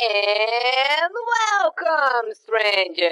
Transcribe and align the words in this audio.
And 0.00 1.10
welcome, 1.10 2.32
stranger! 2.32 3.10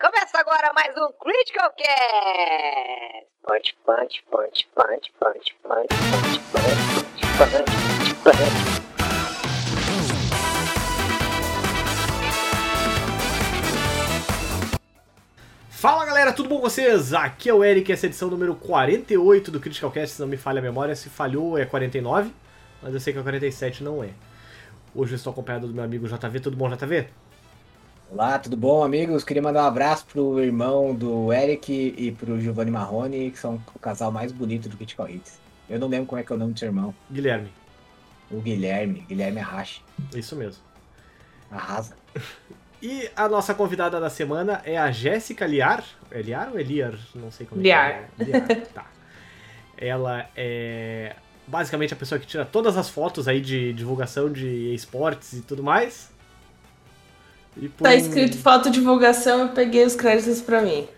Começa 0.00 0.40
agora 0.40 0.72
mais 0.74 0.96
um 0.96 1.12
Critical 1.12 1.70
Cast! 1.78 3.28
Punch, 3.46 3.76
punch, 3.86 4.24
punch, 4.28 4.68
punch, 4.74 5.12
punch, 5.20 5.54
punch, 5.62 5.94
punch, 6.02 6.40
punch, 6.58 7.38
punch, 7.38 8.14
punch. 8.24 8.82
Fala 15.70 16.04
galera, 16.04 16.32
tudo 16.32 16.48
bom 16.48 16.56
com 16.56 16.62
vocês? 16.62 17.14
Aqui 17.14 17.48
é 17.48 17.54
o 17.54 17.62
Eric, 17.62 17.92
essa 17.92 18.06
é 18.06 18.08
a 18.08 18.10
edição 18.10 18.28
número 18.28 18.56
48 18.56 19.52
do 19.52 19.60
Critical 19.60 19.92
Cast, 19.92 20.16
se 20.16 20.20
não 20.20 20.26
me 20.26 20.36
falha 20.36 20.58
a 20.58 20.62
memória, 20.62 20.96
se 20.96 21.08
falhou 21.08 21.56
é 21.56 21.64
49, 21.64 22.34
mas 22.82 22.92
eu 22.92 22.98
sei 22.98 23.12
que 23.12 23.20
a 23.20 23.22
47 23.22 23.84
não 23.84 24.02
é. 24.02 24.08
Hoje 24.94 25.12
eu 25.12 25.16
estou 25.16 25.32
acompanhado 25.32 25.66
do 25.66 25.72
meu 25.74 25.82
amigo 25.84 26.06
JV. 26.06 26.40
Tudo 26.40 26.56
bom, 26.56 26.68
JV? 26.68 27.06
Olá, 28.10 28.38
tudo 28.38 28.56
bom, 28.58 28.84
amigos? 28.84 29.24
Queria 29.24 29.42
mandar 29.42 29.64
um 29.64 29.66
abraço 29.66 30.04
pro 30.04 30.38
irmão 30.42 30.94
do 30.94 31.32
Eric 31.32 31.94
e 31.96 32.12
pro 32.12 32.38
Giovanni 32.38 32.70
Marrone, 32.70 33.30
que 33.30 33.38
são 33.38 33.62
o 33.74 33.78
casal 33.78 34.12
mais 34.12 34.32
bonito 34.32 34.68
do 34.68 34.76
Critical 34.76 35.08
Hits. 35.08 35.40
Eu 35.68 35.78
não 35.78 35.88
lembro 35.88 36.06
como 36.06 36.20
é 36.20 36.24
que 36.24 36.30
é 36.30 36.36
o 36.36 36.38
nome 36.38 36.52
do 36.52 36.58
seu 36.58 36.68
irmão. 36.68 36.94
Guilherme. 37.10 37.50
O 38.30 38.40
Guilherme. 38.40 39.00
Guilherme 39.08 39.40
Arrache. 39.40 39.80
Isso 40.14 40.36
mesmo. 40.36 40.62
Arrasa. 41.50 41.96
E 42.84 43.08
a 43.14 43.28
nossa 43.28 43.54
convidada 43.54 44.00
da 44.00 44.10
semana 44.10 44.60
é 44.64 44.76
a 44.76 44.90
Jéssica 44.90 45.46
Liar. 45.46 45.84
É 46.10 46.20
Liar 46.20 46.48
ou 46.50 46.58
é 46.58 46.64
Liar? 46.64 46.98
Não 47.14 47.30
sei 47.30 47.46
como 47.46 47.62
Liar. 47.62 48.08
é. 48.18 48.24
Liar. 48.24 48.48
Tá. 48.74 48.86
Ela 49.78 50.28
é 50.34 51.14
basicamente 51.46 51.92
a 51.92 51.96
pessoa 51.96 52.18
que 52.18 52.26
tira 52.26 52.44
todas 52.44 52.76
as 52.76 52.88
fotos 52.88 53.28
aí 53.28 53.40
de 53.40 53.72
divulgação 53.72 54.30
de 54.30 54.74
esportes 54.74 55.32
e 55.34 55.40
tudo 55.40 55.62
mais. 55.62 56.10
E 57.56 57.68
por... 57.68 57.84
Tá 57.84 57.94
escrito 57.94 58.38
foto 58.38 58.70
divulgação, 58.70 59.40
eu 59.40 59.48
peguei 59.50 59.84
os 59.84 59.94
créditos 59.94 60.40
pra 60.40 60.62
mim. 60.62 60.88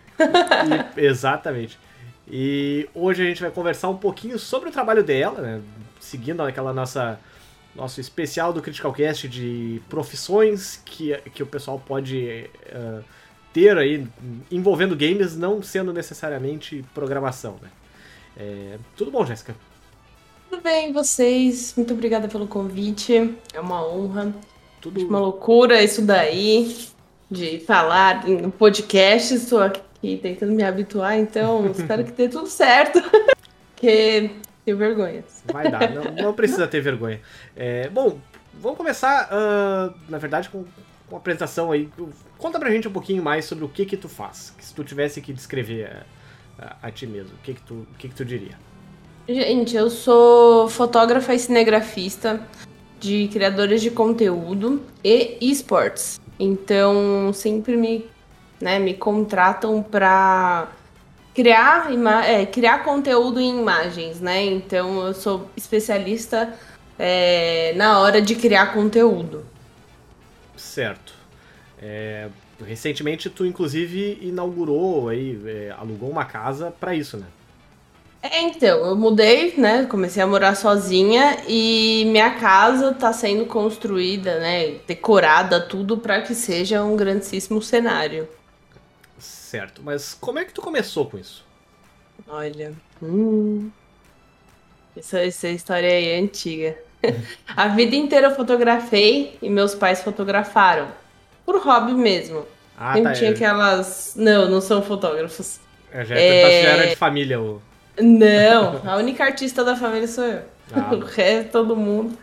E, 0.96 1.00
exatamente. 1.00 1.78
E 2.28 2.88
hoje 2.94 3.22
a 3.22 3.26
gente 3.26 3.42
vai 3.42 3.50
conversar 3.50 3.88
um 3.88 3.96
pouquinho 3.96 4.38
sobre 4.38 4.68
o 4.68 4.72
trabalho 4.72 5.02
dela, 5.02 5.40
né? 5.40 5.60
Seguindo 6.00 6.42
aquela 6.42 6.72
nossa 6.72 7.18
nosso 7.74 8.00
especial 8.00 8.52
do 8.52 8.62
Critical 8.62 8.92
Cast 8.92 9.28
de 9.28 9.82
profissões 9.88 10.80
que, 10.84 11.16
que 11.34 11.42
o 11.42 11.46
pessoal 11.46 11.82
pode 11.84 12.48
uh, 12.68 13.02
ter 13.52 13.76
aí 13.76 14.06
envolvendo 14.50 14.94
games, 14.94 15.36
não 15.36 15.60
sendo 15.60 15.92
necessariamente 15.92 16.84
programação, 16.94 17.58
né? 17.60 17.68
É, 18.36 18.78
tudo 18.96 19.10
bom, 19.10 19.24
Jéssica? 19.24 19.54
Tudo 20.54 20.62
bem, 20.62 20.92
vocês? 20.92 21.74
Muito 21.76 21.94
obrigada 21.94 22.28
pelo 22.28 22.46
convite. 22.46 23.36
É 23.52 23.58
uma 23.58 23.84
honra. 23.84 24.32
Tudo 24.80 25.04
uma 25.04 25.18
loucura 25.18 25.82
isso 25.82 26.00
daí 26.00 26.86
de 27.28 27.58
falar 27.58 28.28
em 28.28 28.48
podcast. 28.50 29.34
Estou 29.34 29.60
aqui 29.60 30.16
tentando 30.22 30.52
me 30.52 30.62
habituar, 30.62 31.18
então 31.18 31.66
espero 31.76 32.04
que 32.04 32.12
dê 32.12 32.28
tudo 32.28 32.46
certo. 32.46 33.02
que 33.74 34.30
tenho 34.64 34.76
vergonha. 34.76 35.24
Vai 35.52 35.68
dar, 35.68 35.90
não, 35.90 36.04
não 36.04 36.32
precisa 36.32 36.68
ter 36.68 36.80
vergonha. 36.80 37.20
É, 37.56 37.88
bom, 37.88 38.20
vamos 38.52 38.78
começar, 38.78 39.28
uh, 39.32 39.92
na 40.08 40.18
verdade, 40.18 40.48
com, 40.50 40.64
com 41.08 41.16
a 41.16 41.18
apresentação 41.18 41.72
aí. 41.72 41.90
Conta 42.38 42.60
pra 42.60 42.70
gente 42.70 42.86
um 42.86 42.92
pouquinho 42.92 43.24
mais 43.24 43.44
sobre 43.44 43.64
o 43.64 43.68
que 43.68 43.84
que 43.84 43.96
tu 43.96 44.08
faz. 44.08 44.54
Se 44.60 44.72
tu 44.72 44.84
tivesse 44.84 45.20
que 45.20 45.32
descrever 45.32 45.86
a, 46.60 46.64
a, 46.64 46.76
a 46.86 46.90
ti 46.92 47.08
mesmo, 47.08 47.34
o 47.34 47.42
que 47.42 47.54
que 47.54 47.62
tu, 47.62 47.74
o 47.74 47.94
que 47.98 48.08
que 48.08 48.14
tu 48.14 48.24
diria? 48.24 48.56
Gente, 49.26 49.74
eu 49.74 49.88
sou 49.88 50.68
fotógrafa 50.68 51.32
e 51.32 51.38
cinegrafista 51.38 52.46
de 53.00 53.26
criadores 53.28 53.80
de 53.80 53.90
conteúdo 53.90 54.82
e 55.02 55.38
esportes. 55.40 56.20
Então, 56.38 57.32
sempre 57.32 57.74
me, 57.74 58.06
né, 58.60 58.78
me 58.78 58.92
contratam 58.92 59.82
para 59.82 60.68
criar, 61.34 61.90
é, 62.26 62.44
criar 62.44 62.84
conteúdo 62.84 63.40
em 63.40 63.60
imagens, 63.60 64.20
né? 64.20 64.44
Então, 64.44 65.06
eu 65.06 65.14
sou 65.14 65.48
especialista 65.56 66.54
é, 66.98 67.72
na 67.76 68.00
hora 68.00 68.20
de 68.20 68.34
criar 68.34 68.74
conteúdo. 68.74 69.44
Certo. 70.54 71.14
É, 71.80 72.28
recentemente, 72.62 73.30
tu 73.30 73.46
inclusive 73.46 74.18
inaugurou 74.20 75.08
aí, 75.08 75.40
é, 75.46 75.74
alugou 75.78 76.10
uma 76.10 76.26
casa 76.26 76.70
para 76.70 76.94
isso, 76.94 77.16
né? 77.16 77.26
É, 78.24 78.40
então, 78.40 78.86
eu 78.86 78.96
mudei, 78.96 79.52
né? 79.58 79.84
Comecei 79.84 80.22
a 80.22 80.26
morar 80.26 80.54
sozinha 80.54 81.36
e 81.46 82.06
minha 82.06 82.30
casa 82.30 82.94
tá 82.94 83.12
sendo 83.12 83.44
construída, 83.44 84.40
né? 84.40 84.76
Decorada, 84.86 85.60
tudo 85.60 85.98
para 85.98 86.22
que 86.22 86.34
seja 86.34 86.82
um 86.82 86.96
grandíssimo 86.96 87.60
cenário. 87.60 88.26
Certo, 89.18 89.82
mas 89.84 90.14
como 90.18 90.38
é 90.38 90.44
que 90.46 90.54
tu 90.54 90.62
começou 90.62 91.04
com 91.04 91.18
isso? 91.18 91.44
Olha, 92.26 92.72
hum, 93.02 93.70
essa, 94.96 95.20
essa 95.20 95.48
história 95.48 95.90
aí 95.90 96.08
é 96.08 96.18
antiga. 96.18 96.78
a 97.54 97.68
vida 97.68 97.94
inteira 97.94 98.28
eu 98.28 98.34
fotografei 98.34 99.36
e 99.42 99.50
meus 99.50 99.74
pais 99.74 100.02
fotografaram. 100.02 100.88
Por 101.44 101.58
hobby 101.58 101.92
mesmo. 101.92 102.46
Ah, 102.74 102.94
Sempre 102.94 103.12
tá, 103.12 103.18
tinha 103.18 103.30
é. 103.30 103.34
aquelas. 103.34 104.14
Não, 104.16 104.48
não 104.48 104.62
são 104.62 104.80
fotógrafos. 104.80 105.60
É, 105.92 106.06
já 106.06 106.14
é... 106.14 106.62
se 106.62 106.66
era 106.66 106.86
de 106.86 106.96
família 106.96 107.38
o. 107.38 107.60
Não, 108.00 108.80
a 108.84 108.96
única 108.96 109.24
artista 109.24 109.64
da 109.64 109.76
família 109.76 110.08
sou 110.08 110.24
eu. 110.24 110.42
Ah. 110.72 110.90
O 110.94 110.98
resto, 110.98 111.52
todo 111.52 111.76
mundo. 111.76 112.16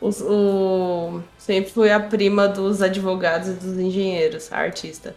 Os, 0.00 0.20
o... 0.20 1.20
Sempre 1.36 1.70
fui 1.70 1.90
a 1.90 1.98
prima 1.98 2.46
dos 2.46 2.82
advogados 2.82 3.48
e 3.48 3.52
dos 3.52 3.78
engenheiros, 3.78 4.52
a 4.52 4.58
artista. 4.58 5.16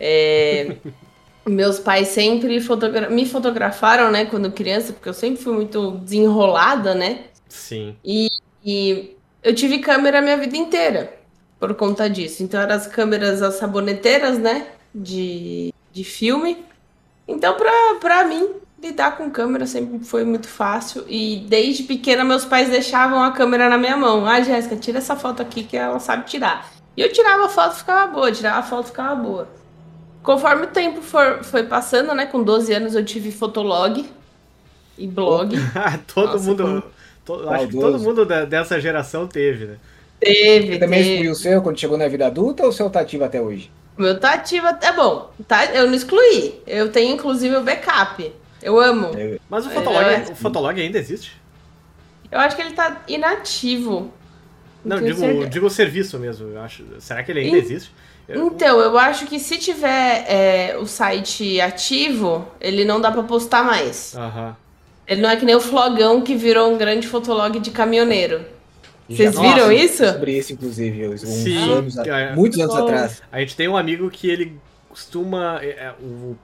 É... 0.00 0.76
Meus 1.46 1.78
pais 1.78 2.08
sempre 2.08 2.60
fotogra... 2.60 3.08
me 3.08 3.24
fotografaram, 3.24 4.10
né, 4.10 4.24
quando 4.26 4.50
criança, 4.50 4.92
porque 4.92 5.08
eu 5.08 5.14
sempre 5.14 5.42
fui 5.42 5.52
muito 5.52 5.92
desenrolada, 5.92 6.92
né? 6.92 7.26
Sim. 7.48 7.96
E, 8.04 8.28
e 8.64 9.16
eu 9.44 9.54
tive 9.54 9.78
câmera 9.78 10.18
a 10.18 10.22
minha 10.22 10.36
vida 10.36 10.56
inteira 10.56 11.16
por 11.60 11.74
conta 11.74 12.10
disso. 12.10 12.42
Então 12.42 12.60
eram 12.60 12.74
as 12.74 12.86
câmeras, 12.88 13.42
as 13.42 13.54
saboneteiras, 13.54 14.38
né, 14.38 14.66
de, 14.94 15.72
de 15.92 16.02
filme. 16.02 16.64
Então, 17.28 17.56
pra, 17.56 17.72
pra 18.00 18.24
mim, 18.24 18.50
lidar 18.86 19.16
com 19.16 19.30
câmera 19.30 19.66
sempre 19.66 20.04
foi 20.04 20.24
muito 20.24 20.48
fácil 20.48 21.04
e 21.08 21.44
desde 21.48 21.82
pequena 21.82 22.24
meus 22.24 22.44
pais 22.44 22.70
deixavam 22.70 23.22
a 23.22 23.32
câmera 23.32 23.68
na 23.68 23.78
minha 23.78 23.96
mão. 23.96 24.26
Ah, 24.26 24.40
Jéssica, 24.40 24.76
tira 24.76 24.98
essa 24.98 25.16
foto 25.16 25.42
aqui 25.42 25.64
que 25.64 25.76
ela 25.76 25.98
sabe 25.98 26.26
tirar. 26.26 26.70
E 26.96 27.00
eu 27.00 27.12
tirava 27.12 27.46
a 27.46 27.48
foto 27.48 27.76
ficava 27.76 28.12
boa, 28.12 28.32
tirava 28.32 28.58
a 28.58 28.62
foto 28.62 28.86
ficava 28.86 29.14
boa. 29.14 29.48
Conforme 30.22 30.64
o 30.64 30.68
tempo 30.68 31.02
for, 31.02 31.44
foi 31.44 31.64
passando, 31.64 32.14
né, 32.14 32.26
com 32.26 32.42
12 32.42 32.72
anos 32.72 32.94
eu 32.94 33.04
tive 33.04 33.30
fotolog 33.30 34.04
e 34.98 35.06
blog. 35.06 35.56
todo 36.12 36.32
Nossa, 36.32 36.44
mundo, 36.44 36.82
to, 37.24 37.48
acho 37.50 37.68
que 37.68 37.76
todo 37.76 37.98
mundo 37.98 38.24
dessa 38.24 38.80
geração 38.80 39.26
teve, 39.26 39.66
né? 39.66 39.76
Teve, 40.18 40.72
Você 40.72 40.78
também 40.78 41.00
excluiu 41.00 41.32
o 41.32 41.34
seu 41.34 41.62
quando 41.62 41.78
chegou 41.78 41.98
na 41.98 42.08
vida 42.08 42.26
adulta 42.26 42.62
ou 42.62 42.70
o 42.70 42.72
seu 42.72 42.88
tá 42.88 43.00
ativo 43.00 43.24
até 43.24 43.40
hoje? 43.40 43.70
O 43.98 44.02
meu 44.02 44.18
tá 44.18 44.34
ativo 44.34 44.66
até 44.66 44.92
bom. 44.92 45.30
Tá, 45.46 45.66
eu 45.66 45.86
não 45.86 45.94
excluí. 45.94 46.60
Eu 46.66 46.90
tenho 46.90 47.14
inclusive 47.14 47.56
o 47.56 47.62
backup. 47.62 48.32
Eu 48.62 48.80
amo. 48.80 49.10
Mas 49.48 49.66
o 49.66 49.70
Fotolog, 49.70 50.04
é, 50.04 50.26
o 50.30 50.34
Fotolog 50.36 50.80
ainda 50.80 50.98
existe? 50.98 51.40
Eu 52.30 52.40
acho 52.40 52.56
que 52.56 52.62
ele 52.62 52.72
tá 52.72 53.02
inativo. 53.06 54.10
Não, 54.84 55.00
digo, 55.00 55.46
digo 55.48 55.66
o 55.66 55.70
serviço 55.70 56.18
mesmo. 56.18 56.48
Eu 56.48 56.60
acho. 56.60 56.84
Será 56.98 57.22
que 57.22 57.32
ele 57.32 57.40
ainda 57.40 57.58
In... 57.58 57.60
existe? 57.60 57.92
Eu... 58.28 58.46
Então, 58.46 58.80
eu 58.80 58.98
acho 58.98 59.26
que 59.26 59.38
se 59.38 59.56
tiver 59.58 60.24
é, 60.28 60.76
o 60.78 60.86
site 60.86 61.60
ativo, 61.60 62.46
ele 62.60 62.84
não 62.84 63.00
dá 63.00 63.10
pra 63.10 63.22
postar 63.22 63.64
mais. 63.64 64.14
Aham. 64.16 64.56
Ele 65.06 65.20
não 65.20 65.30
é 65.30 65.36
que 65.36 65.44
nem 65.44 65.54
o 65.54 65.60
Flogão 65.60 66.20
que 66.20 66.34
virou 66.34 66.72
um 66.72 66.76
grande 66.76 67.06
fotolog 67.06 67.60
de 67.60 67.70
caminhoneiro. 67.70 68.44
Vocês 69.08 69.38
viram 69.38 69.70
isso? 69.70 70.04
Sobre 70.04 70.36
isso, 70.36 70.52
inclusive, 70.52 71.08
uns 71.08 71.20
Sim, 71.20 71.70
anos, 71.70 71.96
é, 71.98 72.34
muitos 72.34 72.58
anos 72.58 72.74
atrás. 72.74 73.22
A 73.30 73.38
gente 73.38 73.54
tem 73.54 73.68
um 73.68 73.76
amigo 73.76 74.10
que 74.10 74.28
ele 74.28 74.58
costuma. 74.96 75.58
É, 75.62 75.68
é 75.68 75.94
o 76.00 76.36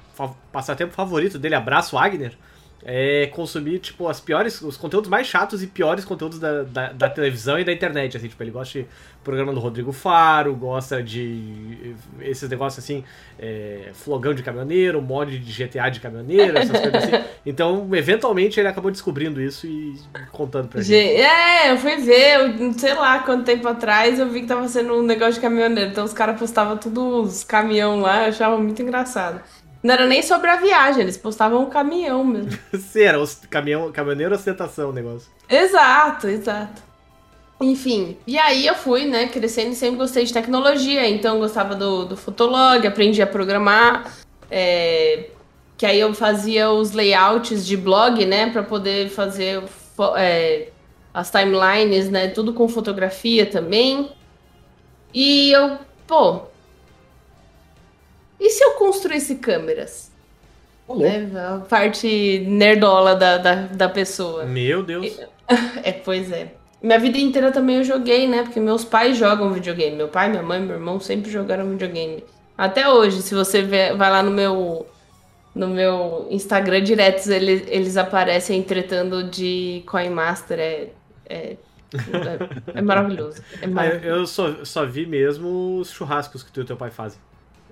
passatempo 0.53 0.93
favorito 0.93 1.39
dele, 1.39 1.55
abraço 1.55 1.97
Wagner, 1.97 2.37
é 2.85 3.27
consumir, 3.29 3.79
tipo, 3.79 4.09
as 4.09 4.21
piores, 4.21 4.61
os 4.61 4.77
conteúdos 4.77 5.09
mais 5.09 5.27
chatos 5.27 5.63
e 5.63 5.67
piores 5.67 6.05
conteúdos 6.05 6.39
da, 6.41 6.65
da, 6.65 6.93
da, 6.93 7.09
televisão 7.09 7.59
e 7.59 7.65
da 7.65 7.73
internet, 7.73 8.17
assim, 8.17 8.27
tipo, 8.27 8.43
ele 8.43 8.51
gosta 8.51 8.81
de 8.81 8.87
programa 9.23 9.53
do 9.53 9.61
Rodrigo 9.61 9.93
Faro, 9.93 10.53
gosta 10.55 11.01
de 11.01 11.95
esses 12.21 12.49
negócios, 12.51 12.85
assim, 12.85 13.05
é, 13.39 13.91
flogão 13.93 14.35
de 14.35 14.43
caminhoneiro, 14.43 15.01
mod 15.01 15.39
de 15.39 15.65
GTA 15.65 15.89
de 15.91 16.01
caminhoneiro, 16.01 16.59
essas 16.59 16.81
coisas 16.81 17.05
assim. 17.05 17.13
Então, 17.45 17.89
eventualmente, 17.93 18.61
ele 18.61 18.69
acabou 18.69 18.91
descobrindo 18.91 19.41
isso 19.41 19.67
e 19.67 19.99
contando 20.31 20.69
pra 20.69 20.81
gente. 20.81 21.21
É, 21.21 21.73
eu 21.73 21.77
fui 21.77 21.97
ver, 21.97 22.61
eu, 22.61 22.73
sei 22.75 22.95
lá, 22.95 23.19
quanto 23.19 23.45
tempo 23.45 23.67
atrás, 23.67 24.19
eu 24.19 24.29
vi 24.29 24.43
que 24.43 24.47
tava 24.47 24.69
sendo 24.69 24.95
um 24.95 25.03
negócio 25.03 25.35
de 25.35 25.41
caminhoneiro, 25.41 25.91
então 25.91 26.05
os 26.05 26.13
caras 26.13 26.39
postavam 26.39 26.77
tudo 26.77 27.23
os 27.23 27.43
caminhão 27.43 28.01
lá, 28.01 28.23
eu 28.23 28.29
achava 28.29 28.57
muito 28.59 28.81
engraçado. 28.81 29.41
Não 29.83 29.95
era 29.95 30.07
nem 30.07 30.23
sobre 30.23 30.49
a 30.49 30.57
viagem, 30.57 31.03
eles 31.03 31.17
postavam 31.17 31.63
um 31.63 31.71
caminhão 31.71 32.25
mesmo. 32.25 32.53
Sim, 32.79 33.03
era 33.03 33.21
os 33.21 33.35
caminhão, 33.51 33.91
caminhoneiro 33.91 34.35
ostentação 34.35 34.91
o 34.91 34.93
negócio. 34.93 35.29
Exato, 35.49 36.29
exato. 36.29 36.83
Enfim, 37.61 38.17
e 38.27 38.39
aí 38.39 38.67
eu 38.67 38.75
fui, 38.75 39.07
né, 39.07 39.29
crescendo 39.29 39.73
e 39.73 39.75
sempre 39.75 39.97
gostei 39.97 40.25
de 40.25 40.33
tecnologia, 40.33 41.09
então 41.09 41.35
eu 41.35 41.41
gostava 41.41 41.75
do, 41.75 42.05
do 42.05 42.17
Fotolog, 42.17 42.85
aprendi 42.87 43.23
a 43.23 43.27
programar, 43.27 44.13
é, 44.51 45.29
que 45.77 45.87
aí 45.87 45.99
eu 46.01 46.13
fazia 46.13 46.71
os 46.71 46.93
layouts 46.93 47.65
de 47.65 47.77
blog, 47.77 48.25
né, 48.27 48.51
para 48.51 48.63
poder 48.63 49.09
fazer 49.11 49.63
é, 50.17 50.69
as 51.15 51.31
timelines, 51.31 52.11
né, 52.11 52.29
tudo 52.29 52.53
com 52.53 52.69
fotografia 52.69 53.47
também. 53.47 54.11
E 55.15 55.53
eu, 55.53 55.79
pô, 56.07 56.43
e 58.47 58.51
se 58.51 58.65
eu 58.65 58.73
construísse 58.73 59.37
câmeras? 59.37 60.11
É, 61.01 61.39
a 61.39 61.59
parte 61.61 62.45
nerdola 62.47 63.15
da, 63.15 63.39
da, 63.39 63.55
da 63.67 63.89
pessoa. 63.89 64.45
Meu 64.45 64.83
Deus. 64.83 65.19
É, 65.83 65.93
pois 65.93 66.33
é. 66.33 66.55
Minha 66.83 66.99
vida 66.99 67.19
inteira 67.19 67.53
também 67.53 67.77
eu 67.77 67.85
joguei, 67.85 68.27
né? 68.27 68.43
Porque 68.43 68.59
meus 68.59 68.85
pais 68.85 69.19
jogam 69.19 69.53
videogame. 69.53 69.97
Meu 69.97 70.09
pai, 70.09 70.31
minha 70.31 70.43
mãe, 70.43 70.61
meu 70.61 70.77
irmão 70.77 70.99
sempre 70.99 71.31
jogaram 71.31 71.69
videogame. 71.69 72.25
Até 72.57 72.89
hoje, 72.89 73.21
se 73.21 73.35
você 73.35 73.61
vê, 73.61 73.93
vai 73.93 74.11
lá 74.11 74.23
no 74.23 74.31
meu 74.31 74.87
no 75.55 75.69
meu 75.69 76.27
Instagram 76.31 76.83
diretos, 76.83 77.29
eles, 77.29 77.65
eles 77.69 77.97
aparecem 77.99 78.63
tretando 78.63 79.25
de 79.25 79.83
Coin 79.87 80.09
Master. 80.09 80.59
É, 80.59 80.89
é, 81.27 81.37
é, 81.37 81.59
é 82.75 82.81
maravilhoso. 82.81 83.43
É 83.61 83.67
maravilhoso. 83.69 84.07
Eu 84.07 84.27
só, 84.27 84.65
só 84.65 84.87
vi 84.87 85.05
mesmo 85.05 85.79
os 85.79 85.91
churrascos 85.91 86.43
que 86.43 86.51
tu 86.51 86.63
e 86.63 86.65
teu 86.65 86.77
pai 86.77 86.91
fazem. 86.91 87.21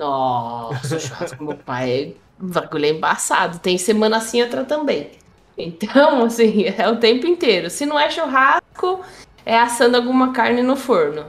Nossa, 0.00 0.96
o 0.96 0.98
churrasco 0.98 1.36
com 1.36 1.44
meu 1.44 1.56
pai 1.58 1.90
é 1.92 2.12
bagulho 2.38 2.86
é 2.86 2.88
embaçado. 2.88 3.58
Tem 3.58 3.76
semana 3.76 4.16
assim 4.16 4.40
outra 4.42 4.64
também. 4.64 5.10
Então, 5.58 6.24
assim, 6.24 6.64
é 6.64 6.88
o 6.88 6.96
tempo 6.96 7.26
inteiro. 7.26 7.68
Se 7.68 7.84
não 7.84 8.00
é 8.00 8.10
churrasco, 8.10 9.00
é 9.44 9.58
assando 9.58 9.98
alguma 9.98 10.32
carne 10.32 10.62
no 10.62 10.74
forno. 10.74 11.26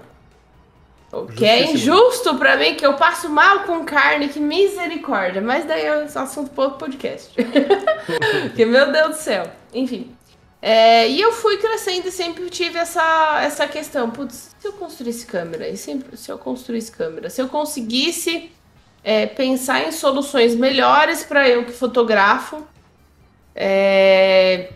O 1.12 1.26
que 1.26 1.44
é 1.44 1.70
injusto 1.70 2.38
para 2.38 2.56
mim, 2.56 2.76
que 2.76 2.86
eu 2.86 2.94
passo 2.94 3.28
mal 3.30 3.66
com 3.66 3.84
carne, 3.84 4.30
que 4.30 4.40
misericórdia. 4.40 5.42
Mas 5.42 5.66
daí 5.66 5.84
é 5.84 6.04
assunto 6.16 6.52
para 6.52 6.64
outro 6.64 6.80
podcast. 6.80 7.34
que 8.56 8.66
meu 8.66 8.90
Deus 8.90 9.10
do 9.10 9.22
céu. 9.22 9.52
Enfim. 9.74 10.16
É, 10.62 11.10
e 11.10 11.20
eu 11.20 11.34
fui 11.34 11.58
crescendo 11.58 12.08
e 12.08 12.12
sempre 12.12 12.50
tive 12.50 12.80
essa, 12.80 13.42
essa 13.44 13.68
questão. 13.68 14.10
Putz, 14.10 14.56
se 14.58 14.66
eu 14.66 14.72
construísse 14.74 15.26
câmera, 15.26 15.68
e 15.68 15.76
sempre, 15.76 16.16
se 16.16 16.32
eu 16.32 16.38
construísse 16.38 16.90
câmera, 16.90 17.30
se 17.30 17.42
eu 17.42 17.50
conseguisse 17.50 18.50
é, 19.04 19.26
pensar 19.26 19.88
em 19.88 19.92
soluções 19.92 20.56
melhores 20.56 21.24
para 21.24 21.48
eu 21.48 21.66
que 21.66 21.72
fotografo, 21.72 22.66
é, 23.56 24.72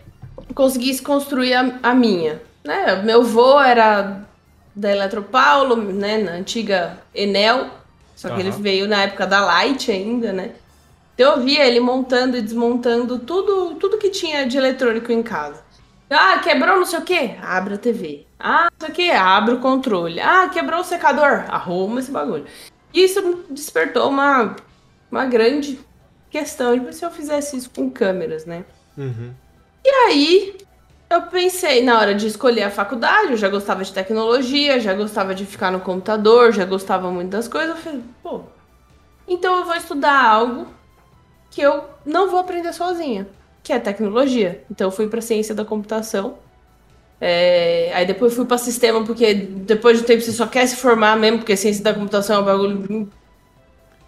conseguisse 0.54 1.02
construir 1.02 1.54
a, 1.54 1.78
a, 1.82 1.94
minha. 1.94 2.40
Né? 2.64 3.02
Meu 3.04 3.20
avô 3.20 3.60
era 3.60 4.22
da 4.74 4.90
Eletropaulo, 4.90 5.76
né, 5.76 6.18
na 6.18 6.32
antiga 6.32 6.98
Enel, 7.14 7.68
só 8.14 8.28
que 8.28 8.34
uhum. 8.34 8.40
ele 8.40 8.50
veio 8.50 8.88
na 8.88 9.02
época 9.02 9.26
da 9.26 9.40
Light 9.40 9.90
ainda, 9.90 10.32
né? 10.32 10.52
Então 11.14 11.34
eu 11.34 11.42
via 11.42 11.64
ele 11.64 11.80
montando 11.80 12.36
e 12.36 12.42
desmontando 12.42 13.18
tudo, 13.18 13.74
tudo 13.76 13.96
que 13.96 14.10
tinha 14.10 14.46
de 14.46 14.58
eletrônico 14.58 15.10
em 15.10 15.22
casa. 15.22 15.64
Ah, 16.10 16.38
quebrou 16.38 16.76
não 16.76 16.84
sei 16.84 16.98
o 16.98 17.02
que? 17.02 17.34
Abre 17.42 17.74
a 17.74 17.78
TV. 17.78 18.26
Ah, 18.38 18.68
não 18.70 18.86
sei 18.86 18.88
o 18.90 18.92
que? 18.92 19.10
Abre 19.10 19.54
o 19.54 19.60
controle. 19.60 20.20
Ah, 20.20 20.48
quebrou 20.52 20.80
o 20.80 20.84
secador? 20.84 21.44
Arruma 21.48 22.00
esse 22.00 22.10
bagulho. 22.10 22.44
E 22.96 23.04
isso 23.04 23.44
despertou 23.50 24.08
uma, 24.08 24.56
uma 25.10 25.26
grande 25.26 25.78
questão 26.30 26.78
de 26.78 26.94
se 26.94 27.04
eu 27.04 27.10
fizesse 27.10 27.54
isso 27.54 27.68
com 27.68 27.90
câmeras, 27.90 28.46
né? 28.46 28.64
Uhum. 28.96 29.34
E 29.84 29.88
aí, 29.88 30.56
eu 31.10 31.20
pensei, 31.24 31.82
na 31.82 31.98
hora 31.98 32.14
de 32.14 32.26
escolher 32.26 32.62
a 32.62 32.70
faculdade, 32.70 33.32
eu 33.32 33.36
já 33.36 33.50
gostava 33.50 33.84
de 33.84 33.92
tecnologia, 33.92 34.80
já 34.80 34.94
gostava 34.94 35.34
de 35.34 35.44
ficar 35.44 35.70
no 35.70 35.80
computador, 35.80 36.52
já 36.52 36.64
gostava 36.64 37.10
muito 37.10 37.28
das 37.28 37.46
coisas. 37.46 37.76
Eu 37.76 37.76
falei, 37.76 38.02
pô, 38.22 38.40
então 39.28 39.58
eu 39.58 39.66
vou 39.66 39.74
estudar 39.74 40.18
algo 40.18 40.66
que 41.50 41.60
eu 41.60 41.84
não 42.02 42.30
vou 42.30 42.40
aprender 42.40 42.72
sozinha, 42.72 43.28
que 43.62 43.74
é 43.74 43.78
tecnologia. 43.78 44.64
Então 44.70 44.86
eu 44.86 44.90
fui 44.90 45.06
para 45.06 45.20
ciência 45.20 45.54
da 45.54 45.66
computação 45.66 46.38
é, 47.20 47.90
aí 47.94 48.06
depois 48.06 48.34
fui 48.34 48.44
para 48.44 48.58
sistema, 48.58 49.04
porque 49.04 49.34
depois 49.34 49.98
de 49.98 50.04
um 50.04 50.06
tempo 50.06 50.22
você 50.22 50.32
só 50.32 50.46
quer 50.46 50.66
se 50.66 50.76
formar 50.76 51.16
mesmo, 51.16 51.38
porque 51.38 51.56
ciência 51.56 51.82
da 51.82 51.94
computação 51.94 52.36
é 52.36 52.40
um 52.40 52.44
bagulho. 52.44 53.10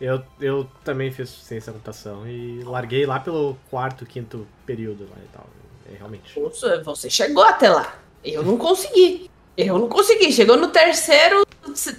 Eu, 0.00 0.22
eu 0.40 0.66
também 0.84 1.10
fiz 1.10 1.28
ciência 1.28 1.72
da 1.72 1.78
computação 1.78 2.28
e 2.28 2.62
larguei 2.64 3.04
lá 3.06 3.18
pelo 3.18 3.56
quarto, 3.70 4.06
quinto 4.06 4.46
período 4.64 5.04
lá 5.10 5.16
e 5.18 5.28
tal. 5.32 5.46
É, 5.90 5.96
realmente. 5.96 6.38
Nossa, 6.38 6.82
você 6.82 7.08
chegou 7.08 7.42
até 7.42 7.70
lá. 7.70 7.94
Eu 8.22 8.42
não 8.42 8.56
consegui. 8.56 9.30
Eu 9.56 9.78
não 9.78 9.88
consegui. 9.88 10.30
Chegou 10.30 10.56
no 10.56 10.68
terceiro, 10.68 11.44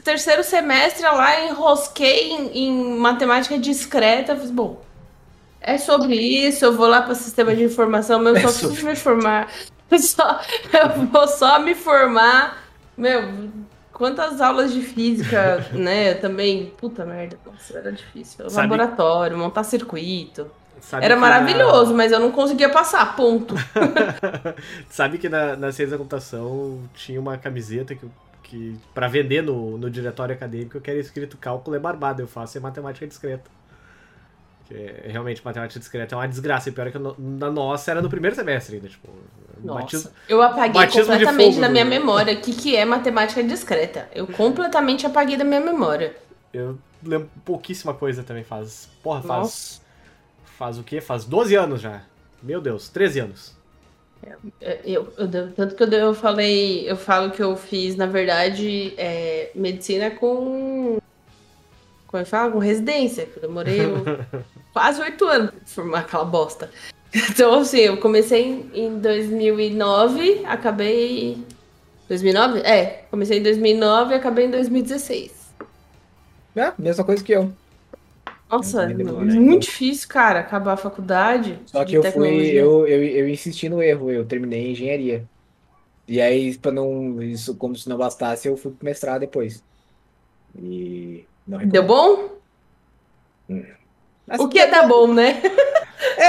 terceiro 0.04 0.44
semestre 0.44 1.04
lá, 1.04 1.46
enrosquei 1.46 2.32
em, 2.32 2.68
em 2.68 2.98
matemática 2.98 3.58
discreta. 3.58 4.36
Fiz, 4.36 4.52
bom, 4.52 4.82
é 5.60 5.78
sobre 5.78 6.16
isso, 6.16 6.64
eu 6.64 6.74
vou 6.74 6.88
lá 6.88 7.02
para 7.02 7.16
sistema 7.16 7.54
de 7.56 7.64
informação, 7.64 8.24
mas 8.24 8.36
eu 8.44 8.50
só 8.50 8.68
preciso 8.68 8.88
me 8.88 8.96
formar. 8.96 9.52
Só, 9.98 10.40
eu 10.74 11.08
vou 11.08 11.28
só 11.28 11.60
me 11.60 11.74
formar. 11.74 12.64
Meu, 12.96 13.50
quantas 13.92 14.40
aulas 14.40 14.74
de 14.74 14.82
física, 14.82 15.68
né? 15.74 16.14
Também. 16.14 16.74
Puta 16.78 17.06
merda, 17.06 17.38
nossa, 17.46 17.78
era 17.78 17.92
difícil. 17.92 18.50
Sabe... 18.50 18.68
Laboratório, 18.68 19.38
montar 19.38 19.64
circuito. 19.64 20.50
Sabe 20.82 21.04
era 21.04 21.16
maravilhoso, 21.18 21.92
na... 21.92 21.98
mas 21.98 22.12
eu 22.12 22.20
não 22.22 22.32
conseguia 22.32 22.70
passar, 22.70 23.14
ponto. 23.16 23.54
Sabe 24.90 25.18
que 25.18 25.28
na, 25.28 25.58
na 25.58 25.72
ciência 25.74 25.92
da 25.92 25.98
computação 25.98 26.82
tinha 26.94 27.20
uma 27.20 27.38
camiseta 27.38 27.94
que, 27.94 28.08
que 28.44 28.78
para 28.94 29.10
vender 29.10 29.44
no, 29.44 29.78
no 29.78 29.90
diretório 29.90 30.34
acadêmico 30.34 30.80
que 30.80 30.90
era 30.90 30.98
escrito 30.98 31.38
cálculo 31.38 31.76
é 31.76 31.80
barbado, 31.80 32.22
eu 32.22 32.28
faço 32.28 32.58
é 32.58 32.62
matemática 32.62 33.06
discreta. 33.06 33.52
Que 34.70 34.74
é, 34.74 35.08
realmente, 35.08 35.44
matemática 35.44 35.80
discreta 35.80 36.16
é 36.16 36.18
uma 36.18 36.28
desgraça. 36.28 36.70
E 36.70 36.72
pior 36.72 36.88
é 36.88 36.92
que 36.92 37.00
na 37.18 37.52
nossa 37.52 37.92
era 37.92 38.02
no 38.02 38.10
primeiro 38.10 38.36
semestre 38.36 38.76
ainda. 38.76 38.88
Tipo, 38.88 39.10
nossa, 39.64 39.82
batismo, 39.82 40.12
eu 40.28 40.42
apaguei 40.42 40.88
completamente 40.88 41.60
da 41.60 41.70
minha 41.70 41.86
memória 41.86 42.34
o 42.34 42.42
que, 42.42 42.54
que 42.54 42.76
é 42.76 42.86
matemática 42.86 43.44
discreta. 43.44 44.10
Eu 44.14 44.28
completamente 44.28 45.06
apaguei 45.06 45.38
da 45.38 45.44
minha 45.44 45.60
memória. 45.60 46.16
Eu 46.54 46.78
lembro 47.04 47.30
pouquíssima 47.46 47.94
coisa 47.94 48.24
também 48.24 48.44
faz. 48.44 48.90
Porra, 49.04 49.22
faz. 49.22 49.40
Nossa. 49.40 49.82
Faz 50.58 50.78
o 50.78 50.84
quê? 50.84 51.00
Faz 51.00 51.24
12 51.26 51.56
anos 51.56 51.82
já. 51.82 52.02
Meu 52.42 52.62
Deus, 52.62 52.90
13 52.90 53.20
anos. 53.20 53.60
É, 54.62 54.80
eu, 54.84 55.14
eu, 55.18 55.52
tanto 55.54 55.76
que 55.76 55.84
eu, 55.84 55.88
eu 55.88 56.14
falei, 56.14 56.90
eu 56.90 56.98
falo 56.98 57.32
que 57.32 57.42
eu 57.42 57.56
fiz, 57.56 57.96
na 57.96 58.06
verdade, 58.06 58.94
é, 58.98 59.52
medicina 59.56 60.12
com 60.12 61.00
como 62.10 62.22
é 62.22 62.24
que 62.24 62.30
fala? 62.30 62.52
Com 62.52 62.58
residência. 62.58 63.30
Eu 63.36 63.42
demorei 63.42 63.82
quase 64.74 65.00
oito 65.00 65.26
anos 65.26 65.52
pra 65.52 65.60
formar 65.66 66.00
aquela 66.00 66.26
bosta. 66.26 66.72
Então, 67.14 67.60
assim, 67.60 67.80
eu 67.80 67.98
comecei 67.98 68.70
em 68.74 69.00
2009, 69.00 70.46
acabei. 70.46 71.38
2009? 72.08 72.60
É, 72.60 73.06
comecei 73.10 73.40
em 73.40 73.44
2009 73.44 74.14
e 74.14 74.18
acabei 74.18 74.46
em 74.46 74.52
2016. 74.52 75.32
É, 76.56 76.74
mesma 76.78 77.04
coisa 77.04 77.24
que 77.24 77.32
eu. 77.32 77.52
Nossa, 78.50 78.84
é 78.84 78.94
muito 78.96 79.64
difícil, 79.64 80.08
cara, 80.08 80.40
acabar 80.40 80.74
a 80.74 80.78
faculdade. 80.78 81.60
Só 81.68 81.86
que 81.86 81.96
eu 81.96 82.04
fui, 82.04 82.48
eu, 82.48 82.88
eu, 82.88 83.04
eu 83.04 83.30
insisti 83.30 83.70
no 83.70 83.82
erro, 83.82 84.12
eu 84.12 84.26
terminei 84.26 84.72
engenharia. 84.72 85.24
E 86.08 86.20
aí, 86.20 86.58
para 86.58 86.72
não, 86.72 87.22
isso 87.22 87.56
como 87.56 87.76
se 87.76 87.88
não 87.88 87.98
bastasse, 87.98 88.48
eu 88.48 88.58
fui 88.58 88.72
pro 88.72 88.86
mestrado 88.86 89.22
depois. 89.22 89.64
E 90.58 91.26
Deu 91.68 91.84
bom? 91.84 92.30
Hum. 93.48 93.64
o 94.40 94.48
que 94.48 94.60
é 94.60 94.68
dar 94.68 94.88
bom, 94.88 95.14
né? 95.14 95.42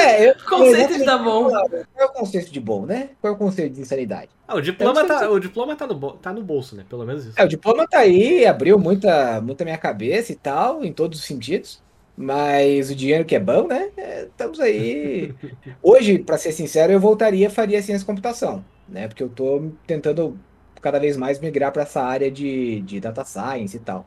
É, 0.01 0.29
eu, 0.31 0.35
conceito 0.49 0.99
de 0.99 1.05
dar 1.05 1.19
bom. 1.19 1.51
Qual 1.51 1.87
é 1.99 2.05
o 2.05 2.09
conceito 2.09 2.51
de 2.51 2.61
bom, 2.61 2.87
né? 2.87 3.11
Qual 3.21 3.33
é 3.33 3.37
o 3.37 3.39
conceito 3.39 3.75
de 3.75 3.81
insanidade? 3.81 4.31
Ah, 4.47 4.57
o 4.57 4.61
diploma, 4.61 5.07
tá, 5.07 5.31
o 5.31 5.39
diploma 5.39 5.77
tá, 5.77 5.87
no, 5.87 6.13
tá 6.13 6.33
no 6.33 6.43
bolso, 6.43 6.75
né? 6.75 6.85
Pelo 6.89 7.05
menos 7.05 7.27
isso. 7.27 7.41
É, 7.41 7.45
o 7.45 7.49
diploma 7.49 7.87
tá 7.87 7.99
aí, 8.01 8.47
abriu 8.47 8.79
muita, 8.79 9.41
muita 9.41 9.65
minha 9.65 9.79
cabeça 9.79 10.33
e 10.33 10.37
tal, 10.37 10.85
em 10.85 10.93
todos 10.93 11.21
os 11.21 11.25
sentidos. 11.25 11.83
Mas 12.17 12.91
o 12.91 12.95
dinheiro 12.95 13.25
que 13.25 13.35
é 13.35 13.41
bom, 13.41 13.67
né? 13.67 13.91
É, 13.97 14.25
estamos 14.25 14.61
aí. 14.61 15.35
Hoje, 15.83 16.19
para 16.19 16.37
ser 16.37 16.53
sincero, 16.53 16.93
eu 16.93 17.01
voltaria 17.01 17.49
faria 17.49 17.81
ciência 17.81 18.03
e 18.03 18.07
computação, 18.07 18.65
né? 18.89 19.09
Porque 19.09 19.23
eu 19.23 19.29
tô 19.29 19.71
tentando 19.87 20.39
cada 20.83 20.99
vez 20.99 21.17
mais 21.17 21.39
migrar 21.39 21.73
para 21.73 21.83
essa 21.83 22.03
área 22.03 22.31
de, 22.31 22.81
de 22.83 23.01
data 23.01 23.25
science 23.25 23.77
e 23.77 23.81
tal. 23.81 24.07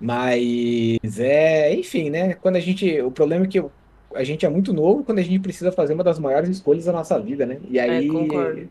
Mas 0.00 1.18
é, 1.18 1.74
enfim, 1.74 2.08
né? 2.10 2.34
Quando 2.34 2.56
a 2.56 2.60
gente. 2.60 3.00
O 3.02 3.10
problema 3.10 3.44
é 3.44 3.48
que 3.48 3.62
a 4.14 4.24
gente 4.24 4.44
é 4.44 4.48
muito 4.48 4.72
novo 4.72 5.04
quando 5.04 5.18
a 5.18 5.22
gente 5.22 5.38
precisa 5.38 5.70
fazer 5.72 5.94
uma 5.94 6.04
das 6.04 6.18
maiores 6.18 6.50
escolhas 6.50 6.84
da 6.84 6.92
nossa 6.92 7.18
vida, 7.20 7.46
né? 7.46 7.58
E 7.68 7.78
aí 7.78 8.08
é, 8.08 8.66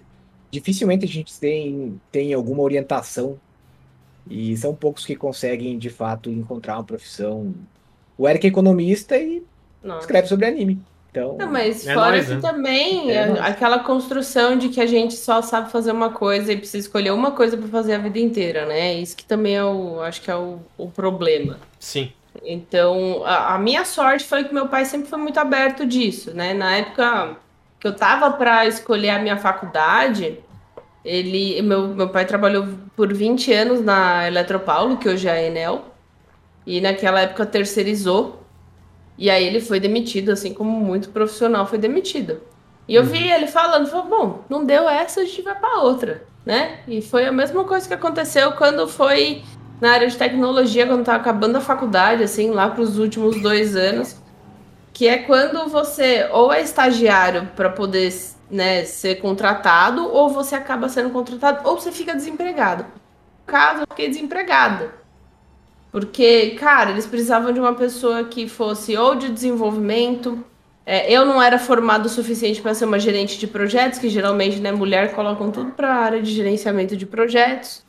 dificilmente 0.51 1.05
a 1.05 1.08
gente 1.08 1.38
tem, 1.39 2.00
tem 2.12 2.34
alguma 2.34 2.63
orientação. 2.63 3.39
E 4.29 4.55
são 4.58 4.75
poucos 4.75 5.05
que 5.05 5.15
conseguem, 5.15 5.77
de 5.77 5.89
fato, 5.89 6.29
encontrar 6.29 6.75
uma 6.77 6.84
profissão. 6.84 7.53
O 8.17 8.27
Eric 8.27 8.46
é 8.46 8.50
economista 8.50 9.17
e 9.17 9.41
Nossa. 9.84 10.01
escreve 10.01 10.27
sobre 10.27 10.46
anime. 10.46 10.79
Então, 11.10 11.36
Não, 11.38 11.51
mas 11.51 11.88
É 11.88 11.93
fora 11.96 12.24
que 12.24 12.29
né? 12.36 12.39
também 12.39 13.10
É 13.10 13.25
nóis. 13.25 13.39
aquela 13.39 13.79
construção 13.79 14.55
de 14.55 14.69
que 14.69 14.79
a 14.79 14.86
gente 14.86 15.15
só 15.15 15.41
sabe 15.41 15.72
fazer 15.72 15.91
uma 15.91 16.12
coisa 16.12 16.53
e 16.53 16.58
precisa 16.58 16.86
escolher 16.86 17.12
uma 17.12 17.31
coisa 17.31 17.58
pra 17.58 17.67
fazer 17.67 17.93
a 17.93 17.98
vida 17.98 18.19
inteira, 18.19 18.67
né? 18.67 18.93
Isso 18.93 19.17
que 19.17 19.25
também 19.25 19.55
é 19.55 19.63
o, 19.63 20.00
acho 20.01 20.22
que 20.22 20.29
é 20.29 20.36
o, 20.36 20.60
o 20.77 20.88
problema. 20.91 21.58
Sim. 21.79 22.12
Então, 22.43 23.24
a, 23.25 23.55
a 23.55 23.58
minha 23.58 23.86
sorte 23.86 24.25
foi 24.25 24.43
que 24.43 24.53
meu 24.53 24.67
pai 24.67 24.86
sempre 24.86 25.10
foi 25.10 25.19
muito 25.19 25.39
aberto 25.39 25.86
disso, 25.86 26.34
né? 26.34 26.53
Na 26.53 26.77
época 26.77 27.38
que 27.79 27.88
eu 27.88 27.96
tava 27.96 28.31
para 28.31 28.65
escolher 28.65 29.12
a 29.12 29.19
minha 29.19 29.38
faculdade, 29.38 30.39
ele, 31.03 31.62
meu, 31.62 31.88
meu 31.88 32.10
pai 32.10 32.25
trabalhou 32.25 32.67
por 32.96 33.13
20 33.13 33.53
anos 33.53 33.81
na 33.81 34.27
Eletropaulo, 34.27 34.98
que 34.98 35.08
hoje 35.08 35.27
é 35.27 35.31
a 35.31 35.43
Enel, 35.43 35.86
e 36.65 36.81
naquela 36.81 37.22
época 37.22 37.46
terceirizou. 37.46 38.43
E 39.17 39.29
aí 39.29 39.46
ele 39.46 39.60
foi 39.60 39.79
demitido, 39.79 40.31
assim 40.31 40.53
como 40.53 40.72
muito 40.72 41.10
profissional 41.10 41.65
foi 41.65 41.77
demitido. 41.77 42.41
E 42.88 42.96
eu 42.96 43.03
vi 43.03 43.29
ele 43.29 43.48
falando, 43.48 43.88
falou, 43.88 44.08
bom, 44.08 44.43
não 44.50 44.65
deu 44.65 44.89
essa, 44.89 45.22
a 45.22 45.25
gente 45.25 45.41
vai 45.41 45.53
para 45.55 45.81
outra, 45.81 46.24
né? 46.46 46.79
E 46.88 47.01
foi 47.01 47.25
a 47.25 47.31
mesma 47.31 47.63
coisa 47.63 47.88
que 47.88 47.93
aconteceu 47.93 48.53
quando 48.53 48.88
foi 48.88 49.43
na 49.79 49.91
área 49.91 50.07
de 50.07 50.17
tecnologia, 50.17 50.86
quando 50.88 51.05
tava 51.05 51.19
acabando 51.19 51.57
a 51.57 51.62
faculdade, 51.62 52.24
assim, 52.24 52.51
lá 52.51 52.69
para 52.69 52.81
os 52.81 52.98
últimos 52.98 53.41
dois 53.41 53.75
anos, 53.75 54.15
que 54.93 55.07
é 55.07 55.17
quando 55.19 55.69
você 55.69 56.27
ou 56.31 56.51
é 56.51 56.62
estagiário 56.62 57.50
para 57.55 57.69
poder 57.69 58.13
né, 58.51 58.83
ser 58.83 59.21
contratado, 59.21 60.05
ou 60.12 60.29
você 60.29 60.55
acaba 60.55 60.89
sendo 60.89 61.09
contratado, 61.12 61.67
ou 61.67 61.79
você 61.79 61.91
fica 61.91 62.13
desempregado. 62.15 62.83
No 62.83 63.45
caso, 63.53 63.81
eu 63.81 63.88
fiquei 63.89 64.09
desempregada. 64.09 64.93
Porque, 65.91 66.51
cara, 66.51 66.91
eles 66.91 67.07
precisavam 67.07 67.51
de 67.51 67.59
uma 67.59 67.74
pessoa 67.74 68.24
que 68.25 68.48
fosse 68.48 68.95
ou 68.98 69.15
de 69.15 69.29
desenvolvimento. 69.29 70.43
é, 70.86 71.12
eu 71.12 71.25
não 71.25 71.41
era 71.41 71.59
formado 71.59 72.07
o 72.07 72.09
suficiente 72.09 72.62
para 72.62 72.74
ser 72.74 72.86
uma 72.86 73.00
gerente 73.00 73.38
de 73.39 73.48
projetos, 73.48 74.00
que 74.00 74.09
geralmente, 74.09 74.59
né, 74.59 74.71
mulher 74.71 75.13
colocam 75.13 75.51
tudo 75.51 75.71
para 75.71 75.93
a 75.93 75.98
área 75.98 76.21
de 76.21 76.31
gerenciamento 76.31 76.95
de 76.98 77.05
projetos. 77.05 77.83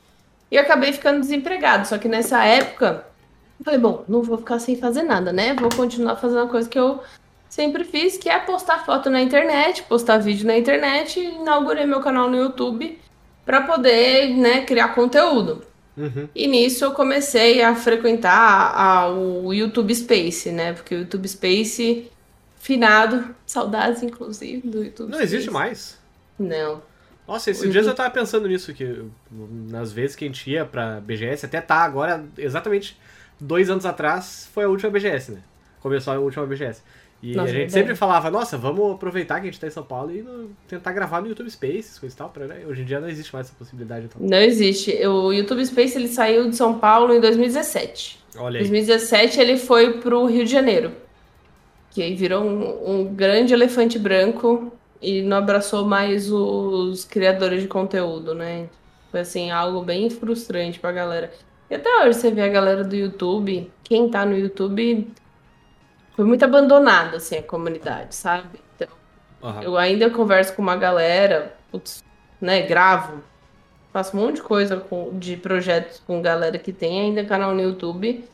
E 0.51 0.59
acabei 0.59 0.93
ficando 0.93 1.21
desempregado. 1.21 1.87
Só 1.87 1.97
que 1.99 2.09
nessa 2.09 2.45
época, 2.45 3.05
eu 3.59 3.65
falei, 3.65 3.79
bom, 3.81 4.05
não 4.09 4.23
vou 4.23 4.39
ficar 4.39 4.59
sem 4.59 4.77
fazer 4.77 5.03
nada, 5.03 5.33
né? 5.33 5.55
Vou 5.55 5.71
continuar 5.75 6.17
fazendo 6.17 6.43
a 6.43 6.49
coisa 6.49 6.69
que 6.69 6.79
eu 6.79 7.01
sempre 7.49 7.85
fiz, 7.85 8.17
que 8.17 8.29
é 8.29 8.39
postar 8.39 8.85
foto 8.85 9.09
na 9.11 9.21
internet, 9.21 9.83
postar 9.85 10.19
vídeo 10.19 10.47
na 10.47 10.57
internet. 10.59 11.21
E 11.21 11.37
inaugurei 11.37 11.87
meu 11.87 12.01
canal 12.01 12.29
no 12.29 12.37
YouTube 12.37 12.99
para 13.45 13.63
poder, 13.63 14.31
né, 14.37 14.63
criar 14.65 14.89
conteúdo. 14.95 15.65
Uhum. 15.97 16.29
E 16.35 16.47
nisso 16.47 16.85
eu 16.85 16.93
comecei 16.93 17.63
a 17.63 17.75
frequentar 17.75 18.73
a- 18.75 19.09
o 19.11 19.53
YouTube 19.53 19.95
Space, 19.95 20.51
né? 20.51 20.73
Porque 20.73 20.95
o 20.95 20.99
YouTube 21.01 21.29
Space, 21.29 22.11
finado, 22.59 23.35
saudades 23.47 24.03
inclusive 24.03 24.67
do 24.69 24.85
YouTube 24.85 25.11
Não 25.11 25.21
existe 25.21 25.51
Space. 25.51 25.53
mais. 25.53 25.99
Não. 26.39 26.81
Nossa, 27.31 27.51
esses 27.51 27.71
dias 27.71 27.87
eu 27.87 27.95
tava 27.95 28.11
pensando 28.11 28.49
nisso, 28.49 28.75
que 28.75 29.05
nas 29.71 29.93
vezes 29.93 30.17
que 30.17 30.25
a 30.25 30.29
gente 30.29 30.51
ia 30.51 30.65
pra 30.65 31.01
BGS, 31.01 31.47
até 31.47 31.61
tá 31.61 31.77
agora, 31.77 32.25
exatamente 32.37 32.99
dois 33.39 33.71
anos 33.71 33.87
atrás, 33.87 34.49
foi 34.53 34.65
a 34.65 34.69
última 34.69 34.91
BGS, 34.91 35.33
né? 35.33 35.39
Começou 35.81 36.13
a 36.13 36.19
última 36.19 36.45
BGS. 36.45 36.83
E 37.23 37.35
Nossa, 37.37 37.51
a 37.51 37.55
gente 37.55 37.71
sempre 37.71 37.95
falava, 37.95 38.31
nossa, 38.31 38.59
vamos 38.59 38.95
aproveitar 38.95 39.37
que 39.37 39.43
a 39.43 39.51
gente 39.51 39.61
tá 39.61 39.67
em 39.67 39.71
São 39.71 39.85
Paulo 39.85 40.11
e 40.11 40.23
no- 40.23 40.51
tentar 40.67 40.91
gravar 40.93 41.21
no 41.21 41.29
YouTube 41.29 41.49
Spaces, 41.51 41.99
coisa 41.99 42.15
e 42.15 42.19
tal. 42.19 42.31
Pra, 42.31 42.47
né? 42.47 42.65
Hoje 42.67 42.83
em 42.83 42.85
dia 42.85 42.99
não 42.99 43.09
existe 43.09 43.33
mais 43.33 43.47
essa 43.47 43.55
possibilidade, 43.57 44.07
então. 44.07 44.21
Não 44.27 44.39
existe. 44.39 44.91
O 45.07 45.31
YouTube 45.33 45.65
Space 45.67 45.97
ele 45.97 46.09
saiu 46.09 46.51
de 46.51 46.57
São 46.57 46.79
Paulo 46.79 47.15
em 47.15 47.21
2017. 47.21 48.19
Olha 48.37 48.59
aí. 48.59 48.67
2017 48.67 49.39
ele 49.39 49.57
foi 49.57 50.01
pro 50.01 50.27
Rio 50.27 50.45
de 50.45 50.51
Janeiro. 50.51 50.93
Que 51.91 52.03
aí 52.03 52.15
virou 52.15 52.43
um, 52.43 53.01
um 53.01 53.15
grande 53.15 53.53
elefante 53.53 53.99
branco 53.99 54.73
e 55.01 55.23
não 55.23 55.39
abraçou 55.39 55.85
mais 55.85 56.31
os 56.31 57.05
criadores 57.05 57.63
de 57.63 57.69
conteúdo, 57.69 58.35
né? 58.35 58.69
Foi 59.11 59.21
assim, 59.21 59.51
algo 59.51 59.83
bem 59.83 60.11
frustrante 60.11 60.79
pra 60.79 60.93
galera. 60.93 61.33
E 61.69 61.75
até 61.75 61.89
hoje 62.03 62.19
você 62.19 62.31
vê 62.31 62.43
a 62.43 62.49
galera 62.49 62.85
do 62.85 62.95
YouTube, 62.95 63.71
quem 63.85 64.11
tá 64.11 64.27
no 64.27 64.37
YouTube 64.37 65.11
foi 66.15 66.25
muito 66.25 66.45
abandonada, 66.45 67.17
assim, 67.17 67.39
a 67.39 67.43
comunidade, 67.43 68.15
sabe? 68.15 68.61
Então, 68.75 68.89
Aham. 69.43 69.63
eu 69.63 69.77
ainda 69.77 70.11
converso 70.11 70.55
com 70.55 70.63
uma 70.63 70.77
galera, 70.77 71.57
putz, 71.71 72.05
né, 72.41 72.63
gravo, 72.63 73.23
faço 73.93 74.17
um 74.17 74.21
monte 74.21 74.37
de 74.37 74.43
coisa 74.43 74.77
com, 74.77 75.19
de 75.19 75.37
projetos 75.37 76.01
com 76.07 76.21
galera 76.21 76.59
que 76.59 76.73
tem 76.73 77.01
ainda 77.01 77.25
canal 77.25 77.55
no 77.55 77.63
YouTube, 77.63 78.25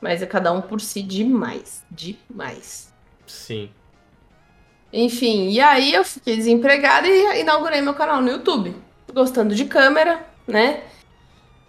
mas 0.00 0.22
é 0.22 0.26
cada 0.26 0.52
um 0.52 0.60
por 0.60 0.80
si 0.80 1.02
demais, 1.02 1.84
demais. 1.90 2.92
Sim. 3.26 3.70
Enfim, 4.92 5.48
e 5.48 5.60
aí 5.60 5.94
eu 5.94 6.04
fiquei 6.04 6.36
desempregada 6.36 7.08
e 7.08 7.40
inaugurei 7.40 7.80
meu 7.80 7.94
canal 7.94 8.20
no 8.20 8.30
YouTube. 8.30 8.76
Gostando 9.12 9.54
de 9.54 9.64
câmera, 9.64 10.24
né? 10.46 10.82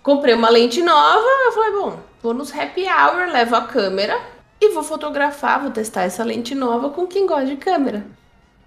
Comprei 0.01 0.33
uma 0.33 0.49
lente 0.49 0.81
nova, 0.81 1.25
eu 1.45 1.51
falei, 1.53 1.71
bom, 1.71 1.99
vou 2.21 2.33
nos 2.33 2.53
happy 2.53 2.83
hour, 2.83 3.31
levo 3.31 3.55
a 3.55 3.61
câmera 3.61 4.19
e 4.59 4.73
vou 4.73 4.83
fotografar, 4.83 5.61
vou 5.61 5.71
testar 5.71 6.03
essa 6.03 6.23
lente 6.23 6.53
nova 6.53 6.89
com 6.89 7.07
quem 7.07 7.25
gosta 7.25 7.45
de 7.45 7.55
câmera. 7.55 8.05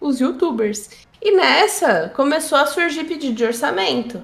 Os 0.00 0.20
youtubers. 0.20 0.88
E 1.20 1.36
nessa 1.36 2.10
começou 2.16 2.56
a 2.56 2.66
surgir 2.66 3.04
pedido 3.04 3.34
de 3.34 3.44
orçamento. 3.44 4.22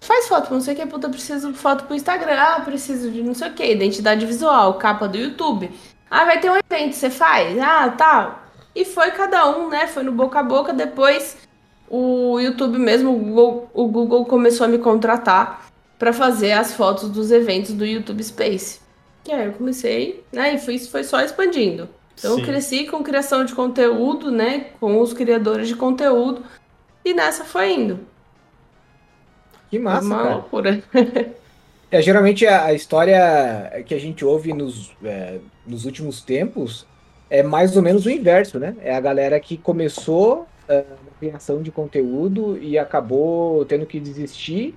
Faz 0.00 0.28
foto, 0.28 0.52
não 0.52 0.60
sei 0.60 0.74
o 0.74 0.76
que, 0.76 0.86
puta, 0.86 1.08
preciso 1.08 1.50
de 1.50 1.58
foto 1.58 1.84
pro 1.84 1.96
Instagram, 1.96 2.36
ah, 2.38 2.60
preciso 2.60 3.10
de 3.10 3.22
não 3.22 3.34
sei 3.34 3.48
o 3.48 3.54
que, 3.54 3.64
identidade 3.64 4.26
visual, 4.26 4.74
capa 4.74 5.08
do 5.08 5.16
YouTube. 5.16 5.70
Ah, 6.10 6.24
vai 6.24 6.38
ter 6.38 6.50
um 6.50 6.56
evento, 6.56 6.94
você 6.94 7.10
faz? 7.10 7.58
Ah, 7.58 7.88
tá. 7.88 8.43
E 8.74 8.84
foi 8.84 9.10
cada 9.12 9.48
um, 9.56 9.68
né? 9.68 9.86
Foi 9.86 10.02
no 10.02 10.12
boca 10.12 10.40
a 10.40 10.42
boca. 10.42 10.72
Depois 10.72 11.36
o 11.88 12.40
YouTube 12.40 12.78
mesmo, 12.78 13.14
o 13.14 13.18
Google, 13.18 13.70
o 13.72 13.86
Google 13.86 14.24
começou 14.24 14.64
a 14.64 14.68
me 14.68 14.78
contratar 14.78 15.66
para 15.98 16.12
fazer 16.12 16.52
as 16.52 16.74
fotos 16.74 17.08
dos 17.08 17.30
eventos 17.30 17.72
do 17.72 17.86
YouTube 17.86 18.22
Space. 18.22 18.80
E 19.26 19.32
aí 19.32 19.46
eu 19.46 19.52
comecei, 19.52 20.24
né? 20.32 20.54
E 20.54 20.58
foi, 20.58 20.74
isso 20.74 20.90
foi 20.90 21.04
só 21.04 21.20
expandindo. 21.20 21.88
Então 22.18 22.34
Sim. 22.34 22.40
eu 22.40 22.46
cresci 22.46 22.86
com 22.86 23.02
criação 23.02 23.44
de 23.44 23.54
conteúdo, 23.54 24.30
né? 24.30 24.66
Com 24.80 25.00
os 25.00 25.12
criadores 25.12 25.68
de 25.68 25.76
conteúdo. 25.76 26.42
E 27.04 27.14
nessa 27.14 27.44
foi 27.44 27.72
indo. 27.72 28.00
que 29.70 29.78
massa, 29.78 30.06
uma 30.06 30.16
cara. 30.16 30.34
loucura. 30.34 30.82
É, 31.90 32.02
geralmente 32.02 32.44
a, 32.44 32.64
a 32.64 32.72
história 32.74 33.84
que 33.86 33.94
a 33.94 34.00
gente 34.00 34.24
ouve 34.24 34.52
nos, 34.52 34.90
é, 35.04 35.38
nos 35.64 35.84
últimos 35.84 36.20
tempos 36.22 36.84
é 37.34 37.42
mais 37.42 37.76
ou 37.76 37.82
menos 37.82 38.06
o 38.06 38.10
inverso, 38.10 38.60
né? 38.60 38.76
É 38.80 38.94
a 38.94 39.00
galera 39.00 39.40
que 39.40 39.56
começou 39.56 40.46
é, 40.68 40.76
na 40.76 41.18
criação 41.18 41.62
de 41.62 41.72
conteúdo 41.72 42.56
e 42.62 42.78
acabou 42.78 43.64
tendo 43.64 43.84
que 43.86 43.98
desistir 43.98 44.72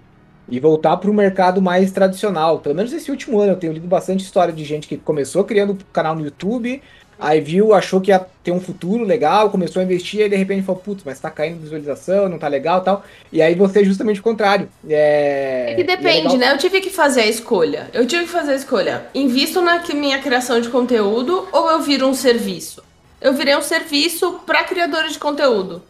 e 0.50 0.60
voltar 0.60 0.98
para 0.98 1.12
o 1.12 1.14
mercado 1.14 1.62
mais 1.62 1.92
tradicional. 1.92 2.60
Pelo 2.60 2.74
menos 2.74 2.92
esse 2.92 3.12
último 3.12 3.40
ano 3.40 3.52
eu 3.52 3.58
tenho 3.58 3.74
lido 3.74 3.88
bastante 3.88 4.24
história 4.24 4.52
de 4.52 4.66
gente 4.66 4.88
que 4.88 4.98
começou 4.98 5.44
criando 5.44 5.78
canal 5.94 6.16
no 6.16 6.26
YouTube, 6.26 6.82
aí 7.20 7.42
viu, 7.42 7.74
achou 7.74 8.00
que 8.02 8.12
ia 8.12 8.26
ter 8.44 8.52
um 8.52 8.60
futuro 8.62 9.04
legal, 9.04 9.50
começou 9.50 9.80
a 9.82 9.84
investir 9.86 10.22
e 10.22 10.30
de 10.30 10.36
repente 10.36 10.66
falou, 10.66 10.82
putz, 10.82 11.04
mas 11.06 11.20
tá 11.20 11.30
caindo 11.30 11.60
visualização, 11.62 12.30
não 12.30 12.38
tá 12.38 12.48
legal 12.48 12.82
e 12.82 12.84
tal. 12.86 13.04
E 13.32 13.42
aí 13.42 13.56
você 13.56 13.82
é 13.82 13.84
justamente 13.84 14.20
o 14.20 14.24
contrário. 14.24 14.70
É, 14.90 15.72
É 15.72 15.76
que 15.76 15.82
é 15.82 15.84
depende, 15.84 16.22
legal- 16.24 16.38
né? 16.38 16.54
Eu 16.54 16.58
tive 16.58 16.80
que 16.82 16.90
fazer 16.90 17.22
a 17.22 17.28
escolha. 17.28 17.90
Eu 17.94 18.06
tive 18.06 18.24
que 18.26 18.30
fazer 18.32 18.52
a 18.52 18.56
escolha. 18.56 19.06
Invisto 19.14 19.62
na 19.62 19.82
minha 19.94 20.20
criação 20.20 20.62
de 20.62 20.70
conteúdo 20.70 21.48
ou 21.52 21.70
eu 21.72 21.82
viro 21.82 22.08
um 22.08 22.14
serviço? 22.14 22.84
Eu 23.20 23.34
virei 23.34 23.56
um 23.56 23.62
serviço 23.62 24.40
para 24.46 24.64
criadores 24.64 25.14
de 25.14 25.20
conteúdo. 25.20 25.82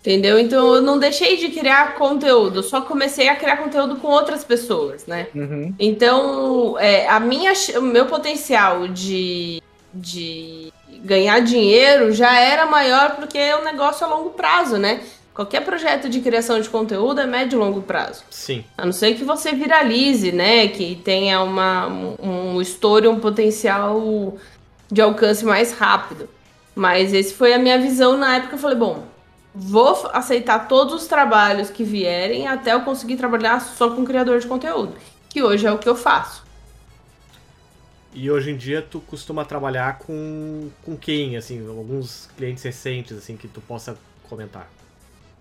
Entendeu? 0.00 0.38
Então 0.38 0.74
eu 0.76 0.80
não 0.80 0.98
deixei 0.98 1.36
de 1.36 1.50
criar 1.50 1.94
conteúdo, 1.96 2.62
só 2.62 2.80
comecei 2.80 3.28
a 3.28 3.36
criar 3.36 3.58
conteúdo 3.58 3.96
com 3.96 4.08
outras 4.08 4.42
pessoas, 4.42 5.04
né? 5.06 5.26
Uhum. 5.34 5.74
Então, 5.78 6.78
é, 6.78 7.06
a 7.06 7.20
minha, 7.20 7.52
o 7.76 7.82
meu 7.82 8.06
potencial 8.06 8.88
de, 8.88 9.59
de 9.92 10.72
ganhar 11.04 11.40
dinheiro 11.40 12.12
já 12.12 12.38
era 12.38 12.66
maior 12.66 13.16
porque 13.16 13.38
é 13.38 13.56
um 13.56 13.64
negócio 13.64 14.06
a 14.06 14.08
longo 14.08 14.30
prazo, 14.30 14.78
né? 14.78 15.00
Qualquer 15.32 15.64
projeto 15.64 16.08
de 16.08 16.20
criação 16.20 16.60
de 16.60 16.68
conteúdo 16.68 17.20
é 17.20 17.26
médio 17.26 17.56
e 17.56 17.60
longo 17.60 17.80
prazo. 17.82 18.24
Sim. 18.30 18.64
A 18.76 18.84
não 18.84 18.92
ser 18.92 19.14
que 19.14 19.24
você 19.24 19.52
viralize, 19.52 20.32
né? 20.32 20.68
Que 20.68 20.96
tenha 20.96 21.40
uma, 21.40 21.86
um, 21.86 22.60
estouro, 22.60 23.10
um 23.10 23.20
potencial 23.20 24.36
de 24.90 25.00
alcance 25.00 25.44
mais 25.44 25.72
rápido. 25.72 26.28
Mas 26.74 27.14
esse 27.14 27.32
foi 27.32 27.54
a 27.54 27.58
minha 27.58 27.78
visão 27.78 28.16
na 28.16 28.36
época. 28.36 28.56
Eu 28.56 28.58
falei, 28.58 28.76
bom, 28.76 29.04
vou 29.54 30.10
aceitar 30.12 30.68
todos 30.68 30.94
os 30.94 31.06
trabalhos 31.06 31.70
que 31.70 31.84
vierem 31.84 32.46
até 32.46 32.74
eu 32.74 32.80
conseguir 32.80 33.16
trabalhar 33.16 33.60
só 33.60 33.90
com 33.90 34.04
criador 34.04 34.40
de 34.40 34.46
conteúdo. 34.46 34.94
Que 35.28 35.42
hoje 35.42 35.66
é 35.66 35.72
o 35.72 35.78
que 35.78 35.88
eu 35.88 35.96
faço. 35.96 36.42
E 38.12 38.30
hoje 38.30 38.50
em 38.50 38.56
dia 38.56 38.82
tu 38.82 39.00
costuma 39.00 39.44
trabalhar 39.44 39.98
com, 39.98 40.68
com 40.84 40.96
quem, 40.96 41.36
assim, 41.36 41.64
alguns 41.68 42.28
clientes 42.36 42.62
recentes, 42.64 43.16
assim, 43.16 43.36
que 43.36 43.46
tu 43.46 43.60
possa 43.60 43.96
comentar. 44.28 44.68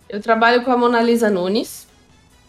Eu 0.07 0.21
trabalho 0.21 0.63
com 0.63 0.71
a 0.71 0.77
Mona 0.77 1.01
Lisa 1.01 1.29
Nunes 1.29 1.87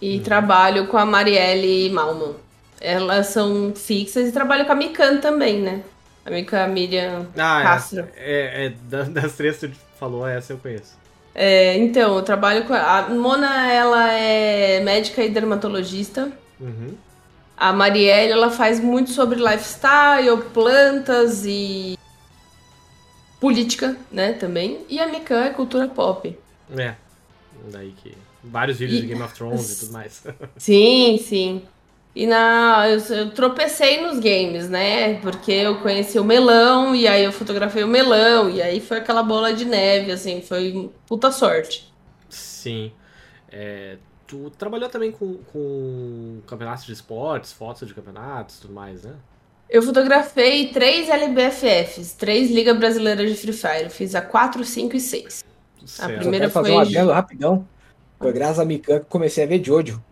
e 0.01 0.21
trabalho 0.21 0.87
com 0.89 0.97
a 0.99 1.07
Marielle 1.07 1.91
Malman. 1.91 2.35
Elas 2.81 3.29
são 3.29 3.73
fixas 3.75 4.29
e 4.29 4.33
trabalho 4.33 4.65
com 4.67 4.73
a 4.73 4.75
Mikan 4.75 5.19
também, 5.19 5.61
né? 5.61 5.83
A 6.25 6.31
Mika 6.31 6.67
Miriam 6.67 7.27
Ah, 7.37 7.63
Castro. 7.63 8.07
é, 8.17 8.65
é, 8.65 8.67
é 8.67 8.69
da- 8.89 9.03
das 9.21 9.33
três 9.35 9.59
que 9.59 9.69
tu 9.69 9.77
falou, 9.99 10.27
essa 10.27 10.53
eu 10.53 10.59
conheço. 10.59 10.99
É, 11.35 11.77
então, 11.79 12.17
eu 12.17 12.23
trabalho 12.23 12.65
com. 12.65 12.75
A 12.75 13.09
Mona, 13.09 13.71
ela 13.73 14.13
é 14.13 14.81
médica 14.81 15.23
e 15.23 15.29
dermatologista. 15.31 16.31
Uhum. 16.59 16.95
A 17.61 17.75
Marielle, 17.75 18.33
ela 18.33 18.51
faz 18.51 18.81
muito 18.81 19.11
sobre 19.11 19.39
lifestyle, 19.39 20.43
plantas 20.55 21.45
e 21.45 21.99
política, 23.39 23.97
né, 24.11 24.33
também. 24.33 24.81
E 24.89 24.99
a 24.99 25.07
Mikan 25.07 25.45
é 25.45 25.51
cultura 25.51 25.87
pop. 25.89 26.37
É. 26.77 26.95
Daí 27.71 27.93
que. 28.03 28.17
Vários 28.43 28.79
vídeos 28.79 29.01
E- 29.01 29.03
de 29.03 29.09
Game 29.09 29.23
of 29.23 29.35
Thrones 29.35 29.71
e 29.73 29.81
tudo 29.81 29.93
mais. 29.93 30.23
Sim, 30.57 31.19
sim. 31.23 31.63
E 32.17 32.27
na, 32.27 32.87
eu, 32.89 32.99
eu 33.15 33.31
tropecei 33.31 34.01
nos 34.01 34.19
games, 34.19 34.69
né? 34.69 35.15
Porque 35.21 35.53
eu 35.53 35.77
conheci 35.81 36.19
o 36.19 36.25
melão, 36.25 36.95
e 36.97 37.07
aí 37.07 37.23
eu 37.25 37.31
fotografei 37.33 37.85
o 37.85 37.89
melão, 37.89 38.49
e 38.51 38.61
aí 38.63 38.81
foi 38.81 38.97
aquela 38.97 39.23
bola 39.23 39.53
de 39.53 39.65
neve, 39.65 40.11
assim, 40.11 40.41
foi 40.41 40.91
puta 41.07 41.31
sorte. 41.31 41.93
Sim. 42.29 42.91
É, 43.53 43.97
tu 44.31 44.51
trabalhou 44.57 44.89
também 44.89 45.11
com, 45.11 45.39
com 45.53 46.39
campeonatos 46.47 46.87
de 46.87 46.93
esportes, 46.93 47.53
fotos 47.53 47.87
de 47.89 47.93
campeonatos 47.95 48.59
e 48.59 48.61
tudo 48.63 48.73
mais, 48.75 49.03
né? 49.03 49.13
Eu 49.69 49.83
fotografei 49.83 50.69
três 50.69 51.09
LBFFs, 51.09 52.13
três 52.15 52.51
Liga 52.51 52.73
Brasileira 52.75 53.27
de 53.27 53.35
Free 53.35 53.53
Fire. 53.53 53.85
Eu 53.85 53.91
fiz 53.91 54.15
a 54.15 54.21
4, 54.23 54.65
5 54.65 54.97
e 54.97 55.01
6. 55.01 55.45
Certo. 55.87 56.19
primeira 56.21 56.47
quero 56.47 56.51
fazer 56.53 56.69
foi- 56.69 56.77
um 56.77 56.81
adendo 56.81 57.13
rapidão. 57.13 57.69
Foi 58.19 58.33
graças 58.33 58.59
a 58.59 58.65
Mikan 58.65 58.99
que 58.99 59.03
eu 59.03 59.07
comecei 59.09 59.45
a 59.45 59.47
ver 59.47 59.65
Jojo. 59.65 60.03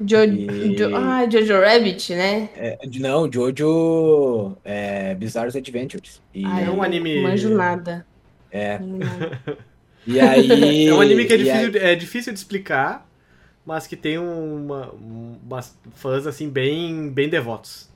Jo, 0.00 0.18
E- 0.22 0.76
Jo- 0.76 0.94
ah, 0.94 1.28
Jojo 1.28 1.60
Rabbit, 1.60 2.14
né? 2.14 2.50
É, 2.54 2.78
não, 3.00 3.30
Jojo 3.32 4.56
é, 4.64 5.14
Bizarre 5.16 5.48
Adventures. 5.56 6.22
E, 6.32 6.44
Ah, 6.46 6.60
é 6.60 6.70
um 6.70 6.76
eu 6.76 6.82
anime- 6.82 7.16
Não 7.16 7.22
manjo 7.30 7.48
nada. 7.50 8.06
É. 8.52 8.78
E 10.06 10.20
aí. 10.20 10.48
É 10.88 10.94
um 10.94 11.00
anime 11.00 11.24
que 11.24 11.32
é 11.32 11.36
difícil, 11.38 11.68
aí- 11.82 11.90
é 11.90 11.94
difícil 11.96 12.32
de 12.32 12.38
explicar, 12.38 13.07
mas 13.68 13.86
que 13.86 13.96
tem 13.96 14.16
uma, 14.16 14.90
umas 14.92 15.76
fãs 15.94 16.26
assim 16.26 16.48
bem, 16.48 17.10
bem 17.10 17.28
devotos. 17.28 17.90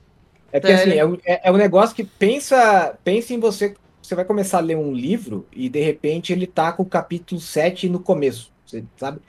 É 0.52 0.60
porque 0.60 0.74
assim, 0.74 0.90
Sério? 0.90 1.00
é 1.00 1.06
um, 1.06 1.18
é, 1.24 1.48
é 1.48 1.50
um 1.50 1.56
negócio 1.56 1.96
que 1.96 2.04
pensa, 2.04 2.94
pensa 3.02 3.32
em 3.32 3.40
você. 3.40 3.74
Você 4.02 4.14
vai 4.14 4.26
começar 4.26 4.58
a 4.58 4.60
ler 4.60 4.76
um 4.76 4.92
livro 4.92 5.46
e 5.50 5.70
de 5.70 5.80
repente 5.80 6.30
ele 6.30 6.46
tá 6.46 6.72
com 6.72 6.82
o 6.82 6.86
capítulo 6.86 7.40
7 7.40 7.88
no 7.88 8.00
começo. 8.00 8.52
Você 8.66 8.84
sabe? 8.98 9.20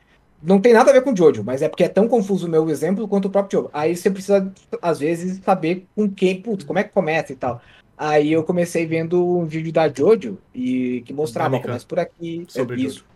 Não 0.42 0.60
tem 0.60 0.74
nada 0.74 0.90
a 0.90 0.94
ver 0.94 1.02
com 1.02 1.14
o 1.14 1.16
Jojo, 1.16 1.46
mas 1.46 1.62
é 1.62 1.70
porque 1.70 1.86
é 1.86 1.88
tão 1.88 2.10
confuso 2.10 2.46
o 2.46 2.50
meu 2.50 2.70
exemplo 2.70 3.08
quanto 3.08 3.30
o 3.30 3.32
próprio 3.32 3.62
Jojo. 3.62 3.70
Aí 3.72 3.96
você 3.96 4.12
precisa, 4.12 4.52
às 4.82 5.00
vezes, 5.00 5.40
saber 5.46 5.86
com 5.96 6.10
quem, 6.10 6.42
putz, 6.42 6.66
como 6.66 6.78
é 6.78 6.84
que 6.84 6.92
começa 6.92 7.32
e 7.32 7.38
tal. 7.38 7.62
Aí 7.98 8.34
eu 8.34 8.44
comecei 8.44 8.86
vendo 8.86 9.26
um 9.26 9.46
vídeo 9.46 9.72
da 9.72 9.88
Jojo 9.88 10.38
e 10.54 11.04
que 11.06 11.14
mostrava, 11.14 11.58
começa 11.58 11.86
por 11.86 12.00
aqui. 12.00 12.46
Sobre 12.50 12.76
é 12.76 12.80
Jojo. 12.80 12.90
isso. 12.90 13.13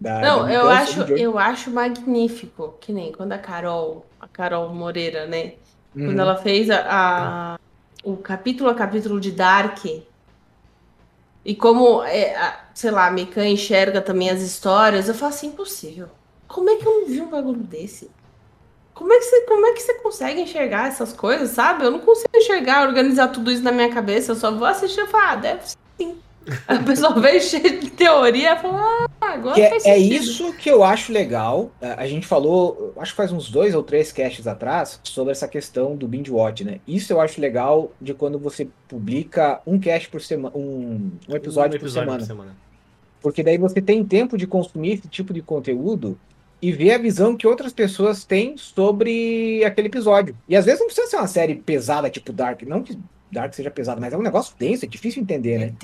Da- 0.00 0.20
Não, 0.20 0.44
da 0.44 0.52
eu 0.52 0.68
acho, 0.68 1.00
eu 1.02 1.38
acho 1.38 1.70
magnífico, 1.70 2.74
que 2.80 2.92
nem 2.92 3.12
quando 3.12 3.32
a 3.32 3.38
Carol, 3.38 4.04
a 4.20 4.28
Carol 4.28 4.68
Moreira, 4.70 5.26
né? 5.26 5.54
Uhum. 5.94 6.06
Quando 6.06 6.18
ela 6.20 6.36
fez 6.36 6.68
a, 6.70 6.84
a- 7.54 7.58
o 8.02 8.16
capítulo 8.16 8.68
a 8.70 8.74
capítulo 8.74 9.20
de 9.20 9.30
Dark, 9.32 9.84
e 11.44 11.54
como, 11.54 12.02
é, 12.04 12.34
a- 12.36 12.60
sei 12.74 12.90
lá, 12.90 13.06
a 13.06 13.10
Mikan 13.10 13.46
enxerga 13.46 14.00
também 14.00 14.30
as 14.30 14.40
histórias, 14.40 15.08
eu 15.08 15.14
falo 15.14 15.32
assim, 15.32 15.48
impossível. 15.48 16.08
Como 16.48 16.70
é 16.70 16.76
que 16.76 16.86
eu 16.86 17.00
não 17.00 17.06
vi 17.06 17.20
um 17.20 17.30
bagulho 17.30 17.60
desse? 17.60 18.10
Como 18.94 19.12
é, 19.12 19.18
que 19.18 19.24
você, 19.24 19.40
como 19.42 19.66
é 19.66 19.72
que 19.72 19.80
você 19.80 19.94
consegue 19.94 20.40
enxergar 20.40 20.86
essas 20.88 21.12
coisas, 21.12 21.50
sabe? 21.50 21.84
Eu 21.84 21.90
não 21.90 21.98
consigo 21.98 22.28
enxergar, 22.34 22.86
organizar 22.86 23.28
tudo 23.28 23.50
isso 23.50 23.62
na 23.62 23.72
minha 23.72 23.92
cabeça, 23.92 24.32
eu 24.32 24.36
só 24.36 24.52
vou 24.52 24.66
assistir 24.66 25.00
e 25.00 25.06
falar, 25.08 25.32
ah, 25.32 25.36
deve 25.36 25.62
ser 25.66 25.76
sim. 26.00 26.23
A 26.66 26.78
pessoa 26.78 27.14
veio 27.20 27.40
cheia 27.40 27.78
de 27.78 27.90
teoria 27.90 28.54
e 28.54 28.58
fala, 28.58 29.06
ah, 29.20 29.32
agora 29.32 29.54
Que 29.54 29.62
é, 29.62 29.90
é 29.90 29.98
isso 29.98 30.52
que 30.54 30.70
eu 30.70 30.84
acho 30.84 31.12
legal. 31.12 31.70
A 31.80 32.06
gente 32.06 32.26
falou, 32.26 32.92
acho 32.96 33.12
que 33.12 33.16
faz 33.16 33.32
uns 33.32 33.50
dois 33.50 33.74
ou 33.74 33.82
três 33.82 34.12
casts 34.12 34.46
atrás, 34.46 35.00
sobre 35.02 35.32
essa 35.32 35.48
questão 35.48 35.96
do 35.96 36.06
binge 36.06 36.30
watch, 36.30 36.64
né? 36.64 36.80
Isso 36.86 37.12
eu 37.12 37.20
acho 37.20 37.40
legal 37.40 37.92
de 38.00 38.14
quando 38.14 38.38
você 38.38 38.68
publica 38.88 39.60
um 39.66 39.78
cast 39.78 40.08
por 40.08 40.20
semana, 40.20 40.56
um, 40.56 41.10
um 41.28 41.34
episódio, 41.34 41.76
Um 41.76 41.80
por 41.80 41.90
semana. 41.90 42.18
por 42.18 42.26
semana. 42.26 42.56
Porque 43.20 43.42
daí 43.42 43.56
você 43.56 43.80
tem 43.80 44.04
tempo 44.04 44.36
de 44.36 44.46
consumir 44.46 44.94
esse 44.94 45.08
tipo 45.08 45.32
de 45.32 45.40
conteúdo 45.40 46.18
e 46.60 46.72
ver 46.72 46.92
a 46.92 46.98
visão 46.98 47.36
que 47.36 47.46
outras 47.46 47.72
pessoas 47.72 48.24
têm 48.24 48.56
sobre 48.56 49.64
aquele 49.64 49.88
episódio. 49.88 50.36
E 50.48 50.56
às 50.56 50.64
vezes 50.64 50.80
não 50.80 50.86
precisa 50.86 51.06
ser 51.08 51.16
uma 51.16 51.26
série 51.26 51.54
pesada, 51.54 52.10
tipo 52.10 52.32
Dark. 52.32 52.62
Não 52.62 52.82
que 52.82 52.98
Dark 53.30 53.52
seja 53.54 53.70
pesado, 53.70 54.00
mas 54.00 54.12
é 54.12 54.16
um 54.16 54.22
negócio 54.22 54.54
denso, 54.58 54.84
é 54.84 54.88
difícil 54.88 55.22
entender, 55.22 55.58
né? 55.58 55.74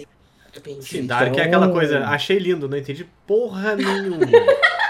Sim, 0.81 1.07
Dark 1.07 1.37
é 1.37 1.43
aquela 1.43 1.67
Então- 1.67 1.77
coisa, 1.79 2.01
achei 2.07 2.39
lindo, 2.39 2.69
não 2.69 2.77
entendi 2.77 3.07
porra 3.27 3.77
nenhuma. 3.77 4.19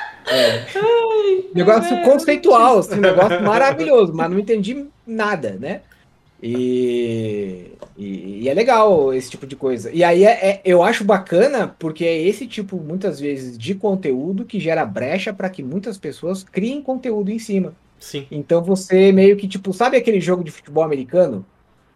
Negócio 1.55 1.94
é, 1.94 2.05
conceitual, 2.05 2.79
assim, 2.79 2.94
um 2.94 3.01
negócio 3.01 3.42
maravilhoso, 3.42 4.12
mas 4.14 4.31
não 4.31 4.38
entendi 4.38 4.87
nada, 5.07 5.57
né? 5.59 5.81
E, 6.42 7.73
e, 7.99 8.42
e 8.42 8.49
é 8.49 8.55
legal 8.55 9.12
esse 9.12 9.31
tipo 9.31 9.46
de 9.46 9.57
coisa. 9.57 9.90
E 9.92 10.03
aí 10.05 10.25
é, 10.25 10.31
é- 10.51 10.61
eu 10.64 10.83
acho 10.83 11.05
bacana 11.05 11.75
porque 11.79 12.05
é 12.05 12.23
esse 12.23 12.46
tipo, 12.46 12.77
muitas 12.77 13.20
vezes, 13.20 13.59
de 13.59 13.75
conteúdo 13.75 14.44
que 14.44 14.61
gera 14.61 14.85
brecha 14.87 15.33
para 15.35 15.51
que 15.51 15.62
muitas 15.62 15.99
pessoas 15.99 16.42
criem 16.44 16.81
conteúdo 16.81 17.31
em 17.31 17.38
cima. 17.38 17.75
Sim. 17.99 18.27
Então 18.31 18.62
você 18.62 19.12
meio 19.12 19.37
que, 19.37 19.46
tipo, 19.46 19.73
sabe 19.75 19.96
aquele 19.96 20.20
jogo 20.20 20.42
de 20.42 20.51
futebol 20.51 20.83
americano? 20.85 21.44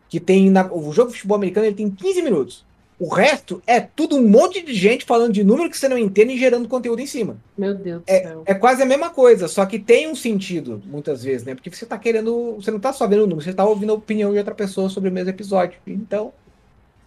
Que 0.08 0.20
tem. 0.20 0.50
Na, 0.50 0.70
o 0.70 0.92
jogo 0.92 1.08
de 1.10 1.16
futebol 1.16 1.36
americano 1.36 1.66
ele 1.66 1.76
tem 1.76 1.88
15 1.90 2.20
minutos. 2.20 2.64
O 2.98 3.12
resto 3.12 3.62
é 3.66 3.80
tudo 3.80 4.16
um 4.16 4.28
monte 4.28 4.62
de 4.62 4.72
gente 4.72 5.04
falando 5.04 5.32
de 5.32 5.42
número 5.42 5.68
que 5.68 5.76
você 5.76 5.88
não 5.88 5.98
entende 5.98 6.34
e 6.34 6.38
gerando 6.38 6.68
conteúdo 6.68 7.00
em 7.00 7.06
cima. 7.06 7.36
Meu 7.58 7.74
Deus 7.74 8.02
do 8.02 8.08
céu. 8.08 8.42
É 8.46 8.54
quase 8.54 8.82
a 8.82 8.86
mesma 8.86 9.10
coisa, 9.10 9.48
só 9.48 9.66
que 9.66 9.78
tem 9.78 10.08
um 10.08 10.14
sentido, 10.14 10.80
muitas 10.86 11.24
vezes, 11.24 11.44
né? 11.44 11.54
Porque 11.54 11.70
você 11.70 11.84
tá 11.84 11.98
querendo. 11.98 12.54
Você 12.54 12.70
não 12.70 12.78
tá 12.78 12.92
só 12.92 13.06
vendo 13.06 13.24
o 13.24 13.26
número, 13.26 13.42
você 13.44 13.52
tá 13.52 13.64
ouvindo 13.64 13.90
a 13.90 13.96
opinião 13.96 14.32
de 14.32 14.38
outra 14.38 14.54
pessoa 14.54 14.88
sobre 14.88 15.10
o 15.10 15.12
mesmo 15.12 15.30
episódio. 15.30 15.78
Então. 15.86 16.32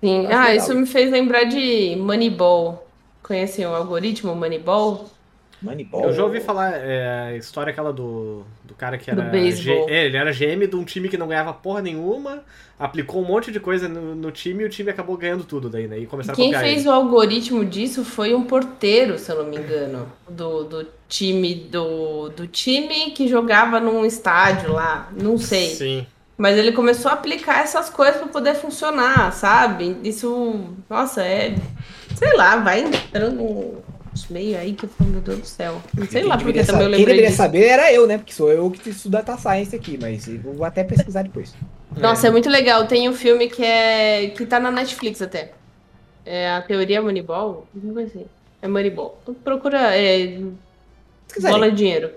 Sim. 0.01 0.25
Ah, 0.27 0.49
legal 0.49 0.55
isso 0.55 0.75
me 0.75 0.85
fez 0.85 1.09
lembrar 1.09 1.45
de 1.45 1.95
Moneyball. 1.95 2.85
Conhecem 3.23 3.65
o 3.65 3.73
algoritmo 3.73 4.35
Moneyball? 4.35 5.05
Moneyball. 5.61 6.03
Eu 6.05 6.13
já 6.13 6.23
ouvi 6.23 6.39
falar 6.39 6.73
é, 6.75 7.29
a 7.29 7.35
história 7.37 7.71
aquela 7.71 7.91
do, 7.91 8.43
do 8.63 8.73
cara 8.75 8.97
que 8.97 9.11
Do 9.11 9.21
era. 9.21 9.29
beisebol. 9.29 9.87
G- 9.87 9.93
é, 9.93 10.05
ele 10.05 10.17
era 10.17 10.31
GM 10.31 10.67
de 10.67 10.75
um 10.75 10.83
time 10.83 11.09
que 11.09 11.17
não 11.17 11.27
ganhava 11.27 11.53
porra 11.53 11.81
nenhuma, 11.81 12.43
aplicou 12.79 13.21
um 13.21 13.25
monte 13.25 13.51
de 13.51 13.59
coisa 13.59 13.87
no, 13.89 14.13
no 14.15 14.31
time 14.31 14.63
e 14.63 14.65
o 14.67 14.69
time 14.69 14.91
acabou 14.91 15.17
ganhando 15.17 15.43
tudo 15.43 15.69
daí, 15.69 15.87
né? 15.87 15.97
E 15.97 16.05
começaram 16.05 16.35
Quem 16.35 16.53
a 16.53 16.57
copiar 16.57 16.63
fez 16.63 16.81
ele. 16.81 16.89
o 16.89 16.91
algoritmo 16.91 17.65
disso 17.65 18.05
foi 18.05 18.35
um 18.35 18.43
porteiro, 18.43 19.17
se 19.17 19.31
eu 19.31 19.43
não 19.43 19.49
me 19.49 19.57
engano, 19.57 20.11
do, 20.29 20.63
do 20.63 20.87
time 21.07 21.55
do, 21.55 22.29
do 22.29 22.47
time 22.47 23.11
que 23.11 23.27
jogava 23.27 23.79
num 23.79 24.05
estádio 24.05 24.73
lá, 24.73 25.09
não 25.19 25.37
sei. 25.37 25.69
Sim. 25.69 26.07
Mas 26.37 26.55
ele 26.55 26.71
começou 26.71 27.09
a 27.09 27.15
aplicar 27.15 27.61
essas 27.63 27.89
coisas 27.89 28.17
para 28.17 28.27
poder 28.27 28.53
funcionar, 28.53 29.33
sabe? 29.33 29.97
Isso, 30.03 30.69
nossa, 30.87 31.23
é, 31.23 31.55
sei 32.15 32.37
lá, 32.37 32.57
vai 32.57 32.81
entrando 32.81 33.83
uns 34.17 34.27
meio 34.29 34.57
aí 34.57 34.73
que 34.73 34.85
eu 34.85 34.89
falo, 34.89 35.09
meu 35.11 35.21
Deus 35.21 35.39
do 35.39 35.45
céu. 35.45 35.81
Sei 35.95 36.07
Quem 36.07 36.23
lá 36.23 36.37
porque 36.37 36.53
também 36.53 36.61
eu 36.61 36.65
sa- 36.65 36.71
Quem 36.73 36.81
lembrei 36.87 37.05
deveria 37.05 37.25
disso. 37.27 37.37
saber 37.37 37.63
era 37.65 37.93
eu, 37.93 38.07
né? 38.07 38.17
Porque 38.17 38.33
sou 38.33 38.51
eu 38.51 38.69
que 38.71 38.89
estudo 38.89 39.11
data 39.13 39.37
science 39.37 39.75
aqui, 39.75 39.97
mas 40.01 40.27
eu 40.27 40.39
vou 40.39 40.63
até 40.65 40.83
pesquisar 40.83 41.21
depois. 41.23 41.53
Nossa, 41.97 42.27
é 42.27 42.31
muito 42.31 42.49
legal. 42.49 42.85
Tem 42.87 43.07
um 43.07 43.13
filme 43.13 43.47
que 43.49 43.63
é 43.63 44.27
que 44.35 44.45
tá 44.45 44.59
na 44.59 44.71
Netflix 44.71 45.21
até. 45.21 45.51
É 46.25 46.49
a 46.51 46.61
teoria 46.61 47.01
Moneyball, 47.01 47.67
não 47.73 47.95
ser. 48.09 48.27
É 48.61 48.67
Moneyball. 48.67 49.17
Procura 49.43 49.95
é, 49.95 50.39
bola 51.41 51.69
de 51.71 51.77
dinheiro. 51.77 52.11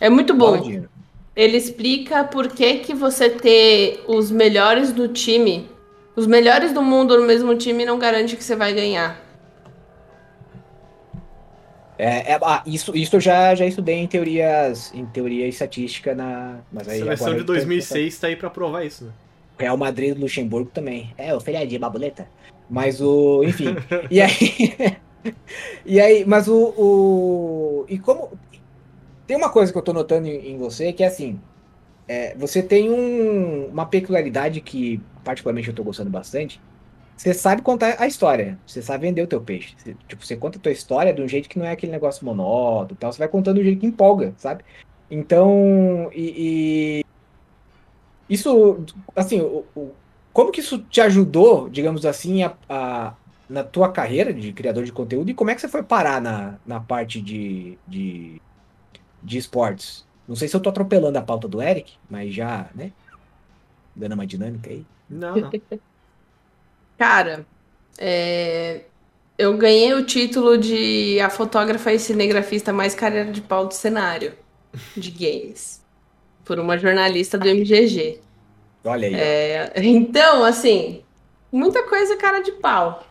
É 0.00 0.08
muito 0.08 0.34
Bola 0.34 0.52
bom. 0.52 0.58
de 0.58 0.64
dinheiro. 0.64 0.88
Ele 1.34 1.56
explica 1.56 2.24
por 2.24 2.48
que 2.48 2.78
que 2.78 2.94
você 2.94 3.30
ter 3.30 4.02
os 4.08 4.30
melhores 4.30 4.92
do 4.92 5.06
time, 5.08 5.68
os 6.16 6.26
melhores 6.26 6.72
do 6.72 6.82
mundo 6.82 7.16
no 7.16 7.24
mesmo 7.26 7.54
time 7.54 7.84
não 7.84 7.96
garante 7.98 8.36
que 8.36 8.42
você 8.42 8.56
vai 8.56 8.72
ganhar. 8.74 9.20
É, 11.98 12.32
é, 12.34 12.38
ah, 12.42 12.62
isso, 12.64 12.96
isso 12.96 13.16
eu 13.16 13.20
já, 13.20 13.54
já 13.56 13.66
estudei 13.66 13.96
em 13.96 14.06
teorias, 14.06 14.92
em 14.94 15.04
teoria 15.06 15.46
estatística 15.48 16.14
na. 16.14 16.60
Mas 16.72 16.88
A 16.88 16.92
aí 16.92 16.98
seleção 17.00 17.32
de 17.34 17.40
eu 17.40 17.46
tô- 17.46 17.52
2006 17.54 18.18
tá 18.18 18.26
aí 18.28 18.36
pra 18.36 18.48
provar 18.48 18.84
isso, 18.84 19.04
né? 19.06 19.12
Real 19.58 19.76
Madrid 19.76 20.16
Luxemburgo 20.16 20.70
também. 20.72 21.12
É, 21.18 21.34
o 21.34 21.40
feriadinho, 21.40 21.80
babuleta. 21.80 22.28
Mas 22.70 23.00
o. 23.00 23.42
Enfim. 23.42 23.74
e 24.10 24.20
aí. 24.20 24.30
e 25.84 26.00
aí, 26.00 26.24
mas 26.24 26.46
o, 26.46 26.72
o. 26.78 27.86
E 27.88 27.98
como. 27.98 28.30
Tem 29.26 29.36
uma 29.36 29.50
coisa 29.50 29.72
que 29.72 29.76
eu 29.76 29.82
tô 29.82 29.92
notando 29.92 30.26
em, 30.28 30.52
em 30.52 30.58
você 30.58 30.92
que 30.92 31.02
é 31.02 31.06
assim. 31.08 31.40
é, 32.06 32.34
você 32.36 32.62
tem 32.62 32.88
um- 32.90 33.66
uma 33.66 33.84
peculiaridade 33.84 34.60
que, 34.62 35.00
particularmente, 35.24 35.68
eu 35.68 35.74
tô 35.74 35.82
gostando 35.84 36.08
bastante. 36.10 36.60
Você 37.18 37.34
sabe 37.34 37.62
contar 37.62 38.00
a 38.00 38.06
história. 38.06 38.58
Você 38.64 38.80
sabe 38.80 39.06
vender 39.08 39.22
o 39.22 39.26
teu 39.26 39.42
peixe. 39.42 39.74
Você, 39.76 39.94
tipo, 40.06 40.24
você 40.24 40.36
conta 40.36 40.58
a 40.58 40.62
tua 40.62 40.70
história 40.72 41.12
de 41.12 41.20
um 41.20 41.26
jeito 41.28 41.48
que 41.48 41.58
não 41.58 41.66
é 41.66 41.72
aquele 41.72 41.90
negócio 41.92 42.24
monótono 42.24 42.92
e 42.92 42.96
tal. 42.96 43.12
Você 43.12 43.18
vai 43.18 43.28
contando 43.28 43.56
de 43.56 43.62
um 43.62 43.64
jeito 43.64 43.80
que 43.80 43.86
empolga, 43.86 44.34
sabe? 44.38 44.64
Então. 45.10 46.10
e- 46.14 47.00
e 47.00 47.04
isso, 48.28 48.84
assim, 49.16 49.40
o, 49.40 49.66
o- 49.74 49.94
como 50.32 50.52
que 50.52 50.60
isso 50.60 50.78
te 50.84 51.00
ajudou, 51.00 51.68
digamos 51.68 52.04
assim, 52.06 52.42
a, 52.42 52.56
a- 52.68 53.16
na 53.48 53.64
tua 53.64 53.90
carreira 53.90 54.32
de 54.32 54.52
criador 54.52 54.84
de 54.84 54.92
conteúdo 54.92 55.30
e 55.30 55.34
como 55.34 55.50
é 55.50 55.54
que 55.54 55.60
você 55.60 55.68
foi 55.68 55.82
parar 55.82 56.20
na, 56.20 56.58
na 56.66 56.80
parte 56.80 57.20
de, 57.22 57.78
de, 57.86 58.40
de 59.22 59.38
esportes? 59.38 60.06
Não 60.26 60.36
sei 60.36 60.48
se 60.48 60.56
eu 60.56 60.60
tô 60.60 60.68
atropelando 60.70 61.18
a 61.18 61.22
pauta 61.22 61.48
do 61.48 61.62
Eric, 61.62 61.94
mas 62.10 62.34
já, 62.34 62.70
né? 62.74 62.92
Dando 63.96 64.12
uma 64.14 64.26
dinâmica 64.26 64.70
aí. 64.70 64.86
Não, 65.08 65.36
não. 65.38 65.50
Cara, 66.98 67.46
é, 67.96 68.80
eu 69.38 69.56
ganhei 69.56 69.94
o 69.94 70.04
título 70.04 70.58
de 70.58 71.20
a 71.20 71.30
fotógrafa 71.30 71.92
e 71.92 71.98
cinegrafista 71.98 72.72
mais 72.72 72.94
carreira 72.94 73.30
de 73.30 73.40
pau 73.40 73.66
do 73.66 73.74
cenário 73.74 74.32
de 74.96 75.10
games 75.10 75.80
por 76.44 76.58
uma 76.58 76.76
jornalista 76.76 77.38
do 77.38 77.46
MGG. 77.46 78.20
Olha 78.84 79.06
aí. 79.06 79.14
É, 79.14 79.72
então, 79.76 80.42
assim, 80.42 81.04
muita 81.52 81.84
coisa 81.84 82.16
cara 82.16 82.40
de 82.40 82.52
pau. 82.52 83.04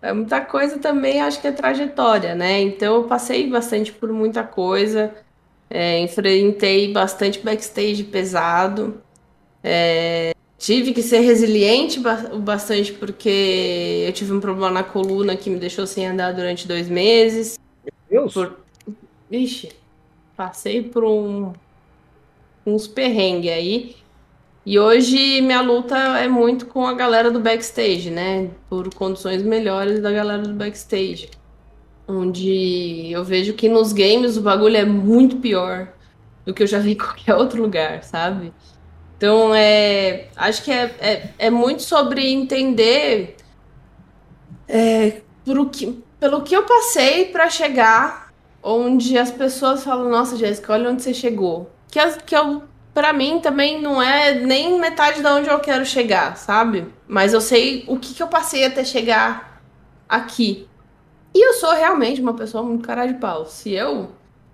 É, 0.00 0.12
muita 0.12 0.40
coisa 0.40 0.78
também 0.78 1.20
acho 1.20 1.40
que 1.40 1.46
é 1.46 1.52
trajetória, 1.52 2.34
né? 2.34 2.60
Então 2.60 2.94
eu 2.96 3.04
passei 3.04 3.48
bastante 3.48 3.92
por 3.92 4.12
muita 4.12 4.42
coisa, 4.42 5.14
é, 5.70 5.98
enfrentei 6.00 6.92
bastante 6.92 7.38
backstage 7.38 8.04
pesado, 8.04 9.00
é, 9.62 10.32
tive 10.62 10.92
que 10.92 11.02
ser 11.02 11.18
resiliente 11.20 12.00
o 12.32 12.38
bastante 12.38 12.92
porque 12.92 14.04
eu 14.06 14.12
tive 14.12 14.32
um 14.32 14.38
problema 14.38 14.70
na 14.70 14.84
coluna 14.84 15.34
que 15.34 15.50
me 15.50 15.58
deixou 15.58 15.88
sem 15.88 16.06
andar 16.06 16.32
durante 16.32 16.68
dois 16.68 16.88
meses. 16.88 17.58
Deus, 18.08 18.32
Por... 18.32 18.56
Ixi, 19.28 19.70
passei 20.36 20.80
por 20.80 21.04
um... 21.04 21.52
uns 22.64 22.86
perrengues 22.86 23.50
aí. 23.50 23.96
E 24.64 24.78
hoje 24.78 25.40
minha 25.40 25.60
luta 25.60 25.96
é 25.96 26.28
muito 26.28 26.66
com 26.66 26.86
a 26.86 26.92
galera 26.92 27.28
do 27.28 27.40
backstage, 27.40 28.08
né? 28.10 28.48
Por 28.70 28.94
condições 28.94 29.42
melhores 29.42 30.00
da 30.00 30.12
galera 30.12 30.42
do 30.42 30.54
backstage. 30.54 31.28
Onde 32.06 33.10
eu 33.10 33.24
vejo 33.24 33.54
que 33.54 33.68
nos 33.68 33.92
games 33.92 34.36
o 34.36 34.42
bagulho 34.42 34.76
é 34.76 34.84
muito 34.84 35.38
pior 35.38 35.92
do 36.46 36.54
que 36.54 36.62
eu 36.62 36.68
já 36.68 36.78
vi 36.78 36.92
em 36.92 36.94
qualquer 36.96 37.34
outro 37.34 37.60
lugar, 37.60 38.04
sabe? 38.04 38.52
Então, 39.22 39.54
é, 39.54 40.26
acho 40.34 40.64
que 40.64 40.72
é, 40.72 40.96
é, 40.98 41.28
é 41.38 41.48
muito 41.48 41.84
sobre 41.84 42.28
entender 42.28 43.36
é, 44.66 45.22
que, 45.70 46.02
pelo 46.18 46.42
que 46.42 46.52
eu 46.56 46.64
passei 46.64 47.26
para 47.26 47.48
chegar 47.48 48.32
onde 48.60 49.16
as 49.16 49.30
pessoas 49.30 49.84
falam: 49.84 50.08
Nossa, 50.08 50.36
Jéssica, 50.36 50.72
olha 50.72 50.90
onde 50.90 51.04
você 51.04 51.14
chegou. 51.14 51.70
Que, 51.88 52.00
as- 52.00 52.16
que 52.16 52.34
eu, 52.34 52.64
para 52.92 53.12
mim 53.12 53.38
também 53.38 53.80
não 53.80 54.02
é 54.02 54.34
nem 54.34 54.76
metade 54.80 55.20
de 55.20 55.26
onde 55.28 55.48
eu 55.48 55.60
quero 55.60 55.86
chegar, 55.86 56.36
sabe? 56.36 56.88
Mas 57.06 57.32
eu 57.32 57.40
sei 57.40 57.84
o 57.86 58.00
que, 58.00 58.14
que 58.14 58.22
eu 58.24 58.26
passei 58.26 58.64
até 58.64 58.82
chegar 58.82 59.62
aqui. 60.08 60.66
E 61.32 61.46
eu 61.48 61.54
sou 61.54 61.70
realmente 61.74 62.20
uma 62.20 62.34
pessoa 62.34 62.64
muito 62.64 62.84
cara 62.84 63.06
de 63.06 63.14
pau. 63.14 63.46
Se 63.46 63.70
eu 63.72 64.10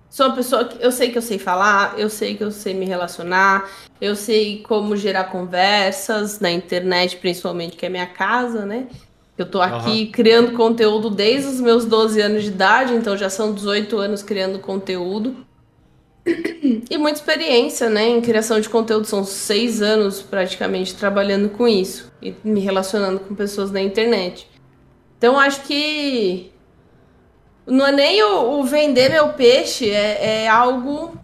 sou 0.09 0.27
uma 0.27 0.35
pessoa 0.35 0.65
que 0.65 0.83
eu 0.83 0.91
sei 0.91 1.11
que 1.11 1.17
eu 1.17 1.21
sei 1.21 1.37
falar, 1.37 1.97
eu 1.97 2.09
sei 2.09 2.35
que 2.35 2.43
eu 2.43 2.51
sei 2.51 2.73
me 2.73 2.85
relacionar, 2.85 3.69
eu 4.01 4.15
sei 4.15 4.61
como 4.63 4.95
gerar 4.95 5.25
conversas 5.25 6.39
na 6.39 6.51
internet, 6.51 7.17
principalmente, 7.17 7.77
que 7.77 7.85
é 7.85 7.89
minha 7.89 8.07
casa, 8.07 8.65
né? 8.65 8.87
Eu 9.37 9.45
tô 9.45 9.61
aqui 9.61 10.07
criando 10.07 10.51
conteúdo 10.51 11.09
desde 11.09 11.47
os 11.47 11.61
meus 11.61 11.85
12 11.85 12.19
anos 12.19 12.43
de 12.43 12.49
idade, 12.49 12.93
então 12.93 13.15
já 13.15 13.29
são 13.29 13.53
18 13.53 13.97
anos 13.97 14.21
criando 14.21 14.59
conteúdo. 14.59 15.47
E 16.89 16.97
muita 16.97 17.19
experiência, 17.19 17.89
né, 17.89 18.07
em 18.09 18.21
criação 18.21 18.59
de 18.59 18.67
conteúdo. 18.67 19.05
São 19.05 19.23
seis 19.23 19.81
anos 19.81 20.21
praticamente 20.21 20.93
trabalhando 20.95 21.49
com 21.49 21.67
isso 21.67 22.11
e 22.21 22.35
me 22.43 22.59
relacionando 22.59 23.19
com 23.21 23.33
pessoas 23.33 23.71
na 23.71 23.81
internet. 23.81 24.45
Então 25.17 25.39
acho 25.39 25.61
que 25.63 26.51
não 27.69 27.87
é 27.87 27.91
nem 27.91 28.23
o, 28.23 28.59
o 28.59 28.63
vender 28.63 29.09
meu 29.09 29.29
peixe, 29.33 29.89
é, 29.89 30.43
é 30.43 30.47
algo. 30.47 31.17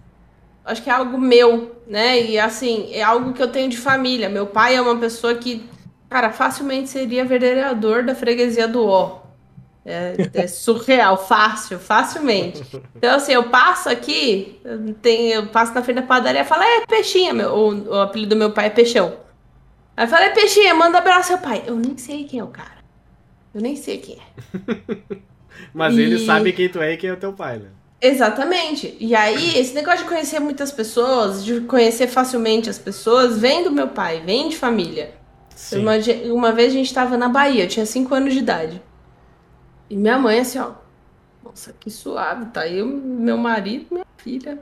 Acho 0.64 0.82
que 0.82 0.90
é 0.90 0.94
algo 0.94 1.18
meu, 1.18 1.76
né? 1.88 2.22
E 2.22 2.40
assim, 2.40 2.90
é 2.92 3.04
algo 3.04 3.34
que 3.34 3.42
eu 3.42 3.52
tenho 3.52 3.70
de 3.70 3.78
família. 3.78 4.30
Meu 4.30 4.48
pai 4.48 4.76
é 4.76 4.82
uma 4.82 4.98
pessoa 4.98 5.36
que, 5.36 5.64
cara, 6.10 6.32
facilmente 6.32 6.90
seria 6.90 7.24
vereador 7.26 8.04
da 8.04 8.16
freguesia 8.16 8.68
do 8.68 8.86
Ó. 8.86 9.22
É, 9.86 10.16
é 10.34 10.48
surreal, 10.48 11.16
fácil, 11.16 11.78
facilmente. 11.78 12.64
Então, 12.96 13.16
assim, 13.16 13.34
eu 13.34 13.50
passo 13.50 13.88
aqui, 13.88 14.60
tenho, 15.04 15.34
eu 15.34 15.48
passo 15.48 15.76
na 15.76 15.84
frente 15.84 15.98
da 15.98 16.02
padaria 16.02 16.42
e 16.42 16.46
falo, 16.46 16.64
é 16.64 16.88
peixinha, 16.88 17.36
meu, 17.36 17.54
o, 17.54 17.90
o 17.90 18.02
apelido 18.02 18.34
do 18.34 18.40
meu 18.40 18.52
pai 18.52 18.66
é 18.66 18.70
peixão. 18.72 19.14
Aí 19.96 20.10
eu 20.10 20.16
é 20.16 20.30
peixinha, 20.30 20.74
manda 20.74 20.98
abraço 20.98 21.34
ao 21.34 21.40
pai. 21.40 21.64
Eu 21.68 21.76
nem 21.76 21.96
sei 21.98 22.26
quem 22.26 22.40
é 22.40 22.44
o 22.44 22.48
cara. 22.48 22.84
Eu 23.54 23.62
nem 23.62 23.76
sei 23.76 24.00
quem 24.00 24.18
é. 24.18 25.18
Mas 25.74 25.96
E- 25.96 26.02
ele 26.02 26.26
sabe 26.26 26.52
quem 26.54 26.70
tu 26.70 26.82
é 26.82 26.94
e 26.94 26.98
quem 26.98 27.10
é 27.10 27.14
o 27.14 27.18
teu 27.18 27.34
pai, 27.34 27.58
né? 27.58 27.70
Exatamente. 28.02 28.96
E 29.00 29.16
aí, 29.16 29.58
esse 29.58 29.74
negócio 29.74 30.04
de 30.04 30.10
conhecer 30.10 30.40
muitas 30.40 30.72
pessoas, 30.72 31.44
de 31.44 31.62
conhecer 31.62 32.08
facilmente 32.08 32.70
as 32.70 32.78
pessoas, 32.78 33.38
vem 33.40 33.64
do 33.64 33.72
meu 33.72 33.88
pai, 33.88 34.22
vem 34.26 34.50
de 34.50 34.58
família. 34.58 35.14
Sim. 35.56 35.80
Uma, 35.82 35.94
uma 36.34 36.52
vez 36.52 36.72
a 36.74 36.76
gente 36.76 36.94
tava 36.94 37.18
na 37.18 37.30
Bahia, 37.30 37.64
eu 37.64 37.68
tinha 37.68 37.86
5 37.86 38.14
anos 38.14 38.34
de 38.34 38.40
idade. 38.40 38.82
E 39.90 39.96
minha 39.96 40.18
mãe, 40.20 40.40
assim, 40.40 40.60
ó. 40.60 40.72
Nossa, 41.44 41.74
que 41.80 41.90
suave, 41.90 42.46
tá 42.48 42.62
aí 42.62 42.82
o 42.82 42.86
meu 42.88 43.38
marido, 43.38 43.88
minha 43.92 44.06
filha. 44.18 44.60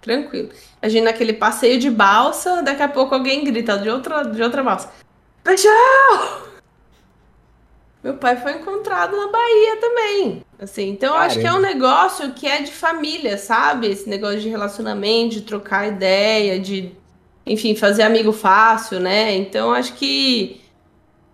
Tranquilo. 0.00 0.48
A 0.80 0.88
gente 0.88 1.04
naquele 1.04 1.32
passeio 1.34 1.78
de 1.78 1.90
balsa, 1.90 2.62
daqui 2.62 2.82
a 2.82 2.88
pouco 2.88 3.14
alguém 3.14 3.44
grita 3.44 3.78
de 3.78 3.88
outra, 3.88 4.22
de 4.24 4.42
outra 4.42 4.62
balsa. 4.62 4.90
Feijão! 5.44 6.51
Meu 8.02 8.14
pai 8.14 8.36
foi 8.36 8.54
encontrado 8.54 9.16
na 9.16 9.30
Bahia 9.30 9.76
também. 9.80 10.42
Assim, 10.58 10.90
então 10.90 11.14
eu 11.14 11.20
acho 11.20 11.38
que 11.38 11.46
é 11.46 11.52
um 11.52 11.60
negócio 11.60 12.32
que 12.32 12.46
é 12.46 12.60
de 12.62 12.72
família, 12.72 13.38
sabe? 13.38 13.86
Esse 13.88 14.08
negócio 14.08 14.40
de 14.40 14.48
relacionamento, 14.48 15.36
de 15.36 15.42
trocar 15.42 15.86
ideia, 15.86 16.58
de, 16.58 16.90
enfim, 17.46 17.76
fazer 17.76 18.02
amigo 18.02 18.32
fácil, 18.32 18.98
né? 18.98 19.36
Então 19.36 19.72
acho 19.72 19.94
que 19.94 20.60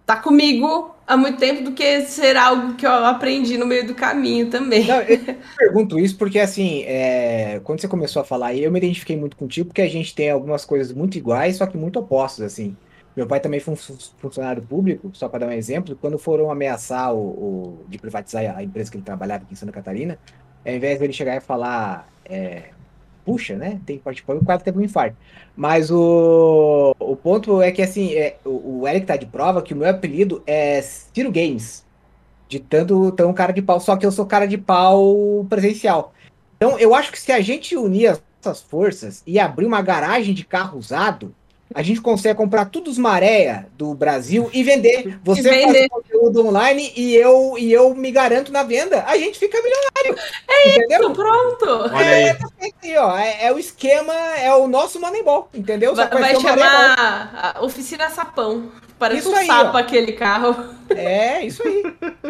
tá 0.04 0.16
comigo 0.16 0.94
há 1.06 1.16
muito 1.16 1.38
tempo 1.38 1.62
do 1.62 1.72
que 1.72 2.02
ser 2.02 2.36
algo 2.36 2.74
que 2.74 2.86
eu 2.86 2.92
aprendi 3.06 3.56
no 3.56 3.66
meio 3.66 3.86
do 3.86 3.94
caminho 3.94 4.50
também. 4.50 4.86
Não, 4.86 5.00
eu 5.00 5.36
pergunto 5.56 5.98
isso 5.98 6.18
porque, 6.18 6.38
assim, 6.38 6.82
é, 6.82 7.60
quando 7.64 7.80
você 7.80 7.88
começou 7.88 8.20
a 8.20 8.24
falar 8.26 8.48
aí, 8.48 8.62
eu 8.62 8.70
me 8.70 8.78
identifiquei 8.78 9.16
muito 9.16 9.36
contigo, 9.38 9.68
porque 9.68 9.80
a 9.80 9.88
gente 9.88 10.14
tem 10.14 10.30
algumas 10.30 10.66
coisas 10.66 10.92
muito 10.92 11.16
iguais, 11.16 11.56
só 11.56 11.66
que 11.66 11.78
muito 11.78 11.98
opostas, 11.98 12.44
assim. 12.44 12.76
Meu 13.18 13.26
pai 13.26 13.40
também 13.40 13.58
foi 13.58 13.74
um 13.74 13.76
fu- 13.76 13.98
funcionário 14.18 14.62
público, 14.62 15.10
só 15.12 15.28
para 15.28 15.40
dar 15.40 15.46
um 15.48 15.52
exemplo, 15.52 15.96
quando 16.00 16.16
foram 16.16 16.52
ameaçar 16.52 17.12
o, 17.12 17.18
o- 17.18 17.84
de 17.88 17.98
privatizar 17.98 18.56
a 18.56 18.62
empresa 18.62 18.92
que 18.92 18.96
ele 18.96 19.02
trabalhava 19.04 19.42
aqui 19.42 19.54
em 19.54 19.56
Santa 19.56 19.72
Catarina, 19.72 20.16
ao 20.64 20.72
invés 20.72 21.00
dele 21.00 21.12
chegar 21.12 21.34
e 21.34 21.40
falar, 21.40 22.08
é, 22.24 22.66
puxa, 23.24 23.56
né, 23.56 23.80
tem 23.84 23.96
que 23.96 24.04
participar, 24.04 24.36
o 24.36 24.44
quase 24.44 24.62
teve 24.62 24.78
um 24.78 24.82
infarto. 24.82 25.16
Mas 25.56 25.90
o, 25.90 26.94
o 26.96 27.16
ponto 27.16 27.60
é 27.60 27.72
que, 27.72 27.82
assim, 27.82 28.14
é, 28.14 28.36
o, 28.44 28.82
o 28.82 28.86
Eric 28.88 29.04
tá 29.06 29.16
de 29.16 29.26
prova 29.26 29.62
que 29.62 29.74
o 29.74 29.76
meu 29.76 29.90
apelido 29.90 30.40
é 30.46 30.80
Ciro 30.80 31.32
Games 31.32 31.84
de 32.48 32.60
tanto 32.60 33.10
tão 33.10 33.32
cara 33.34 33.52
de 33.52 33.60
pau, 33.60 33.80
só 33.80 33.96
que 33.96 34.06
eu 34.06 34.12
sou 34.12 34.26
cara 34.26 34.46
de 34.46 34.56
pau 34.56 35.44
presencial. 35.50 36.14
Então, 36.56 36.78
eu 36.78 36.94
acho 36.94 37.10
que 37.10 37.18
se 37.20 37.32
a 37.32 37.40
gente 37.40 37.76
unir 37.76 38.16
essas 38.40 38.62
forças 38.62 39.24
e 39.26 39.40
abrir 39.40 39.66
uma 39.66 39.82
garagem 39.82 40.32
de 40.32 40.44
carro 40.44 40.78
usado, 40.78 41.34
a 41.74 41.82
gente 41.82 42.00
consegue 42.00 42.36
comprar 42.36 42.66
todos 42.66 42.92
os 42.92 42.98
maréia 42.98 43.66
do 43.76 43.94
Brasil 43.94 44.48
e 44.52 44.62
vender. 44.62 45.18
Você 45.22 45.40
E 45.40 45.44
faz 45.44 45.66
vender. 45.66 45.88
conteúdo 45.88 46.46
online 46.46 46.92
e 46.96 47.14
eu, 47.14 47.56
e 47.58 47.72
eu 47.72 47.94
me 47.94 48.10
garanto 48.10 48.50
na 48.50 48.62
venda. 48.62 49.04
A 49.06 49.16
gente 49.16 49.38
fica 49.38 49.58
milionário. 49.60 50.24
É 50.48 50.68
entendeu? 50.70 51.12
Pronto! 51.12 51.66
Olha 51.94 51.98
aí. 51.98 52.36
Aí, 52.82 52.96
ó, 52.96 53.16
é, 53.18 53.46
é 53.46 53.52
o 53.52 53.58
esquema, 53.58 54.14
é 54.14 54.52
o 54.54 54.66
nosso 54.66 55.00
Moneyball, 55.00 55.48
entendeu? 55.54 55.94
Só 55.94 56.06
Vai, 56.08 56.20
vai 56.34 56.40
chamar 56.40 57.54
a 57.54 57.64
Oficina 57.64 58.08
Sapão. 58.10 58.70
Parece 58.98 59.20
Isso 59.20 59.30
um 59.30 59.36
aí, 59.36 59.46
sapo 59.46 59.76
ó. 59.76 59.80
aquele 59.80 60.12
carro. 60.12 60.56
É, 60.90 61.44
isso 61.44 61.62
aí. 61.66 61.82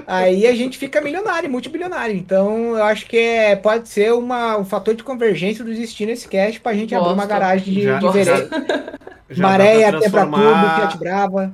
Aí 0.07 0.47
a 0.47 0.55
gente 0.55 0.77
fica 0.77 1.01
milionário, 1.01 1.49
multibilionário. 1.51 2.15
Então, 2.15 2.77
eu 2.77 2.85
acho 2.85 3.07
que 3.07 3.17
é, 3.17 3.57
pode 3.57 3.89
ser 3.89 4.13
uma, 4.13 4.59
um 4.59 4.65
fator 4.65 4.95
de 4.95 5.03
convergência 5.03 5.65
do 5.65 5.73
destino 5.75 6.11
esse 6.13 6.29
cast 6.29 6.61
pra 6.61 6.75
gente 6.75 6.95
abrir 6.95 7.13
uma 7.13 7.27
garagem 7.27 7.73
de, 7.73 7.83
Já- 7.83 7.99
de 7.99 8.05
já- 8.05 8.11
vereda. 8.11 8.99
Maré, 9.37 9.85
até 9.85 10.09
pra 10.09 10.25
tudo, 10.27 10.37
Fiat 10.77 10.97
Brava. 10.99 11.53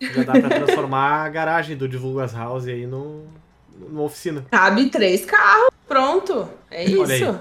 já 0.00 0.22
dá 0.22 0.32
pra 0.32 0.48
transformar 0.48 1.24
a 1.24 1.28
garagem 1.28 1.76
do 1.76 1.88
Divulgas 1.88 2.32
House 2.32 2.66
aí 2.68 2.86
no, 2.86 3.24
numa 3.78 4.02
oficina. 4.02 4.44
Cabe 4.50 4.88
três 4.90 5.24
carros, 5.24 5.68
pronto. 5.88 6.48
É 6.70 6.84
isso. 6.84 7.38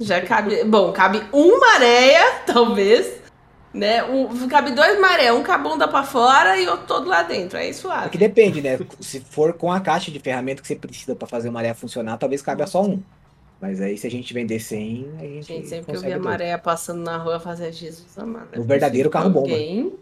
Já 0.00 0.20
cabe. 0.20 0.62
Bom, 0.64 0.92
cabe 0.92 1.22
um 1.32 1.58
maréia, 1.58 2.40
talvez. 2.46 3.23
Né? 3.74 4.04
Um, 4.04 4.46
cabe 4.46 4.70
dois 4.70 5.00
maré, 5.00 5.32
um 5.32 5.42
com 5.42 5.50
a 5.50 5.58
bunda 5.58 5.88
pra 5.88 6.04
fora 6.04 6.56
e 6.60 6.68
outro 6.68 6.86
todo 6.86 7.08
lá 7.08 7.24
dentro. 7.24 7.58
Aí 7.58 7.70
É 7.70 7.72
suave. 7.72 8.08
que 8.10 8.16
depende, 8.18 8.62
né? 8.62 8.78
Se 9.00 9.18
for 9.20 9.52
com 9.54 9.72
a 9.72 9.80
caixa 9.80 10.12
de 10.12 10.20
ferramenta 10.20 10.62
que 10.62 10.68
você 10.68 10.76
precisa 10.76 11.16
pra 11.16 11.26
fazer 11.26 11.48
uma 11.48 11.54
maré 11.54 11.74
funcionar, 11.74 12.16
talvez 12.16 12.40
cabe 12.40 12.64
só 12.68 12.82
um. 12.84 13.02
Mas 13.60 13.80
aí 13.80 13.96
se 13.98 14.06
a 14.06 14.10
gente 14.10 14.32
vender 14.32 14.60
100, 14.60 15.08
a 15.18 15.22
gente. 15.22 15.46
Gente, 15.46 15.68
sempre 15.68 15.90
que 15.90 15.96
eu 15.96 16.00
vi 16.02 16.08
a 16.12 16.18
dois. 16.18 16.24
maré 16.24 16.56
passando 16.58 17.02
na 17.02 17.16
rua 17.16 17.40
fazer 17.40 17.72
Jesus 17.72 18.16
amado. 18.18 18.60
O 18.60 18.62
verdadeiro 18.62 19.10
carro 19.10 19.30
bomba. 19.30 19.48
Alguém, 19.50 19.92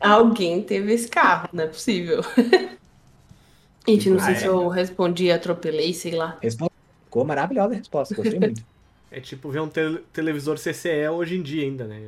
alguém 0.00 0.62
teve 0.62 0.92
esse 0.92 1.08
carro, 1.08 1.48
não 1.52 1.64
é 1.64 1.66
possível. 1.66 2.22
Enfim, 3.86 4.10
não 4.10 4.20
sei 4.20 4.34
Ah, 4.34 4.36
se 4.36 4.44
é. 4.44 4.48
eu 4.48 4.68
respondi, 4.68 5.30
atropelei, 5.30 5.94
sei 5.94 6.12
lá. 6.12 6.36
Resposta. 6.42 6.74
Ficou 7.04 7.24
maravilhosa 7.24 7.74
a 7.74 7.76
resposta, 7.78 8.14
gostei 8.14 8.38
muito. 8.38 8.62
É 9.10 9.20
tipo 9.20 9.50
ver 9.50 9.60
um 9.60 9.68
tele- 9.68 10.04
televisor 10.12 10.56
CCE 10.58 11.08
hoje 11.08 11.36
em 11.36 11.42
dia 11.42 11.64
ainda, 11.64 11.84
né? 11.84 12.00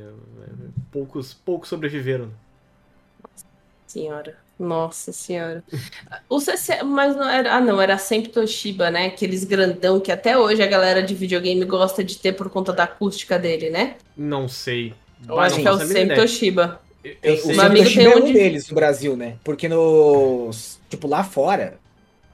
Poucos, 0.91 1.33
poucos 1.33 1.67
sobreviveram. 1.69 2.29
Senhora. 3.87 4.37
Nossa 4.59 5.11
senhora. 5.11 5.63
O 6.29 6.39
CC, 6.39 6.83
mas 6.83 7.15
não 7.15 7.27
era. 7.27 7.55
Ah, 7.55 7.59
não, 7.61 7.81
era 7.81 7.97
sempre 7.97 8.31
Toshiba, 8.31 8.89
né? 8.91 9.07
Aqueles 9.07 9.43
grandão 9.43 9.99
que 9.99 10.11
até 10.11 10.37
hoje 10.37 10.61
a 10.61 10.67
galera 10.67 11.01
de 11.01 11.13
videogame 11.15 11.65
gosta 11.65 12.03
de 12.03 12.17
ter 12.17 12.33
por 12.33 12.49
conta 12.49 12.71
da 12.71 12.83
acústica 12.83 13.37
dele, 13.37 13.69
né? 13.69 13.95
Não 14.15 14.47
sei. 14.47 14.93
Eu 15.27 15.39
acho 15.39 15.59
que 15.59 15.67
é 15.67 15.71
o 15.71 15.77
sempre 15.79 16.03
ideia. 16.03 16.19
Toshiba. 16.21 16.81
Eu- 17.03 17.15
Eu 17.23 17.33
o 17.33 17.37
sei. 17.37 17.55
Toshiba 17.55 17.83
tem 17.83 18.05
é 18.05 18.15
um 18.15 18.25
de- 18.25 18.33
deles 18.33 18.69
no 18.69 18.75
Brasil, 18.75 19.17
né? 19.17 19.35
Porque 19.43 19.67
nos. 19.67 20.79
Tipo, 20.89 21.07
lá 21.07 21.23
fora, 21.23 21.77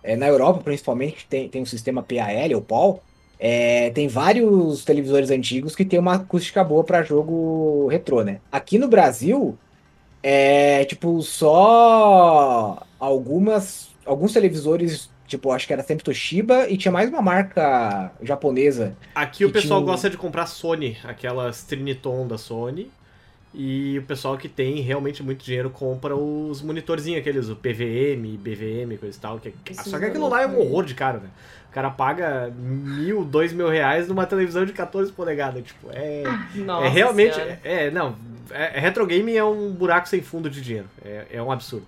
é, 0.03 0.15
na 0.15 0.27
Europa 0.27 0.61
principalmente, 0.63 1.25
tem, 1.27 1.47
tem 1.49 1.61
um 1.61 1.65
sistema 1.65 2.03
PAL, 2.03 2.53
ou 2.55 2.61
PAL. 2.61 3.03
É, 3.39 3.89
tem 3.91 4.07
vários 4.09 4.83
televisores 4.83 5.31
antigos 5.31 5.73
que 5.73 5.85
tem 5.85 5.97
uma 5.97 6.15
acústica 6.15 6.61
boa 6.61 6.83
para 6.83 7.03
jogo 7.03 7.87
retrô, 7.87 8.21
né? 8.21 8.41
Aqui 8.51 8.77
no 8.77 8.89
Brasil, 8.89 9.57
é 10.21 10.83
tipo 10.83 11.21
só 11.21 12.85
algumas. 12.99 13.89
Alguns 14.05 14.33
televisores, 14.33 15.09
tipo, 15.27 15.51
acho 15.51 15.67
que 15.67 15.73
era 15.73 15.83
sempre 15.83 16.03
Toshiba 16.03 16.67
e 16.67 16.75
tinha 16.75 16.91
mais 16.91 17.09
uma 17.09 17.21
marca 17.21 18.11
japonesa. 18.21 18.95
Aqui 19.13 19.45
o 19.45 19.51
pessoal 19.51 19.79
tinha 19.81 19.91
gosta 19.91 20.09
de 20.09 20.17
comprar 20.17 20.47
Sony, 20.47 20.97
aquelas 21.03 21.63
Triniton 21.63 22.27
da 22.27 22.37
Sony. 22.37 22.91
E 23.53 23.97
o 23.97 24.03
pessoal 24.03 24.37
que 24.37 24.47
tem 24.47 24.79
realmente 24.81 25.23
muito 25.23 25.43
dinheiro 25.43 25.71
compra 25.71 26.15
os 26.15 26.61
monitorzinhos, 26.61 27.19
aqueles, 27.19 27.49
o 27.49 27.55
PVM, 27.55 28.37
BVM, 28.37 28.95
coisa 28.99 29.17
e 29.17 29.19
tal. 29.19 29.39
Que, 29.39 29.53
Esses 29.71 29.85
só 29.87 29.97
que 29.97 30.05
aquilo 30.05 30.29
lá 30.29 30.43
é 30.43 30.47
um 30.47 30.59
horror 30.59 30.85
de 30.85 30.93
caro, 30.93 31.19
né? 31.19 31.29
O 31.69 31.71
cara 31.71 31.89
paga 31.91 32.51
mil, 32.57 33.23
dois 33.23 33.53
mil 33.53 33.69
reais 33.69 34.07
numa 34.07 34.25
televisão 34.25 34.65
de 34.65 34.73
14 34.73 35.11
polegadas. 35.11 35.63
Tipo, 35.63 35.89
é. 35.91 36.23
Nossa 36.55 36.87
é 36.87 36.89
realmente. 36.89 37.39
É, 37.39 37.59
é, 37.63 37.91
não. 37.91 38.15
É, 38.49 38.77
é, 38.77 38.79
retro 38.79 39.05
game 39.05 39.35
é 39.35 39.43
um 39.43 39.71
buraco 39.71 40.09
sem 40.09 40.21
fundo 40.21 40.49
de 40.49 40.61
dinheiro. 40.61 40.87
É, 41.05 41.25
é 41.33 41.41
um 41.41 41.51
absurdo. 41.51 41.87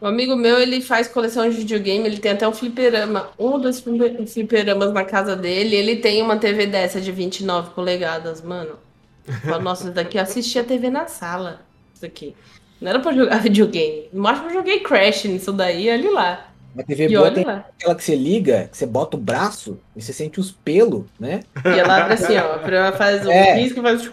Um 0.00 0.06
amigo 0.06 0.34
meu, 0.34 0.58
ele 0.58 0.80
faz 0.80 1.06
coleção 1.06 1.48
de 1.48 1.56
videogame, 1.58 2.04
ele 2.04 2.18
tem 2.18 2.32
até 2.32 2.46
um 2.48 2.52
fliperama, 2.52 3.28
um 3.38 3.56
dos 3.60 3.78
fliper- 3.78 4.26
fliperamas 4.26 4.92
na 4.92 5.04
casa 5.04 5.36
dele, 5.36 5.76
ele 5.76 5.96
tem 5.98 6.20
uma 6.20 6.36
TV 6.36 6.66
dessa 6.66 7.00
de 7.00 7.12
29 7.12 7.70
polegadas, 7.70 8.42
mano. 8.42 8.80
Nossa, 9.62 9.84
isso 9.84 9.92
daqui 9.92 10.18
eu 10.18 10.22
assisti 10.22 10.58
a 10.58 10.64
TV 10.64 10.90
na 10.90 11.06
sala. 11.06 11.60
Isso 11.94 12.04
aqui. 12.04 12.34
Não 12.80 12.90
era 12.90 12.98
pra 12.98 13.12
jogar 13.12 13.38
videogame. 13.42 14.08
No 14.12 14.22
máximo 14.22 14.48
eu 14.48 14.54
joguei 14.54 14.80
Crash 14.80 15.22
nisso 15.26 15.52
daí, 15.52 15.88
olha 15.88 16.10
lá. 16.10 16.51
Uma 16.74 16.82
TV 16.84 17.04
E 17.06 17.16
boa 17.16 17.30
tem 17.30 17.44
lá. 17.44 17.66
aquela 17.76 17.94
que 17.94 18.02
você 18.04 18.16
liga, 18.16 18.68
que 18.70 18.76
você 18.78 18.86
bota 18.86 19.16
o 19.16 19.20
braço 19.20 19.78
e 19.94 20.00
você 20.02 20.12
sente 20.12 20.40
os 20.40 20.50
pelos, 20.50 21.04
né? 21.20 21.40
E 21.64 21.78
ela 21.78 21.98
abre 22.02 22.14
assim, 22.14 22.36
ó, 22.38 22.58
pra 22.58 22.92
faz 22.92 23.26
um 23.26 23.30
É. 23.30 23.54
risco 23.54 23.82
faz. 23.82 24.10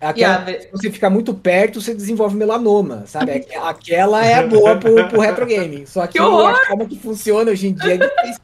Aquela, 0.00 0.34
abre. 0.36 0.60
se 0.62 0.68
você 0.72 0.90
ficar 0.90 1.08
muito 1.10 1.32
perto, 1.32 1.80
você 1.80 1.94
desenvolve 1.94 2.36
melanoma, 2.36 3.04
sabe? 3.06 3.32
Aqu- 3.32 3.56
Aquela 3.66 4.24
é 4.26 4.46
boa 4.46 4.76
pro, 4.76 5.08
pro 5.08 5.20
retro 5.20 5.46
game. 5.46 5.86
Só 5.86 6.06
que, 6.06 6.14
Que 6.14 6.18
a 6.18 6.56
forma 6.66 6.86
que 6.86 6.98
funciona 6.98 7.50
hoje 7.50 7.68
em 7.68 7.74
dia 7.74 7.94
é 7.94 7.98
difícil. 7.98 8.42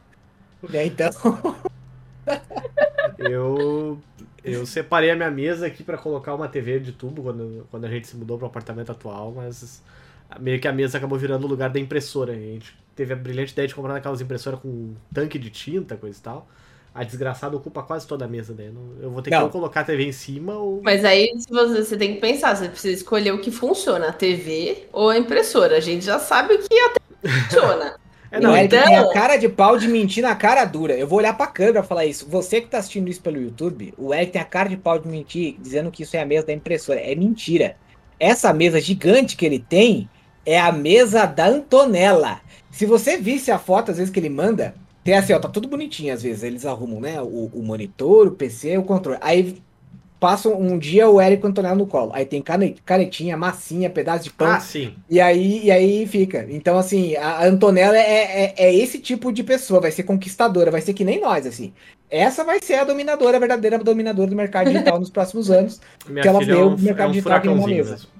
Né? 0.71 0.87
Então, 0.87 1.11
Eu. 3.19 3.99
Eu 4.45 4.65
separei 4.65 5.11
a 5.11 5.17
minha 5.17 5.31
mesa 5.31 5.67
aqui 5.67 5.83
pra 5.83 5.99
colocar 5.99 6.35
uma 6.35 6.49
TV 6.49 6.79
de 6.79 6.93
tubo 6.93 7.23
quando, 7.23 7.67
quando 7.71 7.85
a 7.85 7.89
gente 7.89 8.07
se 8.07 8.17
mudou 8.17 8.39
pro 8.39 8.47
apartamento 8.47 8.91
atual, 8.93 9.33
mas 9.37 9.83
meio 10.41 10.59
que 10.61 10.69
a 10.69 10.73
mesa 10.73 10.97
acabou 10.97 11.19
virando 11.19 11.45
o 11.45 11.49
lugar 11.51 11.69
da 11.69 11.79
impressora. 11.81 12.33
A 12.33 12.37
gente 12.37 12.75
teve 12.99 13.13
a 13.13 13.17
brilhante 13.17 13.53
ideia 13.53 13.69
de 13.69 13.75
comprar 13.75 13.95
aquelas 13.97 14.21
impressoras 14.21 14.59
com 14.61 14.67
um 14.69 14.95
tanque 15.15 15.39
de 15.39 15.51
tinta, 15.51 15.97
coisa 15.97 16.19
e 16.19 16.21
tal. 16.21 16.49
A 16.93 17.05
desgraçada 17.05 17.57
ocupa 17.57 17.81
quase 17.83 18.05
toda 18.09 18.25
a 18.25 18.29
mesa 18.29 18.53
daí. 18.53 18.71
não- 18.71 19.01
Eu 19.01 19.11
vou 19.11 19.23
ter 19.23 19.31
que 19.31 19.37
Não. 19.37 19.45
ou 19.45 19.51
colocar 19.51 19.83
a 19.83 19.85
TV 19.85 20.05
em 20.05 20.11
cima 20.13 20.55
ou. 20.57 20.81
Mas 20.83 21.05
aí 21.05 21.33
se 21.39 21.49
você, 21.49 21.85
você 21.85 21.97
tem 21.97 22.15
que 22.15 22.21
pensar, 22.21 22.57
você 22.57 22.69
precisa 22.69 22.93
escolher 22.95 23.31
o 23.33 23.39
que 23.41 23.53
funciona, 23.53 24.09
a 24.09 24.13
TV 24.13 24.89
ou 24.93 25.09
a 25.11 25.17
impressora. 25.17 25.77
A 25.77 25.81
gente 25.81 26.05
já 26.05 26.19
sabe 26.19 26.55
o 26.55 26.59
que 26.59 26.75
a 26.81 26.89
TV 26.91 27.39
funciona. 27.45 27.97
É, 28.31 28.39
o 28.41 28.43
não, 28.43 28.55
Eric 28.55 28.75
então- 28.75 28.85
tem 28.87 28.95
a 28.97 29.09
cara 29.11 29.37
de 29.39 29.49
pau 29.49 29.79
de 29.79 29.89
mentir 29.89 30.23
na 30.23 30.35
cara 30.37 30.63
dura. 30.67 30.93
Eu 30.95 31.07
vou 31.07 31.19
olhar 31.19 31.35
pra 31.35 31.47
câmera 31.47 31.81
e 31.81 31.83
falar 31.83 32.05
isso. 32.05 32.29
Você 32.29 32.61
que 32.61 32.67
tá 32.69 32.77
assistindo 32.77 33.09
isso 33.09 33.23
pelo 33.23 33.41
YouTube, 33.41 33.95
o 33.97 34.13
Eric 34.13 34.33
tem 34.33 34.43
a 34.43 34.45
cara 34.45 34.69
de 34.69 34.77
pau 34.77 34.99
de 34.99 35.09
mentir, 35.09 35.57
dizendo 35.59 35.91
que 35.91 36.03
isso 36.03 36.15
é 36.15 36.21
a 36.21 36.27
mesa 36.27 36.47
da 36.49 36.53
impressora. 36.53 37.01
É 37.01 37.15
mentira. 37.15 37.77
Essa 38.21 38.53
mesa 38.53 38.79
gigante 38.83 39.35
que 39.35 39.47
ele 39.47 39.59
tem 39.59 40.11
é 40.45 40.61
a 40.61 40.71
mesa 40.71 41.25
da 41.25 41.47
Antonella. 41.47 42.43
Se 42.79 42.87
você 42.87 43.17
visse 43.17 43.51
a 43.51 43.59
foto, 43.59 43.91
às 43.91 43.97
vezes, 43.97 44.13
que 44.13 44.21
ele 44.21 44.29
manda, 44.29 44.73
tem 45.03 45.15
assim, 45.15 45.33
ó, 45.33 45.41
tá 45.41 45.49
tudo 45.49 45.67
bonitinho, 45.67 46.15
às 46.15 46.23
vezes. 46.23 46.45
Eles 46.45 46.65
arrumam, 46.65 47.01
né? 47.01 47.21
O, 47.21 47.51
o 47.53 47.61
monitor, 47.61 48.29
o 48.29 48.31
PC, 48.31 48.79
o 48.79 48.85
controle. 48.85 49.19
Aí 49.21 49.61
passam 50.21 50.57
um 50.57 50.79
dia 50.79 51.09
o 51.11 51.21
Eric 51.21 51.43
e 51.43 51.47
o 51.47 51.49
Antonella 51.49 51.75
no 51.75 51.89
colo. 51.89 52.13
Aí 52.15 52.25
tem 52.25 52.41
cane- 52.41 52.77
canetinha, 52.87 53.37
massinha, 53.37 53.91
pedaço 53.91 54.23
de 54.23 54.31
pão. 54.31 54.47
Ah, 54.47 54.61
sim. 54.61 54.95
E 55.11 55.21
aí, 55.21 55.65
e 55.65 55.73
aí 55.73 56.07
fica. 56.07 56.47
Então, 56.49 56.79
assim, 56.79 57.17
a 57.17 57.45
Antonella 57.47 57.99
é, 57.99 58.45
é, 58.45 58.55
é 58.57 58.73
esse 58.77 59.01
tipo 59.01 59.33
de 59.33 59.43
pessoa, 59.43 59.81
vai 59.81 59.91
ser 59.91 60.05
conquistadora, 60.05 60.71
vai 60.71 60.81
ser 60.81 60.95
que 60.95 61.05
nem 61.05 61.21
nós, 61.21 61.47
assim. 61.47 61.73
Essa 62.09 62.45
vai 62.45 62.61
ser 62.63 62.75
a 62.75 62.85
dominadora, 62.85 63.39
a 63.39 63.41
verdadeira 63.41 63.77
dominadora 63.77 64.31
do 64.31 64.37
mercado 64.37 64.71
digital 64.71 64.99
nos 65.01 65.11
próximos 65.11 65.51
anos. 65.51 65.81
Minha 66.09 66.23
Que 66.23 66.29
ela 66.29 66.39
filha 66.39 66.53
é 66.53 66.65
um, 66.65 66.75
o 66.75 66.79
mercado 66.79 67.07
é 67.07 67.09
um 67.09 67.13
digital 67.13 67.33
aqui 67.39 67.49
mesa. 67.49 67.91
mesmo. 67.91 68.18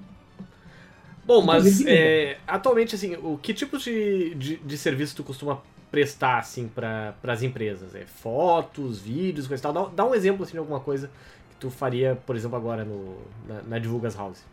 Bom, 1.29 1.43
mas 1.43 1.85
é, 1.85 2.39
atualmente, 2.47 2.95
assim, 2.95 3.15
o 3.17 3.37
que 3.37 3.53
tipo 3.53 3.77
de, 3.77 4.33
de, 4.33 4.57
de 4.57 4.77
serviço 4.79 5.15
tu 5.15 5.23
costuma 5.23 5.61
prestar, 5.91 6.39
assim, 6.39 6.67
para 6.67 7.15
as 7.23 7.43
empresas? 7.43 7.93
É 7.93 8.03
fotos, 8.07 8.99
vídeos, 8.99 9.47
coisa 9.47 9.61
e 9.61 9.63
tal? 9.63 9.73
Dá, 9.73 9.85
dá 10.03 10.05
um 10.05 10.15
exemplo, 10.15 10.43
assim, 10.43 10.53
de 10.53 10.57
alguma 10.57 10.79
coisa 10.79 11.07
que 11.51 11.55
tu 11.59 11.69
faria, 11.69 12.15
por 12.25 12.35
exemplo, 12.35 12.57
agora 12.57 12.83
no, 12.83 13.31
na, 13.47 13.61
na 13.61 13.79
Divulgas 13.79 14.15
House. 14.15 14.43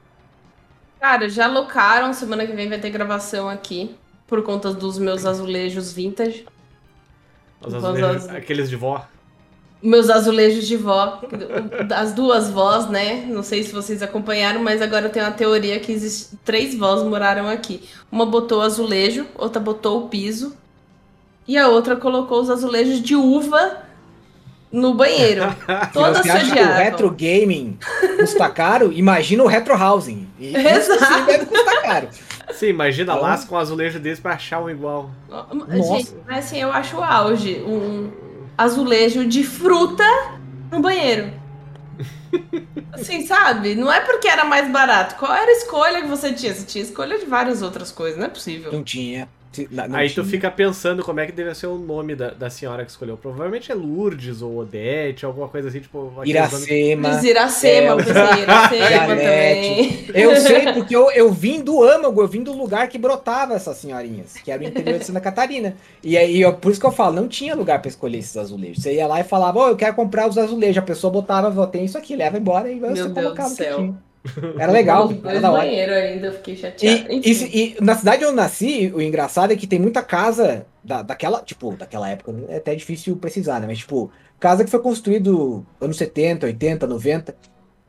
Cara, 1.01 1.29
já 1.29 1.47
alocaram, 1.47 2.13
semana 2.13 2.47
que 2.47 2.53
vem 2.53 2.69
vai 2.69 2.79
ter 2.81 2.91
gravação 2.91 3.49
aqui, 3.49 3.99
por 4.27 4.43
conta 4.43 4.73
dos 4.75 4.99
meus 4.99 5.25
azulejos 5.25 5.93
vintage. 5.93 6.47
Os 7.61 7.75
Os 7.75 7.75
azulejos, 7.75 8.25
azu- 8.25 8.31
aqueles 8.31 8.69
de 8.71 8.77
vó. 8.77 9.07
Meus 9.83 10.09
azulejos 10.09 10.67
de 10.67 10.77
vó, 10.77 11.21
as 11.95 12.13
duas 12.13 12.51
vós, 12.51 12.89
né? 12.89 13.27
Não 13.29 13.43
sei 13.43 13.63
se 13.63 13.73
vocês 13.73 14.03
acompanharam, 14.03 14.61
mas 14.63 14.81
agora 14.81 15.09
tem 15.09 15.23
uma 15.23 15.31
teoria 15.31 15.79
que 15.79 15.93
existe 15.93 16.35
três 16.45 16.75
vós 16.75 17.03
moraram 17.03 17.47
aqui. 17.49 17.83
Uma 18.11 18.25
botou 18.27 18.63
azulejo, 18.63 19.27
outra 19.37 19.61
botou 19.61 20.05
o 20.05 20.09
piso 20.09 20.57
e 21.47 21.57
a 21.59 21.69
outra 21.69 21.95
colocou 21.95 22.41
os 22.41 22.51
azulejos 22.51 23.01
de 23.01 23.15
uva 23.15 23.83
no 24.73 24.95
banheiro. 24.95 25.43
Toda 25.93 26.23
você 26.23 26.31
acha 26.31 26.53
que 26.53 26.61
o 26.61 26.73
retro 26.73 27.11
gaming 27.11 27.79
custa 28.19 28.49
caro, 28.49 28.91
imagina 28.93 29.43
o 29.45 29.47
retro 29.47 29.75
housing. 29.77 30.27
E 30.41 30.57
Exato. 30.57 31.05
isso 31.05 31.27
deve 31.27 31.47
custar 31.47 31.83
caro. 31.83 32.09
Sim, 32.55 32.69
imagina 32.69 33.13
Então- 33.13 33.23
lá 33.23 33.39
com 33.39 33.55
um 33.55 33.59
azulejo 33.59 34.01
desse 34.01 34.21
pra 34.23 34.33
achar 34.33 34.61
um 34.61 34.71
igual. 34.71 35.11
Gente, 35.71 36.15
mas 36.27 36.47
assim, 36.47 36.63
eu 36.63 36.73
acho 36.73 36.97
o 36.97 37.05
auge. 37.05 37.63
Um 37.67 38.11
azulejo 38.57 39.27
de 39.27 39.45
fruta 39.45 40.05
no 40.71 40.81
banheiro. 40.81 41.33
Assim, 42.93 43.27
sabe? 43.27 43.75
Não 43.75 43.93
é 43.93 44.01
porque 44.01 44.29
era 44.29 44.45
mais 44.45 44.71
barato. 44.71 45.17
Qual 45.17 45.33
era 45.33 45.51
a 45.51 45.55
escolha 45.55 46.03
que 46.03 46.09
você 46.09 46.33
tinha? 46.33 46.55
Você 46.55 46.65
tinha 46.65 46.85
escolha 46.85 47.19
de 47.19 47.27
várias 47.27 47.63
outras 47.63 47.91
coisas, 47.91 48.19
não 48.19 48.27
é 48.27 48.31
possível. 48.31 48.73
Não 48.73 48.83
tinha. 48.83 49.29
Na- 49.71 49.89
não 49.89 49.97
Aí 49.99 50.09
tinha. 50.11 50.23
tu 50.25 50.29
fica 50.29 50.51
pensando 50.51 51.03
como 51.05 51.21
é 51.21 51.27
que 51.27 51.33
deve 51.33 51.55
ser 51.55 51.67
o 51.67 51.77
nome 51.79 52.15
da, 52.15 52.31
da 52.31 52.51
senhora 52.51 52.85
que 52.85 52.91
escolheu. 52.91 53.17
Provavelmente 53.17 53.71
é 53.73 53.75
Lourdes 53.75 54.43
ou 54.43 54.59
Odete, 54.59 55.25
alguma 55.25 55.49
coisa 55.49 55.69
assim, 55.69 55.81
tipo. 55.81 56.13
aqueles 56.21 56.53
nomes- 56.53 56.67
Iracema. 56.69 57.11
Diz 57.11 57.25
Iracema, 57.25 57.97
pensei 57.97 58.43
Iracema 58.43 59.07
também. 59.07 60.07
Eu 60.15 60.37
sei 60.37 60.73
porque 60.75 60.95
eu, 60.95 61.11
eu 61.11 61.33
vim 61.33 61.61
do 61.63 61.83
âmago, 61.83 62.21
eu 62.21 62.29
vim 62.29 62.43
do 62.43 62.53
lugar 62.53 62.89
que 62.89 62.99
brotava 62.99 63.55
essas 63.55 63.77
senhorinhas, 63.77 64.35
que 64.35 64.51
era 64.51 64.63
o 64.63 64.67
interior 64.67 64.99
de 64.99 65.05
Santa 65.07 65.21
Catarina. 65.21 65.75
E 66.03 66.17
aí, 66.17 66.41
eu- 66.41 66.55
por 66.55 66.71
isso 66.71 66.81
que 66.81 66.87
eu 66.87 66.93
falo, 66.93 67.15
não 67.15 67.29
tinha 67.29 67.55
lugar 67.55 67.81
pra 67.81 67.89
escolher 67.89 68.19
esses 68.19 68.37
azulejos. 68.37 68.83
Você 68.83 68.95
ia 68.95 69.07
lá 69.07 69.21
e 69.21 69.25
falava, 69.25 69.59
ó, 69.59 69.69
eu 69.69 69.77
quero 69.77 69.95
comprar 69.95 70.29
os 70.29 70.37
azulejos. 70.39 70.79
A 70.79 70.83
pessoa 70.83 71.13
botava, 71.13 71.67
tem 71.67 71.85
isso 71.85 71.97
aqui, 71.99 72.15
leva 72.17 72.37
embora 72.39 72.71
e 72.71 72.77
Meu 72.77 72.89
você 72.95 73.03
Deus 73.03 73.13
colocava 73.15 73.49
do 73.49 73.53
o 73.53 73.57
que 73.57 73.65
céu. 73.65 73.77
tinha. 73.79 74.06
Era 74.59 74.73
legal, 74.73 75.13
era 75.25 75.41
da 75.41 75.51
hora. 75.51 75.63
banheiro 75.63 75.93
ainda, 75.93 76.33
fiquei 76.33 76.57
chateada. 76.57 77.13
E, 77.13 77.21
e- 77.31 77.77
e 77.79 77.85
na 77.85 77.95
cidade 77.97 78.25
onde 78.25 78.33
eu 78.33 78.37
nasci, 78.37 78.93
o 78.95 79.01
engraçado 79.01 79.53
é 79.53 79.57
que 79.57 79.67
tem 79.67 79.79
muita 79.79 80.03
casa 80.03 80.67
da, 80.83 81.03
daquela, 81.03 81.41
tipo, 81.43 81.73
daquela 81.77 82.09
época, 82.09 82.35
é 82.49 82.57
até 82.57 82.75
difícil 82.75 83.17
precisar, 83.17 83.61
né? 83.61 83.67
Mas, 83.67 83.79
tipo, 83.79 84.11
casa 84.39 84.65
que 84.65 84.71
foi 84.71 84.81
construído 84.81 85.65
anos 85.81 85.97
70, 85.97 86.47
80, 86.47 86.87
90. 86.87 87.35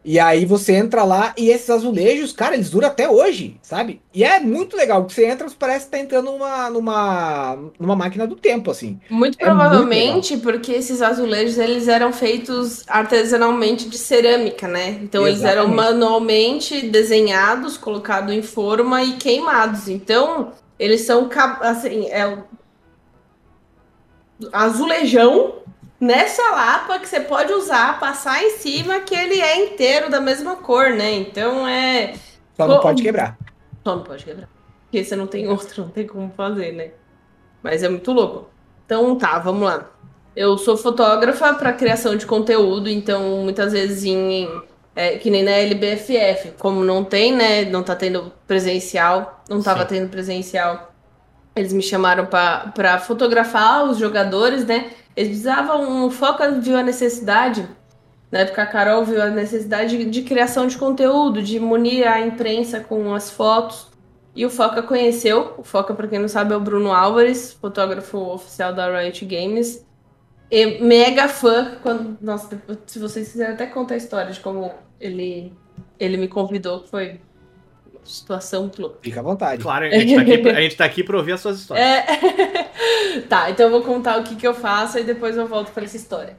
E 0.10 0.22
aí 0.22 0.46
você 0.46 0.72
entra 0.72 1.04
lá 1.04 1.34
e 1.38 1.50
esses 1.50 1.70
azulejos, 1.70 2.32
cara, 2.32 2.56
eles 2.56 2.70
duram 2.70 2.88
até 2.88 3.10
hoje, 3.10 3.58
sabe? 3.62 4.02
E 4.14 4.24
é 4.24 4.40
muito 4.40 4.78
legal, 4.78 5.02
porque 5.02 5.16
você 5.16 5.26
entra, 5.26 5.46
parece 5.60 5.84
que 5.84 5.92
tá 5.92 6.00
entrando 6.00 6.32
numa, 6.32 6.70
numa, 6.70 7.58
numa 7.78 7.94
máquina 7.94 8.26
do 8.26 8.38
tempo, 8.38 8.72
assim. 8.72 9.02
Muito 9.10 9.38
É 9.38 9.44
muito 9.44 9.58
provavelmente 9.60 10.38
porque 10.38 10.72
esses 10.72 11.02
azulejos 11.02 11.58
eles 11.58 11.90
eram 11.90 12.14
feitos 12.14 12.86
artesanalmente 12.88 13.90
de 13.90 13.98
cerâmica, 13.98 14.66
né? 14.66 14.98
Então 15.04 15.28
eles 15.28 15.44
eram 15.44 15.64
Exatamente. 15.64 15.76
manualmente 15.76 16.88
desenhados, 16.88 17.76
colocados 17.76 18.34
em 18.34 18.42
forma 18.42 19.04
e 19.04 19.18
queimados. 19.18 19.90
Então 19.90 20.54
eles 20.80 21.02
são 21.02 21.30
assim, 21.60 22.06
é 22.06 22.38
azulejão 24.54 25.56
nessa 26.00 26.42
lapa 26.52 27.00
que 27.00 27.08
você 27.08 27.20
pode 27.20 27.52
usar, 27.54 28.00
passar 28.00 28.44
em 28.44 28.52
cima 28.58 29.00
que 29.02 29.16
ele 29.16 29.40
é 29.42 29.66
inteiro 29.66 30.10
da 30.10 30.22
mesma 30.22 30.56
cor, 30.58 30.92
né? 30.92 31.14
Então 31.16 31.68
é 31.68 32.14
Só 32.56 32.68
não 32.68 32.80
pode 32.80 33.02
quebrar. 33.04 33.38
só 33.84 33.96
não 33.96 34.04
pode 34.04 34.24
quebrar. 34.26 34.50
Porque 34.86 35.04
você 35.04 35.16
não 35.16 35.28
tem 35.28 35.48
outro, 35.50 35.84
não 35.84 35.90
tem 35.92 36.08
como 36.08 36.32
fazer, 36.36 36.72
né? 36.74 36.92
Mas 37.64 37.84
é 37.84 37.90
muito 37.90 38.12
louco. 38.12 38.50
Então 38.86 39.18
tá, 39.18 39.40
vamos 39.40 39.64
lá. 39.64 39.90
Eu 40.36 40.58
sou 40.58 40.78
fotógrafa 40.78 41.54
para 41.56 41.74
criação 41.74 42.16
de 42.16 42.26
conteúdo, 42.26 42.90
então 42.90 43.44
muitas 43.44 43.74
vezes 43.74 44.04
em. 44.06 44.48
é, 44.96 45.18
que 45.18 45.30
nem 45.32 45.44
na 45.44 45.52
LBFF, 45.52 46.54
como 46.60 46.84
não 46.84 47.04
tem, 47.04 47.34
né? 47.36 47.66
Não 47.66 47.84
tá 47.84 47.96
tendo 47.96 48.32
presencial, 48.48 49.44
não 49.50 49.62
tava 49.62 49.82
Sim. 49.84 49.88
tendo 49.88 50.10
presencial. 50.10 50.94
Eles 51.56 51.74
me 51.74 51.82
chamaram 51.82 52.28
para 52.28 53.00
fotografar 53.00 53.84
os 53.86 53.98
jogadores, 53.98 54.66
né? 54.66 54.92
Eles 55.18 55.30
precisavam. 55.30 56.06
O 56.06 56.12
Foca 56.12 56.52
viu 56.52 56.78
a 56.78 56.84
necessidade, 56.84 57.68
na 58.32 58.40
época 58.40 58.62
a 58.62 58.68
Carol 58.68 59.04
viu 59.04 59.20
a 59.20 59.32
necessidade 59.32 60.06
de, 60.06 60.22
criação 60.22 60.68
de 60.68 60.78
conteúdo, 60.78 61.42
de 61.42 61.60
munir 61.60 62.08
a 62.08 62.22
imprensa 62.22 62.80
com 62.80 63.16
as 63.16 63.32
fotos. 63.32 63.88
E 64.36 64.46
o 64.46 64.50
Foca 64.52 64.84
conheceu. 64.84 65.56
O 65.58 65.64
Foca, 65.64 65.96
para 65.96 66.08
quem 66.08 66.20
não 66.20 66.28
sabe, 66.28 66.54
é 66.54 66.58
o 66.58 66.60
Bruno 66.60 66.94
Álvares, 66.94 67.54
fotógrafo 67.54 68.20
oficial 68.20 68.72
da 68.72 68.96
Riot 68.96 69.26
Games. 69.26 69.84
E 70.52 70.80
mega 70.84 71.28
fã. 71.28 71.80
Quando, 71.82 72.16
nossa, 72.22 72.62
se 72.86 73.00
vocês 73.00 73.32
quiserem 73.32 73.56
até 73.56 73.66
contar 73.66 73.96
a 73.96 73.98
história 73.98 74.32
de 74.32 74.40
como 74.40 74.72
ele, 75.00 75.52
ele 76.00 76.18
me 76.18 76.28
convidou, 76.28 76.86
foi 76.86 77.20
situação 78.10 78.72
louca. 78.78 78.98
Fica 79.02 79.20
à 79.20 79.24
vontade. 79.24 79.62
Claro, 79.62 79.86
a 79.86 79.90
gente, 79.90 80.16
tá 80.16 80.22
aqui, 80.22 80.38
pra- 80.38 80.52
a 80.52 80.62
gente 80.62 80.76
tá 80.76 80.86
aqui 80.86 81.04
pra 81.04 81.18
ouvir 81.18 81.34
as 81.34 81.42
suas 81.42 81.60
histórias. 81.60 81.86
É. 81.86 83.22
tá, 83.30 83.50
então 83.50 83.68
eu 83.68 83.72
vou 83.72 83.82
contar 83.82 84.20
o 84.20 84.24
que, 84.24 84.36
que 84.36 84.48
eu 84.48 84.54
faço 84.54 84.98
e 85.00 85.04
depois 85.04 85.36
eu 85.38 85.48
volto 85.48 85.72
para 85.72 85.84
essa 85.84 85.98
história. 85.98 86.36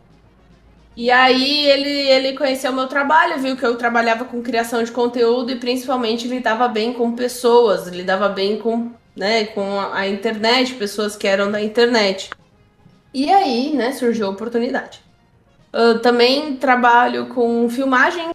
E 0.96 1.12
aí 1.12 1.64
ele, 1.66 1.90
ele 1.90 2.32
conheceu 2.36 2.72
o 2.72 2.74
meu 2.74 2.88
trabalho, 2.88 3.38
viu 3.38 3.56
que 3.56 3.64
eu 3.64 3.76
trabalhava 3.76 4.24
com 4.24 4.42
criação 4.42 4.82
de 4.82 4.90
conteúdo 4.90 5.52
e 5.52 5.56
principalmente 5.56 6.26
lidava 6.26 6.66
bem 6.66 6.92
com 6.92 7.12
pessoas, 7.14 7.86
lidava 7.86 8.28
bem 8.28 8.58
com, 8.58 8.90
né, 9.14 9.44
com 9.44 9.80
a, 9.80 10.08
internet, 10.08 10.74
pessoas 10.74 11.14
que 11.14 11.28
eram 11.28 11.52
da 11.52 11.62
internet. 11.62 12.30
E 13.14 13.30
aí, 13.30 13.72
né, 13.74 13.92
surgiu 13.92 14.26
a 14.26 14.30
oportunidade. 14.30 15.00
Eu 15.72 16.00
também 16.00 16.56
trabalho 16.56 17.26
com 17.26 17.70
filmagem, 17.70 18.30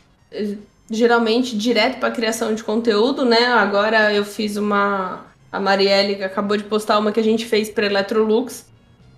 geralmente 0.90 1.58
direto 1.58 2.00
para 2.00 2.12
criação 2.12 2.54
de 2.54 2.64
conteúdo, 2.64 3.26
né? 3.26 3.46
Agora 3.48 4.14
eu 4.14 4.26
fiz 4.26 4.58
uma 4.58 5.26
a 5.54 5.60
Marielle 5.60 6.24
acabou 6.24 6.58
de 6.58 6.64
postar 6.64 6.98
uma 6.98 7.12
que 7.12 7.20
a 7.20 7.24
gente 7.24 7.46
fez 7.46 7.70
para 7.70 7.86
Electrolux. 7.86 8.66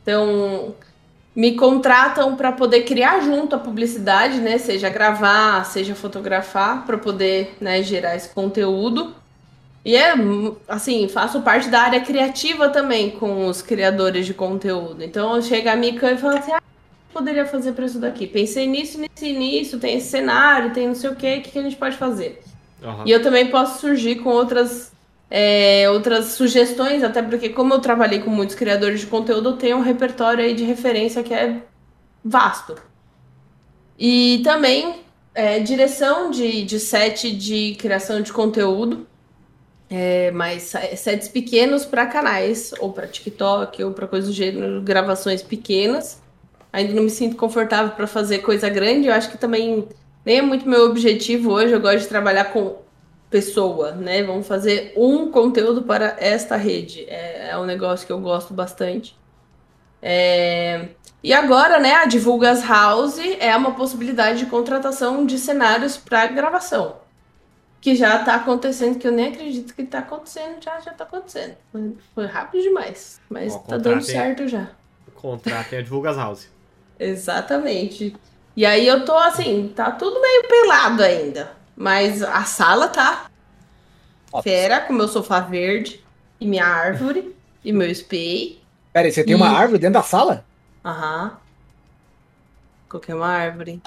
Então, 0.02 0.76
me 1.34 1.56
contratam 1.56 2.36
para 2.36 2.52
poder 2.52 2.82
criar 2.84 3.22
junto 3.22 3.56
a 3.56 3.60
publicidade, 3.60 4.40
né? 4.40 4.58
Seja 4.58 4.90
gravar, 4.90 5.64
seja 5.64 5.96
fotografar, 5.96 6.86
para 6.86 6.98
poder 6.98 7.56
né, 7.62 7.82
gerar 7.82 8.18
esse 8.18 8.30
conteúdo. 8.30 9.16
E 9.86 9.96
é 9.96 10.14
assim, 10.68 11.08
faço 11.08 11.42
parte 11.42 11.70
da 11.70 11.82
área 11.82 12.02
criativa 12.02 12.68
também 12.68 13.12
com 13.12 13.48
os 13.48 13.62
criadores 13.62 14.26
de 14.26 14.34
conteúdo. 14.34 15.04
Então 15.04 15.42
chega 15.42 15.72
a 15.72 15.76
Mika 15.76 16.12
e 16.12 16.18
fala 16.18 16.40
assim: 16.40 16.52
ah, 16.52 16.62
poderia 17.16 17.46
fazer 17.46 17.72
para 17.72 17.86
isso 17.86 17.98
daqui? 17.98 18.28
Pensei 18.28 18.68
nisso, 18.68 19.00
nisso 19.00 19.24
e 19.24 19.32
nisso, 19.32 19.80
tem 19.80 19.96
esse 19.96 20.10
cenário, 20.10 20.74
tem 20.74 20.86
não 20.88 20.96
sei 20.96 21.10
o 21.10 21.16
que, 21.16 21.38
o 21.38 21.42
que, 21.42 21.58
a 21.58 21.62
gente 21.62 21.78
pode 21.78 21.96
fazer? 21.96 22.42
Aham. 22.84 23.04
E 23.06 23.12
eu 23.12 23.22
também 23.24 23.50
posso 23.50 23.80
surgir 23.80 24.18
com 24.18 24.30
outras, 24.30 24.92
é, 25.32 25.90
outras 25.90 26.34
sugestões, 26.34 27.04
até 27.04 27.22
porque, 27.22 27.48
como 27.48 27.74
eu 27.74 27.80
trabalhei 27.80 28.20
com 28.20 28.30
muitos 28.30 28.54
criadores 28.54 29.00
de 29.00 29.08
conteúdo, 29.08 29.50
eu 29.50 29.58
tenho 29.58 29.78
um 29.78 29.82
repertório 29.82 30.44
aí 30.44 30.54
de 30.54 30.66
referência 30.66 31.24
que 31.24 31.34
é 31.34 31.62
vasto. 32.24 32.76
E 33.98 34.42
também 34.44 34.98
é, 35.34 35.60
direção 35.60 36.30
de, 36.30 36.66
de 36.66 36.80
set 36.82 37.32
de 37.32 37.76
criação 37.76 38.20
de 38.20 38.34
conteúdo, 38.34 39.08
é, 39.90 40.32
mas 40.32 40.64
se- 40.64 40.98
sets 40.98 41.30
pequenos 41.30 41.86
para 41.86 42.06
canais, 42.06 42.74
ou 42.80 42.92
para 42.92 43.08
TikTok, 43.08 43.82
ou 43.86 43.92
para 43.94 44.06
coisas 44.06 44.30
do 44.30 44.36
gênero, 44.36 44.82
gravações 44.82 45.42
pequenas. 45.42 46.25
Ainda 46.76 46.94
não 46.94 47.04
me 47.04 47.10
sinto 47.10 47.38
confortável 47.38 47.96
para 47.96 48.06
fazer 48.06 48.40
coisa 48.40 48.68
grande, 48.68 49.08
eu 49.08 49.14
acho 49.14 49.30
que 49.32 49.38
também 49.38 49.88
nem 50.26 50.40
é 50.40 50.42
muito 50.42 50.68
meu 50.68 50.88
objetivo 50.88 51.54
hoje, 51.54 51.72
eu 51.72 51.80
gosto 51.80 52.00
de 52.00 52.08
trabalhar 52.10 52.52
com 52.52 52.76
pessoa, 53.30 53.94
né? 53.94 54.22
Vamos 54.24 54.46
fazer 54.46 54.92
um 54.98 55.32
conteúdo 55.32 55.84
para 55.84 56.18
esta 56.20 56.58
rede. 56.58 57.06
É, 57.08 57.52
é 57.52 57.58
um 57.58 57.64
negócio 57.64 58.06
que 58.06 58.12
eu 58.12 58.20
gosto 58.20 58.54
bastante. 58.54 59.18
É, 60.02 60.90
E 61.24 61.32
agora, 61.32 61.80
né, 61.80 61.94
a 61.94 62.06
Divulgas 62.08 62.62
House 62.68 63.20
é 63.40 63.56
uma 63.56 63.74
possibilidade 63.74 64.40
de 64.40 64.46
contratação 64.48 65.26
de 65.26 65.40
cenários 65.40 65.96
para 65.96 66.28
gravação. 66.28 66.98
Que 67.80 67.96
já 67.96 68.20
tá 68.20 68.36
acontecendo, 68.36 69.00
que 69.00 69.08
eu 69.08 69.14
nem 69.14 69.30
acredito 69.30 69.74
que 69.74 69.86
tá 69.86 70.00
acontecendo, 70.00 70.62
já, 70.62 70.78
já 70.82 70.92
tá 70.92 71.06
acontecendo. 71.06 71.56
Foi, 72.14 72.26
rápido 72.26 72.64
demais, 72.64 73.22
mas 73.30 73.54
Ó, 73.54 73.60
tá 73.60 73.78
dando 73.78 74.02
certo 74.02 74.46
já. 74.46 74.72
Contratem 75.16 75.80
a 75.80 75.82
Divulgas 75.82 76.18
House. 76.18 76.55
Exatamente. 77.00 78.16
E 78.56 78.66
aí 78.66 78.88
eu 78.88 79.04
tô 79.06 79.14
assim, 79.18 79.72
tá 79.76 79.92
tudo 79.92 80.22
meio 80.22 80.48
pelado 80.48 81.04
ainda. 81.04 81.52
Mas 81.76 82.24
a 82.24 82.44
sala 82.46 82.88
tá 82.88 83.26
Ó, 84.32 84.42
fera, 84.42 84.80
com 84.82 84.94
meu 84.94 85.08
sofá 85.08 85.42
verde, 85.42 86.04
e 86.40 86.48
minha 86.48 86.66
árvore, 86.66 87.36
e 87.64 87.72
meu 87.74 87.90
spay. 87.94 88.62
Pera 88.94 89.08
aí, 89.08 89.12
você 89.12 89.24
tem 89.24 89.36
uma 89.36 89.52
E- 89.52 89.56
árvore 89.56 89.80
dentro 89.80 89.96
da 89.96 90.04
sala? 90.04 90.46
Aham. 90.86 91.38
Coloquei 92.88 93.14
uma 93.14 93.28
árvore. 93.28 93.82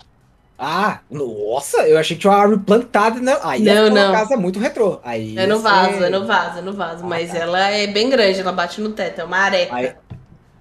Ah, 0.59 1.01
nossa, 1.09 1.89
eu 1.89 1.97
achei 1.97 2.17
que 2.17 2.23
tinha 2.23 2.33
uma 2.33 2.41
árvore 2.41 2.61
plantada. 2.61 3.21
Não, 3.21 3.39
aí 3.49 3.63
Não, 3.63 3.87
ficar 3.87 3.95
uma 4.07 4.13
casa 4.13 4.37
muito 4.37 4.59
retrô. 4.59 5.01
Aí 5.05 5.39
É 5.39 5.47
no 5.47 5.61
vaso, 5.61 5.99
ser- 5.99 6.05
é 6.05 6.11
no 6.11 6.27
vaso, 6.27 6.59
é 6.59 6.63
no 6.63 6.73
vaso. 6.73 7.05
Ah, 7.05 7.07
Mas 7.07 7.31
tá. 7.31 7.39
ela 7.39 7.71
é 7.71 7.87
bem 7.87 8.11
grande, 8.11 8.41
ela 8.41 8.53
bate 8.53 8.81
no 8.81 8.91
teto, 8.93 9.21
é 9.21 9.25
uma 9.25 9.39
areca. 9.39 9.75
Aí- 9.75 9.95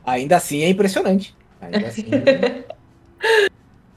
Ainda 0.06 0.38
assim 0.38 0.62
é 0.64 0.70
impressionante. 0.70 1.36
Assim. 1.62 2.06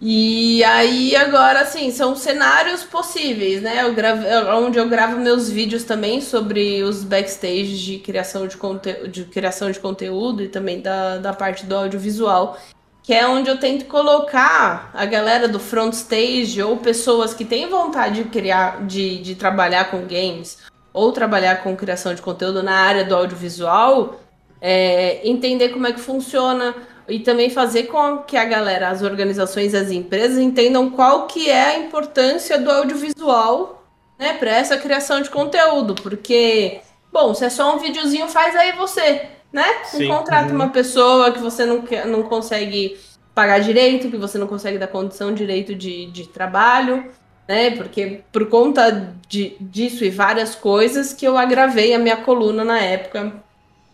E 0.02 0.64
aí, 0.64 1.14
agora, 1.14 1.60
assim, 1.60 1.90
são 1.90 2.16
cenários 2.16 2.82
possíveis, 2.82 3.60
né? 3.60 3.82
Eu 3.82 3.92
gravo, 3.92 4.24
onde 4.56 4.78
eu 4.78 4.88
gravo 4.88 5.18
meus 5.18 5.50
vídeos 5.50 5.84
também 5.84 6.22
sobre 6.22 6.82
os 6.82 7.04
backstage 7.04 7.76
de 7.76 7.98
criação 7.98 8.46
de, 8.46 8.56
conte 8.56 9.08
de 9.08 9.26
criação 9.26 9.70
de 9.70 9.78
conteúdo 9.78 10.42
e 10.42 10.48
também 10.48 10.80
da, 10.80 11.18
da 11.18 11.34
parte 11.34 11.66
do 11.66 11.76
audiovisual, 11.76 12.56
que 13.02 13.12
é 13.12 13.28
onde 13.28 13.50
eu 13.50 13.58
tento 13.58 13.84
colocar 13.84 14.90
a 14.94 15.04
galera 15.04 15.46
do 15.46 15.60
front 15.60 15.92
stage 15.92 16.62
ou 16.62 16.78
pessoas 16.78 17.34
que 17.34 17.44
têm 17.44 17.68
vontade 17.68 18.22
de 18.24 18.30
criar, 18.30 18.86
de, 18.86 19.18
de 19.18 19.34
trabalhar 19.34 19.90
com 19.90 20.06
games 20.06 20.58
ou 20.94 21.12
trabalhar 21.12 21.62
com 21.62 21.76
criação 21.76 22.14
de 22.14 22.22
conteúdo 22.22 22.62
na 22.62 22.74
área 22.74 23.04
do 23.04 23.14
audiovisual, 23.14 24.18
é, 24.62 25.20
entender 25.28 25.68
como 25.68 25.86
é 25.86 25.92
que 25.92 26.00
funciona 26.00 26.74
e 27.10 27.20
também 27.20 27.50
fazer 27.50 27.84
com 27.84 28.18
que 28.18 28.36
a 28.36 28.44
galera, 28.44 28.88
as 28.88 29.02
organizações, 29.02 29.74
as 29.74 29.90
empresas 29.90 30.38
entendam 30.38 30.90
qual 30.90 31.26
que 31.26 31.50
é 31.50 31.62
a 31.62 31.78
importância 31.78 32.58
do 32.58 32.70
audiovisual, 32.70 33.84
né, 34.18 34.34
para 34.34 34.50
essa 34.50 34.76
criação 34.76 35.20
de 35.20 35.30
conteúdo, 35.30 35.94
porque, 35.94 36.80
bom, 37.12 37.34
se 37.34 37.44
é 37.44 37.50
só 37.50 37.74
um 37.74 37.78
videozinho, 37.78 38.28
faz 38.28 38.54
aí 38.54 38.72
você, 38.72 39.28
né? 39.52 39.64
Sim. 39.84 40.06
Não 40.06 40.18
contrata 40.18 40.52
uma 40.52 40.68
pessoa 40.68 41.32
que 41.32 41.38
você 41.38 41.64
não, 41.64 41.82
quer, 41.82 42.06
não 42.06 42.22
consegue 42.22 42.98
pagar 43.34 43.60
direito, 43.60 44.10
que 44.10 44.16
você 44.16 44.36
não 44.36 44.46
consegue 44.46 44.78
dar 44.78 44.88
condição 44.88 45.32
direito 45.32 45.74
de, 45.74 46.06
de 46.06 46.28
trabalho, 46.28 47.10
né? 47.48 47.70
Porque 47.72 48.20
por 48.30 48.48
conta 48.48 49.14
de, 49.26 49.56
disso 49.58 50.04
e 50.04 50.10
várias 50.10 50.54
coisas 50.54 51.12
que 51.12 51.26
eu 51.26 51.38
agravei 51.38 51.94
a 51.94 51.98
minha 51.98 52.18
coluna 52.18 52.64
na 52.64 52.78
época, 52.78 53.32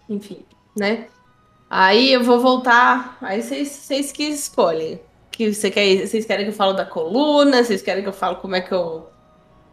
enfim, 0.09 0.45
né? 0.77 1.07
Aí 1.69 2.13
eu 2.13 2.23
vou 2.23 2.41
voltar. 2.41 3.19
Aí 3.21 3.43
vocês, 3.43 3.69
vocês 3.69 4.13
que 4.13 4.25
escolhem. 4.25 5.01
Que 5.31 5.53
você 5.53 5.71
quer, 5.71 6.07
vocês 6.07 6.25
querem 6.25 6.47
que 6.47 6.51
eu 6.51 6.55
fale 6.57 6.77
da 6.77 6.85
coluna? 6.85 7.63
Vocês 7.63 7.83
querem 7.83 8.03
que 8.03 8.09
eu 8.09 8.13
fale 8.13 8.37
como 8.37 8.55
é 8.57 8.61
que 8.61 8.73
eu 8.73 9.07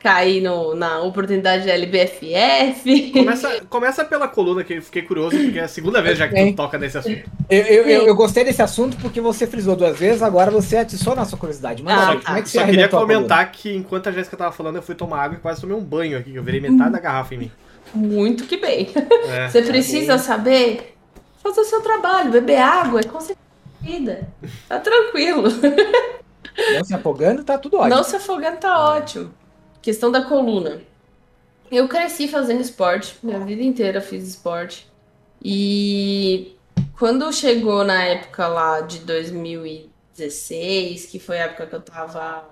cair 0.03 0.41
no, 0.41 0.75
na 0.75 0.99
oportunidade 0.99 1.65
da 1.65 1.71
LBFF. 1.73 3.11
Começa, 3.13 3.61
começa 3.69 4.03
pela 4.05 4.27
coluna 4.27 4.61
que 4.63 4.73
eu 4.73 4.81
fiquei 4.81 5.01
curioso, 5.01 5.37
porque 5.37 5.57
é 5.57 5.63
a 5.63 5.67
segunda 5.69 6.01
vez 6.01 6.17
já 6.17 6.27
que 6.27 6.51
tu 6.51 6.55
toca 6.57 6.77
nesse 6.77 6.97
assunto. 6.97 7.23
Eu, 7.49 7.61
eu, 7.61 7.83
eu, 7.85 8.07
eu 8.07 8.15
gostei 8.15 8.43
desse 8.43 8.61
assunto 8.61 8.97
porque 8.97 9.21
você 9.21 9.47
frisou 9.47 9.77
duas 9.77 9.97
vezes, 9.97 10.21
agora 10.21 10.51
você 10.51 10.75
atiçou 10.75 11.15
na 11.15 11.23
sua 11.23 11.39
curiosidade. 11.39 11.81
Mas 11.81 11.97
Ah, 11.97 12.09
olha, 12.09 12.19
tá. 12.19 12.25
como 12.25 12.37
é 12.37 12.41
que 12.41 12.49
você 12.49 12.59
Só 12.59 12.65
queria 12.65 12.89
comentar 12.89 13.49
que 13.49 13.73
enquanto 13.73 14.09
a 14.09 14.11
Jéssica 14.11 14.35
tava 14.35 14.51
falando, 14.51 14.75
eu 14.75 14.81
fui 14.83 14.93
tomar 14.93 15.23
água 15.23 15.37
e 15.37 15.39
quase 15.41 15.61
tomei 15.61 15.77
um 15.77 15.83
banho 15.83 16.17
aqui, 16.17 16.31
que 16.31 16.37
eu 16.37 16.43
virei 16.43 16.59
metade 16.59 16.91
da 16.91 16.99
garrafa 16.99 17.33
em 17.35 17.37
mim. 17.37 17.51
Muito 17.95 18.45
que 18.45 18.57
bem. 18.57 18.89
É. 19.29 19.47
Você 19.47 19.61
precisa 19.61 20.17
saber 20.17 20.92
fazer 21.43 21.61
o 21.61 21.65
seu 21.65 21.81
trabalho, 21.81 22.31
beber 22.31 22.57
água, 22.57 23.01
é 23.01 23.03
consequência 23.03 23.37
da 23.81 23.87
vida. 23.87 24.27
Tá 24.67 24.79
tranquilo. 24.79 25.43
Não 26.73 26.83
se 26.83 26.93
afogando, 26.93 27.43
tá 27.43 27.57
tudo 27.57 27.77
ótimo. 27.77 27.95
Não 27.95 28.03
se 28.03 28.15
afogando 28.15 28.57
tá 28.57 28.95
ótimo. 28.95 29.33
Questão 29.81 30.11
da 30.11 30.23
coluna. 30.23 30.81
Eu 31.71 31.87
cresci 31.87 32.27
fazendo 32.27 32.61
esporte, 32.61 33.17
minha 33.23 33.39
vida 33.39 33.63
inteira 33.63 33.99
fiz 33.99 34.27
esporte. 34.27 34.87
E 35.43 36.55
quando 36.97 37.31
chegou 37.33 37.83
na 37.83 38.03
época 38.03 38.47
lá 38.47 38.81
de 38.81 38.99
2016, 38.99 41.07
que 41.07 41.19
foi 41.19 41.39
a 41.39 41.45
época 41.45 41.67
que 41.67 41.75
eu 41.75 41.81
tava 41.81 42.45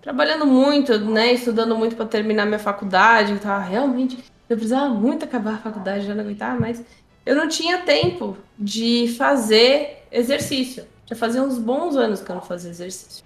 trabalhando 0.00 0.44
muito, 0.44 0.98
né, 0.98 1.32
estudando 1.32 1.76
muito 1.76 1.94
para 1.94 2.06
terminar 2.06 2.46
minha 2.46 2.58
faculdade, 2.58 3.32
eu 3.32 3.38
tava 3.38 3.62
realmente, 3.62 4.18
eu 4.48 4.56
precisava 4.56 4.88
muito 4.88 5.24
acabar 5.24 5.54
a 5.54 5.58
faculdade, 5.58 6.06
já 6.06 6.14
não 6.14 6.24
aguentava 6.24 6.58
mais. 6.58 6.82
Eu 7.24 7.36
não 7.36 7.48
tinha 7.48 7.78
tempo 7.78 8.36
de 8.58 9.14
fazer 9.16 10.04
exercício. 10.10 10.84
Já 11.06 11.16
fazia 11.16 11.42
uns 11.42 11.58
bons 11.58 11.96
anos 11.96 12.20
que 12.20 12.30
eu 12.30 12.34
não 12.34 12.42
fazia 12.42 12.70
exercício. 12.70 13.24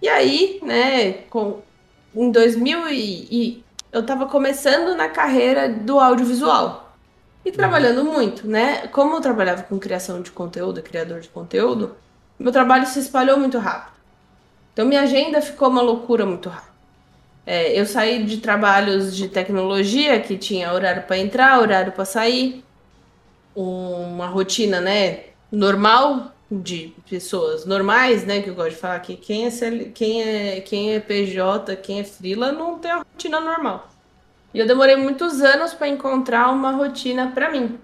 E 0.00 0.08
aí, 0.08 0.60
né, 0.62 1.12
com, 1.30 1.60
em 2.14 2.30
2000 2.30 2.88
e, 2.88 3.28
e 3.30 3.64
eu 3.92 4.04
tava 4.04 4.26
começando 4.26 4.96
na 4.96 5.08
carreira 5.08 5.68
do 5.68 6.00
audiovisual. 6.00 6.96
E 7.44 7.50
trabalhando 7.50 8.04
muito, 8.04 8.46
né? 8.46 8.86
Como 8.88 9.16
eu 9.16 9.20
trabalhava 9.20 9.64
com 9.64 9.78
criação 9.78 10.22
de 10.22 10.30
conteúdo, 10.30 10.80
criador 10.80 11.20
de 11.20 11.28
conteúdo, 11.28 11.96
meu 12.38 12.52
trabalho 12.52 12.86
se 12.86 13.00
espalhou 13.00 13.36
muito 13.38 13.58
rápido. 13.58 13.92
Então 14.72 14.86
minha 14.86 15.02
agenda 15.02 15.40
ficou 15.40 15.68
uma 15.68 15.82
loucura 15.82 16.24
muito 16.24 16.48
rápido. 16.48 16.72
É, 17.44 17.78
eu 17.78 17.84
saí 17.84 18.24
de 18.24 18.38
trabalhos 18.38 19.14
de 19.14 19.28
tecnologia 19.28 20.20
que 20.20 20.38
tinha 20.38 20.72
horário 20.72 21.02
para 21.02 21.18
entrar, 21.18 21.60
horário 21.60 21.92
para 21.92 22.04
sair, 22.04 22.64
uma 23.54 24.26
rotina, 24.26 24.80
né, 24.80 25.24
normal 25.50 26.32
de 26.50 26.94
pessoas 27.08 27.64
normais, 27.64 28.24
né, 28.24 28.42
que 28.42 28.50
eu 28.50 28.54
gosto 28.54 28.70
de 28.70 28.76
falar 28.76 29.00
que 29.00 29.16
quem 29.16 29.46
é 29.46 29.50
CL, 29.50 29.90
quem 29.90 30.22
é 30.22 30.60
quem 30.60 30.94
é 30.94 31.00
PJ, 31.00 31.76
quem 31.76 32.00
é 32.00 32.04
frila 32.04 32.52
não 32.52 32.78
tem 32.78 32.92
uma 32.92 33.06
rotina 33.10 33.40
normal. 33.40 33.88
E 34.52 34.58
eu 34.58 34.66
demorei 34.66 34.96
muitos 34.96 35.40
anos 35.40 35.72
para 35.72 35.88
encontrar 35.88 36.50
uma 36.50 36.72
rotina 36.72 37.30
para 37.32 37.50
mim. 37.50 37.78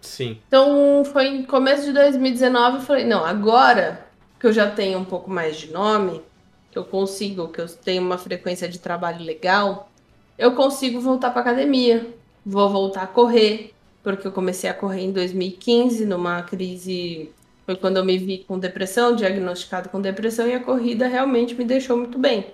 Sim. 0.00 0.38
Então, 0.46 1.04
foi 1.04 1.26
em 1.26 1.42
começo 1.44 1.84
de 1.84 1.92
2019, 1.92 2.76
eu 2.76 2.82
falei, 2.82 3.04
não, 3.04 3.24
agora 3.24 4.06
que 4.38 4.46
eu 4.46 4.52
já 4.52 4.70
tenho 4.70 4.98
um 4.98 5.04
pouco 5.04 5.30
mais 5.30 5.56
de 5.56 5.72
nome, 5.72 6.22
que 6.70 6.78
eu 6.78 6.84
consigo, 6.84 7.48
que 7.48 7.60
eu 7.60 7.68
tenho 7.68 8.02
uma 8.02 8.18
frequência 8.18 8.68
de 8.68 8.78
trabalho 8.78 9.24
legal, 9.24 9.88
eu 10.36 10.54
consigo 10.54 11.00
voltar 11.00 11.30
para 11.30 11.40
academia. 11.40 12.14
Vou 12.46 12.70
voltar 12.70 13.02
a 13.02 13.06
correr, 13.06 13.74
porque 14.02 14.26
eu 14.26 14.32
comecei 14.32 14.68
a 14.68 14.74
correr 14.74 15.02
em 15.02 15.12
2015, 15.12 16.06
numa 16.06 16.42
crise, 16.42 17.30
foi 17.66 17.76
quando 17.76 17.98
eu 17.98 18.04
me 18.04 18.16
vi 18.16 18.38
com 18.46 18.58
depressão, 18.58 19.14
diagnosticado 19.14 19.88
com 19.88 20.00
depressão, 20.00 20.46
e 20.46 20.54
a 20.54 20.60
corrida 20.60 21.06
realmente 21.06 21.54
me 21.54 21.64
deixou 21.64 21.96
muito 21.96 22.18
bem. 22.18 22.46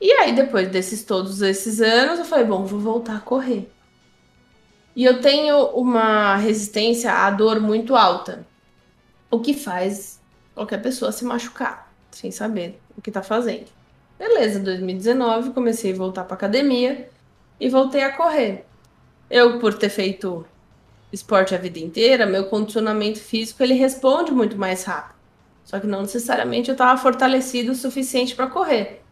E 0.00 0.10
aí, 0.12 0.34
depois 0.34 0.68
desses 0.68 1.04
todos 1.04 1.42
esses 1.42 1.80
anos, 1.80 2.18
eu 2.18 2.24
falei, 2.24 2.46
bom, 2.46 2.64
vou 2.64 2.80
voltar 2.80 3.16
a 3.16 3.20
correr. 3.20 3.70
E 4.96 5.04
eu 5.04 5.20
tenho 5.20 5.66
uma 5.68 6.36
resistência 6.36 7.12
à 7.12 7.30
dor 7.30 7.60
muito 7.60 7.94
alta. 7.94 8.46
O 9.30 9.40
que 9.40 9.54
faz 9.54 10.20
qualquer 10.54 10.82
pessoa 10.82 11.12
se 11.12 11.24
machucar, 11.24 11.92
sem 12.10 12.30
saber 12.30 12.80
o 12.96 13.02
que 13.02 13.10
tá 13.10 13.22
fazendo. 13.22 13.66
Beleza, 14.18 14.58
2019, 14.60 15.50
comecei 15.50 15.92
a 15.92 15.96
voltar 15.96 16.24
pra 16.24 16.34
academia 16.34 17.08
e 17.58 17.68
voltei 17.68 18.02
a 18.02 18.16
correr. 18.16 18.66
Eu, 19.30 19.58
por 19.58 19.74
ter 19.74 19.88
feito 19.88 20.44
esporte 21.12 21.54
a 21.54 21.58
vida 21.58 21.78
inteira, 21.78 22.26
meu 22.26 22.44
condicionamento 22.44 23.18
físico 23.18 23.62
ele 23.62 23.74
responde 23.74 24.32
muito 24.32 24.56
mais 24.56 24.84
rápido. 24.84 25.14
Só 25.64 25.78
que 25.78 25.86
não 25.86 26.02
necessariamente 26.02 26.68
eu 26.68 26.72
estava 26.74 27.00
fortalecido 27.00 27.72
o 27.72 27.76
suficiente 27.76 28.34
para 28.34 28.48
correr. 28.48 29.02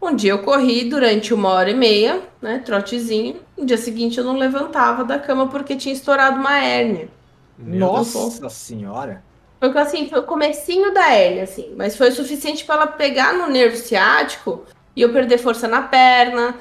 Um 0.00 0.14
dia 0.14 0.32
eu 0.32 0.42
corri 0.42 0.84
durante 0.84 1.34
uma 1.34 1.48
hora 1.48 1.70
e 1.70 1.74
meia, 1.74 2.22
né, 2.40 2.58
trotezinho. 2.64 3.40
No 3.56 3.64
dia 3.66 3.78
seguinte 3.78 4.18
eu 4.18 4.24
não 4.24 4.36
levantava 4.36 5.02
da 5.02 5.18
cama 5.18 5.48
porque 5.48 5.76
tinha 5.76 5.94
estourado 5.94 6.38
uma 6.38 6.58
hérnia. 6.58 7.08
Deus. 7.56 7.80
Nossa 7.80 8.48
senhora. 8.48 9.24
Foi 9.58 9.76
assim, 9.78 10.08
foi 10.08 10.20
o 10.20 10.24
comecinho 10.24 10.94
da 10.94 11.12
hérnia, 11.12 11.42
assim. 11.42 11.74
Mas 11.76 11.96
foi 11.96 12.10
o 12.10 12.14
suficiente 12.14 12.64
para 12.64 12.76
ela 12.76 12.86
pegar 12.86 13.32
no 13.32 13.48
nervo 13.48 13.76
ciático 13.76 14.64
e 14.94 15.02
eu 15.02 15.12
perder 15.12 15.38
força 15.38 15.66
na 15.66 15.82
perna. 15.82 16.54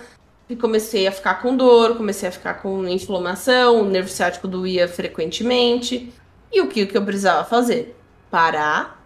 E 0.49 0.55
comecei 0.55 1.07
a 1.07 1.11
ficar 1.11 1.41
com 1.41 1.55
dor, 1.55 1.97
comecei 1.97 2.29
a 2.29 2.31
ficar 2.31 2.55
com 2.55 2.87
inflamação, 2.87 3.81
o 3.81 3.85
nervo 3.85 4.09
ciático 4.09 4.47
doía 4.47 4.87
frequentemente. 4.87 6.13
E 6.51 6.61
o 6.61 6.67
que, 6.67 6.83
o 6.83 6.87
que 6.87 6.97
eu 6.97 7.03
precisava 7.03 7.43
fazer? 7.43 7.95
Parar, 8.31 9.05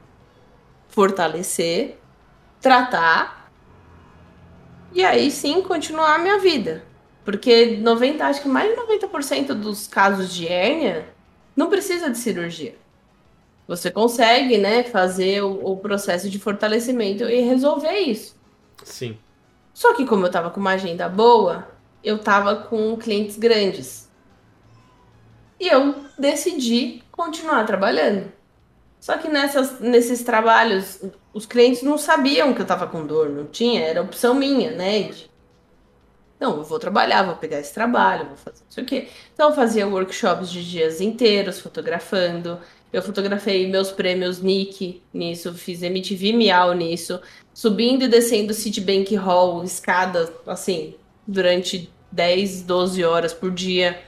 fortalecer, 0.88 1.98
tratar 2.60 3.52
e 4.94 5.04
aí 5.04 5.32
sim 5.32 5.62
continuar 5.62 6.16
a 6.16 6.20
minha 6.20 6.38
vida. 6.38 6.84
Porque 7.24 7.78
90, 7.78 8.26
acho 8.26 8.42
que 8.42 8.48
mais 8.48 8.70
de 8.70 8.76
90% 8.82 9.54
dos 9.54 9.88
casos 9.88 10.34
de 10.34 10.48
hérnia 10.48 11.08
não 11.56 11.70
precisa 11.70 12.10
de 12.10 12.18
cirurgia. 12.18 12.76
Você 13.68 13.90
consegue, 13.90 14.58
né, 14.58 14.84
fazer 14.84 15.44
o, 15.44 15.72
o 15.72 15.78
processo 15.78 16.30
de 16.30 16.40
fortalecimento 16.40 17.24
e 17.24 17.42
resolver 17.42 18.00
isso. 18.00 18.36
Sim. 18.84 19.18
Só 19.82 19.96
que 19.96 20.06
como 20.06 20.28
eu 20.28 20.30
tava 20.30 20.52
com 20.52 20.60
uma 20.60 20.74
agenda 20.74 21.10
boa, 21.10 21.68
eu 22.04 22.20
tava 22.20 22.56
com 22.56 22.96
clientes 22.98 23.36
grandes. 23.36 24.08
E 25.60 25.68
eu 25.68 25.96
decidi 26.20 27.02
continuar 27.12 27.66
trabalhando. 27.66 28.32
Só 29.00 29.18
que 29.18 29.28
nessas, 29.28 29.80
nesses 29.80 30.22
trabalhos, 30.22 31.02
os 31.34 31.48
clientes 31.48 31.82
não 31.82 31.98
sabiam 31.98 32.54
que 32.54 32.62
eu 32.62 32.66
tava 32.68 32.86
com 32.86 33.08
dor, 33.08 33.32
não 33.32 33.48
tinha, 33.48 33.82
era 33.82 34.04
opção 34.04 34.36
minha, 34.36 34.70
né? 34.70 35.02
De, 35.02 35.32
não, 36.40 36.58
eu 36.58 36.64
vou 36.64 36.78
trabalhar, 36.78 37.24
vou 37.24 37.36
pegar 37.38 37.60
esse 37.60 37.74
trabalho, 37.74 38.28
vou 38.28 38.38
fazer 38.38 38.64
isso 38.70 38.80
aqui. 38.80 39.10
Então 39.34 39.50
eu 39.50 39.56
fazia 39.56 39.88
workshops 39.88 40.52
de 40.52 40.64
dias 40.64 41.02
inteiros 41.02 41.60
fotografando. 41.60 42.60
Eu 42.92 43.02
fotografei 43.02 43.68
meus 43.68 43.90
prêmios 43.92 44.42
Nick 44.42 45.02
nisso, 45.14 45.54
fiz 45.54 45.82
MTV 45.82 46.34
Miau 46.34 46.74
nisso, 46.74 47.22
subindo 47.54 48.04
e 48.04 48.08
descendo 48.08 48.54
Citibank 48.54 49.16
Hall, 49.16 49.64
escada, 49.64 50.32
assim, 50.46 50.96
durante 51.26 51.90
10, 52.12 52.64
12 52.64 53.04
horas 53.04 53.34
por 53.34 53.50
dia. 53.50 54.02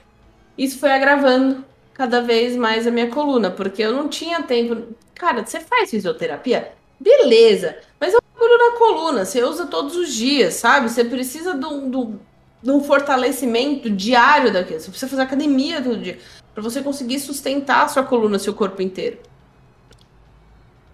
Isso 0.58 0.80
foi 0.80 0.92
agravando 0.92 1.64
cada 1.94 2.22
vez 2.22 2.56
mais 2.58 2.86
a 2.86 2.92
minha 2.92 3.08
coluna, 3.10 3.50
porque 3.50 3.82
eu 3.82 3.94
não 3.94 4.10
tinha 4.10 4.44
tempo. 4.44 4.94
Cara, 5.16 5.46
você 5.46 5.62
faz 5.62 5.90
fisioterapia? 5.90 6.74
Beleza, 7.00 7.78
mas 8.00 8.14
é 8.14 8.18
um 8.18 8.34
bagulho 8.34 8.58
na 8.58 8.78
coluna, 8.78 9.26
você 9.26 9.44
usa 9.44 9.66
todos 9.66 9.96
os 9.96 10.14
dias, 10.14 10.56
sabe? 10.56 10.90
Você 10.90 11.06
precisa 11.06 11.54
de 11.54 11.66
um, 11.66 12.20
de 12.64 12.70
um- 12.72 12.78
de 12.78 12.82
um 12.82 12.84
fortalecimento 12.84 13.90
diário 13.90 14.52
daquilo. 14.52 14.80
Você 14.80 14.90
precisa 14.90 15.10
fazer 15.10 15.22
academia 15.22 15.82
todo 15.82 15.98
dia 15.98 16.18
para 16.54 16.64
você 16.64 16.82
conseguir 16.82 17.20
sustentar 17.20 17.84
a 17.84 17.88
sua 17.88 18.04
coluna, 18.04 18.40
seu 18.40 18.54
corpo 18.54 18.82
inteiro. 18.82 19.18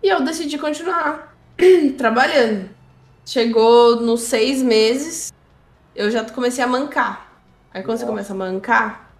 E 0.01 0.07
eu 0.07 0.23
decidi 0.23 0.57
continuar 0.57 1.35
trabalhando. 1.97 2.69
Chegou 3.25 3.97
nos 3.97 4.21
seis 4.21 4.63
meses, 4.63 5.31
eu 5.95 6.09
já 6.09 6.23
comecei 6.23 6.63
a 6.63 6.67
mancar. 6.67 7.31
Aí 7.73 7.83
quando 7.83 7.97
você 7.99 8.05
começa 8.05 8.33
a 8.33 8.35
mancar, 8.35 9.13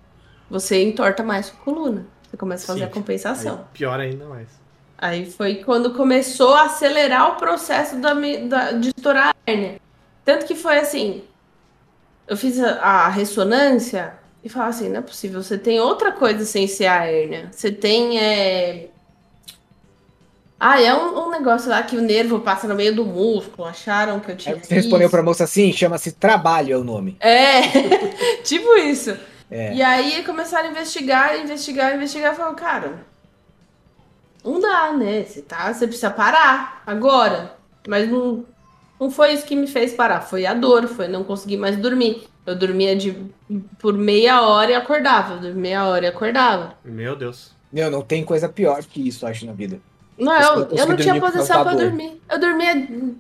você 0.50 0.82
entorta 0.84 1.22
mais 1.22 1.48
sua 1.48 1.58
coluna. 1.60 2.08
Você 2.30 2.38
começa 2.38 2.64
a 2.64 2.68
fazer 2.68 2.80
Sim. 2.80 2.86
a 2.86 2.90
compensação. 2.90 3.58
Aí, 3.58 3.64
pior 3.74 4.00
ainda 4.00 4.26
mais. 4.26 4.48
Aí 4.98 5.30
foi 5.32 5.56
quando 5.64 5.94
começou 5.94 6.54
a 6.56 6.64
acelerar 6.64 7.32
o 7.32 7.36
processo 7.36 7.98
da, 7.98 8.14
da- 8.14 8.72
de 8.74 8.90
estourar 8.90 9.30
a 9.30 9.36
hérnia. 9.52 9.80
Tanto 10.26 10.46
que 10.46 10.56
foi 10.56 10.78
assim, 10.80 11.24
eu 12.30 12.38
fiz 12.38 12.62
a, 12.62 12.76
a 12.80 13.10
ressonância 13.10 14.14
e 14.44 14.48
falava 14.48 14.70
assim, 14.70 14.88
não 14.88 15.00
é 15.00 15.02
possível, 15.02 15.42
você 15.42 15.58
tem 15.58 15.80
outra 15.80 16.12
coisa 16.12 16.46
sem 16.46 16.68
ser 16.68 16.86
a 16.86 17.06
hérnia. 17.06 17.50
Você 17.52 17.72
tem, 17.72 18.20
é... 18.20 18.88
Ah, 20.60 20.82
é 20.82 20.94
um, 20.94 21.26
um 21.26 21.30
negócio 21.32 21.70
lá 21.70 21.82
que 21.82 21.98
o 21.98 22.02
nervo 22.02 22.40
passa 22.40 22.68
no 22.68 22.76
meio 22.76 22.96
do 22.96 23.06
músculo, 23.06 23.68
acharam 23.68 24.20
que 24.20 24.32
eu 24.32 24.38
tinha 24.38 24.56
Aí 24.56 24.64
você 24.64 24.76
respondeu 24.76 25.10
pra 25.10 25.24
moça 25.24 25.46
assim, 25.46 25.72
chama-se 25.74 26.12
trabalho 26.12 26.74
é 26.74 26.78
o 26.78 26.84
nome. 26.84 27.18
É, 27.20 27.62
tipo 28.44 28.76
isso. 28.76 29.18
É. 29.50 29.74
E 29.74 29.82
aí 29.82 30.24
começaram 30.24 30.68
a 30.68 30.72
investigar, 30.72 31.40
investigar, 31.40 31.96
investigar, 31.96 32.34
e 32.34 32.36
falaram, 32.36 32.56
cara, 32.56 33.06
não 34.44 34.60
dá, 34.60 34.92
né? 34.94 35.24
Você 35.24 35.42
tá, 35.42 35.74
você 35.74 35.88
precisa 35.88 36.12
parar 36.12 36.84
agora. 36.86 37.56
Mas 37.88 38.10
não, 38.10 38.46
Não 39.00 39.10
foi 39.10 39.34
isso 39.34 39.46
que 39.46 39.56
me 39.56 39.68
fez 39.68 39.94
parar, 39.94 40.22
foi 40.22 40.46
a 40.46 40.54
dor, 40.54 40.88
foi 40.88 41.08
não 41.08 41.24
conseguir 41.24 41.58
mais 41.58 41.78
dormir. 41.78 42.28
Eu 42.46 42.56
dormia 42.56 42.96
de 42.96 43.16
por 43.80 43.94
meia 43.94 44.42
hora 44.42 44.72
e 44.72 44.76
acordava, 44.76 45.36
eu 45.36 45.40
dormia 45.40 45.62
meia 45.62 45.86
hora 45.86 46.06
e 46.06 46.08
acordava. 46.08 46.74
Meu 46.84 47.16
Deus. 47.16 47.52
Meu, 47.72 47.90
não 47.90 48.02
tem 48.02 48.24
coisa 48.24 48.50
pior 48.50 48.84
que 48.84 49.08
isso, 49.08 49.26
acho, 49.26 49.46
na 49.46 49.54
vida. 49.54 49.80
Não, 50.18 50.34
eu, 50.34 50.68
eu 50.72 50.86
não 50.88 50.98
tinha 50.98 51.20
posição 51.20 51.64
pra 51.64 51.74
dormir. 51.74 52.20
Eu 52.30 52.40
dormia 52.40 52.76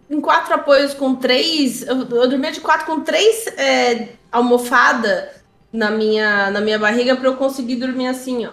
em 0.09 0.19
quatro 0.19 0.53
apoios 0.53 0.93
com 0.93 1.15
três. 1.15 1.88
Eu, 1.88 1.99
eu 2.09 2.27
dormia 2.27 2.51
de 2.51 2.59
quatro 2.59 2.86
com 2.86 2.99
três 3.01 3.47
é, 3.57 4.09
almofada 4.32 5.32
na 5.71 5.89
minha, 5.91 6.51
na 6.51 6.59
minha 6.59 6.77
barriga 6.77 7.15
pra 7.15 7.27
eu 7.27 7.38
conseguir 7.38 7.75
dormir 7.75 8.07
assim, 8.07 8.45
ó. 8.45 8.51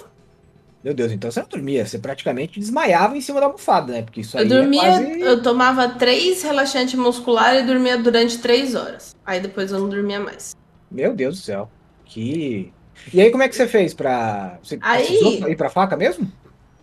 Meu 0.86 0.94
Deus, 0.94 1.10
então 1.10 1.28
você 1.28 1.40
não 1.40 1.48
dormia, 1.48 1.84
você 1.84 1.98
praticamente 1.98 2.60
desmaiava 2.60 3.16
em 3.18 3.20
cima 3.20 3.40
da 3.40 3.46
almofada, 3.46 3.92
né? 3.92 4.02
Porque 4.02 4.20
isso 4.20 4.38
aí 4.38 4.44
Eu 4.44 4.48
dormia, 4.48 4.82
é 4.82 5.04
quase... 5.04 5.20
eu 5.20 5.42
tomava 5.42 5.88
três 5.88 6.44
relaxantes 6.44 6.94
musculares 6.94 7.64
e 7.64 7.66
dormia 7.66 7.98
durante 7.98 8.38
três 8.38 8.76
horas. 8.76 9.16
Aí 9.26 9.40
depois 9.40 9.72
eu 9.72 9.80
não 9.80 9.88
dormia 9.88 10.20
mais. 10.20 10.54
Meu 10.88 11.12
Deus 11.12 11.40
do 11.40 11.42
céu. 11.44 11.68
Que... 12.04 12.72
E 13.12 13.20
aí, 13.20 13.32
como 13.32 13.42
é 13.42 13.48
que 13.48 13.56
você 13.56 13.66
fez 13.66 13.94
pra... 13.94 14.60
Você 14.62 14.78
Aí- 14.80 15.06
precisou 15.06 15.48
ir 15.48 15.56
pra 15.56 15.68
faca 15.68 15.96
mesmo? 15.96 16.30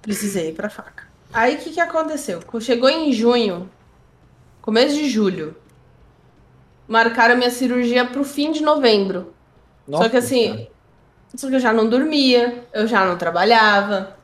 Precisei 0.02 0.50
ir 0.50 0.54
pra 0.54 0.70
faca. 0.70 1.08
Aí 1.32 1.56
o 1.56 1.60
que, 1.60 1.70
que 1.70 1.80
aconteceu? 1.80 2.42
Chegou 2.60 2.90
em 2.90 3.14
junho, 3.14 3.70
começo 4.62 4.96
de 4.96 5.10
julho, 5.10 5.56
marcaram 6.90 7.38
minha 7.38 7.50
cirurgia 7.50 8.04
pro 8.04 8.26
fim 8.26 8.52
de 8.52 8.62
novembro. 8.62 9.34
Só 9.90 10.10
que 10.10 10.18
assim, 10.18 10.50
cara. 10.50 10.73
Só 11.36 11.50
que 11.50 11.56
eu 11.56 11.60
já 11.60 11.74
não 11.74 11.90
dormia, 11.90 12.66
eu 12.74 12.88
já 12.88 13.06
não 13.06 13.18
trabalhava. 13.18 14.18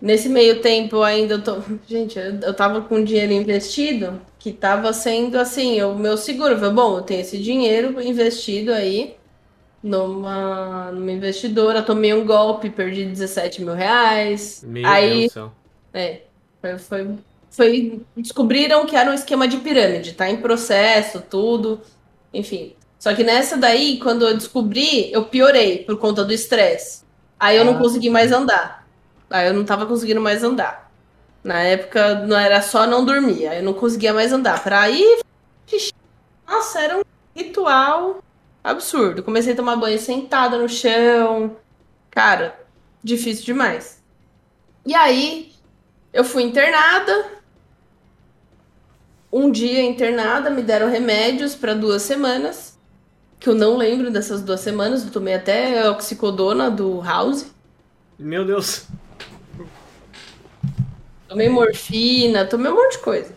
Nesse 0.00 0.28
meio 0.28 0.60
tempo 0.60 1.02
ainda 1.02 1.34
eu 1.34 1.42
tô. 1.44 1.60
Gente, 1.86 2.18
eu, 2.18 2.40
eu 2.40 2.54
tava 2.54 2.82
com 2.82 3.02
dinheiro 3.04 3.32
investido 3.32 4.20
que 4.38 4.52
tava 4.52 4.92
sendo 4.92 5.38
assim, 5.38 5.80
o 5.82 5.96
meu 5.96 6.16
seguro. 6.16 6.56
Falei, 6.58 6.72
bom, 6.74 6.98
eu 6.98 7.02
tenho 7.02 7.20
esse 7.22 7.38
dinheiro 7.42 8.00
investido 8.02 8.72
aí 8.72 9.16
numa, 9.82 10.92
numa 10.92 11.12
investidora, 11.12 11.82
tomei 11.82 12.14
um 12.14 12.26
golpe, 12.26 12.70
perdi 12.70 13.04
17 13.06 13.62
mil 13.62 13.74
reais. 13.74 14.62
Meu 14.62 14.82
aí 14.82 15.10
Deus 15.10 15.22
do 15.22 15.28
céu. 15.28 15.52
é, 15.92 16.22
foi, 16.60 16.78
foi, 16.78 17.18
foi- 17.50 18.06
Descobriram 18.16 18.86
que 18.86 18.96
era 18.96 19.10
um 19.10 19.14
esquema 19.14 19.46
de 19.48 19.58
pirâmide, 19.58 20.14
tá 20.14 20.28
em 20.30 20.40
processo, 20.40 21.20
tudo. 21.22 21.80
Enfim. 22.32 22.76
Só 23.04 23.14
que 23.14 23.22
nessa 23.22 23.58
daí, 23.58 23.98
quando 23.98 24.26
eu 24.26 24.34
descobri, 24.34 25.12
eu 25.12 25.26
piorei 25.26 25.84
por 25.84 25.98
conta 25.98 26.24
do 26.24 26.32
estresse. 26.32 27.02
Aí 27.38 27.54
eu 27.54 27.62
não 27.62 27.74
Ah. 27.74 27.78
consegui 27.78 28.08
mais 28.08 28.32
andar. 28.32 28.88
Aí 29.28 29.46
eu 29.46 29.52
não 29.52 29.62
tava 29.62 29.84
conseguindo 29.84 30.22
mais 30.22 30.42
andar. 30.42 30.90
Na 31.42 31.60
época 31.60 32.24
não 32.26 32.34
era 32.34 32.62
só 32.62 32.86
não 32.86 33.04
dormir, 33.04 33.46
aí 33.46 33.58
eu 33.58 33.62
não 33.62 33.74
conseguia 33.74 34.14
mais 34.14 34.32
andar. 34.32 34.64
Pra 34.64 34.88
ir. 34.88 35.18
xixi. 35.66 35.92
Nossa, 36.48 36.80
era 36.80 36.96
um 36.96 37.02
ritual 37.36 38.22
absurdo. 38.62 39.22
Comecei 39.22 39.52
a 39.52 39.56
tomar 39.56 39.76
banho 39.76 39.98
sentada 39.98 40.56
no 40.56 40.66
chão. 40.66 41.54
Cara, 42.10 42.58
difícil 43.02 43.44
demais. 43.44 44.02
E 44.86 44.94
aí, 44.94 45.52
eu 46.10 46.24
fui 46.24 46.42
internada. 46.42 47.32
Um 49.30 49.50
dia 49.50 49.82
internada, 49.82 50.48
me 50.48 50.62
deram 50.62 50.88
remédios 50.88 51.54
para 51.54 51.74
duas 51.74 52.00
semanas. 52.00 52.73
Que 53.38 53.48
eu 53.48 53.54
não 53.54 53.76
lembro 53.76 54.10
dessas 54.10 54.42
duas 54.42 54.60
semanas. 54.60 55.04
Eu 55.04 55.10
tomei 55.10 55.34
até 55.34 55.88
oxicodona 55.90 56.70
do 56.70 57.00
House. 57.00 57.46
Meu 58.18 58.44
Deus. 58.44 58.86
Tomei 61.28 61.48
morfina, 61.48 62.44
tomei 62.44 62.70
um 62.70 62.76
monte 62.76 62.92
de 62.92 62.98
coisa. 62.98 63.34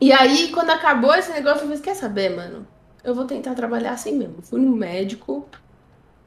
E 0.00 0.12
aí, 0.12 0.48
quando 0.48 0.70
acabou 0.70 1.14
esse 1.14 1.30
negócio, 1.30 1.62
eu 1.62 1.68
falei, 1.68 1.78
quer 1.78 1.94
saber, 1.94 2.34
mano? 2.34 2.66
Eu 3.02 3.14
vou 3.14 3.24
tentar 3.24 3.54
trabalhar 3.54 3.92
assim 3.92 4.16
mesmo. 4.16 4.42
Fui 4.42 4.60
no 4.60 4.74
médico, 4.74 5.48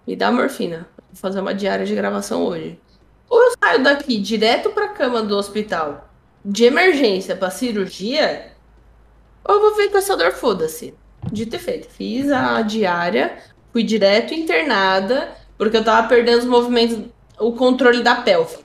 me 0.07 0.15
dá 0.15 0.31
morfina. 0.31 0.87
Vou 1.11 1.15
fazer 1.15 1.41
uma 1.41 1.53
diária 1.53 1.85
de 1.85 1.93
gravação 1.93 2.43
hoje. 2.43 2.79
Ou 3.29 3.41
eu 3.43 3.53
saio 3.61 3.83
daqui 3.83 4.17
direto 4.19 4.69
pra 4.69 4.89
cama 4.89 5.21
do 5.21 5.35
hospital, 5.35 6.09
de 6.43 6.63
emergência 6.63 7.35
pra 7.35 7.49
cirurgia, 7.49 8.53
ou 9.43 9.55
eu 9.55 9.61
vou 9.61 9.75
ver 9.75 9.89
com 9.89 9.97
essa 9.97 10.15
dor, 10.15 10.31
foda-se. 10.31 10.93
Dito 11.31 11.55
e 11.55 11.59
feito. 11.59 11.87
Fiz 11.89 12.31
a 12.31 12.61
diária, 12.61 13.37
fui 13.71 13.83
direto 13.83 14.33
internada, 14.33 15.31
porque 15.57 15.77
eu 15.77 15.83
tava 15.83 16.07
perdendo 16.07 16.39
os 16.39 16.45
movimentos, 16.45 16.99
o 17.39 17.51
controle 17.53 18.03
da 18.03 18.15
pelve. 18.21 18.57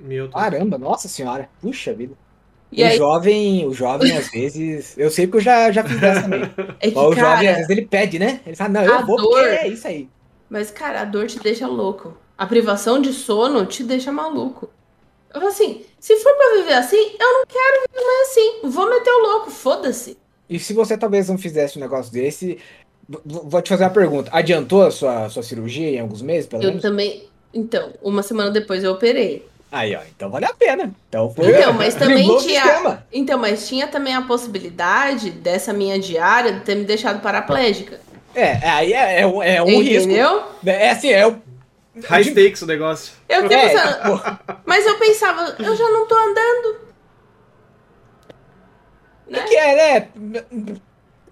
Meu 0.00 0.28
Deus. 0.28 0.34
Caramba, 0.34 0.78
nossa 0.78 1.08
senhora. 1.08 1.48
Puxa 1.60 1.92
vida. 1.94 2.14
E 2.70 2.82
o 2.82 2.86
aí, 2.86 2.96
jovem, 2.96 3.66
o 3.66 3.72
jovem, 3.74 4.16
às 4.16 4.28
vezes... 4.32 4.96
Eu 4.98 5.10
sei 5.10 5.26
porque 5.26 5.38
eu 5.38 5.42
já, 5.42 5.70
já 5.70 5.84
fiz 5.84 6.00
dessa 6.00 6.22
também. 6.22 6.50
é 6.80 6.90
que, 6.90 6.98
o 6.98 7.14
jovem, 7.14 7.20
às 7.20 7.44
cara, 7.44 7.54
vezes, 7.54 7.70
ele 7.70 7.86
pede, 7.86 8.18
né? 8.18 8.40
Ele 8.46 8.56
fala, 8.56 8.70
não, 8.70 8.82
eu 8.84 9.06
vou 9.06 9.16
dor- 9.16 9.30
porque 9.30 9.46
é 9.46 9.68
isso 9.68 9.86
aí. 9.86 10.08
Mas, 10.48 10.70
cara, 10.70 11.02
a 11.02 11.04
dor 11.04 11.26
te 11.26 11.38
deixa 11.38 11.66
louco. 11.66 12.16
A 12.36 12.46
privação 12.46 13.00
de 13.00 13.12
sono 13.12 13.66
te 13.66 13.84
deixa 13.84 14.10
maluco. 14.10 14.70
Eu 15.32 15.40
falo 15.40 15.52
assim, 15.52 15.84
se 15.98 16.16
for 16.16 16.34
pra 16.34 16.56
viver 16.56 16.74
assim, 16.74 16.96
eu 17.18 17.32
não 17.32 17.44
quero 17.46 17.82
viver 17.88 18.04
mais 18.04 18.28
assim. 18.28 18.60
Vou 18.64 18.90
meter 18.90 19.10
o 19.10 19.22
louco, 19.22 19.50
foda-se. 19.50 20.18
E 20.48 20.58
se 20.58 20.72
você 20.72 20.96
talvez 20.98 21.28
não 21.28 21.38
fizesse 21.38 21.78
um 21.78 21.80
negócio 21.80 22.12
desse, 22.12 22.58
vou 23.24 23.62
te 23.62 23.68
fazer 23.68 23.84
uma 23.84 23.90
pergunta. 23.90 24.30
Adiantou 24.32 24.82
a 24.82 24.90
sua, 24.90 25.28
sua 25.28 25.42
cirurgia 25.42 25.88
em 25.90 26.00
alguns 26.00 26.22
meses, 26.22 26.46
pelo 26.46 26.62
Eu 26.62 26.68
menos? 26.68 26.82
também. 26.82 27.24
Então, 27.54 27.92
uma 28.02 28.22
semana 28.22 28.50
depois 28.50 28.82
eu 28.84 28.92
operei. 28.92 29.46
Aí, 29.70 29.94
ó, 29.96 30.00
então 30.14 30.28
vale 30.30 30.44
a 30.44 30.52
pena. 30.52 30.92
Então 31.08 31.32
foi. 31.34 31.50
Então, 31.50 31.72
mas 31.74 31.94
também 31.94 32.28
tinha-. 32.38 33.02
Então, 33.10 33.38
mas 33.38 33.66
tinha 33.66 33.86
também 33.88 34.14
a 34.14 34.22
possibilidade 34.22 35.30
dessa 35.30 35.72
minha 35.72 35.98
diária 35.98 36.52
de 36.52 36.60
ter 36.60 36.74
me 36.74 36.84
deixado 36.84 37.22
paraplégica. 37.22 37.98
É, 38.34 38.68
aí 38.68 38.92
é, 38.92 39.20
é 39.20 39.26
um, 39.26 39.42
é 39.42 39.62
um 39.62 39.80
risco. 39.80 40.08
entendeu? 40.08 40.42
É 40.64 40.90
assim, 40.90 41.08
é 41.10 41.26
o. 41.26 41.36
High 42.04 42.24
stakes 42.24 42.62
o 42.62 42.66
negócio. 42.66 43.12
Eu 43.28 43.42
fiquei 43.42 43.56
É, 43.58 43.68
pensando, 43.68 44.02
pô, 44.02 44.54
mas 44.64 44.86
eu 44.86 44.98
pensava, 44.98 45.56
eu 45.58 45.76
já 45.76 45.88
não 45.90 46.06
tô 46.06 46.14
andando. 46.14 46.76
Né? 49.38 49.44
que 49.46 49.56
é, 49.56 49.76
né? 49.76 50.08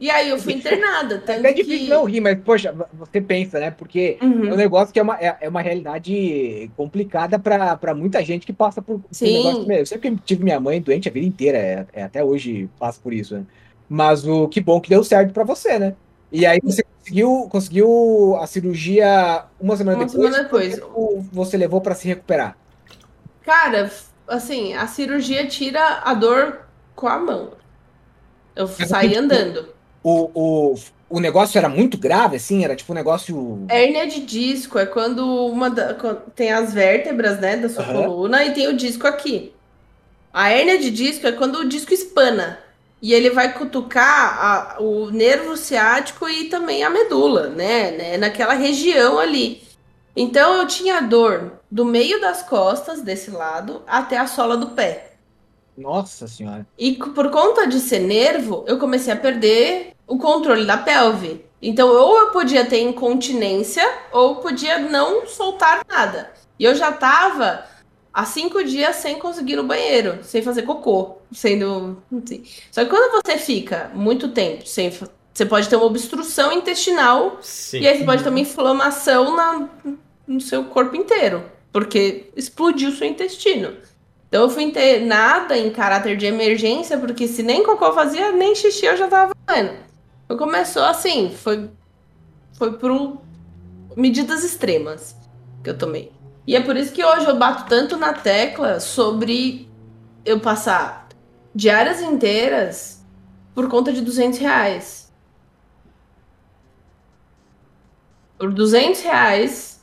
E 0.00 0.10
aí 0.10 0.30
eu 0.30 0.38
fui 0.38 0.54
internada. 0.54 1.18
Tanto 1.18 1.46
É 1.46 1.52
difícil 1.52 1.80
que... 1.80 1.88
não 1.90 2.04
rir, 2.04 2.20
mas, 2.20 2.38
poxa, 2.42 2.74
você 2.94 3.20
pensa, 3.20 3.60
né? 3.60 3.70
Porque 3.70 4.16
Uhum. 4.22 4.48
é 4.48 4.52
um 4.54 4.56
negócio 4.56 4.92
que 4.94 4.98
é 4.98 5.02
uma, 5.02 5.18
é, 5.20 5.36
é 5.42 5.48
uma 5.48 5.60
realidade 5.60 6.70
complicada 6.76 7.38
pra 7.38 7.76
pra 7.76 7.94
muita 7.94 8.24
gente 8.24 8.46
que 8.46 8.52
passa 8.52 8.80
por, 8.80 8.98
por 9.00 9.04
um 9.10 9.14
Sim. 9.14 9.32
negócio 9.34 9.66
mesmo. 9.66 9.82
Eu 9.82 9.86
sempre 9.86 10.16
tive 10.24 10.42
minha 10.42 10.58
mãe 10.58 10.80
doente 10.80 11.08
a 11.08 11.12
vida 11.12 11.26
inteira, 11.26 11.58
é, 11.58 11.86
é, 11.92 12.02
até 12.02 12.24
hoje 12.24 12.70
passo 12.78 12.98
por 13.02 13.12
isso, 13.12 13.34
né? 13.36 13.44
Mas 13.88 14.26
o 14.26 14.48
que 14.48 14.60
bom 14.60 14.80
que 14.80 14.88
deu 14.88 15.04
certo 15.04 15.34
pra 15.34 15.44
você, 15.44 15.78
né? 15.78 15.94
E 16.32 16.46
aí 16.46 16.60
você 16.62 16.82
conseguiu, 16.82 17.48
conseguiu 17.50 18.36
a 18.40 18.46
cirurgia 18.46 19.44
uma 19.60 19.76
semana 19.76 19.98
Uma 19.98 20.06
depois. 20.06 20.24
semana 20.30 20.44
depois. 20.44 20.74
tempo 20.76 21.26
Você 21.32 21.56
levou 21.58 21.80
pra 21.82 21.94
se 21.94 22.06
recuperar. 22.08 22.56
Cara, 23.44 23.90
assim, 24.28 24.72
a 24.74 24.86
cirurgia 24.86 25.46
tira 25.46 26.00
a 26.04 26.14
dor 26.14 26.60
com 26.94 27.08
a 27.08 27.18
mão. 27.18 27.59
Eu 28.54 28.68
Mas 28.78 28.88
saí 28.88 29.08
tipo, 29.10 29.20
andando. 29.20 29.68
O, 30.02 30.72
o, 30.72 30.74
o 31.08 31.20
negócio 31.20 31.58
era 31.58 31.68
muito 31.68 31.98
grave, 31.98 32.36
assim? 32.36 32.64
Era 32.64 32.74
tipo 32.76 32.92
um 32.92 32.94
negócio. 32.94 33.66
Hérnia 33.68 34.06
de 34.06 34.20
disco 34.20 34.78
é 34.78 34.86
quando 34.86 35.24
uma 35.46 35.70
da- 35.70 35.94
quando 35.94 36.30
tem 36.32 36.50
as 36.52 36.72
vértebras, 36.72 37.40
né, 37.40 37.56
da 37.56 37.68
sua 37.68 37.84
Aham. 37.84 38.02
coluna 38.04 38.44
e 38.44 38.52
tem 38.54 38.68
o 38.68 38.76
disco 38.76 39.06
aqui. 39.06 39.52
A 40.32 40.50
hérnia 40.50 40.78
de 40.78 40.90
disco 40.90 41.26
é 41.26 41.32
quando 41.32 41.56
o 41.60 41.68
disco 41.68 41.92
espana. 41.94 42.58
E 43.02 43.12
ele 43.14 43.30
vai 43.30 43.52
cutucar 43.54 44.38
a- 44.44 44.76
o 44.80 45.10
nervo 45.10 45.56
ciático 45.56 46.28
e 46.28 46.48
também 46.50 46.84
a 46.84 46.90
medula, 46.90 47.48
né, 47.48 47.90
né? 47.92 48.16
Naquela 48.18 48.54
região 48.54 49.18
ali. 49.18 49.62
Então 50.16 50.54
eu 50.54 50.66
tinha 50.66 51.00
dor 51.00 51.60
do 51.70 51.84
meio 51.84 52.20
das 52.20 52.42
costas, 52.42 53.00
desse 53.02 53.30
lado, 53.30 53.82
até 53.86 54.18
a 54.18 54.26
sola 54.26 54.56
do 54.56 54.70
pé. 54.70 55.09
Nossa 55.80 56.28
senhora. 56.28 56.66
E 56.78 56.92
por 56.94 57.30
conta 57.30 57.66
de 57.66 57.80
ser 57.80 58.00
nervo, 58.00 58.64
eu 58.66 58.78
comecei 58.78 59.12
a 59.12 59.16
perder 59.16 59.92
o 60.06 60.18
controle 60.18 60.64
da 60.66 60.76
pelve. 60.76 61.44
Então, 61.62 61.88
ou 61.88 62.18
eu 62.18 62.26
podia 62.30 62.64
ter 62.64 62.80
incontinência, 62.80 63.86
ou 64.12 64.36
podia 64.36 64.78
não 64.78 65.26
soltar 65.26 65.84
nada. 65.88 66.32
E 66.58 66.64
eu 66.64 66.74
já 66.74 66.90
tava 66.92 67.64
há 68.12 68.24
cinco 68.24 68.62
dias 68.64 68.96
sem 68.96 69.18
conseguir 69.18 69.52
ir 69.54 69.56
no 69.56 69.64
banheiro, 69.64 70.18
sem 70.22 70.42
fazer 70.42 70.62
cocô, 70.62 71.16
sendo. 71.32 72.02
assim. 72.22 72.44
Só 72.70 72.82
que 72.84 72.90
quando 72.90 73.22
você 73.22 73.36
fica 73.38 73.90
muito 73.94 74.28
tempo 74.28 74.66
sem. 74.66 74.90
Você 75.32 75.46
pode 75.46 75.68
ter 75.68 75.76
uma 75.76 75.86
obstrução 75.86 76.52
intestinal 76.52 77.38
Sim. 77.40 77.80
e 77.80 77.88
aí 77.88 77.98
você 77.98 78.04
pode 78.04 78.22
ter 78.22 78.28
uma 78.28 78.40
inflamação 78.40 79.36
na- 79.36 79.68
no 80.26 80.40
seu 80.40 80.64
corpo 80.64 80.96
inteiro, 80.96 81.44
porque 81.72 82.30
explodiu 82.36 82.90
seu 82.92 83.06
intestino. 83.06 83.74
Então 84.30 84.42
eu 84.42 84.48
fui 84.48 84.62
internada 84.62 85.58
em 85.58 85.70
caráter 85.70 86.16
de 86.16 86.24
emergência, 86.24 86.96
porque 86.96 87.26
se 87.26 87.42
nem 87.42 87.64
cocô 87.64 87.92
fazia, 87.92 88.30
nem 88.30 88.54
xixi 88.54 88.86
eu 88.86 88.96
já 88.96 89.08
tava 89.08 89.32
fazendo. 89.44 89.72
Então 90.24 90.36
começou 90.36 90.84
assim, 90.84 91.34
foi, 91.36 91.68
foi 92.52 92.78
por 92.78 93.20
medidas 93.96 94.44
extremas 94.44 95.16
que 95.64 95.70
eu 95.70 95.76
tomei. 95.76 96.12
E 96.46 96.54
é 96.54 96.60
por 96.60 96.76
isso 96.76 96.92
que 96.92 97.04
hoje 97.04 97.26
eu 97.26 97.36
bato 97.36 97.68
tanto 97.68 97.96
na 97.96 98.12
tecla 98.12 98.78
sobre 98.78 99.68
eu 100.24 100.38
passar 100.38 101.08
diárias 101.52 102.00
inteiras 102.00 103.04
por 103.52 103.68
conta 103.68 103.92
de 103.92 104.00
200 104.00 104.38
reais. 104.38 105.12
Por 108.38 108.54
200 108.54 109.00
reais, 109.02 109.79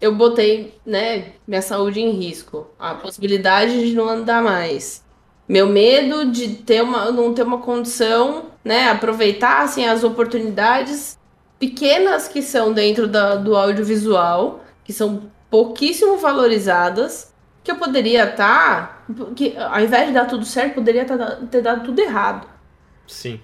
eu 0.00 0.14
botei, 0.14 0.78
né, 0.86 1.32
minha 1.46 1.62
saúde 1.62 2.00
em 2.00 2.10
risco. 2.10 2.68
A 2.78 2.94
possibilidade 2.94 3.88
de 3.88 3.94
não 3.94 4.08
andar 4.08 4.42
mais. 4.42 5.04
Meu 5.48 5.66
medo 5.66 6.30
de 6.30 6.56
ter 6.56 6.82
uma, 6.82 7.10
não 7.10 7.32
ter 7.34 7.42
uma 7.42 7.58
condição, 7.58 8.46
né, 8.64 8.88
aproveitar, 8.88 9.62
assim, 9.62 9.86
as 9.86 10.04
oportunidades 10.04 11.18
pequenas 11.58 12.28
que 12.28 12.42
são 12.42 12.72
dentro 12.72 13.08
da, 13.08 13.34
do 13.34 13.56
audiovisual, 13.56 14.64
que 14.84 14.92
são 14.92 15.30
pouquíssimo 15.50 16.18
valorizadas, 16.18 17.32
que 17.64 17.70
eu 17.70 17.76
poderia 17.76 18.30
estar, 18.30 19.04
tá, 19.06 19.24
que 19.34 19.56
ao 19.56 19.80
invés 19.80 20.08
de 20.08 20.14
dar 20.14 20.26
tudo 20.26 20.44
certo, 20.44 20.74
poderia 20.74 21.04
tá, 21.04 21.38
ter 21.50 21.62
dado 21.62 21.84
tudo 21.84 21.98
errado. 22.00 22.46
Sim. 23.06 23.40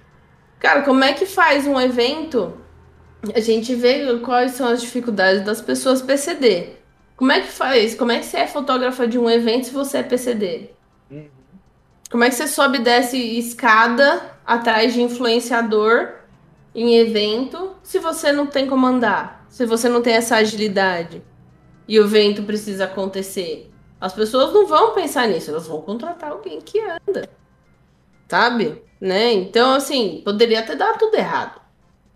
Cara, 0.59 0.83
como 0.83 1.03
é 1.03 1.13
que 1.13 1.25
faz 1.25 1.67
um 1.67 1.79
evento? 1.79 2.57
A 3.33 3.39
gente 3.39 3.73
vê 3.73 4.19
quais 4.19 4.51
são 4.51 4.67
as 4.67 4.81
dificuldades 4.81 5.43
das 5.43 5.61
pessoas 5.61 6.01
PCD. 6.01 6.69
Como 7.15 7.31
é 7.31 7.41
que 7.41 7.47
faz? 7.47 7.95
Como 7.95 8.11
é 8.11 8.19
que 8.19 8.25
você 8.25 8.37
é 8.37 8.47
fotógrafa 8.47 9.07
de 9.07 9.17
um 9.17 9.29
evento 9.29 9.67
se 9.67 9.73
você 9.73 9.99
é 9.99 10.03
PCD? 10.03 10.69
Uhum. 11.09 11.29
Como 12.11 12.23
é 12.23 12.29
que 12.29 12.35
você 12.35 12.47
sobe 12.47 12.79
e 12.79 12.81
desce 12.81 13.17
escada 13.17 14.21
atrás 14.45 14.93
de 14.93 15.01
influenciador 15.01 16.13
em 16.73 16.97
evento 16.97 17.75
se 17.81 17.99
você 17.99 18.31
não 18.31 18.47
tem 18.47 18.67
como 18.67 18.85
andar? 18.85 19.45
Se 19.49 19.65
você 19.65 19.87
não 19.87 20.01
tem 20.01 20.13
essa 20.13 20.35
agilidade 20.35 21.23
e 21.87 21.99
o 21.99 22.03
evento 22.03 22.43
precisa 22.43 22.85
acontecer? 22.85 23.71
As 23.99 24.13
pessoas 24.13 24.53
não 24.53 24.67
vão 24.67 24.93
pensar 24.93 25.27
nisso, 25.27 25.49
elas 25.51 25.67
vão 25.67 25.81
contratar 25.81 26.31
alguém 26.31 26.59
que 26.59 26.79
anda. 26.81 27.29
Sabe? 28.27 28.81
Né? 28.99 29.31
Então, 29.33 29.73
assim, 29.73 30.21
poderia 30.25 30.61
ter 30.63 30.75
dado 30.75 30.99
tudo 30.99 31.15
errado. 31.15 31.61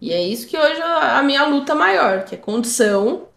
E 0.01 0.13
é 0.13 0.21
isso 0.21 0.47
que 0.47 0.57
hoje 0.57 0.79
é 0.79 0.83
a 0.83 1.21
minha 1.23 1.45
luta 1.45 1.75
maior, 1.75 2.23
que 2.23 2.35
é 2.35 2.37
condição, 2.37 3.27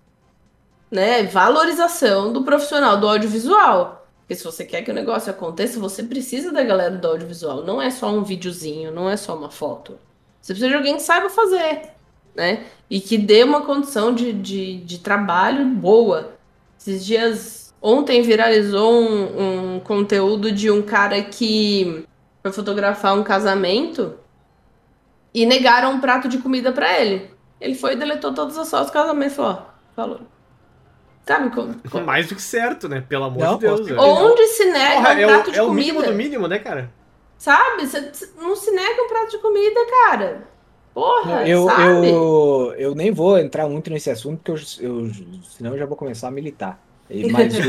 né, 0.90 1.24
valorização 1.24 2.32
do 2.32 2.44
profissional 2.44 2.98
do 2.98 3.08
audiovisual. 3.08 4.06
Porque 4.20 4.36
se 4.36 4.44
você 4.44 4.64
quer 4.64 4.82
que 4.82 4.90
o 4.90 4.94
negócio 4.94 5.30
aconteça, 5.30 5.80
você 5.80 6.02
precisa 6.02 6.52
da 6.52 6.62
galera 6.62 6.96
do 6.96 7.08
audiovisual. 7.08 7.64
Não 7.64 7.82
é 7.82 7.90
só 7.90 8.10
um 8.10 8.22
videozinho, 8.22 8.92
não 8.92 9.10
é 9.10 9.16
só 9.16 9.36
uma 9.36 9.50
foto. 9.50 9.98
Você 10.40 10.52
precisa 10.52 10.68
de 10.68 10.76
alguém 10.76 10.96
que 10.96 11.02
saiba 11.02 11.28
fazer, 11.28 11.90
né? 12.34 12.64
E 12.88 13.00
que 13.00 13.18
dê 13.18 13.42
uma 13.42 13.62
condição 13.62 14.14
de, 14.14 14.32
de, 14.32 14.78
de 14.78 14.98
trabalho 14.98 15.64
boa. 15.66 16.34
Esses 16.78 17.04
dias, 17.04 17.74
ontem 17.80 18.22
viralizou 18.22 18.92
um, 18.92 19.76
um 19.76 19.80
conteúdo 19.80 20.52
de 20.52 20.70
um 20.70 20.82
cara 20.82 21.20
que 21.22 22.04
foi 22.42 22.52
fotografar 22.52 23.18
um 23.18 23.22
casamento 23.22 24.14
e 25.34 25.46
negaram 25.46 25.92
um 25.92 26.00
prato 26.00 26.28
de 26.28 26.38
comida 26.38 26.72
para 26.72 27.00
ele. 27.00 27.30
Ele 27.60 27.74
foi 27.74 27.92
e 27.92 27.96
deletou 27.96 28.34
todas 28.34 28.58
as 28.58 28.68
fotos 28.68 28.88
do 28.88 28.92
casamento 28.92 29.34
falou, 29.34 29.52
ó, 29.52 29.94
falou. 29.94 30.20
Sabe 31.24 31.50
como? 31.54 31.74
Mais 32.04 32.28
do 32.28 32.34
que 32.34 32.42
certo, 32.42 32.88
né? 32.88 33.04
Pelo 33.08 33.24
amor 33.24 33.40
não, 33.40 33.54
de 33.54 33.60
Deus. 33.60 33.88
É. 33.88 33.94
Onde 33.94 34.46
se 34.48 34.64
nega 34.64 34.96
Porra, 34.96 35.14
um 35.14 35.18
é 35.18 35.26
prato 35.26 35.48
o, 35.48 35.52
de 35.52 35.58
é 35.58 35.62
comida? 35.62 35.62
É 35.62 35.62
o 35.62 35.72
mínimo 35.72 36.02
do 36.02 36.14
mínimo, 36.14 36.48
né, 36.48 36.58
cara? 36.58 36.90
Sabe? 37.38 37.86
Você 37.86 38.12
não 38.38 38.56
se 38.56 38.70
nega 38.72 39.02
um 39.02 39.08
prato 39.08 39.30
de 39.30 39.38
comida, 39.38 39.80
cara. 40.04 40.48
Porra, 40.92 41.48
eu, 41.48 41.64
sabe? 41.66 42.08
Eu, 42.08 42.74
eu 42.76 42.94
nem 42.94 43.10
vou 43.10 43.38
entrar 43.38 43.66
muito 43.68 43.90
nesse 43.90 44.10
assunto, 44.10 44.42
porque 44.44 44.84
eu, 44.84 44.90
eu, 44.90 45.10
senão 45.56 45.72
eu 45.72 45.78
já 45.78 45.86
vou 45.86 45.96
começar 45.96 46.28
a 46.28 46.30
militar. 46.30 46.78
Mas 47.30 47.54
o, 47.58 47.60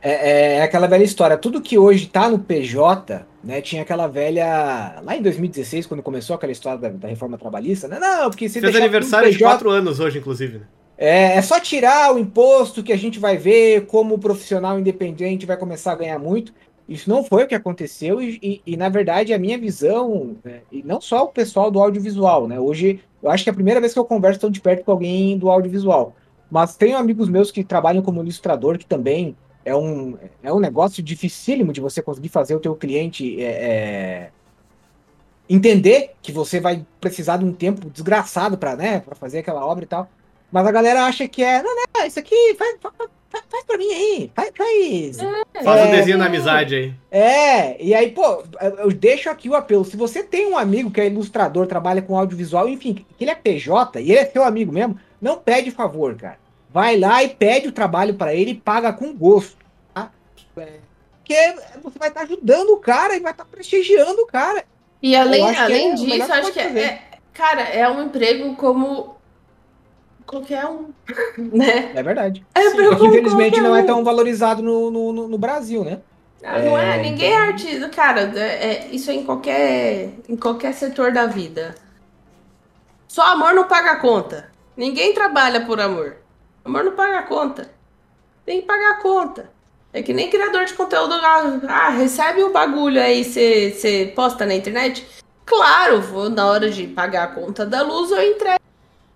é, 0.00 0.56
é, 0.56 0.62
aquela 0.62 0.86
velha 0.86 1.04
história. 1.04 1.36
Tudo 1.36 1.60
que 1.60 1.78
hoje 1.78 2.06
tá 2.06 2.28
no 2.28 2.38
PJ, 2.38 3.24
né? 3.46 3.60
Tinha 3.60 3.82
aquela 3.82 4.08
velha. 4.08 5.00
Lá 5.02 5.16
em 5.16 5.22
2016, 5.22 5.86
quando 5.86 6.02
começou 6.02 6.34
aquela 6.34 6.52
história 6.52 6.78
da, 6.78 6.88
da 6.88 7.08
reforma 7.08 7.38
trabalhista, 7.38 7.86
né? 7.86 7.98
Não, 7.98 8.28
porque 8.28 8.48
se 8.48 8.60
Fez 8.60 8.74
aniversário 8.74 9.28
PJ, 9.28 9.38
de 9.38 9.44
4 9.44 9.70
anos 9.70 10.00
hoje, 10.00 10.18
inclusive. 10.18 10.58
Né? 10.58 10.64
É, 10.98 11.36
é 11.36 11.42
só 11.42 11.60
tirar 11.60 12.12
o 12.12 12.18
imposto 12.18 12.82
que 12.82 12.92
a 12.92 12.96
gente 12.96 13.20
vai 13.20 13.36
ver 13.36 13.86
como 13.86 14.16
o 14.16 14.18
profissional 14.18 14.78
independente 14.78 15.46
vai 15.46 15.56
começar 15.56 15.92
a 15.92 15.96
ganhar 15.96 16.18
muito. 16.18 16.52
Isso 16.88 17.08
não 17.08 17.22
foi 17.22 17.44
o 17.44 17.46
que 17.46 17.54
aconteceu, 17.54 18.20
e, 18.22 18.38
e, 18.42 18.62
e 18.64 18.76
na 18.76 18.88
verdade 18.88 19.34
a 19.34 19.38
minha 19.38 19.58
visão, 19.58 20.36
né, 20.44 20.60
e 20.70 20.84
não 20.84 21.00
só 21.00 21.24
o 21.24 21.28
pessoal 21.28 21.68
do 21.68 21.80
audiovisual, 21.80 22.46
né? 22.46 22.60
Hoje 22.60 23.00
eu 23.22 23.30
acho 23.30 23.42
que 23.42 23.50
é 23.50 23.52
a 23.52 23.54
primeira 23.54 23.80
vez 23.80 23.92
que 23.92 23.98
eu 23.98 24.04
converso 24.04 24.40
tão 24.40 24.50
de 24.50 24.60
perto 24.60 24.84
com 24.84 24.92
alguém 24.92 25.36
do 25.36 25.50
audiovisual. 25.50 26.14
Mas 26.50 26.76
tenho 26.76 26.96
amigos 26.96 27.28
meus 27.28 27.50
que 27.50 27.64
trabalham 27.64 28.02
como 28.02 28.22
ilustrador, 28.22 28.78
que 28.78 28.86
também 28.86 29.36
é 29.66 29.74
um, 29.74 30.16
é 30.44 30.52
um 30.52 30.60
negócio 30.60 31.02
dificílimo 31.02 31.72
de 31.72 31.80
você 31.80 32.00
conseguir 32.00 32.28
fazer 32.28 32.54
o 32.54 32.60
teu 32.60 32.76
cliente 32.76 33.42
é, 33.42 33.48
é, 33.48 34.30
entender 35.50 36.12
que 36.22 36.30
você 36.30 36.60
vai 36.60 36.86
precisar 37.00 37.38
de 37.38 37.44
um 37.44 37.52
tempo 37.52 37.90
desgraçado 37.90 38.56
para 38.56 38.76
né, 38.76 39.02
fazer 39.18 39.40
aquela 39.40 39.66
obra 39.66 39.84
e 39.84 39.88
tal. 39.88 40.08
Mas 40.52 40.64
a 40.68 40.70
galera 40.70 41.04
acha 41.04 41.26
que 41.26 41.42
é, 41.42 41.64
não, 41.64 41.74
não, 41.74 42.06
isso 42.06 42.20
aqui 42.20 42.54
faz, 42.54 42.76
faz, 43.28 43.44
faz 43.50 43.64
pra 43.64 43.76
mim 43.76 43.90
aí, 43.90 44.30
faz. 44.32 44.50
Faz, 44.56 45.18
é, 45.52 45.64
faz 45.64 45.88
um 45.88 45.90
desenho 45.90 46.18
na 46.18 46.26
amizade 46.26 46.76
aí. 46.76 46.94
É, 47.10 47.84
e 47.84 47.92
aí, 47.92 48.12
pô, 48.12 48.44
eu 48.78 48.92
deixo 48.92 49.28
aqui 49.28 49.48
o 49.48 49.56
apelo. 49.56 49.84
Se 49.84 49.96
você 49.96 50.22
tem 50.22 50.46
um 50.46 50.56
amigo 50.56 50.92
que 50.92 51.00
é 51.00 51.08
ilustrador, 51.08 51.66
trabalha 51.66 52.00
com 52.00 52.16
audiovisual, 52.16 52.68
enfim, 52.68 52.94
que 52.94 53.24
ele 53.24 53.32
é 53.32 53.34
PJ 53.34 54.00
e 54.00 54.12
ele 54.12 54.20
é 54.20 54.26
seu 54.26 54.44
amigo 54.44 54.72
mesmo, 54.72 54.96
não 55.20 55.38
pede 55.38 55.72
favor, 55.72 56.14
cara. 56.14 56.45
Vai 56.76 56.98
lá 56.98 57.24
e 57.24 57.30
pede 57.30 57.68
o 57.68 57.72
trabalho 57.72 58.16
para 58.16 58.34
ele 58.34 58.50
e 58.50 58.54
paga 58.54 58.92
com 58.92 59.10
gosto. 59.14 59.56
Tá? 59.94 60.10
Porque 60.54 61.54
você 61.82 61.98
vai 61.98 62.08
estar 62.08 62.20
tá 62.20 62.26
ajudando 62.26 62.68
o 62.68 62.76
cara 62.76 63.16
e 63.16 63.20
vai 63.20 63.32
estar 63.32 63.46
tá 63.46 63.50
prestigiando 63.50 64.20
o 64.20 64.26
cara. 64.26 64.62
E 65.00 65.16
além, 65.16 65.56
além 65.56 65.92
é 65.92 65.94
disso, 65.94 66.30
acho 66.30 66.52
que 66.52 66.60
é, 66.60 66.78
é, 66.78 67.02
cara, 67.32 67.62
é 67.62 67.88
um 67.88 68.02
emprego 68.02 68.54
como 68.56 69.16
qualquer 70.26 70.66
um, 70.66 70.90
né? 71.50 71.92
É 71.94 72.02
verdade. 72.02 72.44
É 72.54 72.68
Sim, 72.68 73.06
infelizmente 73.06 73.58
não 73.58 73.74
é 73.74 73.82
tão 73.82 74.04
valorizado 74.04 74.62
no, 74.62 74.90
no, 74.90 75.28
no 75.28 75.38
Brasil, 75.38 75.82
né? 75.82 76.00
Ah, 76.44 76.58
não 76.58 76.76
é, 76.76 76.98
é 76.98 77.02
ninguém 77.02 77.32
é 77.32 77.38
artista, 77.38 77.88
cara. 77.88 78.38
É, 78.38 78.40
é, 78.40 78.88
isso 78.92 79.10
é 79.10 79.14
em 79.14 79.24
qualquer, 79.24 80.10
em 80.28 80.36
qualquer 80.36 80.74
setor 80.74 81.10
da 81.10 81.24
vida. 81.24 81.74
Só 83.08 83.22
amor 83.28 83.54
não 83.54 83.64
paga 83.64 83.92
a 83.92 83.96
conta. 83.96 84.52
Ninguém 84.76 85.14
trabalha 85.14 85.64
por 85.64 85.80
amor. 85.80 86.25
Amor 86.66 86.84
não 86.84 86.92
paga 86.92 87.20
a 87.20 87.22
conta. 87.22 87.70
Tem 88.44 88.60
que 88.60 88.66
pagar 88.66 88.90
a 88.92 89.02
conta. 89.02 89.50
É 89.92 90.02
que 90.02 90.12
nem 90.12 90.28
criador 90.28 90.64
de 90.64 90.74
conteúdo. 90.74 91.14
Ah, 91.68 91.90
recebe 91.90 92.42
o 92.42 92.52
bagulho 92.52 93.00
aí, 93.00 93.24
você 93.24 94.12
posta 94.14 94.44
na 94.44 94.54
internet? 94.54 95.06
Claro, 95.44 96.02
vou 96.02 96.28
na 96.28 96.46
hora 96.46 96.70
de 96.70 96.86
pagar 96.88 97.24
a 97.24 97.28
conta 97.28 97.64
da 97.64 97.82
luz, 97.82 98.10
eu 98.10 98.20
entrego 98.20 98.60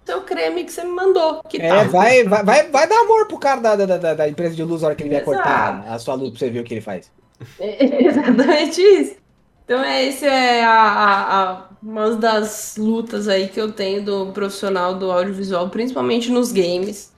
seu 0.06 0.22
creme 0.22 0.64
que 0.64 0.72
você 0.72 0.84
me 0.84 0.90
mandou. 0.90 1.42
Que 1.48 1.60
é, 1.60 1.68
tal? 1.68 1.84
Vai, 1.86 2.24
vai, 2.24 2.44
vai, 2.44 2.68
vai 2.68 2.88
dar 2.88 3.00
amor 3.00 3.26
pro 3.26 3.38
cara 3.38 3.60
da, 3.60 3.76
da, 3.76 4.14
da, 4.14 4.28
empresa 4.28 4.54
de 4.54 4.64
luz 4.64 4.82
na 4.82 4.88
hora 4.88 4.96
que 4.96 5.02
ele 5.02 5.14
vai 5.14 5.22
cortar 5.22 5.84
a 5.86 5.98
sua 5.98 6.14
luz 6.14 6.30
pra 6.30 6.38
você 6.38 6.50
ver 6.50 6.60
o 6.60 6.64
que 6.64 6.74
ele 6.74 6.80
faz. 6.80 7.10
É 7.58 8.06
exatamente 8.06 8.80
isso. 8.80 9.16
Então, 9.64 9.84
é, 9.84 10.04
esse 10.04 10.26
é 10.26 10.64
a, 10.64 10.72
a, 10.72 11.42
a, 11.42 11.64
uma 11.80 12.16
das 12.16 12.76
lutas 12.76 13.28
aí 13.28 13.48
que 13.48 13.60
eu 13.60 13.70
tenho 13.70 14.04
do 14.04 14.32
profissional 14.32 14.94
do 14.94 15.12
audiovisual, 15.12 15.68
principalmente 15.68 16.30
nos 16.30 16.50
games. 16.50 17.12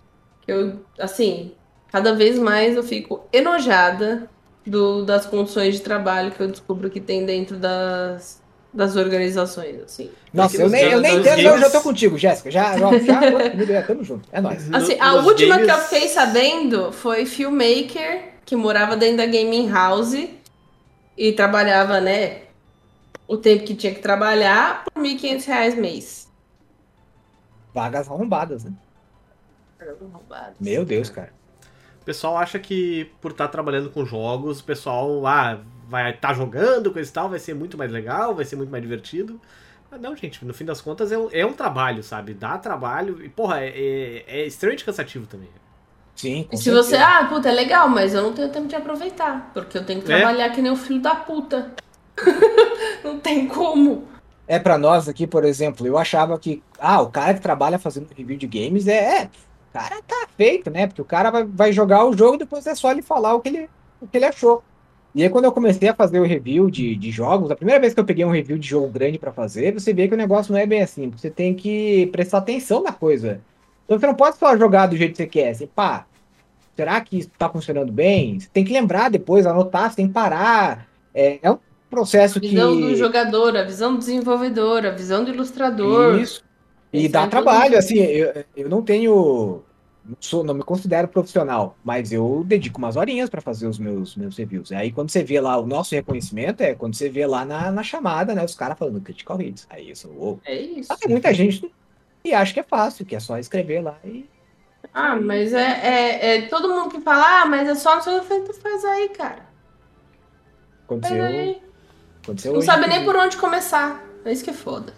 Eu, 0.47 0.81
assim, 0.99 1.53
cada 1.91 2.15
vez 2.15 2.39
mais 2.39 2.77
eu 2.77 2.83
fico 2.83 3.25
enojada 3.33 4.29
do, 4.67 5.05
das 5.05 5.27
condições 5.27 5.75
de 5.75 5.81
trabalho 5.81 6.31
que 6.33 6.41
eu 6.41 6.49
descubro 6.49 6.91
que 6.91 7.01
tem 7.01 7.25
dentro 7.27 7.57
das, 7.57 8.43
das 8.73 8.97
organizações, 8.97 9.81
assim. 9.83 10.11
Nossa, 10.33 10.57
eu 10.57 10.69
nem, 10.69 10.85
eu 10.85 11.01
nem 11.01 11.19
entendo, 11.19 11.37
games... 11.37 11.45
eu 11.45 11.59
já 11.59 11.71
tô 11.71 11.81
contigo, 11.81 12.17
Jéssica. 12.17 12.51
Já, 12.51 12.79
já, 12.79 12.99
já 12.99 13.83
tamo 13.87 14.03
junto. 14.03 14.29
É 14.33 14.41
nóis. 14.41 14.73
Assim, 14.73 14.97
a 14.99 15.13
Nos 15.13 15.27
última 15.27 15.57
games... 15.57 15.73
que 15.73 15.79
eu 15.79 15.85
fiquei 15.85 16.09
sabendo 16.09 16.93
foi 16.93 17.27
Filmmaker, 17.27 18.33
que 18.45 18.57
morava 18.57 18.97
dentro 18.97 19.19
da 19.19 19.27
Gaming 19.27 19.71
House 19.71 20.17
e 21.17 21.33
trabalhava, 21.33 22.01
né, 22.01 22.43
o 23.29 23.37
tempo 23.37 23.65
que 23.65 23.75
tinha 23.75 23.95
que 23.95 24.01
trabalhar 24.01 24.85
por 24.85 25.03
R$ 25.03 25.15
1.500 25.17 25.77
mês. 25.77 26.29
Vagas 27.75 28.09
arrombadas, 28.09 28.65
né? 28.65 28.73
Meu 30.61 30.85
Deus, 30.85 31.11
cara. 31.11 31.33
O 32.01 32.05
pessoal 32.05 32.37
acha 32.37 32.59
que 32.59 33.11
por 33.21 33.31
estar 33.31 33.47
tá 33.47 33.53
trabalhando 33.53 33.89
com 33.91 34.05
jogos, 34.05 34.61
o 34.61 34.65
pessoal 34.65 35.25
ah, 35.27 35.61
vai 35.89 36.11
estar 36.11 36.29
tá 36.29 36.35
jogando, 36.35 36.93
coisa 36.93 37.09
e 37.09 37.13
tal, 37.13 37.29
vai 37.29 37.39
ser 37.39 37.55
muito 37.55 37.79
mais 37.79 37.93
legal, 37.93 38.35
vai 38.35 38.45
ser 38.45 38.57
muito 38.57 38.71
mais 38.71 38.83
divertido. 38.83 39.41
Mas 39.91 40.01
não, 40.01 40.17
gente, 40.17 40.45
no 40.45 40.55
fim 40.55 40.65
das 40.65 40.81
contas 40.81 41.13
é 41.13 41.19
um, 41.19 41.29
é 41.31 41.47
um 41.47 41.53
trabalho, 41.53 42.03
sabe? 42.03 42.35
Dá 42.35 42.59
trabalho 42.59 43.25
e, 43.25 43.29
porra, 43.29 43.61
é, 43.61 43.69
é, 43.69 44.25
é 44.27 44.47
extremamente 44.47 44.85
cansativo 44.85 45.27
também. 45.27 45.49
Sim, 46.17 46.49
e 46.51 46.57
se 46.57 46.65
certeza. 46.65 46.89
você, 46.89 46.97
ah, 46.97 47.27
puta, 47.29 47.49
é 47.49 47.53
legal, 47.53 47.89
mas 47.89 48.15
eu 48.15 48.23
não 48.23 48.33
tenho 48.33 48.49
tempo 48.49 48.69
de 48.69 48.75
aproveitar, 48.75 49.51
porque 49.53 49.79
eu 49.79 49.85
tenho 49.85 50.03
que 50.03 50.13
é? 50.13 50.19
trabalhar 50.19 50.47
é? 50.47 50.51
que 50.51 50.63
nem 50.63 50.73
o 50.73 50.77
filho 50.77 51.01
da 51.01 51.15
puta. 51.15 51.73
não 53.05 53.19
tem 53.21 53.47
como. 53.47 54.09
É 54.47 54.59
para 54.59 54.77
nós 54.77 55.09
aqui, 55.09 55.27
por 55.27 55.45
exemplo, 55.45 55.87
eu 55.87 55.97
achava 55.97 56.39
que, 56.39 56.63
ah, 56.79 57.01
o 57.01 57.11
cara 57.11 57.35
que 57.35 57.41
trabalha 57.41 57.79
fazendo 57.79 58.09
review 58.17 58.37
de 58.37 58.47
games 58.47 58.89
é, 58.89 59.23
é 59.23 59.31
cara 59.73 60.03
tá 60.03 60.27
feito, 60.37 60.71
né? 60.71 60.87
Porque 60.87 61.03
o 61.03 61.05
cara 61.05 61.31
vai, 61.31 61.45
vai 61.45 61.73
jogar 61.73 62.05
o 62.05 62.17
jogo 62.17 62.35
e 62.35 62.39
depois 62.39 62.67
é 62.67 62.75
só 62.75 62.91
ele 62.91 63.03
falar 63.03 63.35
o 63.35 63.41
que 63.41 63.49
ele, 63.49 63.69
o 64.01 64.07
que 64.07 64.17
ele 64.19 64.27
achou. 64.27 64.63
E 65.15 65.23
aí, 65.23 65.29
quando 65.29 65.45
eu 65.45 65.53
comecei 65.53 65.89
a 65.89 65.95
fazer 65.95 66.21
o 66.21 66.25
review 66.25 66.71
de, 66.71 66.97
de 66.97 67.11
jogos, 67.11 67.51
a 67.51 67.57
primeira 67.57 67.81
vez 67.81 67.93
que 67.93 68.01
eu 68.01 68.05
peguei 68.05 68.25
um 68.25 68.31
review 68.31 68.57
de 68.57 68.67
jogo 68.67 68.89
grande 68.89 69.19
pra 69.19 69.31
fazer, 69.33 69.73
você 69.73 69.93
vê 69.93 70.09
que 70.09 70.15
o 70.15 70.17
negócio 70.17 70.53
não 70.53 70.59
é 70.59 70.67
bem 70.67 70.83
assim. 70.83 71.11
Você 71.11 71.31
tem 71.31 71.55
que 71.55 72.07
prestar 72.07 72.39
atenção 72.39 72.83
na 72.83 72.93
coisa. 72.93 73.41
Então 73.85 73.99
você 73.99 74.07
não 74.07 74.15
pode 74.15 74.39
só 74.39 74.57
jogar 74.57 74.87
do 74.87 74.97
jeito 74.97 75.13
que 75.13 75.19
você 75.19 75.27
quer. 75.27 75.51
Assim, 75.51 75.67
pá, 75.67 76.07
será 76.75 76.99
que 77.01 77.19
isso 77.19 77.31
tá 77.37 77.49
funcionando 77.49 77.93
bem? 77.93 78.41
Você 78.41 78.49
tem 78.51 78.65
que 78.65 78.73
lembrar 78.73 79.11
depois, 79.11 79.47
anotar, 79.47 79.91
você 79.91 79.97
tem 79.97 80.07
que 80.07 80.15
parar. 80.15 80.87
É, 81.15 81.39
é 81.43 81.51
um 81.51 81.59
processo 81.91 82.39
A 82.39 82.41
visão 82.41 82.75
que. 82.75 82.81
do 82.81 82.97
jogador, 82.97 83.55
a 83.55 83.65
visão 83.65 83.93
do 83.93 83.99
desenvolvedor, 83.99 84.87
a 84.87 84.91
visão 84.91 85.25
do 85.25 85.31
ilustrador. 85.31 86.19
Isso. 86.19 86.43
E 86.93 87.09
dá 87.09 87.27
trabalho, 87.27 87.79
assim, 87.79 87.99
eu, 87.99 88.45
eu 88.57 88.69
não 88.69 88.83
tenho. 88.83 89.63
Não, 90.05 90.17
sou, 90.21 90.43
não 90.43 90.53
me 90.53 90.63
considero 90.63 91.07
profissional, 91.07 91.77
mas 91.85 92.13
eu 92.13 92.43
dedico 92.45 92.79
umas 92.79 92.97
horinhas 92.97 93.31
para 93.31 93.41
fazer 93.41 93.69
os 93.69 93.79
meus, 93.79 94.17
meus 94.17 94.37
reviews. 94.37 94.73
Aí 94.73 94.91
quando 94.91 95.11
você 95.11 95.23
vê 95.23 95.41
lá 95.41 95.57
o 95.59 95.67
nosso 95.67 95.95
reconhecimento, 95.95 96.61
é 96.61 96.75
quando 96.75 96.95
você 96.95 97.09
vê 97.09 97.25
lá 97.27 97.45
na, 97.45 97.71
na 97.71 97.83
chamada, 97.83 98.35
né? 98.35 98.45
Os 98.45 98.55
caras 98.55 98.77
falando 98.77 99.01
Critical 99.01 99.41
Hits. 99.41 99.67
Aí 99.71 99.91
isso, 99.91 100.09
uou. 100.09 100.41
É 100.45 100.61
isso. 100.61 100.95
Que 100.99 101.09
muita 101.09 101.33
gente 101.33 101.71
e 102.25 102.33
acha 102.33 102.55
que 102.55 102.61
é 102.61 102.65
fácil, 102.65 103.05
que 103.05 103.17
é 103.17 103.21
só 103.21 103.39
escrever 103.39 103.83
lá 103.83 103.97
e. 104.05 104.29
Ah, 104.93 105.17
mas 105.17 105.53
é, 105.53 105.61
é, 105.61 106.37
é 106.37 106.43
todo 106.49 106.69
mundo 106.69 106.91
que 106.91 107.01
fala, 107.01 107.43
ah, 107.43 107.47
mas 107.47 107.69
é 107.69 107.75
só 107.75 107.97
no 107.97 108.03
seu 108.03 108.19
efeito, 108.19 108.53
faz 108.55 108.85
aí, 108.85 109.09
cara. 109.11 109.47
Aconteceu, 110.85 111.25
aí. 111.25 111.63
aconteceu 112.23 112.53
Não 112.53 112.59
hoje, 112.59 112.67
sabe 112.67 112.87
nem 112.89 113.05
por 113.05 113.17
onde 113.17 113.37
começar. 113.37 114.05
É 114.25 114.33
isso 114.33 114.45
que 114.45 114.51
é 114.51 114.55
foda. 114.55 114.93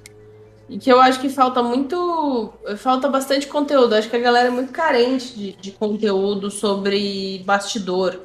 E 0.68 0.78
que 0.78 0.90
eu 0.90 1.00
acho 1.00 1.20
que 1.20 1.28
falta 1.28 1.62
muito. 1.62 2.52
Falta 2.78 3.08
bastante 3.08 3.46
conteúdo. 3.46 3.94
Acho 3.94 4.08
que 4.08 4.16
a 4.16 4.20
galera 4.20 4.48
é 4.48 4.50
muito 4.50 4.72
carente 4.72 5.34
de, 5.34 5.52
de 5.52 5.72
conteúdo 5.72 6.50
sobre 6.50 7.42
bastidor. 7.44 8.20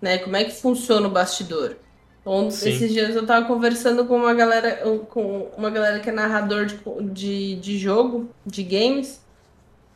Né? 0.00 0.18
Como 0.18 0.36
é 0.36 0.44
que 0.44 0.52
funciona 0.52 1.06
o 1.08 1.10
bastidor. 1.10 1.76
Então, 2.22 2.50
Sim. 2.50 2.70
esses 2.70 2.92
dias 2.92 3.16
eu 3.16 3.26
tava 3.26 3.46
conversando 3.46 4.04
com 4.06 4.16
uma 4.16 4.32
galera, 4.32 4.80
com 5.10 5.50
uma 5.56 5.70
galera 5.70 5.98
que 5.98 6.08
é 6.08 6.12
narrador 6.12 6.66
de, 6.66 6.78
de, 7.10 7.56
de 7.56 7.78
jogo, 7.78 8.28
de 8.46 8.62
games. 8.62 9.20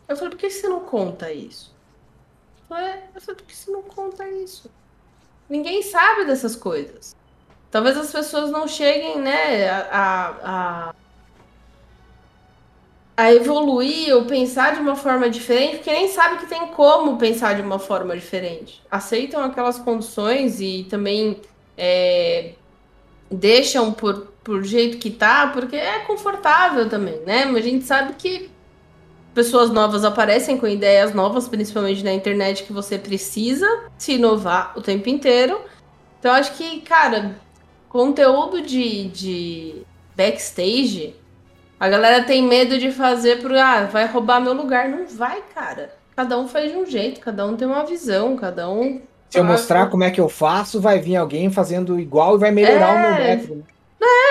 Eu 0.09 0.17
falei, 0.17 0.31
por 0.31 0.39
que 0.39 0.51
você 0.51 0.69
não 0.69 0.81
conta 0.81 1.33
isso? 1.33 1.73
Eu 2.59 2.77
falei, 2.77 2.85
"É." 2.85 3.09
eu 3.15 3.21
falei, 3.21 3.37
por 3.37 3.47
que 3.47 3.57
você 3.57 3.71
não 3.71 3.83
conta 3.83 4.29
isso? 4.29 4.69
Ninguém 5.49 5.83
sabe 5.83 6.25
dessas 6.25 6.57
coisas. 6.57 7.15
Talvez 7.71 7.97
as 7.97 8.11
pessoas 8.11 8.51
não 8.51 8.67
cheguem, 8.67 9.21
né, 9.21 9.69
a, 9.69 9.79
a, 9.91 10.89
a, 10.91 10.95
a 13.17 13.33
evoluir 13.33 14.15
ou 14.15 14.27
pensar 14.27 14.75
de 14.75 14.81
uma 14.81 14.95
forma 14.95 15.31
diferente, 15.31 15.77
porque 15.77 15.91
nem 15.91 16.09
sabe 16.09 16.39
que 16.39 16.47
tem 16.47 16.67
como 16.69 17.17
pensar 17.17 17.55
de 17.55 17.63
uma 17.63 17.79
forma 17.79 18.15
diferente. 18.15 18.83
Aceitam 18.91 19.43
aquelas 19.43 19.79
condições 19.79 20.61
e 20.61 20.87
também 20.91 21.41
é, 21.79 22.53
deixam 23.31 23.93
por, 23.93 24.29
por 24.45 24.63
jeito 24.63 24.99
que 24.99 25.11
tá, 25.11 25.47
porque 25.49 25.77
é 25.77 26.01
confortável 26.01 26.89
também, 26.89 27.19
né? 27.21 27.47
Mas 27.47 27.65
a 27.65 27.69
gente 27.69 27.85
sabe 27.87 28.15
que 28.19 28.51
pessoas 29.35 29.71
novas 29.71 30.05
aparecem 30.05 30.59
com 30.59 30.67
ideias 30.67 31.15
novas, 31.15 31.49
principalmente 31.49 32.05
na 32.05 32.13
internet, 32.13 32.65
que 32.65 32.73
você 32.73 32.99
precisa 32.99 33.67
se 33.97 34.13
inovar 34.13 34.73
o 34.77 34.83
tempo 34.83 35.09
inteiro. 35.09 35.59
Então, 36.19 36.33
acho 36.33 36.55
que, 36.55 36.81
cara, 36.83 37.37
conteúdo 37.89 38.61
de, 38.61 39.09
de 39.09 39.75
backstage, 40.15 41.15
a 41.79 41.89
galera 41.89 42.25
tem 42.25 42.43
medo 42.43 42.79
de 42.79 42.91
fazer 42.91 43.41
por, 43.41 43.53
ah, 43.55 43.85
vai 43.85 44.07
roubar 44.07 44.41
meu 44.41 44.53
lugar. 44.53 44.89
Não 44.89 45.07
vai, 45.07 45.43
cara. 45.55 45.95
Cada 46.17 46.39
um 46.39 46.49
faz 46.49 46.73
de 46.73 46.79
um 46.79 46.87
jeito, 46.87 47.21
cada 47.21 47.45
um 47.47 47.57
tem 47.57 47.69
uma 47.69 47.85
visão, 47.85 48.37
cada 48.37 48.69
um. 48.71 49.03
Se 49.29 49.39
eu 49.39 49.45
mostrar 49.45 49.89
como 49.91 50.05
é 50.05 50.11
que 50.11 50.21
eu 50.21 50.29
faço, 50.29 50.81
vai 50.81 50.99
vir 50.99 51.17
alguém 51.17 51.51
fazendo 51.51 51.99
igual 52.01 52.37
e 52.37 52.39
vai 52.39 52.51
melhorar 52.51 52.95
o 52.95 52.99
meu 52.99 53.11
É. 53.11 53.37
método. 53.37 53.67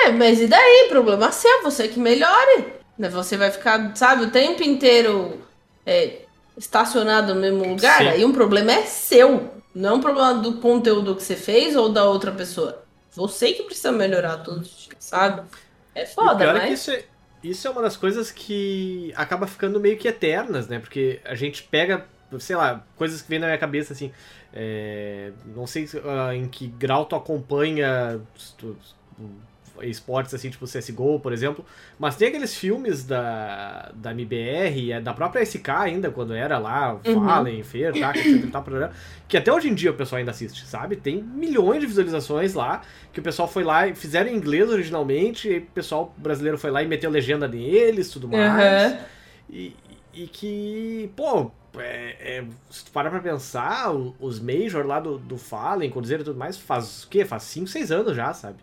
É, 0.05 0.11
mas 0.11 0.39
e 0.39 0.47
daí? 0.47 0.87
Problema 0.89 1.31
seu, 1.31 1.61
você 1.63 1.87
que 1.87 1.99
melhore. 1.99 2.73
Né? 2.97 3.09
Você 3.09 3.35
vai 3.37 3.51
ficar, 3.51 3.95
sabe, 3.95 4.23
o 4.23 4.31
tempo 4.31 4.63
inteiro 4.63 5.41
é, 5.85 6.21
estacionado 6.57 7.35
no 7.35 7.41
mesmo 7.41 7.67
lugar, 7.67 7.99
Sim. 7.99 8.07
aí 8.07 8.25
um 8.25 8.31
problema 8.31 8.71
é 8.71 8.81
seu. 8.83 9.49
Não 9.73 9.89
é 9.89 9.93
um 9.93 10.01
problema 10.01 10.35
do 10.35 10.53
conteúdo 10.53 11.15
que 11.15 11.21
você 11.23 11.35
fez 11.35 11.75
ou 11.75 11.89
da 11.89 12.05
outra 12.05 12.31
pessoa. 12.31 12.83
Você 13.11 13.51
que 13.51 13.63
precisa 13.63 13.91
melhorar 13.91 14.37
todos 14.37 14.61
os 14.71 14.77
dias, 14.85 14.95
sabe? 14.99 15.41
É 15.93 16.05
foda, 16.05 16.43
é 16.45 16.53
mas. 16.53 16.63
que 16.63 16.73
isso 16.73 16.91
é, 16.91 17.03
isso 17.49 17.67
é 17.67 17.71
uma 17.71 17.81
das 17.81 17.97
coisas 17.97 18.31
que 18.31 19.11
acaba 19.15 19.47
ficando 19.47 19.79
meio 19.79 19.97
que 19.97 20.07
eternas, 20.07 20.67
né? 20.67 20.79
Porque 20.79 21.19
a 21.25 21.35
gente 21.35 21.63
pega, 21.63 22.05
sei 22.39 22.55
lá, 22.55 22.85
coisas 22.95 23.21
que 23.21 23.29
vem 23.29 23.39
na 23.39 23.47
minha 23.47 23.57
cabeça 23.57 23.93
assim. 23.93 24.11
é, 24.53 25.31
não 25.55 25.67
sei 25.67 25.87
ah, 26.05 26.35
em 26.35 26.47
que 26.47 26.67
grau 26.67 27.05
tu 27.05 27.15
acompanha 27.15 28.21
tu- 28.57 28.77
esportes 29.81 30.33
assim, 30.33 30.49
tipo 30.49 30.65
CSGO, 30.65 31.19
por 31.19 31.33
exemplo. 31.33 31.65
Mas 31.99 32.15
tem 32.15 32.27
aqueles 32.29 32.55
filmes 32.55 33.05
da, 33.05 33.91
da 33.95 34.11
MBR, 34.11 34.91
é, 34.91 35.01
da 35.01 35.13
própria 35.13 35.43
SK 35.43 35.69
ainda, 35.69 36.11
quando 36.11 36.33
era 36.33 36.57
lá, 36.57 36.99
Uhum. 37.05 37.25
Fallen, 37.25 37.63
Fer, 37.63 37.93
tá, 37.93 38.11
etc 38.15 38.49
tal, 38.51 38.63
programa, 38.63 38.93
que 39.27 39.37
até 39.37 39.51
hoje 39.51 39.69
em 39.69 39.73
dia 39.73 39.91
o 39.91 39.93
pessoal 39.93 40.19
ainda 40.19 40.31
assiste, 40.31 40.65
sabe? 40.65 40.95
Tem 40.95 41.21
milhões 41.21 41.81
de 41.81 41.87
visualizações 41.87 42.53
lá, 42.53 42.81
que 43.11 43.19
o 43.19 43.23
pessoal 43.23 43.47
foi 43.47 43.63
lá 43.63 43.87
e 43.87 43.95
fizeram 43.95 44.29
em 44.29 44.35
inglês 44.35 44.69
originalmente, 44.69 45.49
e 45.49 45.57
o 45.59 45.65
pessoal 45.67 46.13
brasileiro 46.17 46.57
foi 46.57 46.71
lá 46.71 46.81
e 46.83 46.87
meteu 46.87 47.09
legenda 47.09 47.47
neles, 47.47 48.09
tudo 48.09 48.27
mais. 48.27 48.93
Aham. 48.93 48.99
E, 49.49 49.75
e 50.13 50.27
que, 50.27 51.11
pô, 51.15 51.51
é, 51.77 52.37
é, 52.37 52.45
se 52.69 52.85
tu 52.85 52.91
parar 52.91 53.09
pra 53.09 53.19
pensar, 53.19 53.91
os 53.93 54.39
Major 54.39 54.85
lá 54.85 54.99
do, 54.99 55.17
do 55.17 55.37
Fallen, 55.37 55.89
Cruzeiro 55.89 56.23
e 56.23 56.25
tudo 56.25 56.37
mais, 56.39 56.57
faz 56.57 57.03
o 57.03 57.07
quê? 57.09 57.25
Faz 57.25 57.43
5, 57.43 57.67
6 57.67 57.91
anos 57.91 58.15
já, 58.15 58.33
sabe? 58.33 58.57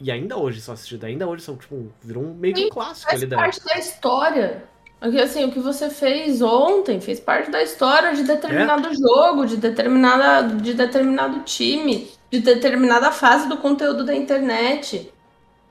E 0.00 0.10
ainda 0.10 0.36
hoje 0.36 0.60
são 0.60 0.74
assistidos, 0.74 1.04
ainda 1.04 1.26
hoje 1.26 1.42
são, 1.42 1.56
tipo, 1.56 1.90
virou 2.02 2.22
um 2.22 2.34
meio 2.34 2.54
que 2.54 2.66
um 2.66 2.68
clássico 2.68 3.10
Faz 3.10 3.22
ali 3.22 3.30
da. 3.30 3.36
parte 3.36 3.64
da 3.64 3.76
história. 3.76 4.64
Porque, 5.00 5.18
assim, 5.18 5.44
o 5.44 5.52
que 5.52 5.60
você 5.60 5.90
fez 5.90 6.42
ontem 6.42 7.00
fez 7.00 7.20
parte 7.20 7.50
da 7.50 7.62
história 7.62 8.14
de 8.14 8.24
determinado 8.24 8.88
jogo, 8.94 9.46
de 9.46 9.56
determinada, 9.56 10.56
de 10.56 10.74
determinado 10.74 11.40
time, 11.44 12.10
de 12.30 12.40
determinada 12.40 13.12
fase 13.12 13.48
do 13.48 13.56
conteúdo 13.56 14.04
da 14.04 14.14
internet. 14.14 15.12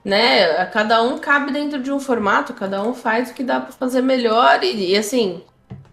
Né? 0.04 0.66
Cada 0.68 1.02
um 1.04 1.18
cabe 1.18 1.52
dentro 1.52 1.82
de 1.82 1.92
um 1.92 2.00
formato, 2.00 2.54
cada 2.54 2.82
um 2.82 2.94
faz 2.94 3.30
o 3.30 3.34
que 3.34 3.44
dá 3.44 3.60
pra 3.60 3.74
fazer 3.74 4.02
melhor. 4.02 4.64
E, 4.64 4.92
e, 4.92 4.98
assim, 4.98 5.44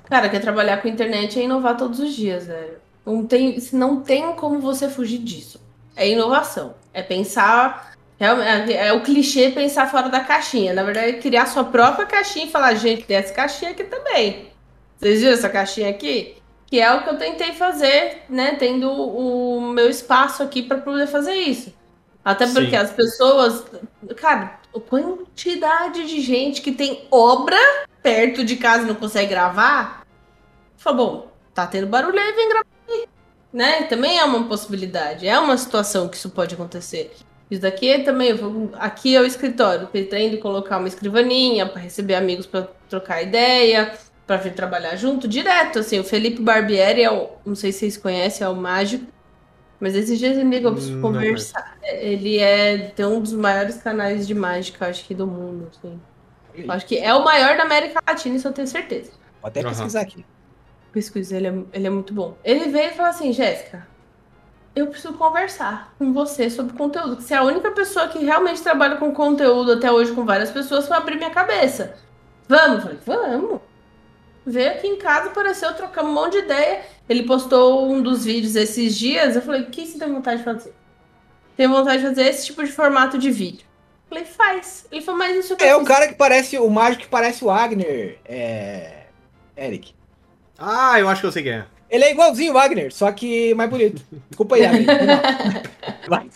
cara, 0.05 0.29
quer 0.29 0.41
trabalhar 0.41 0.81
com 0.81 0.87
internet 0.87 1.39
é 1.39 1.43
inovar 1.43 1.77
todos 1.77 1.99
os 1.99 2.15
dias, 2.15 2.47
velho. 2.47 2.79
Não 3.05 3.27
tem, 3.27 3.59
não 3.73 4.01
tem 4.01 4.33
como 4.37 4.61
você 4.61 4.89
fugir 4.89 5.19
disso. 5.19 5.61
É 5.97 6.09
inovação. 6.09 6.75
É 6.93 7.03
pensar. 7.03 7.94
É, 8.25 8.73
é- 8.87 8.93
o 8.93 9.03
clichê 9.03 9.51
pensar 9.51 9.91
fora 9.91 10.09
da 10.09 10.21
caixinha. 10.21 10.73
Na 10.73 10.83
verdade, 10.83 11.09
é 11.09 11.13
criar 11.15 11.47
sua 11.47 11.65
própria 11.65 12.07
caixinha 12.07 12.47
e 12.47 12.51
falar, 12.51 12.75
gente, 12.75 13.05
tem 13.05 13.17
essa 13.17 13.33
caixinha 13.33 13.73
aqui 13.73 13.85
também. 13.85 14.51
Vocês 14.99 15.21
viram 15.21 15.35
essa 15.35 15.49
caixinha 15.49 15.91
aqui? 15.91 16.37
Que 16.67 16.81
é 16.81 16.93
o 16.93 17.03
que 17.03 17.11
eu 17.11 17.19
tentei 17.19 17.53
fazer, 17.53 18.23
né? 18.29 18.57
Tendo 18.57 18.91
o 18.91 19.61
meu 19.61 19.89
espaço 19.89 20.43
aqui 20.43 20.63
para 20.63 20.79
poder 20.79 21.07
fazer 21.07 21.35
isso. 21.35 21.75
Até 22.25 22.47
porque 22.47 22.71
Sim. 22.71 22.77
as 22.77 22.91
pessoas. 22.91 23.65
Cara, 24.17 24.59
a 24.75 24.81
quantidade 24.81 26.07
de 26.07 26.21
gente 26.21 26.63
que 26.63 26.73
tem 26.73 27.07
obra 27.11 27.59
perto 28.03 28.43
de 28.45 28.57
casa 28.57 28.85
e 28.85 28.87
não 28.87 28.95
consegue 28.95 29.29
gravar. 29.29 30.07
Fala, 30.77 30.97
bom, 30.97 31.29
tá 31.53 31.67
tendo 31.67 31.87
barulho 31.87 32.19
aí, 32.19 32.33
vem 32.33 32.49
gravar 32.49 32.67
aí. 32.89 33.09
Né? 33.53 33.83
Também 33.85 34.19
é 34.19 34.25
uma 34.25 34.45
possibilidade. 34.45 35.29
É 35.29 35.39
uma 35.39 35.57
situação 35.57 36.09
que 36.09 36.17
isso 36.17 36.31
pode 36.31 36.55
acontecer. 36.55 37.15
Isso 37.55 37.63
daqui 37.63 37.89
é 37.89 38.03
também, 38.03 38.31
eu 38.31 38.37
vou- 38.37 38.71
aqui 38.75 39.15
é 39.15 39.21
o 39.21 39.25
escritório, 39.25 39.87
pretendo 39.87 40.37
colocar 40.39 40.79
uma 40.79 40.89
escrivaninha 40.89 41.67
para 41.67 41.81
receber 41.81 42.17
amigos 42.17 42.47
para 42.47 42.69
trocar 42.89 43.23
ideia, 43.23 43.93
para 44.27 44.39
vir 44.39 44.55
trabalhar 44.55 44.97
junto, 44.97 45.29
direto, 45.29 45.79
assim, 45.79 46.01
o 46.01 46.05
Felipe 46.05 46.43
Barbieri 46.43 47.03
é 47.03 47.11
o, 47.13 47.29
não 47.47 47.55
sei 47.55 47.71
se 47.71 47.79
vocês 47.81 47.97
conhecem, 47.97 48.45
é 48.45 48.51
o 48.51 48.57
mágico, 48.57 49.07
mas 49.79 49.95
esses 49.95 50.19
dias 50.19 50.33
ele 50.33 50.45
me 50.45 50.57
ligou 50.57 50.73
pra 50.73 50.83
Não 50.83 51.01
conversar. 51.01 51.77
Ele 51.83 52.39
é, 52.39 52.79
tem 52.97 53.07
um 53.07 53.21
dos 53.21 53.33
maiores 53.33 53.77
canais 53.77 54.27
de 54.27 54.35
mágica, 54.35 54.87
acho 54.89 55.05
que 55.05 55.15
do 55.15 55.27
mundo, 55.27 55.71
assim. 55.71 56.01
Acho 56.69 56.87
que 56.87 56.99
é 56.99 57.15
o 57.15 57.23
maior 57.25 57.57
da 57.57 57.63
América 57.63 58.01
Latina, 58.05 58.35
isso 58.37 58.49
eu 58.49 58.53
tenho 58.53 58.67
certeza. 58.67 59.13
Vou 59.41 59.49
até 59.49 59.63
pesquisar 59.63 60.01
aqui. 60.01 60.25
Pesquisa, 60.93 61.37
ele 61.37 61.47
é, 61.49 61.55
ele 61.73 61.87
é 61.87 61.91
muito 61.91 62.13
bom. 62.13 62.37
Ele 62.45 62.69
veio 62.69 62.91
e 62.91 62.95
falou 62.95 63.11
assim, 63.11 63.33
Jéssica, 63.33 63.87
eu 64.75 64.89
preciso 64.89 65.15
conversar 65.15 65.95
com 65.99 66.13
você 66.13 66.51
sobre 66.51 66.77
conteúdo. 66.77 67.17
Que 67.17 67.23
você 67.23 67.35
é 67.35 67.37
a 67.37 67.43
única 67.43 67.71
pessoa 67.71 68.09
que 68.09 68.19
realmente 68.19 68.63
trabalha 68.63 68.97
com 68.97 69.13
conteúdo 69.13 69.73
até 69.73 69.91
hoje 69.91 70.13
com 70.13 70.25
várias 70.25 70.51
pessoas 70.51 70.87
para 70.87 70.97
abrir 70.97 71.17
minha 71.17 71.31
cabeça. 71.31 71.97
Vamos? 72.49 72.85
Eu 72.85 72.99
falei, 72.99 72.99
vamos. 73.07 73.61
Veio 74.47 74.73
aqui 74.73 74.87
em 74.87 74.99
casa, 74.99 75.29
apareceu, 75.29 75.73
trocamos 75.75 76.11
um 76.11 76.15
monte 76.15 76.33
de 76.33 76.39
ideia. 76.39 76.83
Ele 77.09 77.23
postou 77.23 77.91
um 77.91 78.03
dos 78.03 78.25
vídeos 78.25 78.57
esses 78.57 78.99
dias. 78.99 79.37
Eu 79.37 79.43
falei, 79.43 79.63
o 79.63 79.71
que 79.71 79.87
você 79.87 79.99
tem 79.99 80.13
vontade 80.13 80.39
de 80.39 80.45
fazer? 80.45 80.75
Tenho 81.57 81.71
vontade 81.71 82.03
de 82.03 82.09
fazer 82.09 82.23
esse 82.23 82.47
tipo 82.47 82.63
de 82.65 82.73
formato 82.73 83.17
de 83.17 83.31
vídeo. 83.31 83.65
Eu 84.05 84.09
falei, 84.09 84.25
faz. 84.25 84.87
Ele 84.91 85.01
falou, 85.01 85.19
mas 85.19 85.37
isso 85.37 85.57
que 85.57 85.63
eu 85.63 85.69
É 85.69 85.77
o 85.77 85.85
cara 85.85 86.09
que 86.09 86.15
parece, 86.15 86.59
o 86.59 86.69
mágico 86.69 87.05
que 87.05 87.09
parece 87.09 87.45
o 87.45 87.47
Wagner, 87.47 88.19
é... 88.25 89.07
Eric. 89.57 89.95
Ah, 90.59 90.99
eu 90.99 91.09
acho 91.09 91.21
que 91.21 91.27
eu 91.27 91.33
sei 91.33 91.43
quem 91.43 91.53
é. 91.53 91.67
Ele 91.95 92.05
é 92.05 92.11
igualzinho 92.11 92.51
o 92.51 92.55
Wagner, 92.55 92.93
só 92.93 93.11
que 93.13 93.55
mais 93.55 93.71
bonito. 93.71 94.03
Desculpa 94.29 94.57
aí, 94.57 94.63
Wagner. 94.67 95.07
Vai. 96.09 96.29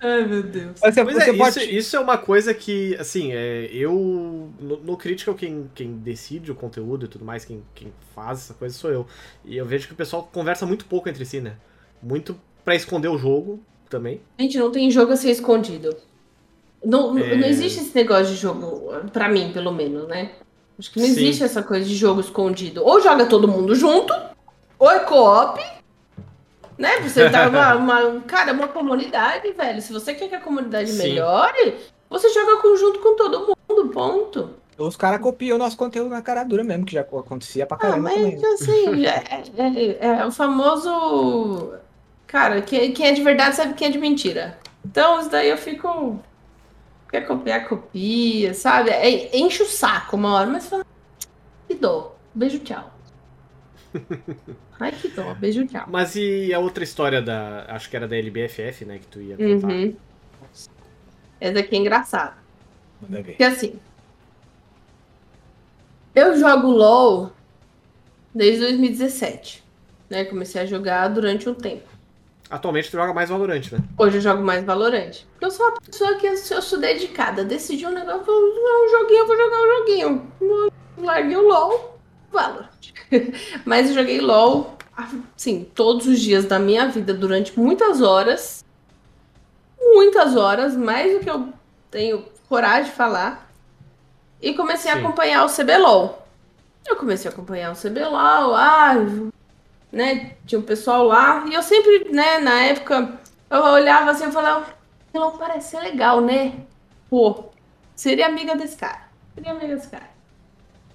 Ai, 0.00 0.26
meu 0.26 0.42
Deus. 0.42 0.80
Você, 0.80 1.04
Pois 1.04 1.16
você 1.16 1.30
é, 1.30 1.36
pode... 1.36 1.60
isso, 1.60 1.70
isso 1.70 1.96
é 1.96 2.00
uma 2.00 2.18
coisa 2.18 2.52
que, 2.52 2.96
assim, 2.96 3.32
é, 3.32 3.70
eu. 3.72 4.50
No, 4.60 4.76
no 4.78 4.96
Critical, 4.96 5.34
quem, 5.34 5.70
quem 5.74 5.92
decide 5.92 6.50
o 6.50 6.54
conteúdo 6.54 7.04
e 7.04 7.08
tudo 7.08 7.24
mais, 7.24 7.44
quem, 7.44 7.62
quem 7.74 7.92
faz 8.14 8.38
essa 8.40 8.54
coisa 8.54 8.74
sou 8.74 8.90
eu. 8.90 9.06
E 9.44 9.56
eu 9.56 9.64
vejo 9.64 9.86
que 9.86 9.92
o 9.92 9.96
pessoal 9.96 10.28
conversa 10.32 10.66
muito 10.66 10.84
pouco 10.86 11.08
entre 11.08 11.24
si, 11.24 11.40
né? 11.40 11.54
Muito 12.02 12.36
pra 12.64 12.74
esconder 12.74 13.08
o 13.08 13.16
jogo 13.16 13.62
também. 13.88 14.20
Gente, 14.38 14.58
não 14.58 14.72
tem 14.72 14.90
jogo 14.90 15.12
a 15.12 15.16
ser 15.16 15.30
escondido. 15.30 15.96
Não, 16.84 17.16
É. 17.16 17.36
não 17.36 17.46
existe 17.46 17.80
esse 17.80 17.94
negócio 17.94 18.26
de 18.26 18.36
jogo, 18.36 18.90
pra 19.12 19.28
mim, 19.28 19.52
pelo 19.54 19.72
menos, 19.72 20.06
né? 20.08 20.32
Acho 20.78 20.92
que 20.92 20.98
não 20.98 21.06
Sim. 21.06 21.12
existe 21.12 21.44
essa 21.44 21.62
coisa 21.62 21.86
de 21.86 21.94
jogo 21.94 22.20
escondido. 22.20 22.82
Ou 22.84 23.00
joga 23.00 23.24
todo 23.26 23.46
mundo 23.48 23.74
junto, 23.74 24.12
é 24.90 25.00
co-op, 25.00 25.60
né? 26.78 27.00
Você 27.00 27.28
dá 27.28 27.48
uma, 27.48 27.74
uma- 27.76 28.20
Cara, 28.22 28.50
é 28.50 28.52
uma 28.52 28.68
comunidade, 28.68 29.50
velho. 29.52 29.80
Se 29.82 29.92
você 29.92 30.14
quer 30.14 30.28
que 30.28 30.34
a 30.34 30.40
comunidade 30.40 30.90
Sim. 30.90 30.98
melhore, 30.98 31.76
você 32.10 32.28
joga 32.30 32.60
conjunto 32.60 32.98
com 33.00 33.16
todo 33.16 33.54
mundo, 33.68 33.88
ponto. 33.90 34.50
Os 34.76 34.96
caras 34.96 35.20
copiam 35.20 35.54
o 35.54 35.58
nosso 35.58 35.76
conteúdo 35.76 36.10
na 36.10 36.20
cara 36.20 36.42
dura 36.42 36.64
mesmo, 36.64 36.84
que 36.84 36.94
já 36.94 37.02
acontecia 37.02 37.64
pra 37.64 37.76
Ah, 37.76 37.80
caramba 37.80 38.10
mas 38.10 38.14
também. 38.14 38.44
assim, 38.54 39.06
é, 39.06 40.02
é- 40.02 40.18
é 40.20 40.26
o 40.26 40.32
famoso. 40.32 41.72
Cara, 42.26 42.60
quem, 42.60 42.92
quem 42.92 43.06
é 43.06 43.12
de 43.12 43.22
verdade 43.22 43.54
sabe 43.54 43.74
quem 43.74 43.86
é 43.88 43.90
de 43.90 43.98
mentira. 43.98 44.58
Então, 44.84 45.20
isso 45.20 45.30
daí 45.30 45.48
eu 45.48 45.56
fico. 45.56 46.18
Quer 47.08 47.20
copiar, 47.20 47.68
copia, 47.68 48.52
sabe? 48.54 48.90
É, 48.90 49.36
enche 49.36 49.62
o 49.62 49.66
saco 49.66 50.16
uma 50.16 50.34
hora, 50.34 50.46
mas 50.48 50.66
fala. 50.66 50.84
Que 51.68 51.74
dó. 51.76 52.16
Beijo, 52.34 52.58
tchau. 52.58 52.90
Ai, 54.80 54.92
que 54.92 55.08
dó. 55.08 55.34
Beijo, 55.34 55.66
tchau. 55.66 55.86
Mas 55.88 56.16
e 56.16 56.52
a 56.52 56.58
outra 56.58 56.84
história 56.84 57.22
da. 57.22 57.64
Acho 57.68 57.88
que 57.88 57.96
era 57.96 58.08
da 58.08 58.16
LBFF, 58.16 58.84
né? 58.84 58.98
Que 58.98 59.06
tu 59.06 59.20
ia 59.20 59.36
contar. 59.36 59.68
Uhum. 59.68 59.96
Essa 61.40 61.60
aqui 61.60 61.76
é 61.76 61.78
engraçada. 61.78 62.34
Manda 63.00 63.22
ver. 63.22 63.32
Porque 63.32 63.44
assim. 63.44 63.78
Eu 66.14 66.38
jogo 66.38 66.68
LOL 66.68 67.32
desde 68.34 68.60
2017. 68.60 69.64
Né? 70.08 70.24
Comecei 70.24 70.62
a 70.62 70.66
jogar 70.66 71.08
durante 71.08 71.48
um 71.48 71.54
tempo. 71.54 71.94
Atualmente 72.50 72.90
tu 72.90 72.96
joga 72.96 73.12
mais 73.12 73.30
Valorant, 73.30 73.72
né? 73.72 73.78
Hoje 73.98 74.18
eu 74.18 74.20
jogo 74.20 74.44
mais 74.44 74.64
Valorante. 74.64 75.26
Porque 75.32 75.46
eu 75.46 75.50
sou 75.50 75.66
uma 75.66 75.80
pessoa 75.80 76.14
que 76.16 76.26
eu 76.26 76.36
sou, 76.36 76.56
eu 76.58 76.62
sou 76.62 76.78
dedicada. 76.78 77.44
Decidi 77.44 77.86
um 77.86 77.90
negócio, 77.90 78.24
vou 78.24 78.54
jogar 78.54 78.84
um 78.84 78.88
joguinho, 78.90 79.18
eu 79.18 79.26
vou 79.26 79.36
jogar 79.36 79.56
um 79.56 79.78
joguinho. 79.78 80.32
Eu 80.40 80.72
Larguei 81.04 81.36
o 81.36 81.48
LOL, 81.48 81.93
Valorant. 82.34 82.68
Mas 83.64 83.88
eu 83.88 83.94
joguei 83.94 84.20
LOL, 84.20 84.76
assim, 85.36 85.64
todos 85.74 86.06
os 86.06 86.20
dias 86.20 86.44
da 86.44 86.58
minha 86.58 86.88
vida, 86.88 87.14
durante 87.14 87.58
muitas 87.58 88.02
horas. 88.02 88.64
Muitas 89.80 90.36
horas, 90.36 90.76
mais 90.76 91.14
do 91.14 91.20
que 91.20 91.30
eu 91.30 91.48
tenho 91.90 92.24
coragem 92.48 92.90
de 92.90 92.96
falar. 92.96 93.48
E 94.42 94.52
comecei 94.54 94.90
a 94.90 94.94
Sim. 94.94 95.00
acompanhar 95.00 95.44
o 95.44 95.48
CBLOL. 95.48 96.26
Eu 96.86 96.96
comecei 96.96 97.30
a 97.30 97.32
acompanhar 97.32 97.72
o 97.72 97.76
CBLOL, 97.76 98.54
ah, 98.54 98.94
né? 99.90 100.36
Tinha 100.44 100.58
um 100.58 100.62
pessoal 100.62 101.04
lá, 101.04 101.44
e 101.48 101.54
eu 101.54 101.62
sempre, 101.62 102.10
né, 102.12 102.38
na 102.40 102.62
época, 102.64 103.18
eu 103.48 103.62
olhava 103.62 104.10
assim 104.10 104.28
e 104.28 104.32
falava, 104.32 104.66
não 105.14 105.38
parece 105.38 105.70
ser 105.70 105.80
legal, 105.80 106.20
né? 106.20 106.52
Pô, 107.08 107.46
seria 107.94 108.26
amiga 108.26 108.54
desse 108.54 108.76
cara. 108.76 109.08
Seria 109.34 109.52
amiga 109.52 109.76
desse 109.76 109.88
cara. 109.88 110.13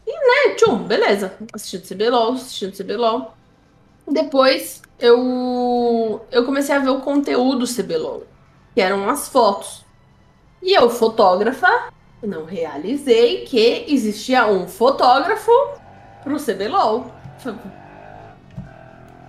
E, 0.09 0.11
né, 0.11 0.55
tchum, 0.55 0.79
beleza. 0.79 1.33
Assistindo 1.53 1.87
CBLOL, 1.87 2.33
assistindo 2.33 2.75
CBLOL. 2.75 3.31
Depois, 4.07 4.81
eu, 4.99 6.25
eu 6.31 6.43
comecei 6.45 6.75
a 6.75 6.79
ver 6.79 6.89
o 6.89 7.01
conteúdo 7.01 7.67
CBLOL, 7.67 8.23
que 8.73 8.81
eram 8.81 9.07
as 9.07 9.29
fotos. 9.29 9.85
E 10.63 10.73
eu, 10.73 10.89
fotógrafa, 10.89 11.93
não 12.23 12.43
realizei 12.43 13.45
que 13.45 13.85
existia 13.87 14.47
um 14.47 14.67
fotógrafo 14.67 15.51
pro 16.23 16.37
CBLOL. 16.37 17.05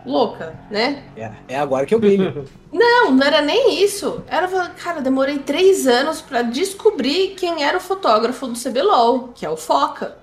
Louca, 0.06 0.58
né? 0.70 1.04
É, 1.14 1.30
é 1.46 1.58
agora 1.58 1.84
que 1.84 1.94
eu 1.94 2.00
brilho. 2.00 2.48
Não, 2.72 3.10
não 3.10 3.26
era 3.26 3.42
nem 3.42 3.82
isso. 3.82 4.22
Era, 4.28 4.46
cara, 4.70 5.00
demorei 5.00 5.40
três 5.40 5.88
anos 5.88 6.20
pra 6.20 6.40
descobrir 6.40 7.34
quem 7.34 7.64
era 7.64 7.76
o 7.76 7.80
fotógrafo 7.80 8.46
do 8.46 8.56
CBLOL, 8.56 9.30
que 9.34 9.44
é 9.44 9.50
o 9.50 9.56
Foca. 9.56 10.16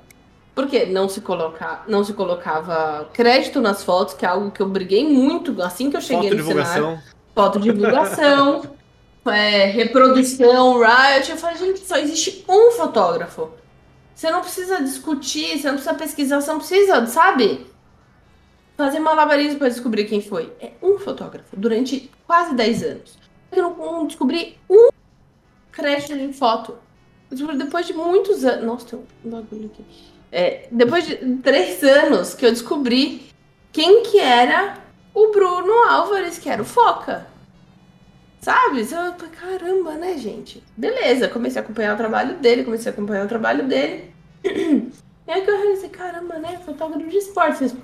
Porque 0.58 0.88
não 0.88 1.08
se, 1.08 1.22
coloca, 1.22 1.84
não 1.88 2.04
se 2.04 2.14
colocava 2.14 3.08
crédito 3.14 3.62
nas 3.62 3.84
fotos, 3.84 4.16
que 4.16 4.26
é 4.26 4.28
algo 4.28 4.50
que 4.50 4.60
eu 4.60 4.68
briguei 4.68 5.08
muito 5.08 5.62
assim 5.62 5.92
que 5.92 5.96
eu 5.96 6.02
cheguei 6.02 6.32
Foto 6.32 6.42
no 6.42 6.46
cenário. 6.46 7.04
Foto 7.36 7.60
divulgação, 7.60 8.64
é, 9.28 9.66
reprodução, 9.66 10.80
riot. 10.80 11.30
Eu 11.30 11.38
falei, 11.38 11.58
gente, 11.58 11.82
só 11.82 11.96
existe 11.98 12.44
um 12.50 12.72
fotógrafo. 12.72 13.52
Você 14.16 14.32
não 14.32 14.42
precisa 14.42 14.82
discutir, 14.82 15.60
você 15.60 15.68
não 15.68 15.76
precisa 15.76 15.94
pesquisar, 15.94 16.42
você 16.42 16.50
não 16.50 16.58
precisa, 16.58 17.06
sabe? 17.06 17.68
Fazer 18.76 18.98
malabarismo 18.98 19.60
para 19.60 19.70
descobrir 19.70 20.06
quem 20.06 20.24
foi. 20.24 20.52
É 20.60 20.72
um 20.82 20.98
fotógrafo, 20.98 21.56
durante 21.56 22.10
quase 22.26 22.56
10 22.56 22.84
anos. 22.84 23.20
Eu 23.52 23.62
não, 23.62 23.76
não 23.76 24.08
descobri 24.08 24.58
um 24.68 24.90
crédito 25.72 26.18
de 26.18 26.34
foto. 26.34 26.80
Depois 27.30 27.86
de 27.86 27.94
muitos 27.94 28.44
anos. 28.44 28.66
Nossa, 28.66 28.88
tem 28.88 29.00
um 29.24 29.30
bagulho 29.30 29.68
aqui. 29.68 30.17
É, 30.32 30.68
depois 30.72 31.06
de 31.08 31.16
três 31.38 31.82
anos 31.84 32.34
que 32.34 32.46
eu 32.46 32.52
descobri 32.52 33.30
quem 33.72 34.04
que 34.04 34.20
era 34.20 34.78
o 35.14 35.32
Bruno 35.32 35.72
Álvares, 35.90 36.38
que 36.38 36.50
era 36.50 36.62
o 36.62 36.66
Foca. 36.66 37.26
Sabe? 38.42 38.84
Você 38.86 38.96
vai, 38.96 39.12
caramba, 39.40 39.94
né, 39.94 40.18
gente? 40.18 40.64
Beleza, 40.76 41.28
comecei 41.28 41.62
a 41.62 41.64
acompanhar 41.64 41.94
o 41.96 41.98
trabalho 41.98 42.36
dele, 42.38 42.64
comecei 42.64 42.92
a 42.92 42.94
acompanhar 42.94 43.26
o 43.26 43.30
trabalho 43.30 43.68
dele. 43.68 44.14
E 45.28 45.32
aí 45.32 45.42
que 45.42 45.50
eu 45.52 45.58
realizei, 45.58 45.90
caramba, 45.90 46.36
né? 46.40 46.58
Fotógrafo 46.66 47.06
de 47.10 47.18
esporte. 47.18 47.66
Isso 47.66 47.78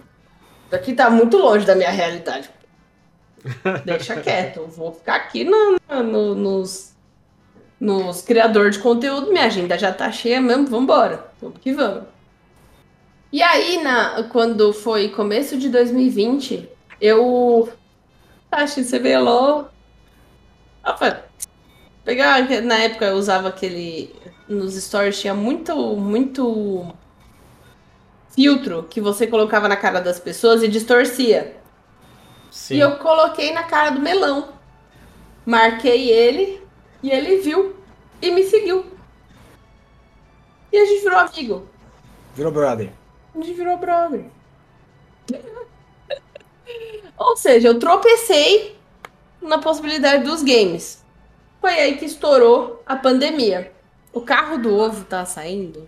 aqui 0.71 0.93
tá 0.93 1.09
muito 1.09 1.35
longe 1.37 1.65
da 1.65 1.75
minha 1.75 1.89
realidade. 1.89 2.49
Deixa 3.83 4.15
quieto, 4.21 4.57
eu 4.61 4.67
vou 4.69 4.93
ficar 4.93 5.15
aqui 5.15 5.43
no, 5.43 5.75
no- 6.03 6.35
nos, 6.35 6.93
nos 7.77 8.21
criadores 8.21 8.77
de 8.77 8.81
conteúdo. 8.81 9.29
Minha 9.33 9.47
agenda 9.47 9.77
já 9.77 9.91
tá 9.91 10.09
cheia 10.09 10.39
mesmo, 10.39 10.67
vambora. 10.67 11.25
Vamos 11.41 11.57
que 11.59 11.73
vamos. 11.73 12.03
E 13.33 13.41
aí, 13.41 13.81
na, 13.81 14.21
quando 14.29 14.71
foi 14.71 15.09
começo 15.09 15.57
de 15.57 15.67
2020, 15.67 16.69
eu 17.01 17.67
achei 18.51 18.83
CBLOL. 18.83 19.69
Eu 20.85 20.95
falei, 20.95 21.15
pegar, 22.05 22.47
na 22.61 22.75
época 22.75 23.05
eu 23.05 23.15
usava 23.15 23.47
aquele. 23.47 24.13
Nos 24.47 24.75
stories 24.75 25.19
tinha 25.19 25.33
muito, 25.33 25.75
muito 25.95 26.93
filtro 28.35 28.83
que 28.83 29.01
você 29.01 29.25
colocava 29.25 29.67
na 29.67 29.77
cara 29.77 29.99
das 29.99 30.19
pessoas 30.19 30.61
e 30.61 30.67
distorcia. 30.67 31.57
Sim. 32.51 32.75
E 32.75 32.79
eu 32.81 32.97
coloquei 32.97 33.51
na 33.51 33.63
cara 33.63 33.89
do 33.89 33.99
melão. 33.99 34.49
Marquei 35.43 36.07
ele 36.07 36.61
e 37.01 37.09
ele 37.09 37.37
viu 37.37 37.75
e 38.21 38.29
me 38.29 38.43
seguiu. 38.43 38.85
E 40.71 40.77
a 40.77 40.85
gente 40.85 41.01
virou 41.01 41.17
amigo. 41.17 41.67
Virou 42.35 42.51
brother. 42.51 42.93
A 43.35 43.41
gente 43.41 43.53
virou 43.53 43.77
brother. 43.77 44.25
Ou 47.17 47.37
seja, 47.37 47.69
eu 47.69 47.79
tropecei 47.79 48.75
na 49.41 49.57
possibilidade 49.57 50.23
dos 50.23 50.43
games. 50.43 51.03
Foi 51.59 51.71
aí 51.71 51.97
que 51.97 52.05
estourou 52.05 52.81
a 52.85 52.95
pandemia. 52.95 53.71
O 54.11 54.21
carro 54.21 54.57
do 54.57 54.75
ovo 54.75 55.05
tá 55.05 55.25
saindo. 55.25 55.87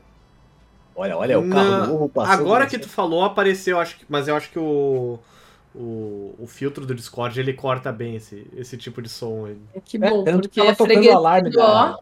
Olha, 0.96 1.18
olha, 1.18 1.38
o 1.38 1.50
carro 1.50 1.70
Não, 1.70 1.88
novo 1.88 2.10
passou. 2.10 2.34
Agora 2.34 2.66
que 2.66 2.80
tu 2.80 2.88
falou, 2.88 3.24
apareceu, 3.24 3.80
acho 3.80 3.98
que, 3.98 4.06
mas 4.08 4.28
eu 4.28 4.36
acho 4.36 4.50
que 4.50 4.58
o, 4.58 5.20
o, 5.76 6.34
o 6.40 6.48
filtro 6.48 6.86
do 6.86 6.96
Discord 6.96 7.38
ele 7.38 7.54
corta 7.54 7.92
bem 7.92 8.16
esse, 8.16 8.48
esse 8.56 8.78
tipo 8.78 9.02
de 9.02 9.10
som. 9.10 9.46
aí. 9.46 9.58
Que 9.84 9.98
É, 9.98 10.10
bom, 10.10 10.24
tanto 10.24 10.44
porque 10.44 10.48
que 10.48 10.60
tava 10.62 10.72
é 10.72 10.76
tocando 10.76 10.88
freguesia 10.88 11.16
alarme 11.16 11.50
do 11.50 11.60
ó. 11.60 11.64
da... 11.64 12.00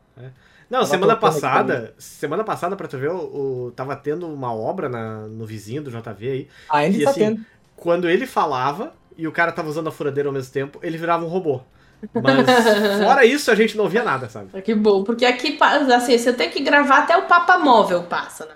Não, 0.74 0.86
semana 0.86 1.16
passada, 1.16 1.94
semana 2.00 2.44
passada, 2.44 2.76
pra 2.76 2.88
tu 2.88 2.98
ver, 2.98 3.10
o, 3.12 3.68
o- 3.68 3.72
tava 3.72 3.96
tendo 3.96 4.28
uma 4.28 4.54
obra 4.54 4.90
na, 4.90 5.28
no 5.28 5.46
vizinho 5.46 5.84
do 5.84 5.92
JV 5.92 6.30
aí. 6.30 6.50
Ainda 6.70 6.98
E 6.98 7.04
tá 7.04 7.12
assim, 7.12 7.20
tendo. 7.20 7.46
Quando 7.76 8.10
ele 8.10 8.26
falava 8.26 8.94
e 9.18 9.28
o 9.28 9.32
cara 9.32 9.52
tava 9.52 9.70
usando 9.70 9.88
a 9.88 9.92
furadeira 9.92 10.30
ao 10.30 10.34
mesmo 10.34 10.52
tempo, 10.52 10.80
ele 10.82 10.98
virava 10.98 11.24
um 11.26 11.28
robô. 11.28 11.62
Mas 12.20 12.52
fora 12.98 13.26
isso, 13.26 13.52
a 13.52 13.56
gente 13.56 13.78
não 13.78 13.88
via 13.88 14.04
nada, 14.04 14.30
sabe? 14.30 14.50
Que 14.64 14.74
bom, 14.76 15.04
porque 15.04 15.26
aqui, 15.26 15.58
assim, 15.96 16.18
você 16.18 16.34
tem 16.34 16.50
que 16.50 16.62
gravar 16.62 17.00
até 17.00 17.18
o 17.18 17.28
Papa 17.28 17.58
Móvel 17.58 18.04
passa, 18.04 18.46
né? 18.46 18.56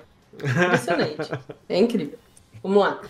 Impressionante. 0.56 1.36
É 1.70 1.78
incrível. 1.78 2.18
Vamos 2.64 2.80
lá. 2.84 3.02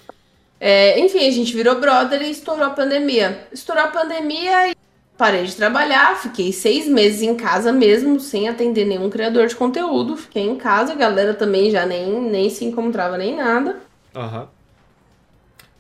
É, 0.60 1.00
enfim, 1.00 1.28
a 1.28 1.32
gente 1.32 1.54
virou 1.56 1.80
brother 1.80 2.22
e 2.22 2.32
estourou 2.32 2.66
a 2.66 2.72
pandemia. 2.72 3.48
Estourou 3.52 3.84
a 3.84 3.88
pandemia 3.90 4.70
e 4.72 4.76
parei 5.18 5.44
de 5.46 5.56
trabalhar, 5.56 6.16
fiquei 6.18 6.52
seis 6.54 6.88
meses 6.88 7.22
em 7.22 7.36
casa 7.36 7.72
mesmo, 7.74 8.20
sem 8.20 8.48
atender 8.48 8.86
nenhum 8.86 9.10
criador 9.10 9.48
de 9.48 9.56
conteúdo. 9.56 10.16
Fiquei 10.16 10.44
em 10.44 10.56
casa, 10.56 10.94
a 10.94 10.96
galera 10.96 11.34
também 11.34 11.72
já 11.72 11.86
nem, 11.86 12.22
nem 12.22 12.50
se 12.50 12.64
encontrava 12.66 13.18
nem 13.18 13.36
nada. 13.36 13.78
Aham. 14.16 14.48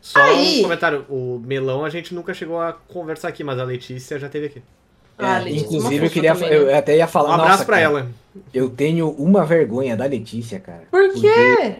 Só 0.02 0.22
Aí. 0.22 0.60
um 0.60 0.64
comentário, 0.64 1.06
o 1.10 1.42
Melão 1.46 1.84
a 1.84 1.90
gente 1.90 2.14
nunca 2.16 2.34
chegou 2.34 2.62
a 2.62 2.72
conversar 2.74 3.28
aqui, 3.28 3.44
mas 3.44 3.60
a 3.60 3.64
Letícia 3.64 4.18
já 4.18 4.30
teve 4.30 4.46
aqui. 4.48 4.62
Ah, 5.18 5.40
É, 5.40 5.44
Letícia, 5.44 5.66
inclusive, 5.66 6.06
eu 6.06 6.10
queria. 6.12 6.34
também, 6.34 6.50
né? 6.50 6.58
Eu 6.58 6.76
até 6.78 6.96
ia 6.96 7.08
falar. 7.08 7.30
Um 7.30 7.34
abraço 7.34 7.52
nossa, 7.52 7.66
pra 7.66 7.76
cara, 7.78 7.86
ela. 7.88 8.08
Eu 8.54 8.70
tenho 8.70 9.10
uma 9.12 9.44
vergonha 9.46 9.98
da 9.98 10.06
Letícia, 10.06 10.60
cara. 10.60 10.84
Por 10.92 11.10
porque 11.12 11.22
quê? 11.22 11.76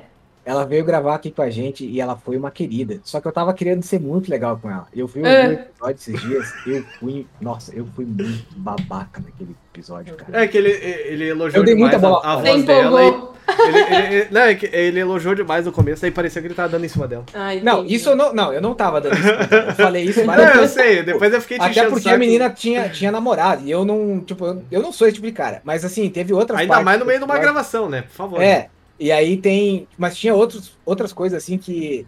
Ela 0.48 0.66
veio 0.66 0.86
gravar 0.86 1.16
aqui 1.16 1.30
com 1.30 1.42
a 1.42 1.50
gente 1.50 1.86
e 1.86 2.00
ela 2.00 2.16
foi 2.16 2.38
uma 2.38 2.50
querida. 2.50 3.00
Só 3.04 3.20
que 3.20 3.28
eu 3.28 3.32
tava 3.34 3.54
querendo 3.54 3.84
ser 3.84 4.00
muito 4.00 4.30
legal 4.32 4.58
com 4.62 4.72
ela. 4.72 4.88
Eu 4.96 5.06
fui 5.08 5.22
É. 5.26 5.44
ouvir 5.44 5.50
o 5.50 5.60
episódio 5.62 5.96
esses 5.96 6.22
dias, 6.22 6.54
eu 6.66 6.84
fui. 7.00 7.28
Nossa, 7.42 7.76
eu 7.76 7.86
fui 7.94 8.06
muito 8.06 8.46
babaca 8.56 9.22
naquele 9.24 9.54
episódio, 9.74 10.16
cara. 10.16 10.44
É 10.44 10.48
que 10.48 10.58
ele, 10.58 10.70
ele 10.72 11.28
elogiou 11.28 11.62
Eu 11.62 11.66
dei 11.66 11.76
demais 11.76 11.92
muita 11.94 12.08
bola 12.08 12.24
a, 12.26 12.34
a 12.34 12.36
voz 12.38 12.64
dela. 12.64 13.04
e- 13.04 13.38
ele, 13.68 13.78
ele- 13.78 14.16
ele- 14.16 14.28
não, 14.32 14.42
é 14.42 14.56
que 14.56 14.66
ele 14.68 15.00
elogiou 15.00 15.36
demais 15.36 15.66
no 15.66 15.72
começo, 15.72 16.04
aí 16.06 16.12
parecia 16.12 16.42
que 16.42 16.48
ele 16.48 16.54
tava 16.54 16.70
dando 16.70 16.86
em 16.86 16.90
cima 16.90 17.08
dela. 17.08 17.24
Ah, 17.34 17.54
Não, 17.64 17.80
entendi. 17.80 17.96
isso 17.96 18.10
eu 18.10 18.16
não. 18.16 18.34
Não, 18.34 18.54
eu 18.54 18.62
não 18.62 18.74
tava 18.74 19.00
dando 19.02 19.18
isso. 19.18 19.28
Eu 19.28 19.76
falei 19.76 20.04
isso 20.06 20.20
Não, 20.20 20.28
várias 20.28 20.50
eu 20.50 20.62
vezes. 20.62 20.72
sei, 20.76 21.04
depois 21.04 21.34
eu 21.34 21.42
fiquei 21.42 21.58
te 21.60 21.64
Até 21.66 21.84
porque 21.88 22.02
saco. 22.04 22.16
a 22.16 22.20
menina 22.20 22.50
tinha, 22.50 22.88
tinha 22.90 23.12
namorado. 23.12 23.64
E 23.66 23.72
eu 23.72 23.84
não, 23.86 24.20
tipo, 24.22 24.46
eu, 24.46 24.64
eu 24.72 24.82
não 24.82 24.92
sou 24.92 25.08
esse 25.08 25.16
tipo 25.16 25.28
de 25.28 25.34
cara. 25.34 25.62
Mas 25.64 25.84
assim, 25.86 26.10
teve 26.10 26.34
outras 26.34 26.58
Ainda 26.60 26.70
partes 26.72 26.86
mais 26.86 27.00
no 27.00 27.06
meio 27.06 27.20
de 27.20 27.26
uma 27.26 27.38
gravação, 27.38 27.90
né? 27.90 28.02
Por 28.04 28.12
favor. 28.16 28.42
É. 28.42 28.70
E 29.00 29.12
aí 29.12 29.38
tem. 29.38 29.88
Mas 29.98 30.18
tinha 30.18 30.34
outros, 30.34 30.78
outras 30.86 31.14
coisas 31.14 31.44
assim 31.44 31.58
que. 31.58 32.06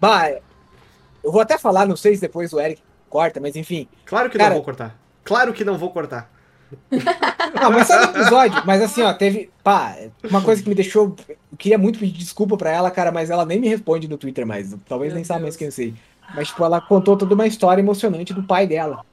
Bah, 0.00 0.28
eu 1.22 1.30
vou 1.32 1.40
até 1.40 1.56
falar, 1.56 1.86
não 1.86 1.96
sei 1.96 2.14
se 2.14 2.20
depois 2.20 2.52
o 2.52 2.60
Eric 2.60 2.82
corta, 3.08 3.40
mas 3.40 3.56
enfim. 3.56 3.88
Claro 4.04 4.28
que 4.30 4.36
Cara- 4.38 4.50
não 4.50 4.56
vou 4.56 4.64
cortar. 4.64 4.98
Claro 5.24 5.52
que 5.52 5.64
não 5.64 5.78
vou 5.78 5.90
cortar. 5.90 6.30
Não, 7.60 7.70
mas 7.70 7.86
só 7.86 7.98
no 7.98 8.18
episódio. 8.18 8.62
Mas 8.64 8.80
assim, 8.80 9.02
ó, 9.02 9.12
teve. 9.12 9.50
Pá, 9.62 9.94
uma 10.24 10.40
coisa 10.40 10.62
que 10.62 10.68
me 10.70 10.74
deixou. 10.74 11.14
Eu 11.28 11.36
queria 11.58 11.76
muito 11.76 11.98
pedir 11.98 12.16
desculpa 12.16 12.56
pra 12.56 12.70
ela, 12.70 12.90
cara, 12.90 13.12
mas 13.12 13.28
ela 13.28 13.44
nem 13.44 13.60
me 13.60 13.68
responde 13.68 14.08
no 14.08 14.16
Twitter 14.16 14.46
mais. 14.46 14.74
Talvez 14.88 15.10
Meu 15.12 15.16
nem 15.16 15.24
saiba 15.24 15.42
mais 15.42 15.54
quem 15.54 15.66
eu 15.66 15.72
sei. 15.72 15.92
Mas, 16.34 16.48
tipo, 16.48 16.64
ela 16.64 16.80
contou 16.80 17.14
toda 17.14 17.34
uma 17.34 17.46
história 17.46 17.82
emocionante 17.82 18.32
do 18.32 18.42
pai 18.42 18.66
dela. 18.66 19.04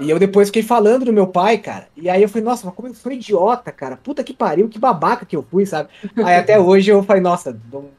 E 0.00 0.10
eu 0.10 0.18
depois 0.18 0.48
fiquei 0.48 0.62
falando 0.62 1.04
do 1.04 1.12
meu 1.12 1.26
pai, 1.26 1.58
cara. 1.58 1.86
E 1.96 2.08
aí 2.10 2.22
eu 2.22 2.28
falei, 2.28 2.42
nossa, 2.44 2.66
mas 2.66 2.74
como 2.74 2.88
eu 2.88 2.94
fui 2.94 3.14
idiota, 3.14 3.70
cara. 3.70 3.96
Puta 3.96 4.24
que 4.24 4.32
pariu, 4.34 4.68
que 4.68 4.78
babaca 4.78 5.24
que 5.24 5.36
eu 5.36 5.42
fui, 5.48 5.64
sabe? 5.66 5.88
Aí 6.24 6.36
até 6.36 6.58
hoje 6.60 6.90
eu 6.90 7.02
falei, 7.02 7.22
nossa, 7.22 7.56
não- 7.72 7.90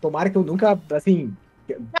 tomara 0.00 0.30
que 0.30 0.36
eu 0.36 0.42
nunca, 0.42 0.78
assim. 0.92 1.34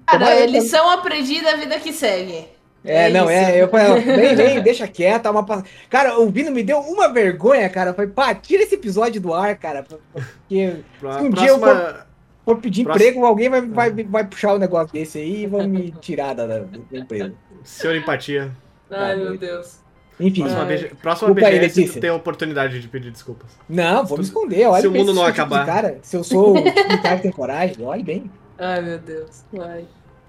Cara, 0.06 0.18
tomara- 0.18 0.46
lição 0.46 0.88
aprendida, 0.90 1.50
a 1.52 1.56
vida 1.56 1.78
que 1.80 1.92
segue. 1.92 2.46
É, 2.84 3.08
É 3.08 3.10
não, 3.10 3.24
isso. 3.24 3.32
é, 3.32 3.60
eu 3.62 3.68
falei, 3.68 4.04
nem, 4.04 4.36
nem, 4.36 4.62
deixa 4.62 4.86
quieto, 4.86 5.26
uma 5.28 5.44
Cara, 5.90 6.16
ouvindo 6.16 6.52
me 6.52 6.62
deu 6.62 6.78
uma 6.78 7.12
vergonha, 7.12 7.68
cara. 7.68 7.90
Eu 7.90 7.94
falei, 7.94 8.10
pá, 8.10 8.34
tira 8.34 8.62
esse 8.62 8.76
episódio 8.76 9.20
do 9.20 9.34
ar, 9.34 9.56
cara. 9.58 9.82
Porque 9.82 10.76
Pra, 11.00 11.18
Se 11.18 11.24
um 11.24 11.30
dia 11.30 11.48
eu 11.48 11.58
próxima, 11.58 12.06
for 12.44 12.56
pedir 12.58 12.84
Próximo- 12.84 13.04
emprego, 13.08 13.26
alguém 13.26 13.48
vai, 13.48 13.60
vai, 13.62 13.90
vai 13.90 14.24
puxar 14.24 14.54
um 14.54 14.58
negócio 14.58 14.92
desse 14.92 15.18
aí 15.18 15.42
e 15.42 15.46
vão 15.46 15.66
me 15.66 15.90
tirar 16.00 16.34
da, 16.34 16.46
da, 16.46 16.58
da 16.60 16.98
empresa. 16.98 17.34
senhor 17.64 17.96
empatia. 17.96 18.52
Ai, 18.90 19.12
Ah, 19.12 19.16
meu. 19.16 19.36
Deus. 19.38 19.80
Enfim, 20.20 20.40
Próxima. 20.42 20.64
BG, 20.64 20.88
próxima 21.00 21.28
Desculpa 21.34 21.46
aí, 21.48 21.60
BGS 21.60 21.92
tu 21.94 22.00
tem 22.00 22.10
a 22.10 22.14
oportunidade 22.14 22.80
de 22.80 22.88
pedir 22.88 23.10
desculpas. 23.12 23.50
não, 23.68 24.04
vou 24.04 24.18
me 24.18 24.24
esconder. 24.24 24.66
Olha 24.66 24.80
se 24.80 24.88
o 24.88 24.90
mundo 24.90 25.14
não 25.14 25.22
eu 25.24 25.28
tipo 25.32 25.42
acabar. 25.42 25.64
Cara, 25.64 25.98
se 26.02 26.16
eu 26.16 26.24
sou 26.24 26.58
um 26.58 26.64
cara 27.02 27.16
que 27.16 27.22
tem 27.22 27.30
coragem, 27.30 27.76
olhe 27.84 28.02
bem. 28.02 28.30
Ai, 28.58 28.82
meu 28.82 28.98
Deus. 28.98 29.44
Ai. 29.60 29.84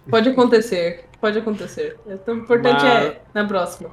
Pode 0.07 0.29
acontecer. 0.29 1.05
Pode 1.19 1.39
acontecer. 1.39 1.97
O 2.05 2.31
importante 2.31 2.83
Mas- 2.83 3.03
é 3.07 3.21
na 3.33 3.45
próxima. 3.45 3.89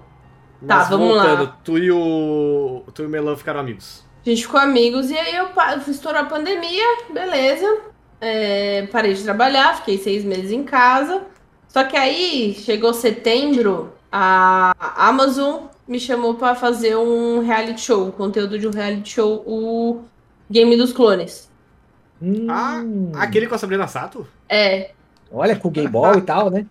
Tá, 0.66 0.76
Mas 0.76 0.88
vamos 0.90 1.16
lá. 1.16 1.24
voltando, 1.26 1.52
tu 1.64 1.78
e 1.78 1.90
o. 1.90 2.82
Tu 2.94 3.02
e 3.02 3.06
o 3.06 3.08
Melão 3.08 3.36
ficaram 3.36 3.60
amigos. 3.60 4.04
A 4.24 4.28
gente 4.28 4.42
ficou 4.42 4.60
amigos 4.60 5.10
e 5.10 5.16
aí 5.16 5.34
eu 5.36 5.48
pa- 5.48 5.76
estourou 5.76 6.20
a 6.20 6.24
pandemia, 6.24 6.84
beleza. 7.12 7.78
É, 8.20 8.86
parei 8.90 9.14
de 9.14 9.22
trabalhar, 9.22 9.76
fiquei 9.76 9.98
seis 9.98 10.24
meses 10.24 10.50
em 10.50 10.62
casa. 10.64 11.22
Só 11.68 11.84
que 11.84 11.96
aí 11.96 12.54
chegou 12.54 12.92
setembro, 12.94 13.92
a 14.18 15.08
Amazon 15.08 15.64
me 15.86 16.00
chamou 16.00 16.34
pra 16.34 16.54
fazer 16.54 16.96
um 16.96 17.40
reality 17.40 17.80
show, 17.80 18.10
conteúdo 18.12 18.58
de 18.58 18.66
um 18.66 18.70
reality 18.70 19.10
show, 19.10 19.42
o 19.46 20.02
Game 20.50 20.76
dos 20.76 20.92
Clones. 20.92 21.50
Hum, 22.20 22.46
Ah, 22.48 22.82
Aquele 23.22 23.46
com 23.46 23.54
a 23.54 23.58
Sabrina 23.58 23.86
Sato? 23.86 24.26
É, 24.48 24.92
Olha, 25.30 25.54
com 25.56 25.68
o 25.68 25.70
gay 25.70 25.86
ball 25.88 26.16
e 26.16 26.22
tal, 26.22 26.50
né? 26.50 26.64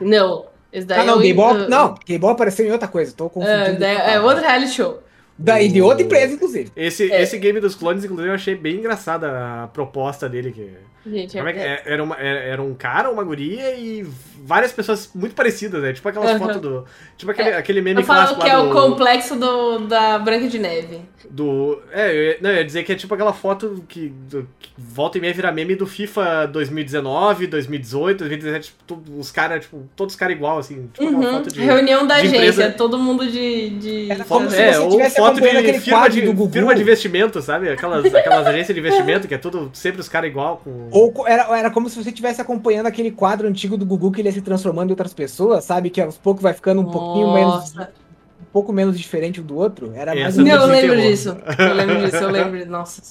não. 0.00 0.46
Esse 0.72 0.86
daí 0.86 1.00
Ah, 1.00 1.04
não, 1.04 1.14
é 1.14 1.16
o- 1.16 1.20
gay 1.20 1.34
ball. 1.34 1.54
Não, 1.68 1.94
gay 2.06 2.16
ball 2.18 2.30
apareceu 2.30 2.64
em 2.64 2.70
outra 2.72 2.86
coisa. 2.88 3.12
Tô 3.12 3.26
É, 3.26 3.28
confundindo. 3.28 3.78
daí 3.80 3.96
é 3.96 4.20
outro 4.20 4.40
reality 4.42 4.72
show. 4.72 5.02
Daí 5.42 5.68
de 5.68 5.80
outra 5.80 6.04
empresa, 6.04 6.34
inclusive. 6.34 6.70
Esse, 6.76 7.10
É. 7.10 7.22
esse 7.22 7.38
game 7.38 7.60
dos 7.60 7.74
clones, 7.74 8.04
inclusive, 8.04 8.28
eu 8.28 8.34
achei 8.34 8.54
bem 8.54 8.76
engraçada 8.76 9.62
a 9.62 9.66
proposta 9.68 10.28
dele. 10.28 10.52
Que, 10.52 10.68
Gente, 11.10 11.34
como 11.36 11.48
é 11.48 11.52
que 11.54 11.58
é, 11.58 11.62
é? 11.62 11.82
Era, 11.86 12.04
uma, 12.04 12.14
era, 12.16 12.38
era 12.40 12.62
um 12.62 12.74
cara, 12.74 13.10
uma 13.10 13.24
guria 13.24 13.74
e 13.74 14.06
várias 14.44 14.70
pessoas 14.70 15.10
muito 15.14 15.34
parecidas, 15.34 15.82
né? 15.82 15.94
Tipo 15.94 16.08
aquelas 16.10 16.30
Aham. 16.32 16.38
fotos 16.38 16.60
do. 16.60 16.84
Tipo 17.16 17.30
aquele, 17.32 17.48
aquele 17.50 17.80
meme 17.80 18.02
eu 18.02 18.06
falo 18.06 18.18
clássico 18.20 18.40
que 18.42 18.48
lá 18.48 18.52
é 18.54 18.62
do, 18.62 18.68
o 18.70 18.72
complexo 18.72 19.36
do, 19.36 19.78
da 19.86 20.18
Branca 20.18 20.46
de 20.46 20.58
Neve. 20.58 21.00
do. 21.30 21.80
É, 21.90 22.10
eu 22.10 22.22
ia, 22.24 22.38
não, 22.42 22.50
eu 22.50 22.56
ia 22.56 22.64
dizer 22.66 22.82
que 22.82 22.92
é 22.92 22.94
tipo 22.94 23.14
aquela 23.14 23.32
foto 23.32 23.82
que, 23.88 24.08
do- 24.28 24.46
que 24.58 24.68
volta 24.76 25.16
e 25.16 25.22
meia 25.22 25.32
vira 25.32 25.50
meme 25.50 25.74
do 25.74 25.86
FIFA 25.86 26.46
2019, 26.48 27.46
2018, 27.46 28.18
2017, 28.18 28.66
tipo, 28.66 28.84
tudo- 28.86 29.18
os 29.18 29.30
caras, 29.30 29.62
tipo, 29.62 29.88
todos 29.96 30.12
os 30.14 30.18
caras 30.18 30.36
igual, 30.36 30.58
assim. 30.58 30.90
Tipo 30.92 31.04
Uhum. 31.06 31.22
foto 31.22 31.50
de. 31.50 31.60
Reunião 31.62 32.06
da 32.06 32.16
de 32.20 32.26
agência, 32.28 32.36
empresa- 32.64 32.70
todo 32.76 32.98
mundo 32.98 33.26
de. 33.26 33.70
de... 33.70 34.10
Era 34.10 34.24
como 34.24 34.50
se 34.50 34.56
É, 34.60 34.74
você 34.74 34.88
tivesse 34.90 35.20
foto 35.34 35.40
de 35.50 35.56
aquele 35.56 35.80
firma 35.80 35.98
quadro 36.00 36.12
de, 36.20 36.26
do 36.26 36.32
Gugu. 36.32 36.52
firma 36.52 36.74
de 36.74 36.82
investimento, 36.82 37.42
sabe? 37.42 37.68
Aquelas, 37.68 38.14
aquelas 38.14 38.46
agências 38.46 38.74
de 38.74 38.80
investimento 38.80 39.26
que 39.28 39.34
é 39.34 39.38
tudo 39.38 39.70
sempre 39.72 40.00
os 40.00 40.08
caras 40.08 40.30
igual 40.30 40.58
com. 40.64 40.88
Ou 40.90 41.26
era, 41.26 41.58
era 41.58 41.70
como 41.70 41.88
se 41.88 42.02
você 42.02 42.10
estivesse 42.10 42.40
acompanhando 42.40 42.86
aquele 42.86 43.10
quadro 43.10 43.48
antigo 43.48 43.76
do 43.76 43.84
Gugu 43.86 44.12
que 44.12 44.20
ele 44.20 44.28
ia 44.28 44.32
se 44.32 44.40
transformando 44.40 44.88
em 44.88 44.92
outras 44.92 45.14
pessoas, 45.14 45.64
sabe? 45.64 45.90
Que 45.90 46.00
aos 46.00 46.16
poucos 46.18 46.42
vai 46.42 46.52
ficando 46.54 46.80
um 46.80 46.90
pouquinho 46.90 47.32
menos. 47.32 47.54
Nossa. 47.54 47.92
Um 48.40 48.52
pouco 48.52 48.72
menos 48.72 48.98
diferente 48.98 49.40
um 49.40 49.44
do 49.44 49.56
outro. 49.56 49.92
Era 49.94 50.14
mais 50.14 50.26
Essa 50.28 50.42
Não, 50.42 50.50
eu 50.50 50.66
lembro 50.66 50.96
desenterrou. 50.96 51.10
disso. 51.10 51.36
Eu 51.58 51.74
lembro 51.74 52.04
disso, 52.04 52.16
eu 52.16 52.30
lembro. 52.30 52.66
Nossa. 52.70 53.02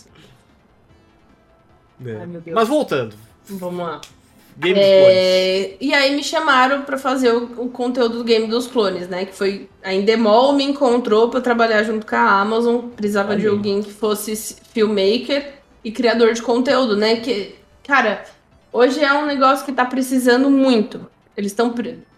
É. 2.06 2.16
Ai, 2.16 2.26
meu 2.26 2.42
Deus. 2.42 2.56
Mas 2.56 2.68
voltando. 2.68 3.16
Vamos 3.50 3.80
lá. 3.86 4.02
Game 4.58 4.76
dos 4.76 4.84
clones. 4.84 5.16
É, 5.16 5.78
e 5.80 5.94
aí 5.94 6.16
me 6.16 6.24
chamaram 6.24 6.82
pra 6.82 6.98
fazer 6.98 7.32
o, 7.34 7.64
o 7.64 7.70
conteúdo 7.70 8.18
do 8.18 8.24
Game 8.24 8.48
dos 8.48 8.68
Clones, 8.68 9.08
né? 9.08 9.26
Que 9.26 9.34
foi 9.34 9.70
a 9.84 9.94
Endemol 9.94 10.54
me 10.54 10.64
encontrou 10.64 11.30
pra 11.30 11.42
trabalhar 11.42 11.84
junto 11.84 12.06
com 12.06 12.16
a 12.16 12.42
Amazon. 12.42 12.90
Precisava 12.90 13.36
de 13.36 13.48
alguém 13.48 13.82
que 13.82 13.92
fosse 13.92 14.36
filmmaker 14.74 15.54
e 15.84 15.92
criador 15.92 16.34
de 16.34 16.42
conteúdo, 16.42 16.96
né? 16.98 17.18
Que, 17.18 17.56
cara, 17.86 18.24
hoje 18.72 19.04
é 19.04 19.14
um 19.14 19.26
negócio 19.26 19.66
que 19.66 19.72
tá 19.72 19.86
precisando 19.86 20.50
muito. 20.50 21.10
Eles 21.38 21.52
estão. 21.52 21.74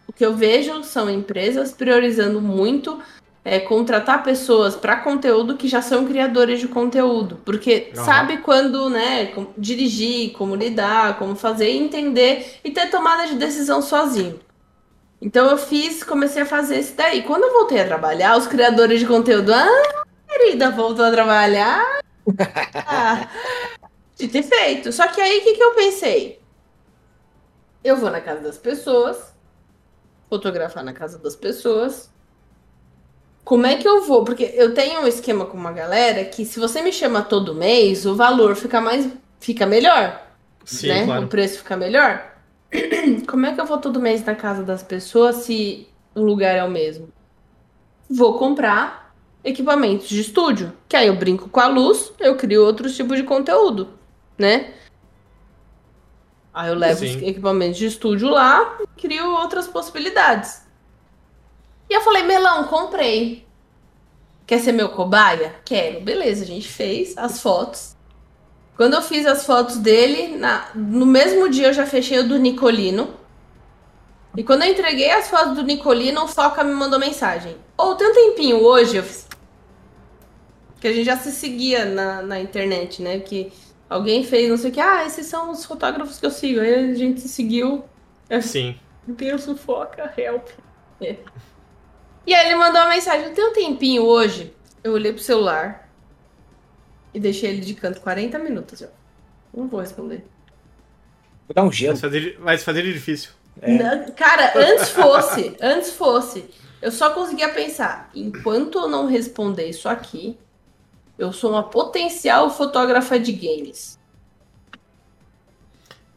O 0.08 0.14
que 0.14 0.26
eu 0.26 0.36
vejo 0.36 0.84
são 0.84 1.10
empresas 1.10 1.72
priorizando 1.72 2.42
muito 2.42 3.00
é, 3.44 3.60
contratar 3.60 4.24
pessoas 4.24 4.76
para 4.76 4.98
conteúdo 4.98 5.58
que 5.58 5.68
já 5.68 5.82
são 5.82 6.06
criadores 6.06 6.60
de 6.60 6.68
conteúdo. 6.68 7.40
Porque 7.44 7.92
Aham. 7.96 8.06
sabe 8.06 8.38
quando, 8.38 8.90
né, 8.90 9.28
como 9.28 9.54
dirigir, 9.58 10.32
como 10.34 10.56
lidar, 10.56 11.18
como 11.18 11.36
fazer, 11.36 11.70
entender 11.70 12.60
e 12.64 12.72
ter 12.72 12.90
tomada 12.90 13.28
de 13.28 13.36
decisão 13.36 13.82
sozinho. 13.82 14.40
Então 15.22 15.50
eu 15.50 15.58
fiz, 15.58 16.04
comecei 16.04 16.42
a 16.42 16.46
fazer 16.46 16.80
isso 16.80 16.96
daí. 16.96 17.24
Quando 17.24 17.44
eu 17.44 17.54
voltei 17.54 17.80
a 17.80 17.86
trabalhar, 17.86 18.38
os 18.38 18.48
criadores 18.48 19.00
de 19.00 19.06
conteúdo, 19.06 19.54
ah, 19.54 20.04
querida, 20.28 20.72
voltou 20.72 21.06
a 21.06 21.12
trabalhar. 21.12 21.84
Ah, 22.76 23.28
de 24.18 24.28
ter 24.28 24.44
feito. 24.44 24.92
Só 24.92 25.08
que 25.08 25.22
aí 25.22 25.40
o 25.40 25.44
que, 25.44 25.54
que 25.54 25.64
eu 25.64 25.76
pensei? 25.76 26.42
Eu 27.84 27.98
vou 27.98 28.12
na 28.12 28.22
casa 28.22 28.42
das 28.42 28.58
pessoas, 28.58 29.34
fotografar 30.30 30.84
na 30.84 30.94
casa 30.94 31.18
das 31.18 31.36
pessoas. 31.36 32.11
Como 33.44 33.66
é 33.66 33.76
que 33.76 33.88
eu 33.88 34.04
vou? 34.04 34.24
Porque 34.24 34.52
eu 34.56 34.74
tenho 34.74 35.02
um 35.02 35.08
esquema 35.08 35.46
com 35.46 35.58
uma 35.58 35.72
galera 35.72 36.24
que 36.26 36.46
se 36.46 36.60
você 36.60 36.82
me 36.82 36.94
chama 36.94 37.22
todo 37.22 37.56
mês, 37.56 38.06
o 38.06 38.16
valor 38.16 38.56
fica 38.56 38.80
mais 38.80 39.10
fica 39.40 39.66
melhor, 39.66 40.22
Sim, 40.64 40.88
né? 40.88 41.06
claro. 41.06 41.26
O 41.26 41.28
preço 41.28 41.58
fica 41.60 41.76
melhor. 41.76 42.24
Como 43.28 43.46
é 43.46 43.54
que 43.54 43.60
eu 43.60 43.66
vou 43.66 43.80
todo 43.80 44.00
mês 44.00 44.24
na 44.24 44.36
casa 44.36 44.64
das 44.64 44.84
pessoas 44.84 45.38
se 45.38 45.88
o 46.16 46.22
lugar 46.22 46.56
é 46.56 46.64
o 46.64 46.70
mesmo? 46.70 47.10
Vou 48.10 48.38
comprar 48.38 49.14
equipamentos 49.44 50.08
de 50.08 50.22
estúdio, 50.22 50.72
que 50.88 50.96
aí 50.96 51.08
eu 51.08 51.16
brinco 51.16 51.50
com 51.50 51.60
a 51.60 51.68
luz, 51.68 52.14
eu 52.20 52.36
crio 52.38 52.64
outros 52.64 52.96
tipos 52.96 53.18
de 53.18 53.24
conteúdo, 53.24 53.90
né? 54.38 54.74
Aí 56.54 56.70
eu 56.70 56.76
levo 56.76 57.04
os 57.04 57.12
Sim. 57.12 57.28
equipamentos 57.28 57.78
de 57.78 57.86
estúdio 57.88 58.30
lá 58.30 58.78
e 58.82 59.02
crio 59.02 59.32
outras 59.32 59.68
possibilidades. 59.68 60.61
E 61.92 61.94
eu 61.94 62.00
falei, 62.00 62.24
Melão, 62.24 62.64
comprei. 62.64 63.46
Quer 64.48 64.60
ser 64.60 64.72
meu 64.72 64.88
cobaia? 64.88 65.56
Quero. 65.66 66.00
Beleza, 66.00 66.46
a 66.46 66.48
gente 66.48 66.66
fez 66.66 67.18
as 67.18 67.42
fotos. 67.42 67.98
Quando 68.78 68.94
eu 68.94 69.02
fiz 69.02 69.26
as 69.26 69.46
fotos 69.46 69.76
dele, 69.76 70.38
na- 70.38 70.70
no 70.74 71.06
mesmo 71.06 71.50
dia 71.50 71.68
eu 71.68 71.74
já 71.74 71.86
fechei 71.86 72.20
o 72.20 72.28
do 72.30 72.40
Nicolino. 72.40 73.14
E 74.38 74.42
quando 74.42 74.64
eu 74.64 74.72
entreguei 74.72 75.12
as 75.12 75.30
fotos 75.30 75.54
do 75.54 75.64
Nicolino, 75.64 76.24
o 76.24 76.28
Foca 76.30 76.64
me 76.64 76.74
mandou 76.74 76.98
mensagem. 76.98 77.58
Ô, 77.78 77.94
tem 77.96 78.08
um 78.10 78.14
tempinho 78.14 78.64
hoje, 78.64 78.96
eu 78.96 79.04
fiz. 79.04 79.28
Que 80.80 80.88
a 80.88 80.94
gente 80.94 81.04
já 81.04 81.18
se 81.18 81.30
seguia 81.34 81.84
na, 81.84 82.22
na 82.22 82.40
internet, 82.40 83.02
né? 83.02 83.20
Que 83.20 83.52
Alguém 83.90 84.24
fez 84.24 84.50
não 84.50 84.56
sei 84.56 84.72
o 84.72 84.74
que, 84.74 84.80
ah, 84.80 85.06
esses 85.06 85.26
são 85.26 85.52
os 85.52 85.66
fotógrafos 85.66 86.18
que 86.18 86.26
eu 86.26 86.32
sigo. 86.32 86.62
Aí 86.62 86.92
a 86.92 86.94
gente 86.94 87.20
seguiu. 87.28 87.84
Sim. 88.42 88.80
Deus, 89.06 89.46
foca, 89.60 90.14
help. 90.18 90.48
É. 91.02 91.18
E 92.26 92.34
aí 92.34 92.48
ele 92.48 92.56
mandou 92.56 92.82
uma 92.82 92.90
mensagem, 92.90 93.28
eu 93.28 93.34
tenho 93.34 93.50
um 93.50 93.54
tempinho 93.54 94.04
hoje. 94.04 94.54
Eu 94.84 94.94
olhei 94.94 95.12
pro 95.14 95.22
celular 95.22 95.90
e 97.14 97.20
deixei 97.20 97.50
ele 97.50 97.62
de 97.62 97.74
canto 97.74 98.02
40 98.02 98.38
minutos. 98.40 98.82
ó. 98.82 98.88
Não 99.56 99.68
vou 99.68 99.80
responder. 99.80 100.26
Vou 101.48 101.54
dar 101.56 101.64
um 101.64 101.72
gelo. 101.72 101.92
Mas 101.94 102.02
fazer, 102.02 102.38
fazer 102.64 102.82
de 102.84 102.94
difícil. 102.94 103.32
É. 103.62 103.72
Não, 103.72 104.12
Cara, 104.14 104.54
antes 104.56 104.90
fosse, 104.90 105.56
antes 105.62 105.92
fosse. 105.92 106.46
Eu 106.82 106.92
só 106.92 107.12
conseguia 107.12 107.50
pensar, 107.50 108.10
enquanto 108.16 108.80
eu 108.80 108.88
não 108.88 109.06
responder 109.06 109.68
isso 109.70 109.88
aqui, 109.90 110.38
eu 111.18 111.32
sou 111.32 111.52
uma 111.52 111.64
potencial 111.70 112.50
fotógrafa 112.50 113.20
de 113.20 113.32
games. 113.34 114.00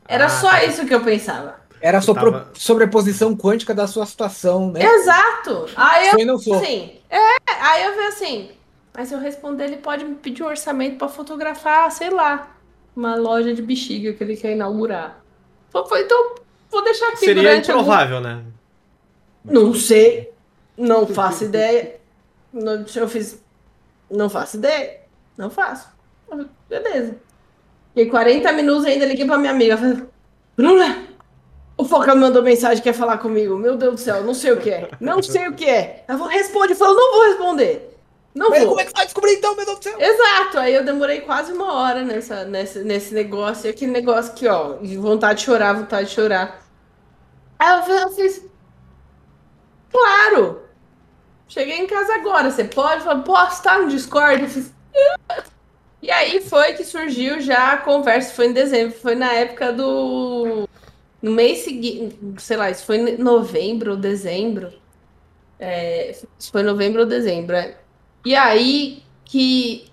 Era 0.07 0.27
Ah, 0.27 0.29
só 0.29 0.51
tá. 0.51 0.65
isso 0.65 0.87
que 0.87 0.95
eu 0.95 1.03
pensava. 1.05 1.61
Era 1.87 1.99
a 1.99 2.01
Tava- 2.01 2.21
sopro- 2.21 2.47
sobreposição 2.55 3.37
quântica 3.37 3.75
da 3.75 3.87
sua 3.87 4.07
situação, 4.07 4.73
né? 4.73 4.83
Exato! 4.83 5.67
Aí 5.77 6.13
eu, 6.19 6.27
não 6.27 6.39
sou. 6.39 6.55
assim, 6.55 6.99
é, 7.11 7.19
aí 7.61 7.85
eu 7.85 7.93
vi 7.93 8.01
assim, 8.07 8.51
mas 8.97 9.09
se 9.09 9.15
eu 9.15 9.19
responder, 9.21 9.65
ele 9.65 9.77
pode 9.77 10.03
me 10.03 10.15
pedir 10.15 10.43
um 10.43 10.47
orçamento 10.47 10.97
pra 10.97 11.09
fotografar, 11.09 11.91
sei 11.93 12.09
lá, 12.09 12.57
uma 12.97 13.17
loja 13.17 13.53
de 13.53 13.61
bexiga 13.61 14.15
que 14.15 14.25
ele 14.25 14.35
quer 14.35 14.53
inaugurar. 14.53 15.23
Então, 15.69 16.35
vou 16.71 16.83
deixar 16.83 17.09
aqui 17.09 17.19
Seria 17.19 17.43
durante 17.43 17.71
algum 17.71 17.83
improvável, 17.83 18.21
né? 18.23 18.43
Não 19.45 19.75
sei. 19.75 20.33
Não 20.79 21.05
faço 21.07 21.45
ideia. 21.45 21.97
Não, 22.51 22.83
eu 22.97 23.09
fiz. 23.09 23.43
Não 24.11 24.31
faço 24.31 24.57
ideia. 24.57 25.01
Não 25.37 25.51
faço. 25.51 25.87
Beleza. 26.67 27.17
E 27.95 28.07
40 28.07 28.53
minutos 28.53 28.87
ainda 28.87 29.05
liguei 29.05 29.27
pra 29.27 29.37
minha 29.37 29.53
amiga. 29.53 29.77
Falei, 29.77 30.03
Bruna, 30.57 31.09
o 31.77 31.85
Foca 31.85 32.15
me 32.15 32.21
mandou 32.21 32.43
mensagem 32.43 32.83
quer 32.83 32.93
falar 32.93 33.19
comigo. 33.19 33.57
Meu 33.57 33.77
Deus 33.77 33.95
do 33.95 34.01
céu, 34.01 34.23
não 34.25 34.35
sei 34.35 34.53
o 34.53 34.61
que 34.61 34.71
é. 34.71 34.91
Não 35.01 35.21
sei 35.23 35.49
o 35.49 35.55
que 35.55 35.65
é. 35.69 36.05
Ela 36.07 36.19
falou, 36.19 36.33
responde. 36.33 36.75
Falou, 36.75 36.95
não 36.95 37.13
vou 37.13 37.29
responder. 37.29 37.91
Não 38.35 38.51
Mas 38.51 38.61
vou. 38.61 38.69
como 38.71 38.81
é 38.81 38.85
que 38.85 38.93
vai 38.93 39.05
descobrir 39.05 39.35
então, 39.35 39.55
meu 39.55 39.65
Deus 39.65 39.79
do 39.79 39.83
céu? 39.85 39.97
Exato, 40.01 40.59
aí 40.59 40.75
eu 40.75 40.85
demorei 40.85 41.21
quase 41.21 41.53
uma 41.53 41.73
hora 41.75 42.03
nessa, 42.03 42.45
nesse, 42.45 42.81
nesse 42.81 43.15
negócio, 43.15 43.67
e 43.67 43.71
aquele 43.71 43.93
negócio 43.93 44.33
aqui, 44.33 44.49
ó, 44.49 44.73
de 44.79 44.97
vontade 44.97 45.39
de 45.39 45.45
chorar, 45.45 45.73
vontade 45.75 46.09
de 46.09 46.15
chorar. 46.17 46.61
Aí 47.61 47.79
eu 47.79 47.83
fiz- 47.85 48.01
eu 48.03 48.11
fiz, 48.11 48.43
claro, 49.91 50.63
cheguei 51.49 51.79
em 51.79 51.87
casa 51.87 52.13
agora, 52.15 52.51
você 52.51 52.65
pode? 52.65 53.03
Falei, 53.05 53.23
posso, 53.23 53.63
tá 53.63 53.79
no 53.79 53.89
Discord? 53.89 54.43
Eu 54.43 54.49
fiz, 54.49 54.73
"Ah." 55.29 55.43
e 56.03 56.11
aí 56.11 56.41
foi 56.41 56.73
que 56.75 56.85
surgiu 56.85 57.41
já 57.41 57.73
a 57.75 57.77
conversa, 57.79 58.35
foi 58.35 58.47
em 58.49 58.53
dezembro, 58.53 58.99
foi 58.99 59.15
na 59.15 59.33
época 59.33 59.73
do, 59.73 60.69
no 61.25 61.31
mês 61.31 61.61
seguinte, 61.61 62.19
sei 62.37 62.55
lá, 62.55 62.71
isso 62.71 62.85
foi 62.85 62.99
em 62.99 63.17
novembro 63.17 63.93
ou 63.93 63.97
dezembro, 63.97 64.71
é, 65.59 66.11
isso 66.11 66.53
foi 66.53 66.63
novembro 66.63 67.01
ou 67.01 67.07
dezembro, 67.07 67.57
é. 67.57 67.79
E 68.27 68.35
aí 68.35 69.03
que 69.25 69.87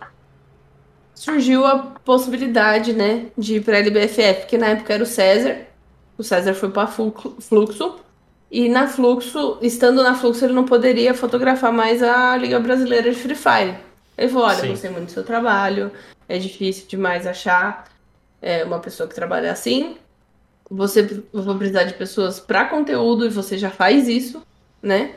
surgiu 1.15 1.65
a 1.65 1.77
possibilidade, 2.03 2.91
né, 2.91 3.27
de 3.37 3.55
ir 3.55 3.63
para 3.63 3.77
a 3.77 3.79
LBFF, 3.79 4.41
porque 4.41 4.57
na 4.57 4.67
época 4.67 4.93
era 4.93 5.03
o 5.03 5.05
César, 5.05 5.67
o 6.17 6.23
César 6.23 6.53
foi 6.53 6.69
para 6.69 6.87
Fluxo, 6.87 8.01
e 8.51 8.67
na 8.67 8.89
Fluxo, 8.89 9.57
estando 9.61 10.03
na 10.03 10.15
Fluxo, 10.15 10.43
ele 10.43 10.53
não 10.53 10.65
poderia 10.65 11.13
fotografar 11.13 11.71
mais 11.71 12.03
a 12.03 12.35
Liga 12.35 12.59
Brasileira 12.59 13.09
de 13.09 13.15
Free 13.15 13.35
Fire. 13.35 13.77
Ele 14.17 14.27
falou, 14.27 14.47
olha, 14.47 14.59
Sim. 14.59 14.67
gostei 14.71 14.89
muito 14.89 15.05
do 15.05 15.11
seu 15.11 15.23
trabalho, 15.23 15.93
é 16.27 16.37
difícil 16.37 16.87
demais 16.89 17.25
achar 17.25 17.85
é, 18.41 18.65
uma 18.65 18.79
pessoa 18.79 19.07
que 19.07 19.15
trabalha 19.15 19.49
assim, 19.49 19.95
você 20.71 21.21
vou 21.33 21.55
precisar 21.55 21.83
de 21.83 21.93
pessoas 21.95 22.39
para 22.39 22.65
conteúdo 22.65 23.25
e 23.25 23.29
você 23.29 23.57
já 23.57 23.69
faz 23.69 24.07
isso, 24.07 24.41
né? 24.81 25.15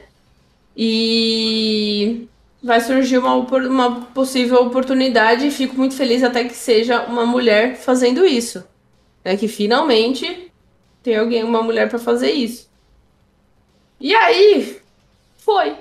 E 0.77 2.27
vai 2.61 2.81
surgir 2.81 3.19
uma, 3.19 3.35
uma 3.37 4.01
possível 4.07 4.63
oportunidade 4.63 5.47
e 5.47 5.53
fico 5.53 5.77
muito 5.77 5.95
feliz 5.95 6.25
até 6.25 6.43
que 6.43 6.55
seja 6.55 7.05
uma 7.05 7.25
mulher 7.25 7.77
fazendo 7.77 8.27
isso. 8.27 8.65
Né? 9.25 9.37
Que 9.37 9.47
finalmente 9.47 10.51
tem 11.03 11.17
alguém, 11.17 11.45
uma 11.45 11.63
mulher 11.63 11.89
para 11.89 12.01
fazer 12.01 12.33
isso. 12.33 12.69
E 14.01 14.13
aí, 14.13 14.81
foi. 15.37 15.77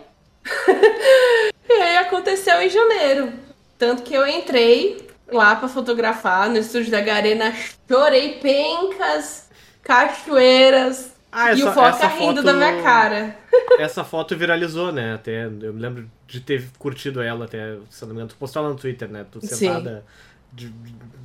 e 1.68 1.74
aí 1.74 1.98
aconteceu 1.98 2.62
em 2.62 2.70
janeiro. 2.70 3.34
Tanto 3.80 4.04
que 4.04 4.14
eu 4.14 4.28
entrei 4.28 5.08
lá 5.32 5.56
para 5.56 5.68
fotografar 5.68 6.48
no 6.48 6.58
estúdio 6.58 6.92
da 6.92 7.02
Garena, 7.02 7.56
chorei 7.90 8.34
pencas, 8.40 9.50
cachoeiras 9.84 11.14
Ah, 11.32 11.52
e 11.54 11.64
o 11.64 11.68
essa, 11.68 11.74
Foca 11.74 11.88
essa 11.90 12.08
rindo 12.08 12.36
foto, 12.42 12.44
da 12.44 12.54
minha 12.54 12.82
cara. 12.82 13.38
Essa 13.80 14.04
foto 14.04 14.36
viralizou, 14.36 14.92
né? 14.92 15.14
Até, 15.16 15.46
eu 15.46 15.52
me 15.74 15.80
lembro 15.82 16.10
de 16.28 16.40
ter 16.40 16.64
curtido 16.80 17.22
ela 17.22 17.46
até, 17.46 17.76
se 17.90 18.02
não 18.02 18.10
me 18.10 18.14
engano, 18.16 18.30
tu 18.30 18.36
postou 18.36 18.62
ela 18.62 18.72
no 18.72 18.78
Twitter, 18.80 19.08
né? 19.10 19.26
Tu 19.32 19.46
sentada 19.46 20.04
de, 20.52 20.70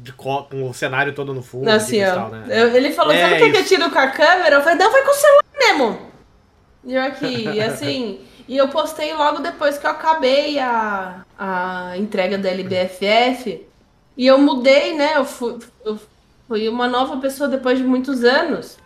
de, 0.02 0.12
co- 0.12 0.44
com 0.44 0.68
o 0.68 0.74
cenário 0.74 1.14
todo 1.14 1.32
no 1.34 1.42
fundo. 1.42 1.68
Assim, 1.68 2.02
ó. 2.04 2.14
tal, 2.14 2.30
né? 2.30 2.44
eu- 2.48 2.74
ele 2.74 2.92
falou, 2.92 3.12
É, 3.12 3.30
não 3.30 3.38
quer 3.38 3.50
que 3.52 3.56
eu 3.58 3.64
tire 3.64 3.90
com 3.90 3.98
a 3.98 4.08
câmera? 4.08 4.56
Eu 4.56 4.62
falei, 4.62 4.78
não, 4.78 4.90
foi 4.90 5.02
com 5.02 5.10
o 5.10 5.14
celular 5.14 5.44
mesmo. 5.58 5.98
E 6.84 6.94
eu 6.94 7.02
aqui, 7.02 7.44
e 7.48 7.60
assim. 7.62 8.20
E 8.46 8.56
eu 8.56 8.68
postei 8.68 9.12
logo 9.12 9.40
depois 9.40 9.76
que 9.76 9.86
eu 9.86 9.90
acabei 9.90 10.58
a, 10.58 11.22
a 11.38 11.92
entrega 11.98 12.38
da 12.38 12.48
LBFF. 12.48 13.66
E 14.16 14.26
eu 14.26 14.38
mudei, 14.38 14.94
né? 14.94 15.16
Eu 15.16 15.24
fui, 15.26 15.58
eu 15.84 15.98
fui 16.48 16.68
uma 16.68 16.88
nova 16.88 17.18
pessoa 17.18 17.48
depois 17.48 17.78
de 17.78 17.84
muitos 17.84 18.24
anos. 18.24 18.78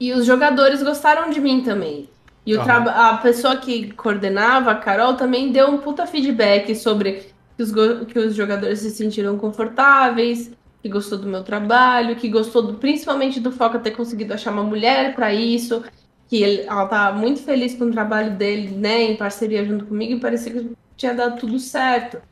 E 0.00 0.12
os 0.12 0.24
jogadores 0.24 0.82
gostaram 0.82 1.30
de 1.30 1.40
mim 1.40 1.62
também. 1.62 2.08
E 2.46 2.54
o 2.56 2.60
a 2.62 3.18
pessoa 3.18 3.56
que 3.56 3.92
coordenava, 3.92 4.70
a 4.70 4.74
Carol, 4.76 5.14
também 5.14 5.52
deu 5.52 5.68
um 5.68 5.78
puta 5.78 6.06
feedback 6.06 6.74
sobre 6.74 7.26
que 7.56 7.62
os, 7.62 7.72
que 8.06 8.18
os 8.18 8.34
jogadores 8.34 8.78
se 8.80 8.90
sentiram 8.90 9.36
confortáveis, 9.38 10.50
que 10.82 10.88
gostou 10.88 11.18
do 11.18 11.26
meu 11.26 11.42
trabalho, 11.44 12.16
que 12.16 12.28
gostou 12.28 12.62
do- 12.62 12.74
principalmente 12.78 13.40
do 13.40 13.52
Foca 13.52 13.78
ter 13.78 13.90
conseguido 13.90 14.32
achar 14.32 14.52
uma 14.52 14.62
mulher 14.62 15.14
para 15.14 15.34
isso, 15.34 15.84
que 16.28 16.42
ele, 16.42 16.62
ela 16.62 16.86
tá 16.86 17.12
muito 17.12 17.42
feliz 17.42 17.74
com 17.74 17.86
o 17.86 17.90
trabalho 17.92 18.36
dele, 18.36 18.70
né, 18.76 19.02
em 19.02 19.16
parceria 19.16 19.64
junto 19.64 19.86
comigo, 19.86 20.12
e 20.14 20.20
parecia 20.20 20.52
que 20.52 20.72
tinha 20.96 21.14
dado 21.14 21.38
tudo 21.38 21.58
certo. 21.58 22.22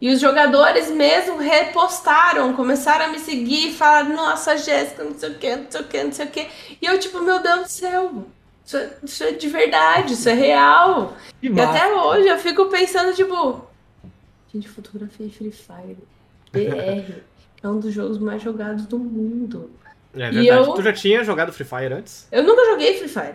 E 0.00 0.12
os 0.12 0.20
jogadores 0.20 0.90
mesmo 0.90 1.38
repostaram, 1.38 2.52
começaram 2.52 3.06
a 3.06 3.08
me 3.08 3.18
seguir, 3.18 3.72
falaram, 3.72 4.14
nossa, 4.14 4.56
Jéssica, 4.56 5.02
não 5.04 5.18
sei 5.18 5.30
o 5.30 5.34
que, 5.34 5.56
não 5.56 5.70
sei 5.70 5.80
o 5.80 5.84
que, 5.84 6.04
não 6.04 6.12
sei 6.12 6.26
o 6.26 6.30
que. 6.30 6.46
E 6.82 6.86
eu, 6.86 6.98
tipo, 6.98 7.20
meu 7.22 7.40
Deus 7.42 7.60
do 7.62 7.68
céu, 7.68 8.26
isso 8.64 8.76
é, 8.76 8.90
isso 9.02 9.24
é 9.24 9.32
de 9.32 9.48
verdade, 9.48 10.12
isso 10.12 10.28
é 10.28 10.34
real. 10.34 11.14
Que 11.40 11.46
E 11.46 11.50
massa. 11.50 11.70
até 11.70 11.94
hoje 11.94 12.28
eu 12.28 12.38
fico 12.38 12.66
pensando, 12.66 13.14
tipo, 13.14 13.64
gente, 14.52 14.68
fotografia 14.68 15.30
Free 15.30 15.50
Fire, 15.52 15.96
BR, 16.52 17.12
é 17.62 17.68
um 17.68 17.80
dos 17.80 17.94
jogos 17.94 18.18
mais 18.18 18.42
jogados 18.42 18.84
do 18.86 18.98
mundo. 18.98 19.70
É 20.14 20.28
E 20.28 20.30
verdade. 20.32 20.68
eu- 20.68 20.74
Tu 20.74 20.82
já 20.82 20.92
tinha 20.92 21.24
jogado 21.24 21.52
Free 21.52 21.66
Fire 21.66 21.94
antes? 21.94 22.26
Eu 22.30 22.42
nunca 22.42 22.64
joguei 22.66 22.98
Free 22.98 23.08
Fire. 23.08 23.34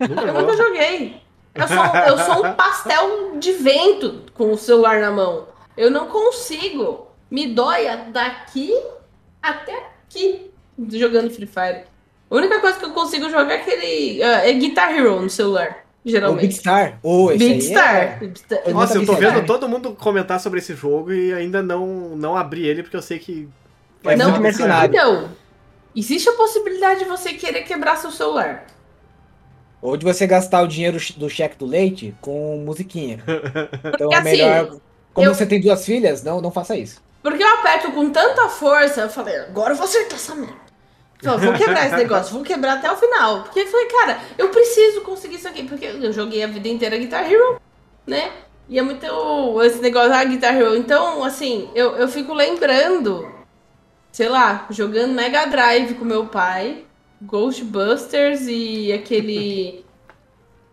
Nunca 0.00 0.22
Eu 0.22 0.34
nunca 0.34 0.56
joguei. 0.56 1.20
Eu 1.54 1.66
sou, 1.68 1.76
eu 2.06 2.18
sou 2.18 2.46
um 2.46 2.52
pastel 2.54 3.38
de 3.38 3.52
vento 3.54 4.22
com 4.34 4.52
o 4.52 4.58
celular 4.58 5.00
na 5.00 5.10
mão. 5.10 5.48
Eu 5.76 5.90
não 5.90 6.06
consigo. 6.08 7.08
Me 7.30 7.48
dói 7.48 7.86
daqui 8.12 8.72
até 9.42 9.72
aqui 9.76 10.50
jogando 10.92 11.30
Free 11.30 11.46
Fire. 11.46 11.84
A 12.30 12.34
única 12.34 12.60
coisa 12.60 12.78
que 12.78 12.84
eu 12.84 12.90
consigo 12.92 13.28
jogar 13.30 13.52
é 13.54 13.60
aquele. 13.60 14.22
é 14.22 14.52
Guitar 14.52 14.92
Hero 14.96 15.20
no 15.20 15.30
celular, 15.30 15.68
O 15.68 16.04
Big 16.04 16.10
geralmente. 16.12 16.54
Star. 16.54 16.98
Esse 17.30 17.38
Big 17.38 17.52
aí 17.54 17.60
Star. 17.62 17.96
é- 17.96 18.16
Big 18.18 18.38
Star. 18.38 18.58
Eu 18.64 18.74
Nossa, 18.74 18.98
eu 18.98 19.06
tô 19.06 19.14
vendo 19.14 19.46
todo 19.46 19.68
mundo 19.68 19.92
comentar 19.94 20.40
sobre 20.40 20.58
esse 20.58 20.74
jogo 20.74 21.12
e 21.12 21.32
ainda 21.32 21.62
não, 21.62 22.16
não 22.16 22.36
abri 22.36 22.66
ele 22.66 22.82
porque 22.82 22.96
eu 22.96 23.02
sei 23.02 23.18
que. 23.18 23.48
É 24.04 24.16
Não, 24.16 24.40
muito. 24.40 24.62
Então, 24.62 25.30
existe 25.94 26.28
a 26.28 26.32
possibilidade 26.32 27.00
de 27.00 27.06
você 27.06 27.32
querer 27.32 27.62
quebrar 27.62 27.96
seu 27.96 28.10
celular. 28.10 28.66
Ou 29.82 29.96
de 29.96 30.04
você 30.04 30.26
gastar 30.26 30.62
o 30.62 30.68
dinheiro 30.68 30.98
do 31.16 31.28
cheque 31.28 31.56
do 31.56 31.66
leite 31.66 32.14
com 32.20 32.58
musiquinha. 32.64 33.18
Então 33.94 34.12
é 34.12 34.16
assim, 34.16 34.24
melhor. 34.24 34.76
Como 35.16 35.26
eu- 35.26 35.34
você 35.34 35.44
tem 35.44 35.60
duas 35.60 35.84
filhas, 35.84 36.22
não, 36.22 36.40
não 36.40 36.52
faça 36.52 36.76
isso. 36.76 37.02
Porque 37.22 37.42
eu 37.42 37.48
aperto 37.54 37.90
com 37.90 38.08
tanta 38.10 38.48
força, 38.48 39.00
eu 39.00 39.08
falei, 39.10 39.36
agora 39.38 39.72
eu 39.72 39.76
vou 39.76 39.84
acertar 39.84 40.14
essa 40.16 40.34
merda. 40.34 40.54
Falei, 41.20 41.46
vou 41.48 41.54
quebrar 41.58 41.86
esse 41.86 41.96
negócio, 41.96 42.32
vou 42.34 42.42
quebrar 42.44 42.74
até 42.74 42.92
o 42.92 42.96
final. 42.96 43.42
Porque 43.42 43.60
eu 43.60 43.66
falei, 43.66 43.86
cara, 43.86 44.20
eu 44.38 44.48
preciso 44.50 45.00
conseguir 45.00 45.36
isso 45.36 45.48
aqui. 45.48 45.64
Porque 45.64 45.86
eu 45.86 46.12
joguei 46.12 46.44
a 46.44 46.46
vida 46.46 46.68
inteira 46.68 46.96
Guitar 46.98 47.28
Hero, 47.30 47.60
né? 48.06 48.30
E 48.68 48.78
é 48.78 48.82
muito 48.82 49.04
esse 49.62 49.78
negócio 49.80 50.10
da 50.10 50.22
Guitar 50.22 50.54
Hero. 50.54 50.76
Então, 50.76 51.24
assim, 51.24 51.68
eu, 51.74 51.96
eu 51.96 52.06
fico 52.06 52.32
lembrando, 52.32 53.28
sei 54.12 54.28
lá, 54.28 54.66
jogando 54.70 55.14
Mega 55.14 55.46
Drive 55.46 55.94
com 55.94 56.04
meu 56.04 56.26
pai, 56.26 56.84
Ghostbusters 57.22 58.42
e 58.46 58.92
aquele. 58.92 59.84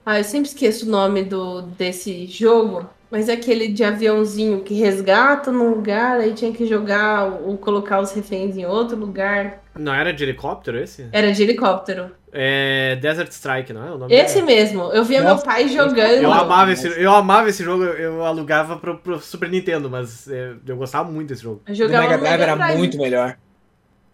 Ah, 0.05 0.19
eu 0.19 0.23
sempre 0.25 0.49
esqueço 0.49 0.85
o 0.85 0.89
nome 0.89 1.23
do, 1.23 1.61
desse 1.61 2.27
jogo. 2.27 2.89
Mas 3.13 3.29
é 3.29 3.33
aquele 3.33 3.67
de 3.67 3.83
aviãozinho 3.83 4.61
que 4.61 4.73
resgata 4.73 5.51
num 5.51 5.69
lugar, 5.69 6.19
aí 6.19 6.33
tinha 6.33 6.51
que 6.51 6.65
jogar 6.65 7.25
ou 7.43 7.55
colocar 7.59 7.99
os 7.99 8.11
reféns 8.11 8.57
em 8.57 8.65
outro 8.65 8.97
lugar. 8.97 9.61
Não 9.77 9.93
era 9.93 10.11
de 10.11 10.23
helicóptero 10.23 10.79
esse? 10.79 11.09
Era 11.11 11.31
de 11.31 11.43
helicóptero. 11.43 12.09
É 12.31 12.95
Desert 12.99 13.29
Strike, 13.29 13.71
não 13.71 13.87
é 13.87 13.91
o 13.91 13.97
nome 13.99 14.15
Esse 14.15 14.41
mesmo. 14.41 14.85
Eu 14.91 15.03
via 15.03 15.21
meu 15.21 15.29
Nossa, 15.29 15.45
pai 15.45 15.65
esse- 15.65 15.75
jogando. 15.75 16.23
Eu 16.23 16.31
amava, 16.33 16.71
esse, 16.71 16.87
eu 16.87 17.11
amava 17.13 17.49
esse 17.49 17.63
jogo, 17.63 17.83
eu 17.83 18.25
alugava 18.25 18.77
pro, 18.77 18.97
pro 18.97 19.19
Super 19.19 19.47
Nintendo, 19.47 19.91
mas 19.91 20.27
é, 20.27 20.53
eu 20.65 20.75
gostava 20.75 21.07
muito 21.11 21.27
desse 21.29 21.43
jogo. 21.43 21.61
Eu 21.67 21.73
O 21.73 21.75
jogava 21.75 22.01
Mega 22.01 22.17
no 22.17 22.23
Drive 22.23 22.41
era 22.41 22.75
muito 22.75 22.97
melhor. 22.97 23.37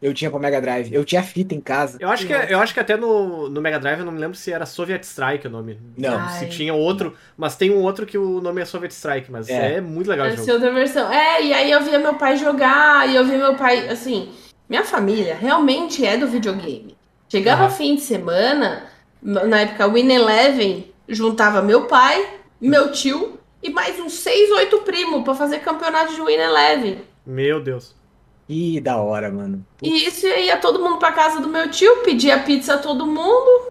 Eu 0.02 0.14
tinha 0.14 0.30
pro 0.32 0.40
Mega 0.40 0.62
Drive. 0.62 0.94
Eu 0.94 1.04
tinha 1.04 1.22
fita 1.22 1.54
em 1.54 1.60
casa. 1.60 1.98
Eu 2.00 2.10
acho 2.10 2.26
que, 2.26 2.32
eu 2.32 2.60
acho 2.62 2.74
que 2.74 2.80
até 2.80 2.96
no, 2.96 3.50
no 3.50 3.60
Mega 3.62 3.78
Drive 3.80 4.00
eu 4.00 4.06
não 4.06 4.14
me 4.14 4.20
lembro 4.20 4.38
se 4.38 4.50
era 4.52 4.66
Soviet 4.66 5.04
Strike 5.04 5.48
o 5.48 5.50
nome. 5.50 5.78
Não. 5.98 6.30
Se 6.30 6.46
Ai. 6.46 6.50
tinha 6.50 6.74
outro, 6.74 7.14
mas 7.38 7.58
tem 7.58 7.70
um 7.70 7.82
outro 7.82 8.06
que 8.06 8.18
o 8.18 8.40
nome 8.40 8.62
é 8.62 8.66
Soviet 8.66 8.92
Strike, 8.92 9.30
mas 9.30 9.50
é, 9.50 9.76
É. 9.76 9.82
muito 9.82 10.10
legal 10.10 10.26
o 10.26 10.30
Essa 10.30 10.38
jogo. 10.38 10.52
é 10.52 10.54
outra 10.54 10.72
versão. 10.74 11.12
É, 11.12 11.44
e 11.44 11.54
aí 11.54 11.70
eu 11.70 11.82
via 11.84 12.00
meu 12.00 12.14
pai 12.14 12.38
jogar, 12.38 13.10
e 13.10 13.16
eu 13.16 13.26
via 13.26 13.38
meu 13.38 13.56
pai, 13.56 13.90
assim, 13.90 14.30
minha 14.70 14.86
família 14.86 15.36
realmente 15.36 16.06
é 16.06 16.16
do 16.16 16.28
videogame. 16.28 16.96
Chegava 17.28 17.64
Aham. 17.66 17.72
fim 17.72 17.96
de 17.96 18.02
semana, 18.02 18.84
na 19.22 19.60
época 19.62 19.86
Win 19.90 20.10
Eleven, 20.14 20.90
juntava 21.10 21.62
meu 21.62 21.88
pai, 21.88 22.26
meu 22.62 22.92
tio 22.94 23.38
e 23.62 23.70
mais 23.70 24.00
uns 24.00 24.14
seis, 24.14 24.50
oito 24.52 24.78
primos 24.80 25.24
pra 25.26 25.36
fazer 25.36 25.60
campeonato 25.60 26.14
de 26.16 26.22
Win 26.22 26.36
Eleven. 26.36 27.02
Meu 27.26 27.62
Deus. 27.62 27.94
Ih, 28.50 28.82
da 28.82 28.98
hora, 28.98 29.30
mano. 29.30 29.64
E 29.80 30.08
isso 30.08 30.26
ia 30.26 30.58
todo 30.58 30.80
mundo 30.80 30.98
pra 30.98 31.12
casa 31.12 31.40
do 31.40 31.48
meu 31.48 31.70
tio, 31.70 31.98
pedia 31.98 32.40
pizza 32.40 32.74
a 32.74 32.78
todo 32.80 33.06
mundo, 33.06 33.70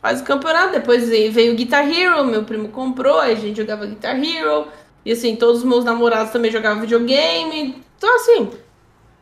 faz 0.00 0.20
o 0.20 0.24
campeonato. 0.24 0.72
Depois 0.72 1.08
veio 1.08 1.52
o 1.52 1.56
Guitar 1.56 1.90
Hero, 1.90 2.24
meu 2.24 2.44
primo 2.44 2.68
comprou, 2.68 3.18
aí 3.18 3.32
a 3.32 3.36
gente 3.36 3.56
jogava 3.56 3.84
Guitar 3.86 4.16
Hero. 4.22 4.68
E 5.04 5.10
assim, 5.10 5.34
todos 5.34 5.58
os 5.58 5.64
meus 5.64 5.84
namorados 5.84 6.32
também 6.32 6.52
jogavam 6.52 6.80
videogame. 6.80 7.82
Então, 7.96 8.14
assim, 8.14 8.50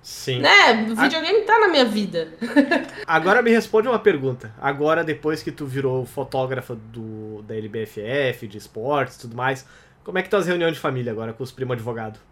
Sim. 0.03 0.41
né, 0.41 0.75
videogame 0.85 1.41
tá 1.43 1.59
na 1.59 1.69
minha 1.69 1.87
vida. 1.87 2.29
Agora 3.07 3.41
me 3.41 3.51
responde 3.51 3.89
uma 3.89 3.99
pergunta. 3.99 4.53
Agora, 4.61 5.03
depois 5.03 5.43
que 5.43 5.51
tu 5.51 5.65
virou 5.65 6.05
fotógrafa 6.05 6.75
do, 6.75 7.41
da 7.43 7.57
LBFF, 7.57 8.47
de 8.47 8.59
esportes 8.59 9.17
e 9.17 9.21
tudo 9.21 9.35
mais, 9.35 9.65
como 10.05 10.19
é 10.19 10.23
que 10.23 10.29
tá 10.29 10.37
as 10.37 10.47
reuniões 10.47 10.75
de 10.75 10.81
família 10.81 11.13
agora 11.13 11.33
com 11.33 11.43
os 11.43 11.53
primos 11.53 11.75
advogados? 11.75 12.28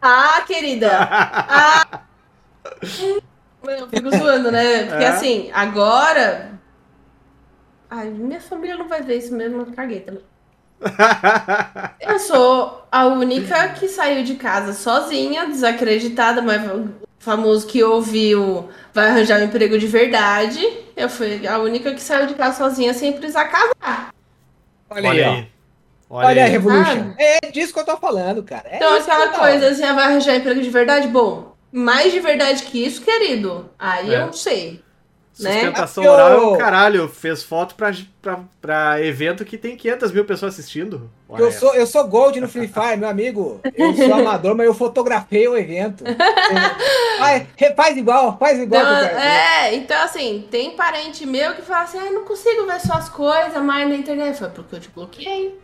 Ah, 0.00 0.42
querida! 0.46 0.90
Ah! 1.00 2.00
Eu 3.66 3.88
fico 3.88 4.10
zoando, 4.10 4.50
né? 4.50 4.84
Porque 4.84 5.04
É. 5.04 5.08
assim, 5.08 5.50
agora. 5.52 6.52
Ai, 7.90 8.08
minha 8.08 8.40
família 8.40 8.76
não 8.76 8.88
vai 8.88 9.02
ver 9.02 9.18
isso 9.18 9.34
mesmo, 9.34 9.60
eu 9.62 9.72
caguei 9.72 10.00
também. 10.00 10.22
Eu 12.00 12.18
sou 12.18 12.86
a 12.90 13.06
única 13.06 13.70
que 13.70 13.88
saiu 13.88 14.22
de 14.24 14.34
casa 14.34 14.72
sozinha, 14.72 15.46
desacreditada, 15.46 16.42
mas 16.42 16.62
o 16.70 16.90
famoso 17.18 17.66
que 17.66 17.82
ouviu 17.82 18.68
vai 18.92 19.08
arranjar 19.08 19.40
um 19.40 19.44
emprego 19.44 19.78
de 19.78 19.86
verdade. 19.86 20.60
Eu 20.96 21.08
fui 21.08 21.46
a 21.46 21.58
única 21.58 21.94
que 21.94 22.00
saiu 22.00 22.26
de 22.26 22.34
casa 22.34 22.58
sozinha 22.58 22.92
sem 22.92 23.12
precisar 23.12 23.46
casar. 23.46 24.10
Olha, 24.90 25.10
aí, 25.10 25.48
ó. 25.50 25.53
Olha, 26.08 26.28
Olha 26.28 26.44
a. 26.44 26.48
Revolution. 26.48 27.12
É 27.18 27.50
disso 27.50 27.72
que 27.72 27.80
eu 27.80 27.84
tô 27.84 27.96
falando, 27.96 28.42
cara. 28.42 28.68
É 28.68 28.76
Então, 28.76 28.94
aquela 28.94 29.28
coisa 29.28 29.68
assim, 29.68 29.82
ah, 29.84 29.92
vai 29.94 30.04
arranjar 30.04 30.36
emprego 30.36 30.60
de 30.60 30.70
verdade? 30.70 31.08
Bom, 31.08 31.54
mais 31.72 32.12
de 32.12 32.20
verdade 32.20 32.62
que 32.62 32.84
isso, 32.84 33.02
querido. 33.02 33.70
Aí 33.78 34.12
É. 34.14 34.18
eu 34.18 34.26
não 34.26 34.32
sei. 34.32 34.82
né? 35.40 35.50
Sustentação 35.52 36.04
É 36.04 36.06
porque 36.06 36.22
oral 36.22 36.30
é 36.32 36.46
o 36.46 36.56
caralho. 36.56 37.08
Fez 37.08 37.42
foto 37.42 37.74
pra, 37.74 37.90
pra, 38.22 38.38
pra 38.60 39.02
evento 39.02 39.44
que 39.44 39.58
tem 39.58 39.76
500 39.76 40.12
mil 40.12 40.24
pessoas 40.24 40.54
assistindo. 40.54 41.10
Olha 41.28 41.40
Eu 41.42 41.48
essa. 41.48 41.58
sou, 41.58 41.74
eu 41.74 41.86
sou 41.88 42.06
Gold 42.06 42.40
no 42.40 42.46
Free 42.48 42.68
Fire, 42.68 42.96
meu 42.96 43.08
amigo. 43.08 43.60
Eu 43.74 43.92
sou 43.96 44.14
amador, 44.14 44.54
mas 44.54 44.66
eu 44.66 44.74
fotografei 44.74 45.48
o 45.48 45.56
evento. 45.56 46.04
Faz, 47.18 47.46
faz 47.76 47.96
igual, 47.96 48.36
faz 48.38 48.58
igual. 48.60 48.82
Então, 48.82 49.18
é, 49.18 49.74
então 49.74 50.02
assim, 50.02 50.46
tem 50.50 50.72
parente 50.76 51.24
meu 51.26 51.54
que 51.54 51.62
fala 51.62 51.82
assim, 51.84 51.98
ah, 51.98 52.10
não 52.10 52.24
consigo 52.24 52.66
ver 52.66 52.80
suas 52.80 53.08
coisas 53.08 53.60
mais 53.62 53.88
na 53.88 53.94
internet. 53.96 54.38
Foi 54.38 54.48
porque 54.50 54.76
eu 54.76 54.80
te 54.80 54.88
bloqueei. 54.90 55.58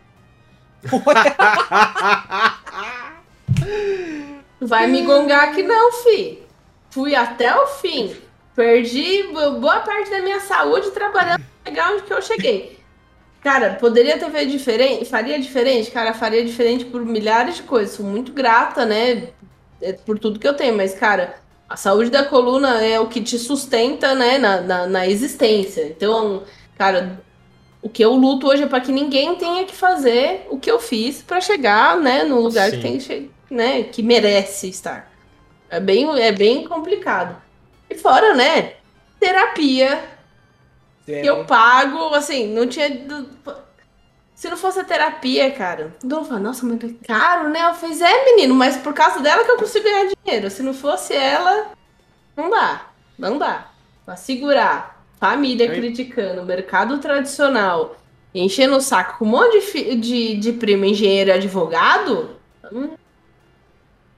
Vai 4.60 4.86
me 4.86 5.02
gongar 5.02 5.54
que 5.54 5.62
não, 5.62 5.92
fi. 5.92 6.42
Fui 6.90 7.14
até 7.14 7.54
o 7.56 7.66
fim. 7.66 8.14
Perdi 8.54 9.24
boa 9.58 9.80
parte 9.80 10.10
da 10.10 10.20
minha 10.20 10.40
saúde 10.40 10.90
trabalhando 10.90 11.42
chegar 11.66 11.92
onde 11.92 12.02
que 12.02 12.12
eu 12.12 12.20
cheguei. 12.20 12.78
Cara, 13.42 13.74
poderia 13.74 14.18
ter 14.18 14.30
feito 14.30 14.50
diferente? 14.50 15.04
Faria 15.06 15.40
diferente? 15.40 15.90
Cara, 15.90 16.12
faria 16.12 16.44
diferente 16.44 16.84
por 16.84 17.04
milhares 17.04 17.56
de 17.56 17.62
coisas. 17.62 17.94
Sou 17.96 18.04
muito 18.04 18.32
grata, 18.32 18.84
né? 18.84 19.28
é, 19.80 19.92
Por 19.94 20.18
tudo 20.18 20.38
que 20.38 20.46
eu 20.46 20.54
tenho. 20.54 20.76
Mas, 20.76 20.94
cara, 20.94 21.36
a 21.68 21.76
saúde 21.76 22.10
da 22.10 22.24
coluna 22.24 22.84
é 22.84 23.00
o 23.00 23.06
que 23.06 23.20
te 23.22 23.38
sustenta, 23.38 24.14
né? 24.14 24.36
Na, 24.38 24.60
na, 24.60 24.86
na 24.86 25.06
existência. 25.06 25.86
Então, 25.86 26.42
cara, 26.76 27.20
o 27.82 27.88
que 27.88 28.04
eu 28.04 28.12
luto 28.14 28.46
hoje 28.48 28.62
é 28.62 28.66
para 28.66 28.80
que 28.80 28.92
ninguém 28.92 29.34
tenha 29.36 29.64
que 29.64 29.74
fazer 29.74 30.46
o 30.50 30.58
que 30.58 30.70
eu 30.70 30.78
fiz 30.78 31.22
para 31.22 31.40
chegar, 31.40 31.96
né? 31.96 32.24
No 32.24 32.40
lugar 32.40 32.70
Sim. 32.70 32.76
que 32.76 32.82
tem 32.82 32.98
que 32.98 33.04
che- 33.04 33.30
né? 33.50 33.82
Que 33.84 34.02
merece 34.02 34.68
estar. 34.68 35.10
É 35.68 35.80
bem, 35.80 36.06
é 36.20 36.32
bem 36.32 36.66
complicado. 36.66 37.40
E 37.88 37.94
fora, 37.94 38.34
né? 38.34 38.74
Terapia, 39.18 40.02
que 41.04 41.26
eu 41.26 41.44
pago, 41.44 42.14
assim, 42.14 42.46
não 42.52 42.66
tinha. 42.66 42.88
Se 44.34 44.48
não 44.48 44.56
fosse 44.56 44.80
a 44.80 44.84
terapia, 44.84 45.50
cara, 45.50 45.94
o 46.02 46.06
dono 46.06 46.24
fala, 46.24 46.40
nossa, 46.40 46.64
mas 46.64 46.82
é 46.82 46.94
caro, 47.06 47.50
né? 47.50 47.62
Eu 47.68 47.74
fiz, 47.74 48.00
é, 48.00 48.24
menino, 48.24 48.54
mas 48.54 48.76
por 48.78 48.94
causa 48.94 49.20
dela 49.20 49.44
que 49.44 49.50
eu 49.50 49.58
consigo 49.58 49.84
ganhar 49.84 50.10
dinheiro. 50.24 50.50
Se 50.50 50.62
não 50.62 50.72
fosse 50.72 51.14
ela, 51.14 51.72
não 52.36 52.48
dá. 52.48 52.86
Não 53.18 53.36
dá. 53.36 53.66
Pra 54.06 54.16
segurar 54.16 54.99
família 55.20 55.66
Eu- 55.66 55.74
criticando, 55.74 56.44
mercado 56.44 56.98
tradicional, 56.98 57.96
enchendo 58.34 58.76
o 58.76 58.80
saco 58.80 59.18
com 59.18 59.26
um 59.26 59.28
monte 59.28 59.60
de, 59.60 59.94
de, 59.96 60.36
de 60.36 60.52
primo 60.54 60.84
engenheiro 60.84 61.30
e 61.30 61.32
advogado. 61.34 62.30
hum, 62.72 62.90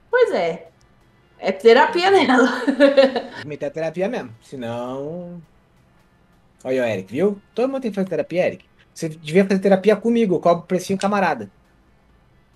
Pois 0.09 0.31
é. 0.31 0.67
É 1.39 1.51
terapia 1.51 2.09
nela. 2.09 2.47
Meter 3.45 3.69
terapia 3.71 4.07
mesmo. 4.07 4.29
Senão. 4.41 5.41
Olha 6.63 6.81
o 6.83 6.85
Eric, 6.85 7.11
viu? 7.11 7.41
Todo 7.53 7.67
mundo 7.69 7.81
tem 7.81 7.91
que 7.91 7.95
fazer 7.95 8.07
terapia, 8.07 8.47
Eric. 8.47 8.65
Você 8.93 9.09
devia 9.09 9.43
fazer 9.43 9.59
terapia 9.59 9.95
comigo, 9.97 10.35
eu 10.35 10.39
cobro 10.39 10.65
precinho 10.65 10.97
camarada. 10.97 11.49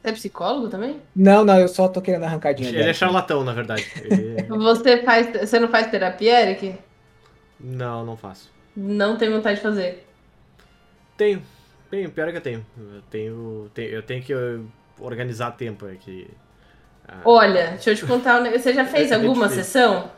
Você 0.02 0.10
é 0.10 0.12
psicólogo 0.14 0.70
também? 0.70 1.02
Não, 1.14 1.44
não, 1.44 1.60
eu 1.60 1.68
só 1.68 1.88
tô 1.90 2.00
querendo 2.02 2.24
arrancar 2.24 2.54
dinheiro. 2.54 2.78
Ele 2.80 2.90
é 2.90 2.94
charlatão, 2.94 3.44
na 3.44 3.52
verdade. 3.52 3.86
Ele- 4.06 4.44
Você 4.48 5.04
faz. 5.04 5.28
Você 5.50 5.60
não 5.60 5.68
faz 5.68 5.88
terapia, 5.88 6.40
Eric? 6.42 6.76
Não, 7.60 8.06
não 8.06 8.16
faço. 8.18 8.52
Não 8.76 9.18
tem 9.18 9.30
vontade 9.32 9.58
de 9.58 9.62
fazer. 9.64 10.08
Tenho. 11.18 11.42
Tenho, 11.90 12.12
pior 12.12 12.30
que 12.32 12.38
eu 12.38 12.42
tenho. 12.42 12.66
Eu 12.78 13.02
tenho, 13.10 13.72
tenho- 13.74 13.90
eu 13.90 14.04
tenho 14.04 14.24
que 14.24 14.34
organizar 15.00 15.52
tempo 15.52 15.86
aqui. 15.88 16.30
Ah, 17.08 17.22
Olha, 17.26 17.70
deixa 17.72 17.92
eu 17.92 17.96
te 17.96 18.06
contar 18.06 18.42
negócio. 18.42 18.64
Você 18.64 18.74
já 18.74 18.86
fez 18.86 19.12
É 19.12 19.16
alguma 19.16 19.48
difícil. 19.48 19.64
sessão? 19.64 20.12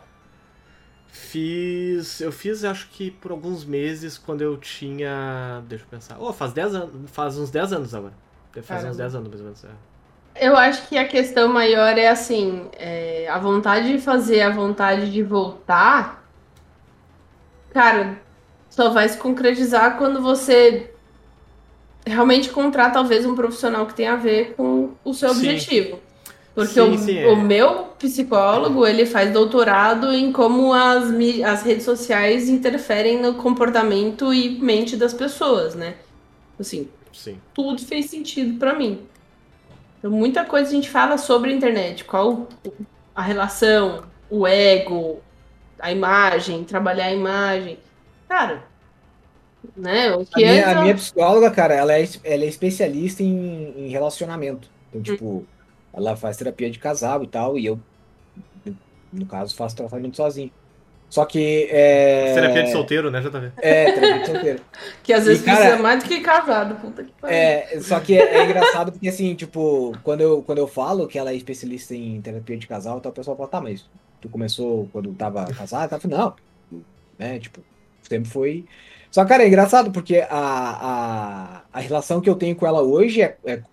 Fiz. 1.08 2.22
Eu 2.22 2.32
fiz 2.32 2.64
acho 2.64 2.88
que 2.90 3.10
por 3.12 3.32
alguns 3.32 3.66
meses 3.66 4.18
quando 4.18 4.42
eu 4.42 4.58
tinha. 4.58 5.62
Deixa 5.68 5.84
eu 5.86 5.90
pensar. 5.90 6.18
Oh, 6.20 6.32
faz 6.34 6.54
10 6.54 6.76
anos. 6.76 7.12
Faz 7.12 7.38
uns 7.38 7.50
10 7.50 7.74
anos 7.74 7.94
agora. 7.96 8.14
Deve 8.54 8.66
fazer 8.66 8.88
uns 8.90 8.98
Caramba. 8.98 9.04
10 9.04 9.16
anos 9.16 9.28
mais 9.30 9.40
ou 9.42 9.46
menos. 9.46 9.64
é. 9.66 10.48
Eu 10.48 10.56
acho 10.56 10.88
que 10.88 10.98
a 10.98 11.08
questão 11.08 11.48
maior 11.52 11.98
é 11.98 12.08
assim: 12.08 12.70
é, 12.74 13.28
a 13.30 13.38
vontade 13.40 13.92
de 13.92 14.00
fazer, 14.00 14.42
a 14.42 14.50
vontade 14.52 15.12
de 15.12 15.24
voltar. 15.24 16.19
Cara, 17.74 18.20
só 18.70 18.90
vai 18.90 19.08
se 19.10 19.18
concretizar 19.18 19.98
quando 19.98 20.22
você 20.22 20.92
realmente 22.06 22.50
encontrar 22.50 22.92
talvez 22.92 23.26
um 23.26 23.36
profissional 23.36 23.86
que 23.86 23.94
tenha 23.94 24.14
a 24.14 24.18
ver 24.18 24.54
com 24.56 24.92
o 25.04 25.14
seu 25.14 25.30
Sim. 25.30 25.38
objetivo. 25.38 26.00
Porque 26.56 26.74
Sim, 26.74 26.94
o, 26.94 26.98
sim, 26.98 27.18
é. 27.18 27.28
o 27.28 27.38
meu 27.38 27.86
psicólogo, 28.00 28.86
ele 28.86 29.06
faz 29.06 29.32
doutorado 29.32 30.12
em 30.14 30.32
como 30.32 30.74
as, 30.74 31.06
as 31.46 31.64
redes 31.64 31.86
sociais 31.86 32.50
interferem 32.50 33.22
no 33.22 33.36
comportamento 33.36 34.34
e 34.34 34.60
mente 34.60 34.98
das 34.98 35.14
pessoas, 35.14 35.76
né? 35.76 35.96
Assim, 36.60 36.90
Sim. 37.14 37.40
tudo 37.54 37.82
fez 37.82 38.08
sentido 38.08 38.58
pra 38.58 38.74
mim. 38.74 39.00
Então, 40.00 40.12
muita 40.12 40.44
coisa 40.44 40.70
a 40.70 40.74
gente 40.74 40.90
fala 40.90 41.18
sobre 41.18 41.52
a 41.52 41.54
internet, 41.54 42.04
qual 42.04 42.48
a 43.16 43.22
relação, 43.22 44.04
o 44.30 44.48
ego, 44.48 45.22
a 45.80 45.92
imagem, 45.92 46.64
trabalhar 46.64 47.06
a 47.06 47.14
imagem. 47.14 47.78
Cara, 48.28 48.64
né? 49.76 50.16
O 50.16 50.22
A 50.22 50.26
que 50.26 50.36
minha, 50.38 50.54
antes 50.54 50.68
a 50.78 50.82
minha 50.82 50.96
psicóloga, 50.96 51.52
cara, 51.52 51.74
ela 51.74 51.98
é, 51.98 52.08
ela 52.24 52.44
é 52.44 52.48
especialista 52.48 53.24
em, 53.24 53.74
em 53.78 53.90
relacionamento. 53.90 54.70
Então, 54.90 55.02
tipo, 55.02 55.46
ela 55.94 56.16
faz 56.16 56.38
terapia 56.38 56.70
de 56.70 56.80
casal 56.80 57.24
e 57.24 57.28
tal, 57.28 57.58
e 57.58 57.66
eu, 57.66 57.80
no 59.12 59.26
caso, 59.26 59.56
faço 59.56 59.76
tratamento 59.76 60.18
sozinho. 60.18 60.52
Só 61.10 61.26
que 61.26 61.68
é. 61.72 62.34
Terapia 62.36 62.64
de 62.64 62.72
solteiro, 62.72 63.10
né, 63.10 63.20
JV? 63.20 63.52
É, 63.58 63.92
terapia 63.92 64.20
de 64.20 64.26
solteiro. 64.28 64.62
Que 65.02 65.12
às 65.12 65.24
E, 65.24 65.30
vezes 65.30 65.44
cara- 65.44 65.58
precisa 65.58 65.82
mais 65.82 66.04
do 66.04 66.08
que 66.08 66.22
casado. 66.22 66.76
Puta 66.76 67.04
que 67.04 67.12
pariu. 67.20 67.36
É, 67.36 67.80
só 67.82 68.00
que 68.00 68.16
é, 68.16 68.36
é 68.38 68.46
engraçado 68.46 68.92
porque, 68.92 69.08
assim, 69.10 69.34
tipo, 69.34 69.98
quando 70.04 70.22
eu, 70.22 70.44
quando 70.44 70.60
eu 70.60 70.68
falo 70.68 71.08
que 71.08 71.18
ela 71.18 71.32
é 71.32 71.36
especialista 71.36 71.96
em 71.96 72.22
terapia 72.22 72.56
de 72.58 72.68
casal, 72.68 73.00
então 73.00 73.10
o 73.12 73.14
pessoal 73.14 73.36
fala, 73.36 73.50
tá, 73.50 73.60
mas 73.60 73.90
tu 74.22 74.30
começou 74.30 74.88
quando 74.92 75.14
tava 75.14 75.46
casado? 75.54 76.00
Falei, 76.00 76.18
não, 76.18 76.36
né, 77.18 77.40
tipo, 77.40 77.62
sempre 78.04 78.30
foi... 78.30 78.66
Só, 79.12 79.26
cara, 79.26 79.44
é 79.44 79.48
engraçado 79.48 79.92
porque 79.92 80.18
a, 80.18 80.28
a, 80.30 81.64
a 81.74 81.80
relação 81.80 82.22
que 82.22 82.30
eu 82.30 82.36
tenho 82.36 82.56
com 82.56 82.68
ela 82.68 82.82
hoje, 82.82 83.22
é, 83.24 83.38
é, 83.46 83.64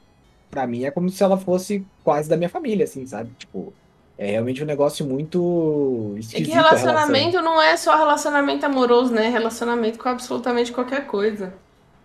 pra 0.51 0.66
mim, 0.66 0.85
é 0.85 0.90
como 0.90 1.10
se 1.10 1.23
ela 1.23 1.36
fosse 1.39 1.86
quase 2.02 2.28
da 2.28 2.36
minha 2.36 2.48
família, 2.48 2.85
assim, 2.85 3.06
sabe? 3.06 3.35
Tipo, 3.39 3.74
é 4.16 4.31
realmente 4.32 4.62
um 4.62 4.66
negócio 4.66 5.06
muito 5.06 6.20
É 6.35 6.43
esquisito 6.43 6.44
que 6.44 6.52
a 6.52 6.62
relação. 6.62 6.89
relacionamento 6.89 7.40
não 7.43 7.60
é 7.60 7.77
só 7.77 7.97
relacionamento 7.97 8.64
amoroso, 8.66 9.12
né? 9.12 9.28
Relacionamento 9.28 9.98
com 9.98 10.09
absolutamente 10.09 10.73
qualquer 10.73 11.06
coisa. 11.06 11.55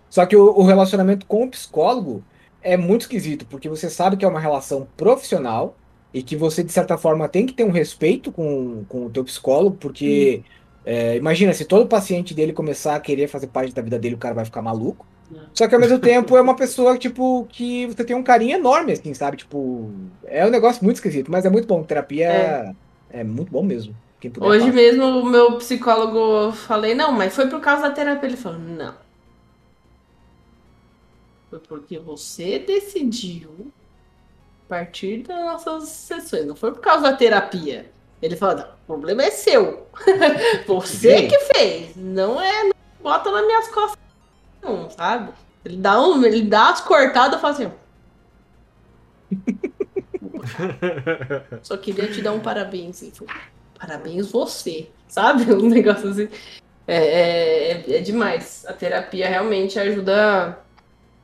Só 0.10 0.26
que 0.26 0.36
o, 0.36 0.46
o 0.58 0.64
relacionamento 0.64 1.26
com 1.26 1.44
o 1.46 1.50
psicólogo 1.52 2.24
é 2.62 2.78
muito 2.78 3.02
esquisito, 3.02 3.46
porque 3.48 3.70
você 3.70 3.90
sabe 3.90 4.18
que 4.18 4.26
é 4.26 4.28
uma 4.28 4.40
relação 4.40 4.88
profissional 4.98 5.78
e 6.14 6.22
que 6.22 6.36
você, 6.36 6.64
de 6.64 6.72
certa 6.72 6.98
forma, 6.98 7.28
tem 7.28 7.46
que 7.46 7.54
ter 7.54 7.64
um 7.64 7.72
respeito 7.72 8.32
com, 8.32 8.84
com 8.88 9.06
o 9.06 9.10
teu 9.10 9.24
psicólogo, 9.24 9.78
porque 9.78 10.44
é, 10.86 11.16
imagina, 11.16 11.54
se 11.54 11.66
todo 11.66 11.88
paciente 11.88 12.34
dele 12.34 12.54
começar 12.54 12.96
a 12.96 13.00
querer 13.00 13.28
fazer 13.28 13.48
parte 13.48 13.74
da 13.74 13.82
vida 13.82 13.98
dele, 13.98 14.16
o 14.16 14.20
cara 14.20 14.36
vai 14.36 14.46
ficar 14.46 14.62
maluco. 14.62 15.06
Não. 15.30 15.44
Só 15.54 15.68
que 15.68 15.74
ao 15.74 15.80
mesmo 15.80 16.00
tempo 16.00 16.36
é 16.36 16.42
uma 16.42 16.56
pessoa, 16.56 16.98
tipo, 16.98 17.48
que 17.50 17.86
você 17.88 18.04
tem 18.04 18.16
um 18.16 18.24
carinho 18.24 18.58
enorme, 18.58 18.92
assim, 18.92 19.14
sabe? 19.14 19.38
Tipo, 19.38 19.90
é 20.26 20.46
um 20.46 20.50
negócio 20.50 20.84
muito 20.84 20.98
esquisito, 20.98 21.32
mas 21.32 21.46
é 21.46 21.50
muito 21.50 21.68
bom. 21.68 21.84
Terapia 21.84 22.28
é, 22.28 22.76
é 23.12 23.24
muito 23.24 23.52
bom 23.52 23.64
mesmo. 23.64 23.96
Hoje 24.40 24.72
mesmo 24.72 25.04
o 25.04 25.26
meu 25.26 25.58
psicólogo 25.58 26.52
falei, 26.52 26.94
não, 26.94 27.12
mas 27.12 27.34
foi 27.34 27.48
por 27.48 27.60
causa 27.60 27.84
da 27.84 27.92
terapia. 27.92 28.28
Ele 28.30 28.38
falou, 28.38 28.60
não. 28.60 28.94
Foi 31.50 31.60
porque 31.60 31.98
você 31.98 32.60
decidiu 32.60 33.72
partir 34.72 35.24
das 35.24 35.38
nossas 35.38 35.90
sessões. 35.90 36.46
Não 36.46 36.56
foi 36.56 36.72
por 36.72 36.80
causa 36.80 37.04
da 37.04 37.18
terapia. 37.18 37.92
Ele 38.22 38.38
falou, 38.38 38.56
não, 38.56 38.64
o 38.64 38.86
problema 38.88 39.24
é 39.24 39.30
seu. 39.30 39.86
você 40.66 41.18
Sim. 41.18 41.28
que 41.28 41.38
fez. 41.54 41.94
Não 41.98 42.42
é. 42.42 42.64
Não 42.64 42.72
bota 43.02 43.30
nas 43.30 43.46
minhas 43.46 43.68
costas, 43.68 44.00
não, 44.64 44.90
sabe? 44.90 45.34
Ele 45.66 45.76
dá, 45.76 46.02
um, 46.02 46.24
ele 46.24 46.44
dá 46.44 46.70
as 46.70 46.80
cortadas 46.80 47.38
e 47.38 47.42
fala 47.42 47.54
assim. 47.54 47.72
Só 51.64 51.76
queria 51.76 52.10
te 52.10 52.22
dar 52.22 52.32
um 52.32 52.40
parabéns. 52.40 53.02
Ele 53.02 53.12
falou, 53.12 53.34
parabéns 53.78 54.32
você, 54.32 54.90
sabe? 55.06 55.44
Um 55.52 55.68
negócio 55.68 56.12
assim. 56.12 56.30
É, 56.88 56.96
é, 56.96 57.72
é- 57.72 57.98
é 57.98 58.02
demais. 58.02 58.66
A 58.66 58.72
terapia 58.72 59.28
realmente 59.28 59.78
ajuda. 59.78 60.60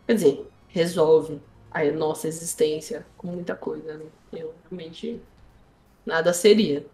Quer 0.05 0.15
dizer, 0.15 0.51
resolve 0.67 1.39
a 1.77 1.91
nossa 1.91 2.27
existência 2.27 3.05
com 3.17 3.27
muita 3.27 3.55
coisa, 3.55 3.97
né? 3.97 4.05
Eu 4.31 4.53
realmente 4.69 5.21
nada 6.05 6.33
seria. 6.33 6.85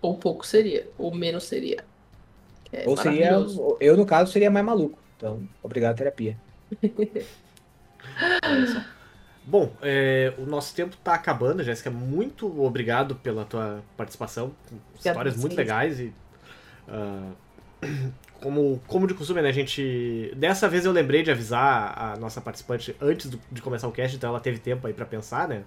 Ou 0.00 0.16
pouco 0.16 0.46
seria. 0.46 0.88
Ou 0.98 1.14
menos 1.14 1.44
seria. 1.44 1.84
É 2.72 2.88
Ou 2.88 2.96
seria, 2.96 3.32
eu 3.80 3.96
no 3.96 4.04
caso 4.04 4.32
seria 4.32 4.50
mais 4.50 4.64
maluco. 4.64 4.98
Então, 5.16 5.48
obrigado, 5.62 5.96
terapia. 5.96 6.36
Olha 8.44 8.66
só. 8.66 8.80
Bom, 9.46 9.70
é, 9.82 10.32
o 10.38 10.46
nosso 10.46 10.74
tempo 10.74 10.96
tá 11.04 11.14
acabando, 11.14 11.62
Jéssica. 11.62 11.90
Muito 11.90 12.62
obrigado 12.62 13.14
pela 13.16 13.44
tua 13.44 13.82
participação. 13.96 14.52
Histórias 14.94 15.36
muito 15.36 15.54
legais 15.54 16.00
e. 16.00 16.12
ah, 16.88 17.32
como, 18.44 18.78
como 18.86 19.06
de 19.06 19.14
costume, 19.14 19.40
né? 19.40 19.48
A 19.48 19.52
gente. 19.52 20.30
Dessa 20.36 20.68
vez 20.68 20.84
eu 20.84 20.92
lembrei 20.92 21.22
de 21.22 21.30
avisar 21.30 21.94
a 21.98 22.16
nossa 22.18 22.42
participante 22.42 22.94
antes 23.00 23.30
do- 23.30 23.40
de 23.50 23.62
começar 23.62 23.88
o 23.88 23.92
cast, 23.92 24.14
então 24.14 24.28
ela 24.28 24.38
teve 24.38 24.58
tempo 24.58 24.86
aí 24.86 24.92
pra 24.92 25.06
pensar, 25.06 25.48
né? 25.48 25.64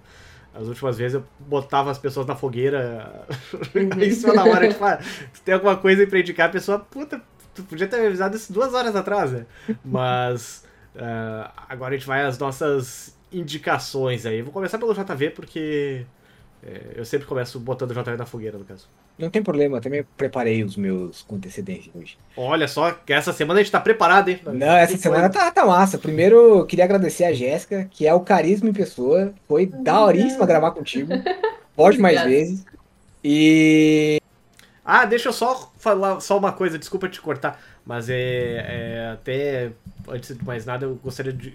As 0.54 0.66
últimas 0.68 0.96
vezes 0.96 1.14
eu 1.16 1.24
botava 1.40 1.90
as 1.90 1.98
pessoas 1.98 2.24
na 2.26 2.36
fogueira 2.36 3.26
em 4.00 4.10
cima 4.12 4.32
da 4.34 4.44
hora, 4.44 4.68
tipo, 4.68 4.84
ah, 4.84 4.98
se 5.32 5.42
tem 5.42 5.54
alguma 5.54 5.76
coisa 5.76 6.02
aí 6.02 6.06
pra 6.06 6.20
indicar, 6.20 6.48
a 6.48 6.52
pessoa, 6.52 6.78
puta, 6.78 7.20
tu 7.54 7.64
podia 7.64 7.86
ter 7.88 8.00
me 8.00 8.06
avisado 8.06 8.36
isso 8.36 8.52
duas 8.52 8.72
horas 8.72 8.94
atrás, 8.96 9.32
né? 9.32 9.44
Mas 9.84 10.64
ah, 10.96 11.52
agora 11.68 11.94
a 11.94 11.98
gente 11.98 12.06
vai 12.06 12.22
às 12.24 12.38
nossas 12.38 13.16
indicações 13.32 14.24
aí. 14.24 14.40
Vou 14.40 14.52
começar 14.52 14.78
pelo 14.78 14.94
JV, 14.94 15.30
porque 15.30 16.06
é, 16.62 16.92
eu 16.94 17.04
sempre 17.04 17.26
começo 17.26 17.58
botando 17.60 17.90
o 17.90 17.94
JV 17.94 18.16
na 18.16 18.24
fogueira, 18.26 18.56
no 18.56 18.64
caso. 18.64 18.88
Não 19.18 19.30
tem 19.30 19.42
problema, 19.42 19.78
eu 19.78 19.80
também 19.80 20.04
preparei 20.16 20.62
os 20.62 20.76
meus 20.76 21.22
com 21.22 21.34
antecedência 21.36 21.90
hoje. 21.94 22.16
Olha 22.36 22.68
só, 22.68 22.92
que 22.92 23.12
essa 23.12 23.32
semana 23.32 23.58
a 23.58 23.62
gente 23.62 23.72
tá 23.72 23.80
preparado, 23.80 24.28
hein? 24.28 24.40
Não, 24.46 24.68
essa 24.76 24.96
semana 24.96 25.28
tá, 25.28 25.50
tá 25.50 25.66
massa. 25.66 25.98
Primeiro, 25.98 26.36
eu 26.60 26.66
queria 26.66 26.84
agradecer 26.84 27.24
a 27.24 27.32
Jéssica, 27.32 27.88
que 27.90 28.06
é 28.06 28.14
o 28.14 28.20
carisma 28.20 28.68
em 28.68 28.72
pessoa. 28.72 29.34
Foi 29.48 29.66
daoríssima 29.66 30.46
gravar 30.46 30.70
contigo. 30.70 31.12
Volte 31.76 31.98
mais 32.00 32.16
Obrigada. 32.16 32.28
vezes. 32.30 32.64
E. 33.24 34.20
Ah, 34.84 35.04
deixa 35.04 35.28
eu 35.28 35.32
só 35.32 35.70
falar 35.78 36.20
só 36.20 36.38
uma 36.38 36.52
coisa, 36.52 36.78
desculpa 36.78 37.08
te 37.08 37.20
cortar, 37.20 37.60
mas 37.84 38.08
é, 38.08 38.16
é 38.16 39.10
até 39.12 39.70
antes 40.08 40.34
de 40.36 40.42
mais 40.44 40.64
nada 40.64 40.86
eu 40.86 40.94
gostaria 40.94 41.32
de 41.32 41.52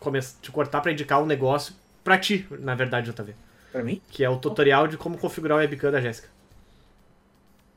começar 0.00 0.34
te 0.42 0.50
cortar 0.50 0.80
pra 0.80 0.90
indicar 0.90 1.22
um 1.22 1.26
negócio 1.26 1.74
pra 2.02 2.18
ti, 2.18 2.44
na 2.58 2.74
verdade, 2.74 3.12
JV, 3.12 3.34
Pra 3.70 3.84
mim? 3.84 4.00
que 4.10 4.24
é 4.24 4.28
o 4.28 4.36
tutorial 4.36 4.88
de 4.88 4.96
como 4.96 5.16
configurar 5.16 5.58
o 5.58 5.60
webcam 5.60 5.92
da 5.92 6.00
Jéssica, 6.00 6.26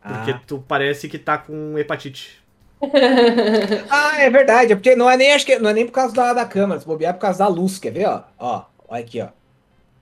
porque 0.08 0.32
Ah. 0.32 0.42
tu 0.46 0.64
parece 0.68 1.08
que 1.10 1.18
tá 1.20 1.38
com 1.38 1.78
hepatite. 1.78 2.44
Ah, 3.90 4.22
é 4.22 4.30
verdade. 4.30 4.74
É 4.74 4.76
porque 4.76 4.96
não 4.96 5.10
é 5.10 5.18
nem, 5.18 5.34
acho 5.34 5.46
que, 5.46 5.58
não 5.60 5.70
é 5.70 5.74
nem 5.74 5.86
por 5.86 5.92
causa 5.94 6.14
da, 6.14 6.34
da 6.34 6.46
câmera, 6.46 6.80
se 6.80 6.86
bobear 6.86 7.12
é 7.12 7.14
por 7.14 7.22
causa 7.22 7.40
da 7.40 7.48
luz. 7.48 7.80
Quer 7.80 7.92
ver, 7.92 8.08
ó? 8.08 8.24
Ó, 8.38 8.64
olha 8.88 9.02
aqui, 9.02 9.22
ó. 9.22 9.28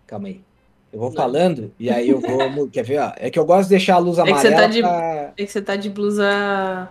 Calma 0.08 0.28
aí. 0.28 0.42
Eu 0.92 1.00
vou 1.00 1.10
Não. 1.10 1.16
falando 1.16 1.72
e 1.80 1.90
aí 1.90 2.10
eu 2.10 2.20
vou. 2.20 2.70
Quer 2.70 2.84
ver, 2.84 3.00
ó? 3.00 3.12
É 3.18 3.30
que 3.30 3.40
eu 3.40 3.46
gosto 3.46 3.64
de 3.64 3.70
deixar 3.70 3.96
a 3.96 3.98
luz 3.98 4.18
que 4.18 4.24
você 4.26 4.48
amarela. 4.48 4.56
tá 4.62 4.68
de- 4.68 4.82
pra- 4.82 5.34
É 5.38 5.46
que 5.46 5.48
você 5.52 5.62
tá 5.62 5.76
de 5.76 5.90
blusa 5.90 6.90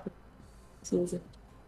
cinza. 0.82 1.20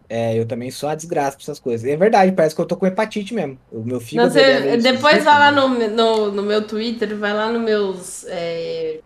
É, 0.09 0.39
eu 0.39 0.45
também 0.47 0.71
sou 0.71 0.89
a 0.89 0.95
desgraça 0.95 1.37
pra 1.37 1.43
essas 1.45 1.59
coisas. 1.59 1.89
É 1.89 1.97
verdade, 1.97 2.33
parece 2.33 2.55
que 2.55 2.61
eu 2.61 2.66
tô 2.66 2.77
com 2.77 2.87
hepatite 2.87 3.33
mesmo. 3.35 3.59
O 3.71 3.79
meu 3.83 3.95
Não, 3.95 4.01
fígado. 4.01 4.33
você- 4.33 4.41
é 4.41 4.77
depois 4.77 5.23
vai 5.25 5.39
lá 5.39 5.51
né? 5.53 5.61
no, 5.61 5.89
no, 5.91 6.33
no 6.33 6.43
meu 6.43 6.66
Twitter, 6.66 7.16
vai 7.16 7.33
lá 7.33 7.51
nos 7.51 7.62
meus, 7.62 8.25
é, 8.29 9.01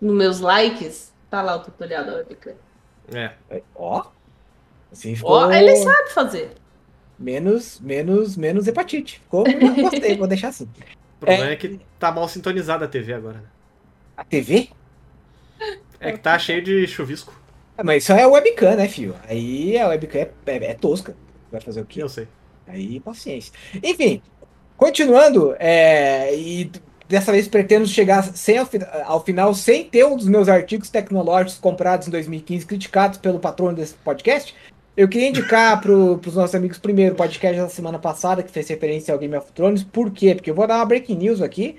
nos 0.00 0.14
meus 0.16 0.40
likes. 0.40 1.12
Tá 1.30 1.42
lá 1.42 1.56
o 1.56 1.60
tutorial 1.62 2.04
da 2.04 2.14
webcam. 2.16 2.54
É, 3.14 3.32
Ó. 3.74 4.04
Assim 4.92 5.14
ficou. 5.14 5.30
Ó, 5.32 5.52
ele 5.52 5.76
sabe 5.76 6.10
fazer. 6.10 6.52
Menos, 7.18 7.80
menos, 7.80 8.36
menos 8.36 8.66
hepatite. 8.66 9.18
Ficou. 9.20 9.44
eu 9.46 9.74
Gostei, 9.90 10.16
vou 10.16 10.26
deixar 10.26 10.48
assim. 10.48 10.64
o 10.64 11.18
problema 11.20 11.50
é, 11.50 11.56
que 11.56 11.80
tá 11.98 12.10
mal 12.12 12.28
sintonizada 12.28 12.84
a 12.84 12.88
TV 12.88 13.12
agora. 13.12 13.38
né? 13.38 13.44
A 14.16 14.24
TV? 14.24 14.70
É 16.00 16.12
que 16.12 16.18
tá 16.18 16.38
cheio 16.38 16.62
de 16.62 16.86
chuvisco, 16.86 17.32
Ah, 17.76 17.82
mas 17.84 18.04
isso 18.04 18.12
é 18.12 18.24
webcam, 18.26 18.76
né, 18.76 18.88
filho? 18.88 19.16
Aí 19.28 19.76
a 19.78 19.88
webcam 19.88 20.20
é, 20.20 20.30
é- 20.46 20.64
é 20.70 20.74
tosca. 20.74 21.16
Vai 21.50 21.60
fazer 21.60 21.80
o 21.80 21.84
quê? 21.86 22.02
eu 22.02 22.08
sei. 22.08 22.28
Aí, 22.66 23.00
paciência. 23.00 23.52
Enfim, 23.82 24.22
continuando, 24.76 25.56
é, 25.58 26.34
e 26.36 26.70
dessa 27.08 27.32
vez 27.32 27.48
pretendo 27.48 27.86
chegar 27.86 28.22
sem 28.22 28.58
ao, 28.58 28.68
ao 29.04 29.24
final 29.24 29.54
sem 29.54 29.84
ter 29.84 30.04
um 30.04 30.16
dos 30.16 30.28
meus 30.28 30.48
artigos 30.48 30.90
tecnológicos 30.90 31.58
comprados 31.58 32.06
em 32.06 32.10
2015 32.10 32.66
criticados 32.66 33.18
pelo 33.18 33.38
patrono 33.38 33.74
desse 33.74 33.94
podcast. 33.94 34.54
Eu 34.96 35.08
queria 35.08 35.28
indicar 35.28 35.80
para 35.80 35.92
os 35.92 36.34
nossos 36.34 36.54
amigos 36.54 36.76
primeiro 36.76 37.14
o 37.14 37.16
podcast 37.16 37.56
da 37.56 37.68
semana 37.68 37.98
passada, 37.98 38.42
que 38.42 38.50
fez 38.50 38.68
referência 38.68 39.14
ao 39.14 39.18
Game 39.18 39.36
of 39.36 39.52
Thrones. 39.52 39.84
Por 39.84 40.10
quê? 40.10 40.34
Porque 40.34 40.50
eu 40.50 40.54
vou 40.54 40.66
dar 40.66 40.76
uma 40.76 40.84
breaking 40.84 41.16
news 41.16 41.40
aqui. 41.40 41.76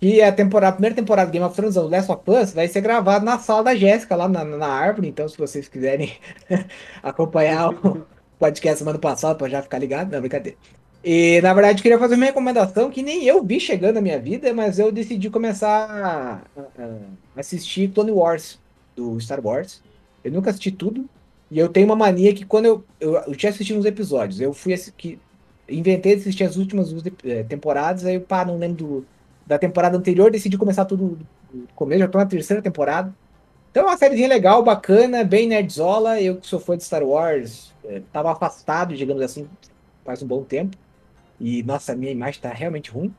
E 0.00 0.20
a, 0.20 0.32
temporada, 0.32 0.70
a 0.70 0.72
primeira 0.72 0.96
temporada 0.96 1.30
do 1.30 1.32
Game 1.32 1.44
of 1.44 1.54
Thrones, 1.54 1.76
o 1.76 1.86
Last 1.86 2.10
of 2.10 2.22
Us, 2.26 2.52
vai 2.52 2.66
ser 2.66 2.80
gravado 2.80 3.24
na 3.24 3.38
sala 3.38 3.62
da 3.62 3.74
Jéssica, 3.76 4.16
lá 4.16 4.26
na, 4.26 4.42
na 4.42 4.66
árvore. 4.66 5.06
Então, 5.06 5.28
se 5.28 5.38
vocês 5.38 5.68
quiserem 5.68 6.12
acompanhar 7.02 7.68
o 7.68 8.06
podcast 8.38 8.78
semana 8.78 8.98
passada, 8.98 9.36
para 9.36 9.48
já 9.48 9.62
ficar 9.62 9.78
ligado, 9.78 10.10
não, 10.10 10.20
brincadeira. 10.20 10.56
E, 11.04 11.40
na 11.42 11.52
verdade, 11.52 11.82
queria 11.82 11.98
fazer 11.98 12.14
uma 12.14 12.26
recomendação 12.26 12.88
que 12.90 13.02
nem 13.02 13.24
eu 13.24 13.44
vi 13.44 13.58
chegando 13.58 13.96
na 13.96 14.00
minha 14.00 14.20
vida, 14.20 14.54
mas 14.54 14.78
eu 14.78 14.92
decidi 14.92 15.28
começar 15.30 15.90
a, 15.90 16.36
a- 16.56 17.16
assistir 17.34 17.92
Clone 17.92 18.12
Wars, 18.12 18.62
do 18.94 19.18
Star 19.20 19.44
Wars. 19.44 19.84
Eu 20.22 20.30
nunca 20.32 20.50
assisti 20.50 20.70
tudo, 20.70 21.10
e 21.50 21.58
eu 21.58 21.68
tenho 21.72 21.86
uma 21.86 21.96
mania 21.96 22.32
que 22.34 22.44
quando 22.46 22.66
eu, 22.66 22.88
eu, 23.00 23.14
eu 23.16 23.34
tinha 23.36 23.50
assistido 23.50 23.78
uns 23.78 23.84
episódios, 23.84 24.40
eu 24.40 24.52
fui 24.54 24.74
que 24.96 25.20
inventei 25.68 26.14
de 26.14 26.20
assistir 26.22 26.44
as 26.44 26.56
últimas 26.56 26.88
eh, 27.24 27.42
temporadas, 27.44 28.04
aí 28.04 28.14
eu, 28.16 28.24
pá, 28.26 28.44
não 28.44 28.56
lembro 28.58 28.76
do- 29.02 29.08
da 29.44 29.58
temporada 29.58 29.96
anterior, 29.98 30.30
decidi 30.30 30.56
começar 30.56 30.84
tudo 30.84 31.16
do 31.52 31.68
começo, 31.74 31.98
já 32.00 32.08
tô 32.08 32.18
na 32.18 32.26
terceira 32.26 32.62
temporada. 32.62 33.16
Então 33.70 33.84
é 33.84 33.86
uma 33.86 33.96
sériezinha 33.96 34.28
legal, 34.28 34.62
bacana, 34.64 35.24
bem 35.24 35.48
nerdzola. 35.48 36.20
Eu 36.20 36.40
que 36.40 36.46
sou 36.46 36.60
fã 36.60 36.76
de 36.76 36.84
Star 36.84 37.02
Wars, 37.04 37.76
eh, 37.84 38.00
tava 38.12 38.32
afastado, 38.32 38.94
digamos 38.96 39.22
assim, 39.22 39.50
faz 40.04 40.22
um 40.22 40.26
bom 40.28 40.44
tempo. 40.44 40.76
E, 41.40 41.62
nossa, 41.62 41.92
a 41.92 41.96
minha 41.96 42.12
imagem 42.12 42.40
tá 42.40 42.50
realmente 42.50 42.90
ruim. 42.90 43.14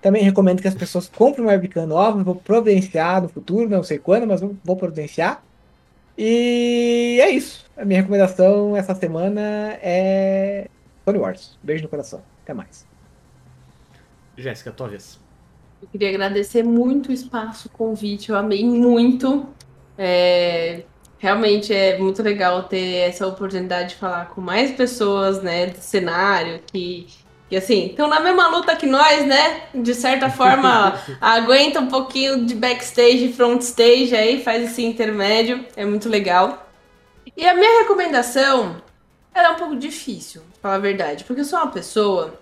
Também 0.00 0.22
recomendo 0.22 0.60
que 0.60 0.68
as 0.68 0.74
pessoas 0.74 1.08
comprem 1.08 1.44
uma 1.44 1.52
webcam 1.52 1.86
nova, 1.86 2.22
vou 2.22 2.34
providenciar 2.34 3.22
no 3.22 3.28
futuro, 3.28 3.68
não 3.68 3.82
sei 3.82 3.98
quando, 3.98 4.26
mas 4.26 4.40
vou, 4.40 4.56
vou 4.62 4.76
providenciar. 4.76 5.42
E 6.16 7.18
é 7.20 7.30
isso. 7.30 7.64
A 7.76 7.84
minha 7.84 8.00
recomendação 8.00 8.76
essa 8.76 8.94
semana 8.94 9.78
é 9.82 10.68
Tony 11.04 11.18
Wars. 11.18 11.58
Beijo 11.62 11.82
no 11.82 11.88
coração. 11.88 12.22
Até 12.42 12.54
mais. 12.54 12.86
Jéssica, 14.36 14.70
tua 14.70 14.88
vez. 14.88 15.18
Eu 15.80 15.88
queria 15.88 16.08
agradecer 16.10 16.62
muito 16.62 17.10
o 17.10 17.12
espaço, 17.12 17.68
o 17.68 17.70
convite, 17.70 18.30
eu 18.30 18.36
amei 18.36 18.64
muito. 18.64 19.46
É, 19.98 20.82
realmente 21.18 21.72
é 21.72 21.98
muito 21.98 22.22
legal 22.22 22.64
ter 22.64 23.08
essa 23.08 23.26
oportunidade 23.26 23.90
de 23.90 23.94
falar 23.96 24.30
com 24.30 24.40
mais 24.40 24.72
pessoas, 24.72 25.42
né, 25.42 25.66
do 25.66 25.78
cenário, 25.78 26.60
que, 26.72 27.06
que 27.48 27.56
assim, 27.56 27.86
estão 27.86 28.08
na 28.08 28.20
mesma 28.20 28.48
luta 28.48 28.74
que 28.76 28.86
nós, 28.86 29.26
né? 29.26 29.62
De 29.74 29.94
certa 29.94 30.30
forma, 30.30 30.98
aguenta 31.20 31.80
um 31.80 31.88
pouquinho 31.88 32.44
de 32.46 32.54
backstage, 32.54 33.32
front 33.32 33.60
stage 33.62 34.14
aí, 34.16 34.42
faz 34.42 34.64
esse 34.70 34.84
intermédio, 34.84 35.64
é 35.76 35.84
muito 35.84 36.08
legal. 36.08 36.66
E 37.36 37.46
a 37.46 37.54
minha 37.54 37.80
recomendação, 37.82 38.76
ela 39.34 39.48
é 39.48 39.50
um 39.50 39.56
pouco 39.56 39.76
difícil, 39.76 40.42
pra 40.52 40.62
falar 40.62 40.74
a 40.76 40.78
verdade, 40.78 41.24
porque 41.24 41.40
eu 41.42 41.44
sou 41.44 41.58
uma 41.58 41.70
pessoa 41.70 42.40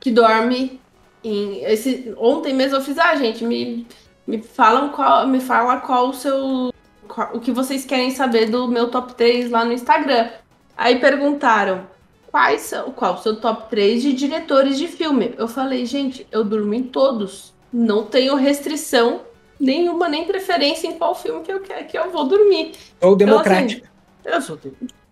que 0.00 0.10
dorme 0.10 0.80
em 1.24 1.64
esse 1.64 2.14
ontem 2.16 2.54
mesmo 2.54 2.76
eu 2.76 2.80
fiz, 2.82 2.98
ah, 2.98 3.14
gente, 3.16 3.44
me 3.44 3.86
me 4.26 4.42
falam 4.42 4.90
qual, 4.90 5.26
me 5.26 5.40
fala 5.40 5.78
qual 5.80 6.10
o 6.10 6.14
seu 6.14 6.72
qual- 7.08 7.30
o 7.34 7.40
que 7.40 7.50
vocês 7.50 7.84
querem 7.86 8.10
saber 8.10 8.50
do 8.50 8.68
meu 8.68 8.90
top 8.90 9.14
3 9.14 9.50
lá 9.50 9.64
no 9.64 9.72
Instagram. 9.72 10.28
Aí 10.76 11.00
perguntaram 11.00 11.86
quais 12.30 12.62
são, 12.62 12.90
qual 12.92 13.14
o 13.14 13.18
seu 13.18 13.36
top 13.40 13.68
3 13.70 14.02
de 14.02 14.12
diretores 14.12 14.78
de 14.78 14.88
filme. 14.88 15.34
Eu 15.36 15.48
falei, 15.48 15.84
gente, 15.84 16.26
eu 16.30 16.44
durmo 16.44 16.74
em 16.74 16.82
todos. 16.82 17.52
Não 17.72 18.04
tenho 18.04 18.34
restrição 18.36 19.22
nenhuma, 19.58 20.08
nem 20.08 20.24
preferência 20.26 20.86
em 20.86 20.98
qual 20.98 21.14
filme 21.14 21.42
que 21.42 21.52
eu 21.52 21.60
quero 21.60 21.86
que 21.86 21.98
eu 21.98 22.10
vou 22.10 22.26
dormir. 22.26 22.72
Ou 23.00 23.14
Então, 23.14 23.16
democrático. 23.16 23.86
assim, 24.24 24.34
eu 24.36 24.42
sou 24.42 24.58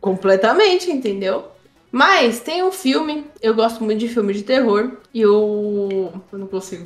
completamente, 0.01 0.91
entendeu? 0.91 1.49
Mas 1.91 2.41
tem 2.41 2.63
um 2.63 2.73
filme, 2.73 3.25
eu 3.41 3.55
gosto 3.55 3.83
muito 3.83 4.01
de 4.01 4.09
filme 4.09 4.33
de 4.35 4.43
terror, 4.43 4.99
e 5.15 5.21
eu. 5.21 6.13
Eu 6.33 6.39
não 6.39 6.47
consigo. 6.47 6.85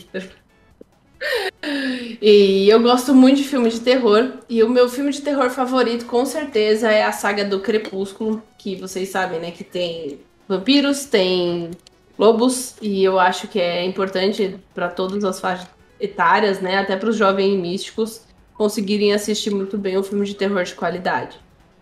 E 2.23 2.69
eu 2.69 2.81
gosto 2.81 3.15
muito 3.15 3.39
de 3.39 3.45
filme 3.45 3.69
de 3.69 3.81
terror. 3.81 4.39
E 4.49 4.63
o 4.63 4.69
meu 4.69 4.89
filme 4.89 5.11
de 5.13 5.21
terror 5.21 5.51
favorito, 5.51 6.07
com 6.07 6.25
certeza, 6.25 6.91
é 6.91 7.03
a 7.03 7.13
saga 7.13 7.45
do 7.45 7.61
Crepúsculo. 7.61 8.43
Que 8.63 8.77
vocês 8.77 9.09
sabem, 9.09 9.41
né? 9.41 9.51
Que 9.51 9.65
tem 9.65 10.21
vampiros, 10.47 11.07
tem 11.07 11.71
lobos. 12.19 12.75
E 12.83 13.03
eu 13.03 13.19
acho 13.19 13.49
que 13.49 13.59
é 13.59 13.83
importante 13.87 14.57
para 14.75 14.91
todas 14.91 15.25
as 15.25 15.41
faixas 15.41 15.67
etárias, 15.99 16.61
né? 16.61 16.77
Até 16.77 16.95
para 16.95 17.09
os 17.09 17.17
jovens 17.17 17.59
místicos 17.59 18.21
conseguirem 18.53 19.15
assistir 19.15 19.49
muito 19.51 19.79
bem 19.79 19.97
um 19.97 20.03
filme 20.03 20.27
de 20.27 20.35
terror 20.35 20.63
de 20.63 20.75
qualidade. 20.75 21.41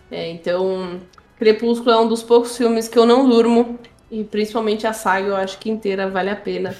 É, 0.08 0.30
então, 0.30 1.00
Crepúsculo 1.36 1.90
é 1.90 2.00
um 2.00 2.06
dos 2.06 2.22
poucos 2.22 2.56
filmes 2.56 2.86
que 2.86 2.96
eu 2.96 3.04
não 3.04 3.28
durmo. 3.28 3.76
E 4.08 4.22
principalmente 4.22 4.86
a 4.86 4.92
saga, 4.92 5.26
eu 5.26 5.36
acho 5.36 5.58
que 5.58 5.68
inteira 5.68 6.08
vale 6.08 6.30
a 6.30 6.36
pena. 6.36 6.76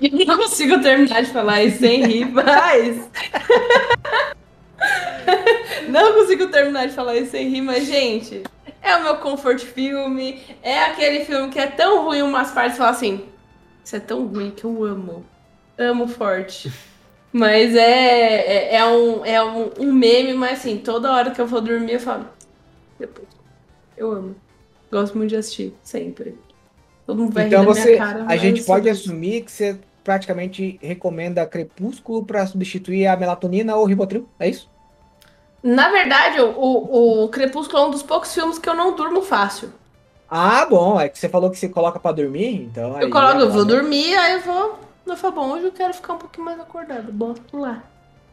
Eu 0.00 0.26
não 0.26 0.38
consigo 0.38 0.80
terminar 0.80 1.22
de 1.22 1.30
falar 1.30 1.62
isso 1.62 1.80
sem 1.80 2.02
rir, 2.06 2.32
mas. 2.32 3.10
não 5.90 6.14
consigo 6.14 6.46
terminar 6.48 6.88
de 6.88 6.94
falar 6.94 7.16
isso 7.16 7.32
sem 7.32 7.50
rir, 7.50 7.60
mas, 7.60 7.86
gente, 7.86 8.42
é 8.84 8.96
o 8.96 9.02
meu 9.02 9.16
comfort 9.16 9.60
filme. 9.60 10.40
É 10.62 10.84
aquele 10.84 11.24
filme 11.24 11.50
que 11.50 11.58
é 11.58 11.66
tão 11.66 12.04
ruim 12.04 12.22
umas 12.22 12.50
partes 12.52 12.76
falar 12.76 12.90
assim. 12.90 13.24
Isso 13.84 13.96
é 13.96 14.00
tão 14.00 14.26
ruim 14.26 14.50
que 14.50 14.64
eu 14.64 14.84
amo. 14.84 15.24
Amo 15.76 16.06
forte. 16.06 16.70
Mas 17.32 17.74
é, 17.74 17.80
é, 17.82 18.76
é 18.76 18.86
um, 18.86 19.24
é 19.24 19.44
um, 19.44 19.70
um 19.80 19.92
meme, 19.92 20.34
mas 20.34 20.60
assim, 20.60 20.78
toda 20.78 21.12
hora 21.12 21.32
que 21.32 21.40
eu 21.40 21.48
vou 21.48 21.60
dormir 21.60 21.94
eu 21.94 21.98
falo. 21.98 22.26
Depois. 22.96 23.26
Eu 23.96 24.12
amo. 24.12 24.36
Gosto 24.88 25.18
muito 25.18 25.30
de 25.30 25.36
assistir, 25.36 25.74
sempre. 25.82 26.38
Todo 27.04 27.20
mundo 27.20 27.32
vai 27.32 27.48
Então 27.48 27.64
você, 27.64 27.96
minha 27.96 27.98
cara. 27.98 28.24
a 28.28 28.36
gente 28.36 28.62
pode 28.62 28.88
assumir 28.88 29.42
que 29.42 29.50
você 29.50 29.76
praticamente 30.04 30.78
recomenda 30.80 31.44
Crepúsculo 31.44 32.24
para 32.24 32.46
substituir 32.46 33.08
a 33.08 33.16
melatonina 33.16 33.74
ou 33.74 33.82
o 33.82 33.86
Ribotril, 33.86 34.28
é 34.38 34.48
isso? 34.50 34.70
Na 35.64 35.88
verdade, 35.88 36.42
o, 36.42 36.50
o, 36.50 37.24
o 37.24 37.28
Crepúsculo 37.30 37.78
é 37.78 37.86
um 37.86 37.90
dos 37.90 38.02
poucos 38.02 38.34
filmes 38.34 38.58
que 38.58 38.68
eu 38.68 38.74
não 38.74 38.94
durmo 38.94 39.22
fácil. 39.22 39.72
Ah, 40.28 40.66
bom, 40.66 41.00
é 41.00 41.08
que 41.08 41.18
você 41.18 41.26
falou 41.26 41.50
que 41.50 41.56
você 41.56 41.70
coloca 41.70 41.98
para 41.98 42.16
dormir, 42.16 42.54
então. 42.64 43.00
Eu 43.00 43.08
coloco, 43.08 43.38
eu 43.40 43.48
é 43.48 43.50
vou 43.50 43.64
né? 43.64 43.72
dormir, 43.72 44.14
aí 44.14 44.34
eu 44.34 44.40
vou. 44.40 44.78
Eu 45.06 45.16
falo, 45.16 45.34
bom, 45.34 45.52
hoje 45.52 45.64
eu 45.64 45.72
quero 45.72 45.94
ficar 45.94 46.12
um 46.12 46.18
pouquinho 46.18 46.44
mais 46.44 46.60
acordado. 46.60 47.10
Boto 47.10 47.56
lá. 47.56 47.82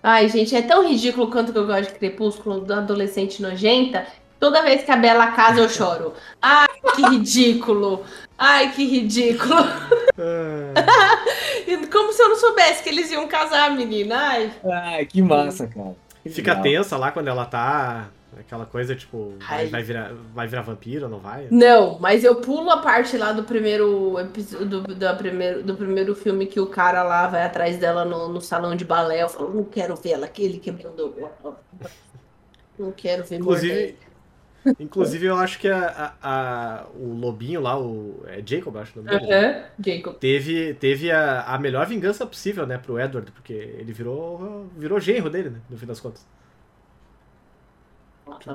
Ai, 0.03 0.28
gente, 0.28 0.53
é 0.53 0.62
tão 0.62 0.86
ridículo 0.86 1.32
quanto 1.32 1.53
que 1.53 1.58
eu 1.58 1.66
gosto 1.66 1.94
de 1.94 1.99
Crepúsculo, 1.99 2.60
do 2.60 2.74
adolescente 2.74 3.41
nojenta. 3.41 4.06
Toda 4.38 4.64
vez 4.64 4.84
que 4.84 4.91
a 4.91 4.98
Bela 4.98 5.28
casa, 5.28 5.62
eu 5.62 5.70
choro. 5.70 6.14
Ai, 6.41 6.68
que 6.95 7.02
ridículo. 7.03 8.03
Ai, 8.38 8.74
que 8.74 8.86
ridículo. 8.86 9.56
E 11.66 11.88
Como 11.88 12.12
se 12.12 12.22
eu 12.22 12.30
não 12.30 12.36
soubesse 12.36 12.84
que 12.84 12.90
eles 12.90 13.10
iam 13.12 13.28
casar, 13.28 13.72
menina. 13.72 14.18
Ai, 14.18 14.52
Ai, 14.66 15.06
que 15.06 15.22
massa, 15.22 15.68
cara. 15.68 15.95
Fica 16.30 16.56
tensa 16.56 16.98
lá 16.98 17.11
quando 17.11 17.27
ela 17.27 17.45
tá. 17.45 18.10
Aquela 18.39 18.65
coisa, 18.65 18.95
tipo, 18.95 19.34
vai, 19.39 19.64
Ai. 19.64 19.68
vai 19.68 19.84
virar, 19.84 20.14
vai 20.34 20.48
virar 20.48 20.61
vampiro 20.61 21.03
ou 21.06 21.11
não 21.11 21.19
vai? 21.19 21.48
Não, 21.52 21.99
mas 21.99 22.23
eu 22.23 22.35
pulo 22.35 22.69
a 22.72 22.77
parte 22.77 23.18
lá 23.18 23.34
do 23.34 23.43
primeiro 23.43 24.18
episódio 24.19 24.68
do, 24.68 24.95
da 24.95 25.14
primeiro, 25.14 25.61
do 25.61 25.76
primeiro 25.76 26.15
filme 26.15 26.45
que 26.45 26.57
o 26.57 26.65
cara 26.65 27.03
lá 27.03 27.27
vai 27.27 27.43
atrás 27.43 27.77
dela 27.77 28.06
no, 28.06 28.30
no 28.30 28.39
salão 28.39 28.73
de 28.73 28.85
balé. 28.85 29.22
Eu 29.22 29.27
falo, 29.27 29.53
não 29.53 29.65
quero 29.65 29.98
ver 29.98 30.11
ela, 30.11 30.26
aquele 30.27 30.60
quebrando. 30.60 31.14
Não 32.80 32.91
quero 32.91 33.23
ver 33.23 33.35
Inclusive, 33.35 33.95
inclusive 34.79 35.25
eu 35.25 35.35
acho 35.38 35.59
que 35.59 35.67
a, 35.67 36.15
a- 36.21 36.81
a- 36.83 36.88
o 36.95 37.13
lobinho 37.13 37.61
lá, 37.61 37.79
o. 37.79 38.23
É 38.27 38.41
Jacob, 38.45 38.75
eu 38.75 38.81
acho 38.81 38.99
o 38.99 39.03
nome 39.03 39.17
dele. 39.19 39.31
Aham, 39.33 39.63
Jacob. 39.85 40.15
Teve, 40.19 40.73
teve 40.75 41.11
a, 41.11 41.43
a 41.43 41.57
melhor 41.59 41.85
vingança 41.88 42.25
possível, 42.25 42.65
né, 42.67 42.77
pro 42.77 42.99
Edward, 42.99 43.31
porque 43.31 43.53
ele 43.53 43.91
virou, 43.93 44.67
virou 44.77 44.99
genro 44.99 45.29
dele, 45.29 45.49
né, 45.51 45.61
no 45.69 45.77
fim 45.77 45.85
das 45.85 45.99
contas. 45.99 46.25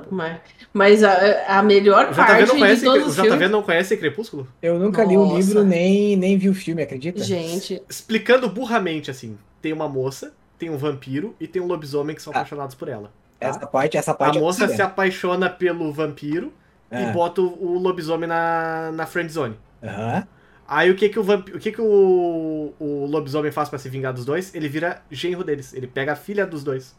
Mas, 0.09 0.41
mas 0.73 1.03
a, 1.03 1.59
a 1.59 1.63
melhor 1.63 2.09
O 2.11 2.15
parte 2.15 2.45
JV 2.45 2.45
não 2.47 2.55
de 2.55 2.61
conhece, 2.61 2.83
todos 2.83 3.05
o 3.05 3.09
os 3.09 3.15
JV 3.15 3.27
filmes... 3.29 3.51
não 3.51 3.61
conhece 3.61 3.95
Crepúsculo? 3.97 4.47
Eu 4.61 4.79
nunca 4.79 5.03
li 5.03 5.15
o 5.17 5.25
Nossa. 5.25 5.35
livro 5.35 5.63
nem, 5.63 6.15
nem 6.15 6.37
vi 6.37 6.49
o 6.49 6.53
filme, 6.55 6.81
acredita? 6.81 7.23
Gente, 7.23 7.81
Explicando 7.89 8.49
burramente, 8.49 9.11
assim, 9.11 9.37
tem 9.61 9.71
uma 9.73 9.87
moça, 9.87 10.33
tem 10.57 10.69
um 10.69 10.77
vampiro 10.77 11.35
e 11.39 11.47
tem 11.47 11.61
um 11.61 11.67
lobisomem 11.67 12.15
que 12.15 12.21
são 12.21 12.33
Ah. 12.33 12.37
apaixonados 12.37 12.75
por 12.75 12.87
ela. 12.87 13.11
Tá? 13.39 13.47
Essa 13.47 13.67
parte, 13.67 13.97
essa 13.97 14.11
A 14.11 14.15
parte. 14.15 14.37
eu 14.37 14.43
moça 14.43 14.67
tô 14.67 14.73
se 14.73 14.81
apaixona 14.81 15.49
pelo 15.49 15.91
vampiro 15.93 16.53
Ah, 16.91 17.01
e 17.01 17.11
bota 17.11 17.41
o, 17.41 17.75
o 17.75 17.79
lobisomem 17.79 18.27
na, 18.27 18.91
na 18.93 19.05
friend 19.05 19.31
zone. 19.31 19.59
aham. 19.83 20.27
Aí 20.69 20.91
o 20.91 20.95
que 20.97 21.07
que 21.07 21.17
o, 21.17 21.23
vamp... 21.23 21.47
o, 21.47 21.59
que 21.59 21.71
que 21.71 21.79
o, 21.81 22.73
o 22.77 23.05
lobisomem 23.09 23.51
faz 23.53 23.69
pra 23.69 23.79
se 23.79 23.87
vingar 23.87 24.11
dos 24.11 24.25
dois? 24.25 24.53
Ele 24.53 24.67
vira 24.67 25.01
genro 25.09 25.41
deles. 25.43 25.73
Ele 25.73 25.87
pega 25.87 26.11
a 26.11 26.15
filha 26.15 26.45
dos 26.45 26.61
dois. 26.61 26.93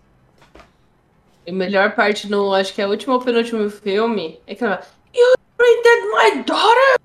a 1.46 1.52
melhor 1.52 1.94
parte 1.94 2.30
no, 2.30 2.54
acho 2.54 2.72
que 2.74 2.80
é 2.80 2.86
o 2.86 2.90
último 2.90 3.14
ou 3.14 3.20
penúltimo 3.20 3.68
filme, 3.68 4.40
é 4.46 4.54
que 4.54 4.64
ela 4.64 4.80
You 5.14 5.34
rated 5.58 6.02
my 6.36 6.42
daughter? 6.44 6.98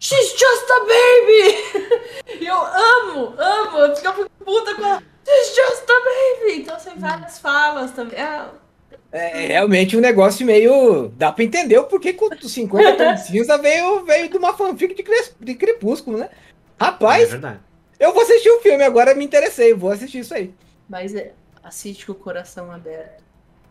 She's 0.00 0.30
just 0.32 0.70
a 0.70 0.80
baby! 0.80 2.40
Eu 2.46 2.54
amo, 2.56 3.34
amo, 3.36 3.78
eu 3.78 3.96
ficava 3.96 4.26
puta 4.44 4.74
com 4.76 4.86
ela. 4.86 5.02
She's 5.28 5.54
just 5.54 5.84
a 5.90 6.44
baby! 6.44 6.60
Então 6.62 6.76
tem 6.76 6.94
várias 6.98 7.38
falas 7.38 7.90
também. 7.92 8.18
Ah, 8.20 8.50
É 9.12 9.46
realmente 9.48 9.96
um 9.96 10.00
negócio 10.00 10.46
meio. 10.46 11.08
Dá 11.16 11.30
pra 11.32 11.44
entender 11.44 11.76
o 11.78 11.84
porquê 11.84 12.12
que 12.12 12.24
o 12.24 12.48
50 12.48 12.96
Tons 12.96 13.20
de 13.22 13.26
Cinza 13.28 13.58
veio, 13.58 14.04
veio 14.04 14.28
de 14.28 14.36
uma 14.38 14.54
fanfic 14.56 14.94
de, 14.94 15.02
cres- 15.02 15.34
de 15.38 15.54
Crepúsculo, 15.54 16.18
né? 16.18 16.30
é 16.80 16.84
Rapaz, 16.84 17.30
verdade. 17.30 17.58
eu 17.98 18.12
vou 18.12 18.22
assistir 18.22 18.50
o 18.50 18.60
filme, 18.60 18.82
agora 18.84 19.14
me 19.14 19.24
interessei, 19.24 19.74
vou 19.74 19.90
assistir 19.90 20.20
isso 20.20 20.32
aí. 20.34 20.54
mas 20.88 21.14
é, 21.14 21.32
assiste 21.62 22.06
com 22.06 22.12
o 22.12 22.14
coração 22.14 22.70
aberto. 22.70 23.22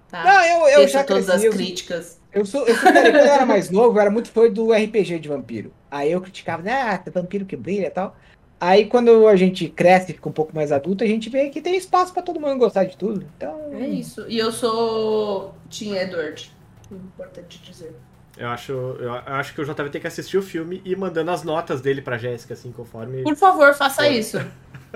Tá? 0.10 0.24
Não, 0.24 0.44
eu, 0.46 0.68
eu 0.70 0.78
Deixa 0.80 1.00
já 1.00 1.04
todas 1.04 1.26
cresci, 1.26 1.38
as 1.38 1.44
eu, 1.44 1.52
críticas. 1.52 2.20
eu 2.34 2.46
sou, 2.46 2.66
eu 2.68 2.76
sou, 2.76 2.84
quando 2.92 2.98
eu 2.98 3.16
era 3.20 3.46
mais 3.46 3.70
novo, 3.70 3.98
eu 3.98 4.02
era 4.02 4.10
muito 4.12 4.30
fã 4.32 4.50
do 4.50 4.72
RPG 4.72 5.20
de 5.20 5.28
vampiro. 5.30 5.74
Aí 5.92 6.12
eu 6.12 6.22
criticava, 6.22 6.64
ah, 6.70 6.98
tem 6.98 7.12
vampiro 7.12 7.46
que 7.46 7.56
brilha 7.58 7.88
e 7.88 7.90
tal. 7.90 8.16
Aí 8.60 8.86
quando 8.86 9.28
a 9.28 9.36
gente 9.36 9.68
cresce, 9.70 10.14
fica 10.14 10.28
um 10.30 10.32
pouco 10.32 10.56
mais 10.56 10.72
adulto, 10.72 11.04
a 11.04 11.08
gente 11.08 11.30
vê 11.30 11.50
que 11.50 11.62
tem 11.62 11.76
espaço 11.78 12.12
pra 12.12 12.24
todo 12.24 12.40
mundo 12.40 12.58
gostar 12.58 12.86
de 12.86 12.98
tudo. 12.98 13.26
Então, 13.38 13.56
É 13.74 13.88
isso. 13.88 14.26
E 14.28 14.38
eu 14.38 14.52
sou 14.52 15.54
Tim 15.70 15.96
Edward. 15.96 16.52
Importante 16.92 17.60
dizer. 17.62 17.96
Eu 18.38 18.50
acho, 18.50 18.72
eu 18.72 19.12
acho 19.14 19.54
que 19.54 19.62
o 19.62 19.66
JV 19.66 19.90
tem 19.90 20.00
que 20.00 20.08
assistir 20.08 20.38
o 20.38 20.44
filme 20.44 20.80
e 20.86 20.92
ir 20.92 20.96
mandando 20.98 21.32
as 21.32 21.44
notas 21.44 21.82
dele 21.82 22.02
pra 22.04 22.18
Jéssica, 22.20 22.54
assim, 22.54 22.72
conforme. 22.72 23.24
Por 23.24 23.36
favor, 23.36 23.74
faça 23.74 24.08
isso. 24.08 24.40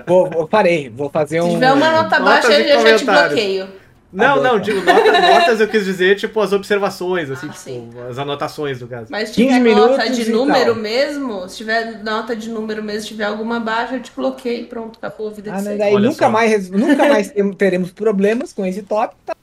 vou, 0.06 0.30
vou 0.30 0.46
parei, 0.46 0.88
vou 0.88 1.10
fazer 1.10 1.42
Se 1.42 1.48
um. 1.48 1.50
tiver 1.54 1.72
uma 1.72 1.90
nota 2.02 2.20
baixa, 2.20 2.52
eu 2.52 2.86
já 2.86 2.96
te 2.98 3.04
bloqueio. 3.04 3.68
Não, 4.12 4.42
não, 4.42 4.58
digo 4.60 4.80
nota- 4.82 5.20
notas, 5.20 5.60
eu 5.60 5.66
quis 5.68 5.84
dizer, 5.86 6.16
tipo, 6.16 6.38
as 6.40 6.52
observações, 6.52 7.30
assim, 7.30 7.46
Ah, 7.46 7.52
tipo, 7.52 7.62
sim. 7.62 7.90
as 8.10 8.18
anotações, 8.18 8.78
no 8.80 8.86
caso. 8.86 9.06
Mas 9.10 9.30
se 9.30 9.36
15 9.36 9.58
tiver 9.58 9.74
nota 9.74 10.10
de 10.10 10.30
número 10.30 10.72
tal. 10.74 10.82
mesmo, 10.82 11.48
se 11.48 11.56
tiver 11.56 12.02
nota 12.04 12.36
de 12.36 12.50
número 12.50 12.82
mesmo, 12.82 13.00
se 13.00 13.08
tiver 13.08 13.24
alguma 13.24 13.58
baixa, 13.58 13.94
eu 13.94 14.00
te 14.02 14.12
bloqueei, 14.14 14.66
pronto, 14.66 14.98
acabou 15.02 15.28
a 15.28 15.32
vida 15.32 15.50
Ah, 15.54 15.58
de 15.62 15.78
daí 15.78 15.94
Olha 15.94 16.08
nunca 16.10 16.26
só. 16.26 16.30
mais, 16.30 16.68
nunca 16.70 17.08
mais 17.08 17.32
teremos 17.56 17.90
problemas 17.90 18.52
com 18.52 18.66
esse 18.66 18.82
tópico. 18.82 19.18
Tá 19.24 19.34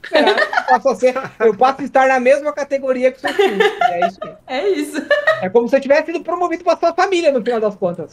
eu, 0.72 0.80
posso 0.80 1.00
ser, 1.00 1.16
eu 1.40 1.56
posso 1.56 1.82
estar 1.82 2.08
na 2.08 2.20
mesma 2.20 2.54
categoria 2.54 3.12
que 3.12 3.18
o 3.18 3.22
seu 3.22 3.34
filho. 3.34 3.62
É 3.90 4.08
isso. 4.08 4.20
É 4.48 4.68
isso. 4.70 5.02
É 5.42 5.50
como 5.50 5.68
se 5.70 5.76
eu 5.76 5.82
tivesse 5.82 6.08
sido 6.08 6.22
promovido 6.24 6.64
para 6.64 6.78
sua 6.78 6.94
família 6.94 7.32
no 7.32 7.42
final 7.44 7.60
das 7.60 7.76
contas. 7.76 8.12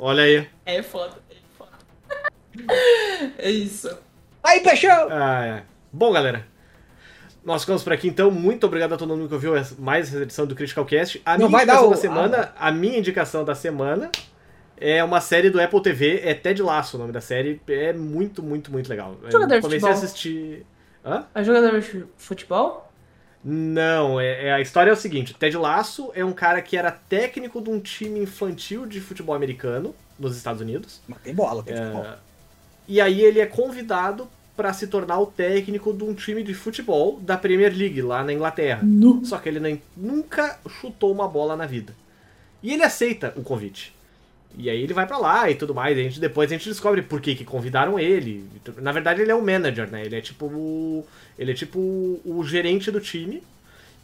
Olha 0.00 0.22
aí. 0.24 0.46
É 0.64 0.82
foda, 0.82 1.12
é 1.30 1.34
foda. 1.56 1.70
É 3.38 3.50
isso. 3.50 3.90
Aí, 4.46 4.60
Peixão! 4.60 5.08
Ah, 5.10 5.44
é. 5.44 5.62
Bom, 5.92 6.12
galera. 6.12 6.46
Nós 7.44 7.62
ficamos 7.62 7.82
por 7.82 7.92
aqui, 7.92 8.08
então. 8.08 8.30
Muito 8.30 8.66
obrigado 8.66 8.94
a 8.94 8.96
todo 8.96 9.16
mundo 9.16 9.28
que 9.28 9.34
ouviu 9.34 9.52
mais 9.78 10.08
essa 10.08 10.22
edição 10.22 10.46
do 10.46 10.54
Critical 10.54 10.84
Cast. 10.84 11.20
A 11.24 11.32
Não 11.32 11.48
minha 11.48 11.58
vai 11.58 11.66
dar 11.66 11.74
indicação 11.74 11.88
o- 11.88 11.90
da 11.90 11.96
semana, 11.96 12.52
a 12.58 12.72
minha 12.72 12.98
indicação 12.98 13.44
da 13.44 13.54
semana 13.54 14.10
é 14.78 15.02
uma 15.02 15.20
série 15.20 15.48
do 15.50 15.60
Apple 15.60 15.80
TV, 15.82 16.20
é 16.24 16.34
Ted 16.34 16.60
Lasso 16.62 16.96
o 16.96 17.00
nome 17.00 17.12
da 17.12 17.20
série. 17.20 17.60
É 17.68 17.92
muito, 17.92 18.42
muito, 18.42 18.70
muito 18.70 18.88
legal. 18.88 19.16
Eu 19.22 19.30
Jogador 19.30 19.54
de 19.56 19.60
comecei 19.62 19.88
a 19.88 19.92
futebol. 19.92 20.04
assistir. 20.08 20.66
Hã? 21.04 21.24
É 21.34 21.44
jogador 21.44 21.80
de 21.80 22.04
futebol? 22.16 22.92
Não, 23.44 24.20
é, 24.20 24.46
é- 24.48 24.52
a 24.54 24.60
história 24.60 24.90
é 24.90 24.92
o 24.92 24.96
seguinte: 24.96 25.32
Ted 25.34 25.56
Lasso 25.56 26.10
é 26.14 26.24
um 26.24 26.32
cara 26.32 26.60
que 26.60 26.76
era 26.76 26.90
técnico 26.90 27.60
de 27.60 27.70
um 27.70 27.78
time 27.78 28.20
infantil 28.20 28.86
de 28.86 29.00
futebol 29.00 29.34
americano 29.36 29.94
nos 30.18 30.36
Estados 30.36 30.60
Unidos. 30.60 31.00
Mas 31.06 31.18
tem 31.20 31.32
bola, 31.32 31.62
tem 31.62 31.76
futebol. 31.76 32.04
É, 32.04 32.16
e 32.88 33.00
aí 33.00 33.20
ele 33.20 33.38
é 33.38 33.46
convidado 33.46 34.28
para 34.56 34.72
se 34.72 34.86
tornar 34.86 35.18
o 35.20 35.26
técnico 35.26 35.92
de 35.92 36.02
um 36.04 36.14
time 36.14 36.42
de 36.42 36.54
futebol 36.54 37.20
da 37.20 37.36
Premier 37.36 37.72
League 37.76 38.00
lá 38.02 38.24
na 38.24 38.32
Inglaterra. 38.32 38.80
Só 39.24 39.36
que 39.38 39.48
ele 39.48 39.60
nem- 39.60 39.82
nunca 39.96 40.58
chutou 40.68 41.12
uma 41.12 41.28
bola 41.28 41.56
na 41.56 41.66
vida. 41.66 41.94
E 42.62 42.72
ele 42.72 42.82
aceita 42.82 43.32
o 43.36 43.42
convite. 43.42 43.94
E 44.58 44.70
aí 44.70 44.80
ele 44.82 44.94
vai 44.94 45.06
pra 45.06 45.18
lá 45.18 45.50
e 45.50 45.54
tudo 45.54 45.74
mais. 45.74 45.96
A 45.98 46.00
gente, 46.00 46.18
depois 46.18 46.50
a 46.50 46.54
gente 46.54 46.68
descobre 46.68 47.02
por 47.02 47.20
que, 47.20 47.34
que 47.34 47.44
convidaram 47.44 47.98
ele. 47.98 48.44
Na 48.78 48.90
verdade, 48.90 49.20
ele 49.20 49.30
é 49.30 49.34
o 49.34 49.44
manager, 49.44 49.90
né? 49.90 50.04
Ele 50.04 50.16
é 50.16 50.20
tipo 50.22 50.46
o. 50.46 51.04
Ele 51.38 51.50
é 51.50 51.54
tipo 51.54 51.78
o, 51.78 52.20
o 52.24 52.42
gerente 52.44 52.90
do 52.90 52.98
time. 53.00 53.42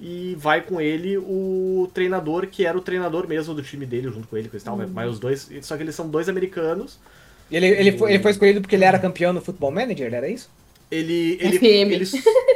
E 0.01 0.35
vai 0.39 0.61
com 0.61 0.81
ele 0.81 1.16
o 1.16 1.89
treinador, 1.95 2.49
que 2.49 2.66
era 2.66 2.77
o 2.77 2.81
treinador 2.81 3.27
mesmo 3.29 3.55
do 3.55 3.62
time 3.62 3.87
dele, 3.87 4.11
junto 4.11 4.27
com 4.27 4.37
ele, 4.37 4.49
coisa 4.49 4.65
e 4.65 4.66
tal. 4.66 4.77
Vai 4.77 5.09
os 5.09 5.19
dois. 5.20 5.49
Só 5.62 5.77
que 5.77 5.83
eles 5.85 5.95
são 5.95 6.09
dois 6.11 6.29
americanos. 6.29 6.99
Ele, 7.53 7.66
ele, 7.66 7.93
foi, 7.93 8.15
ele 8.15 8.23
foi 8.23 8.31
escolhido 8.31 8.61
porque 8.62 8.74
ele 8.74 8.85
era 8.85 8.99
campeão 8.99 9.33
no 9.33 9.43
Futebol 9.43 9.70
Manager, 9.70 10.12
era 10.12 10.29
isso? 10.29 10.51
Ele. 10.91 11.39
ele, 11.39 11.59
FM. 11.59 11.93
ele, 11.93 12.05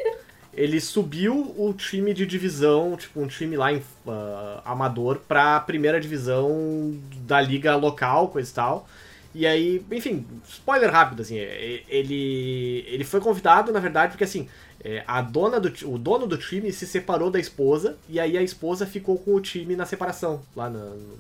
ele 0.55 0.81
subiu 0.81 1.55
o 1.57 1.75
time 1.75 2.15
de 2.15 2.25
divisão, 2.25 2.97
tipo, 2.97 3.21
um 3.21 3.27
time 3.27 3.57
lá 3.57 3.73
em 3.73 3.83
ah, 4.09 4.63
amador, 4.65 5.21
pra 5.29 5.61
primeira 5.61 6.01
divisão 6.01 6.99
da 7.27 7.41
liga 7.41 7.77
local, 7.77 8.29
coisa 8.29 8.51
e 8.51 8.55
tal. 8.55 8.89
E 9.39 9.47
aí, 9.47 9.85
enfim, 9.93 10.27
spoiler 10.49 10.91
rápido, 10.91 11.21
assim, 11.21 11.37
é, 11.39 11.83
ele, 11.89 12.83
ele 12.89 13.05
foi 13.05 13.21
convidado, 13.21 13.71
na 13.71 13.79
verdade, 13.79 14.13
porque 14.13 14.25
assim, 14.25 14.49
é, 14.83 15.05
a 15.07 15.21
dona 15.21 15.61
do, 15.61 15.69
o 15.93 15.99
dono 15.99 16.27
do 16.27 16.39
time 16.39 16.73
se 16.73 16.87
separou 16.87 17.31
da 17.31 17.39
esposa, 17.39 17.99
e 18.09 18.19
aí 18.19 18.39
a 18.39 18.43
esposa 18.43 18.87
ficou 18.87 19.19
com 19.19 19.35
o 19.35 19.41
time 19.41 19.77
na 19.77 19.85
separação, 19.85 20.41
lá 20.57 20.71
na- 20.71 20.79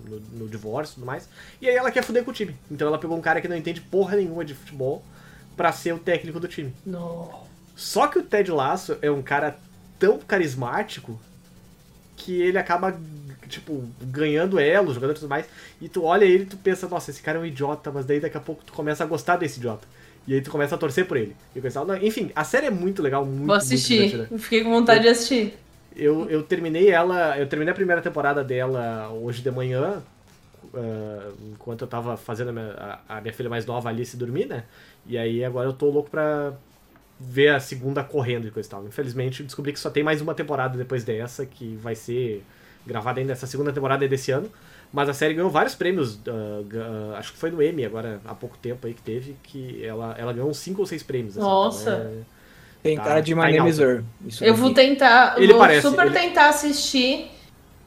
no, 0.08 0.20
no 0.32 0.48
divórcio 0.48 0.92
e 0.92 0.94
tudo 0.94 1.04
mais. 1.06 1.28
E 1.60 1.68
aí 1.68 1.76
ela 1.76 1.90
quer 1.90 2.02
fuder 2.02 2.24
com 2.24 2.30
o 2.30 2.34
time. 2.34 2.56
Então 2.70 2.88
ela 2.88 2.96
pegou 2.98 3.18
um 3.18 3.20
cara 3.20 3.38
que 3.42 3.48
não 3.48 3.56
entende 3.56 3.82
porra 3.82 4.16
nenhuma 4.16 4.46
de 4.46 4.54
futebol 4.54 5.04
pra 5.54 5.70
ser 5.70 5.92
o 5.92 5.98
técnico 5.98 6.40
do 6.40 6.48
time. 6.48 6.72
Não. 6.86 7.44
Só 7.76 8.06
que 8.06 8.18
o 8.18 8.22
Ted 8.22 8.50
Lasso 8.50 8.96
é 9.02 9.10
um 9.10 9.20
cara 9.20 9.58
tão 9.98 10.18
carismático 10.18 11.20
que 12.16 12.40
ele 12.40 12.56
acaba, 12.56 12.98
tipo, 13.48 13.84
ganhando 14.00 14.58
elo, 14.58 14.92
jogando 14.92 15.12
e 15.12 15.14
tudo 15.14 15.28
mais. 15.28 15.46
E 15.80 15.88
tu 15.88 16.04
olha 16.04 16.24
ele 16.24 16.44
e 16.44 16.46
tu 16.46 16.56
pensa, 16.56 16.88
nossa, 16.88 17.10
esse 17.10 17.22
cara 17.22 17.38
é 17.38 17.40
um 17.40 17.46
idiota, 17.46 17.90
mas 17.92 18.06
daí 18.06 18.20
daqui 18.20 18.36
a 18.36 18.40
pouco 18.40 18.64
tu 18.64 18.72
começa 18.72 19.04
a 19.04 19.06
gostar 19.06 19.36
desse 19.36 19.58
idiota. 19.58 19.86
E 20.26 20.34
aí 20.34 20.40
tu 20.40 20.50
começa 20.50 20.74
a 20.74 20.78
torcer 20.78 21.06
por 21.06 21.16
ele. 21.16 21.36
E 21.54 21.60
tal. 21.70 21.86
Não, 21.86 21.96
Enfim, 21.96 22.32
a 22.34 22.44
série 22.44 22.66
é 22.66 22.70
muito 22.70 23.02
legal, 23.02 23.24
muito, 23.24 23.36
Vou 23.38 23.46
muito 23.46 23.56
assistir. 23.56 24.26
Eu 24.30 24.38
Fiquei 24.38 24.62
com 24.64 24.70
vontade 24.70 25.02
de 25.02 25.08
assistir. 25.08 25.54
Eu, 25.94 26.28
eu 26.28 26.42
terminei 26.42 26.90
ela, 26.90 27.38
eu 27.38 27.46
terminei 27.48 27.72
a 27.72 27.74
primeira 27.74 28.02
temporada 28.02 28.44
dela 28.44 29.08
hoje 29.10 29.40
de 29.42 29.50
manhã, 29.50 30.02
ah, 30.74 31.32
enquanto 31.52 31.82
eu 31.82 31.88
tava 31.88 32.16
fazendo 32.16 32.50
a 32.50 32.52
minha, 32.52 32.72
a- 33.08 33.18
a 33.18 33.20
minha 33.20 33.32
filha 33.32 33.48
mais 33.48 33.66
nova 33.66 33.88
Alice 33.88 34.16
dormir, 34.16 34.46
né? 34.46 34.64
E 35.06 35.16
aí 35.18 35.44
agora 35.44 35.68
eu 35.68 35.72
tô 35.72 35.90
louco 35.90 36.10
pra 36.10 36.52
ver 37.20 37.48
a 37.50 37.60
segunda 37.60 38.04
correndo 38.04 38.48
e 38.48 38.50
coisa 38.50 38.68
e 38.68 38.70
tal. 38.70 38.86
Infelizmente 38.86 39.42
descobri 39.42 39.72
que 39.72 39.80
só 39.80 39.90
tem 39.90 40.02
mais 40.02 40.20
uma 40.20 40.34
temporada 40.34 40.76
depois 40.78 41.04
dessa, 41.04 41.46
que 41.46 41.76
vai 41.76 41.94
ser 41.94 42.44
gravada 42.86 43.20
ainda 43.20 43.32
essa 43.32 43.46
segunda 43.46 43.72
temporada 43.72 44.04
é 44.04 44.08
desse 44.08 44.30
ano. 44.30 44.50
Mas 44.92 45.08
a 45.08 45.12
série 45.14 45.34
ganhou 45.34 45.50
vários 45.50 45.74
prêmios, 45.74 46.18
ah, 46.28 46.62
ga- 46.66 47.18
acho 47.18 47.32
que 47.32 47.38
foi 47.38 47.50
no 47.50 47.60
Emmy 47.62 47.84
agora, 47.84 48.20
há 48.24 48.34
pouco 48.34 48.56
tempo 48.56 48.86
aí 48.86 48.94
que 48.94 49.02
teve, 49.02 49.36
que 49.42 49.84
ela, 49.84 50.14
ela 50.16 50.32
ganhou 50.32 50.48
uns 50.48 50.58
5 50.58 50.80
ou 50.80 50.86
6 50.86 51.02
prêmios. 51.02 51.36
assim. 51.36 51.46
Nossa. 51.46 51.90
Então 51.90 52.06
é- 52.22 52.36
Tem 52.82 52.96
Tá- 52.96 53.02
cara 53.02 53.20
de 53.20 53.34
My 53.34 53.52
Name 53.52 53.68
is. 53.68 53.80
Earl. 53.80 54.02
Eu 54.24 54.30
daqui. 54.30 54.52
vou 54.52 54.72
tentar, 54.72 55.34
Ele 55.38 55.48
vou 55.52 55.58
parece, 55.60 55.88
super 55.88 56.06
ele- 56.06 56.14
tentar 56.18 56.50
assistir. 56.50 57.32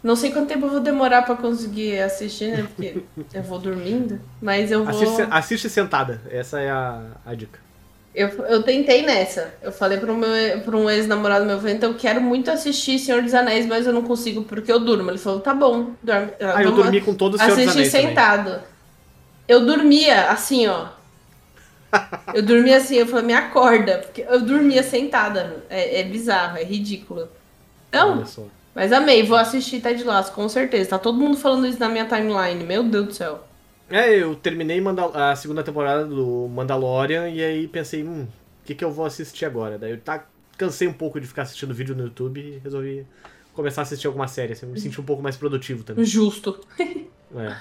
Não 0.04 0.16
sei 0.16 0.32
quanto 0.32 0.48
tempo 0.50 0.66
eu 0.66 0.72
vou 0.72 0.80
demorar 0.82 1.22
pra 1.22 1.36
conseguir 1.36 2.00
assistir, 2.02 2.52
né? 2.52 2.64
Porque 2.76 3.02
eu 3.34 3.44
vou 3.44 3.60
dormindo. 3.60 4.20
Mas 4.42 4.72
eu 4.72 4.84
vou. 4.84 4.90
Assiste, 4.90 5.28
assiste 5.32 5.70
sentada, 5.70 6.20
essa 6.30 6.60
é 6.60 6.70
a, 6.70 7.02
a 7.26 7.34
dica. 7.34 7.60
Eu, 8.14 8.28
eu 8.46 8.64
tentei 8.64 9.04
nessa. 9.04 9.54
Eu 9.62 9.72
falei 9.72 9.98
pra 9.98 10.12
um 10.12 10.90
ex-namorado 10.90 11.46
meu, 11.46 11.56
eu 11.56 11.60
falei, 11.60 11.76
então 11.76 11.92
eu 11.92 11.98
quero 11.98 12.20
muito 12.20 12.50
assistir 12.50 12.98
Senhor 12.98 13.22
dos 13.22 13.34
Anéis, 13.34 13.66
mas 13.68 13.86
eu 13.86 13.94
não 13.94 14.02
consigo 14.02 14.44
porque 14.44 14.72
eu 14.72 14.80
durmo. 14.80 15.12
Ele 15.12 15.18
falou, 15.18 15.40
tá 15.40 15.54
bom, 15.54 15.92
dorme. 16.02 16.32
Ah, 16.40 16.64
eu 16.64 16.70
vamos 16.70 16.84
dormi 16.84 17.02
com 17.02 17.14
todo 17.14 17.36
o 17.36 17.38
Senhor 17.38 17.50
dos 17.52 17.60
assistir 17.60 17.78
Anéis 17.78 17.92
também. 17.92 18.08
sentado. 18.08 18.62
Eu 19.48 19.66
dormia 19.66 20.30
assim, 20.30 20.68
ó. 20.68 20.88
Eu 22.36 22.44
dormia 22.44 22.78
assim, 22.78 22.98
eu 22.98 23.08
falei, 23.08 23.26
me 23.26 23.34
acorda. 23.34 23.98
Porque 23.98 24.24
eu 24.30 24.40
dormia 24.42 24.84
sentada. 24.84 25.64
É, 25.68 26.02
é 26.02 26.04
bizarro, 26.04 26.56
é 26.58 26.64
ridículo. 26.64 27.28
Não, 27.92 28.24
mas 28.76 28.94
amei, 28.94 29.24
vou 29.24 29.36
assistir 29.36 29.82
Ted 29.82 30.04
Lasso, 30.04 30.32
com 30.32 30.48
certeza. 30.48 30.92
Tá 30.92 31.00
todo 31.00 31.18
mundo 31.18 31.36
falando 31.36 31.66
isso 31.66 31.80
na 31.80 31.90
minha 31.90 32.06
timeline. 32.06 32.64
Meu 32.64 32.84
Deus 32.84 33.08
do 33.08 33.14
céu. 33.14 33.44
É, 33.90 34.14
eu 34.16 34.36
terminei 34.36 34.80
Mandal- 34.80 35.16
a 35.16 35.36
segunda 35.36 35.64
temporada 35.64 36.06
do 36.06 36.48
Mandalorian 36.48 37.30
e 37.30 37.44
aí 37.44 37.68
pensei, 37.68 38.04
hum, 38.04 38.24
o 38.24 38.66
que, 38.66 38.76
que 38.76 38.84
eu 38.84 38.92
vou 38.92 39.06
assistir 39.06 39.46
agora? 39.46 39.78
Daí 39.78 39.92
eu 39.92 40.00
tá, 40.00 40.28
cansei 40.58 40.88
um 40.88 40.94
pouco 40.94 41.20
de 41.20 41.28
ficar 41.28 41.44
assistindo 41.44 41.74
vídeo 41.74 41.96
no 41.96 42.04
YouTube 42.04 42.40
e 42.40 42.60
resolvi 42.60 43.06
começar 43.54 43.82
a 43.82 43.84
assistir 43.84 44.08
alguma 44.08 44.28
série, 44.28 44.54
assim, 44.54 44.66
me 44.68 44.80
senti 44.80 45.02
um 45.02 45.04
pouco 45.04 45.22
mais 45.24 45.36
produtivo 45.36 45.84
também. 45.84 46.06
Justo. 46.06 46.60
É. 46.80 47.56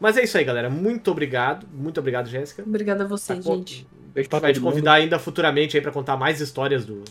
Mas 0.00 0.16
é 0.16 0.22
isso 0.22 0.38
aí, 0.38 0.44
galera. 0.44 0.70
Muito 0.70 1.10
obrigado. 1.10 1.66
Muito 1.72 1.98
obrigado, 1.98 2.28
Jéssica. 2.28 2.62
Obrigada 2.62 3.04
a 3.04 3.06
você, 3.06 3.34
Tá 3.34 3.40
gente. 3.40 3.86
Beijo 4.14 4.28
pra 4.30 4.38
vai 4.38 4.52
te 4.52 4.56
todo 4.56 4.64
mundo. 4.64 4.72
convidar 4.72 4.94
ainda 4.94 5.18
futuramente 5.18 5.76
aí 5.76 5.82
pra 5.82 5.92
contar 5.92 6.16
mais 6.16 6.40
histórias 6.40 6.84
do, 6.84 7.02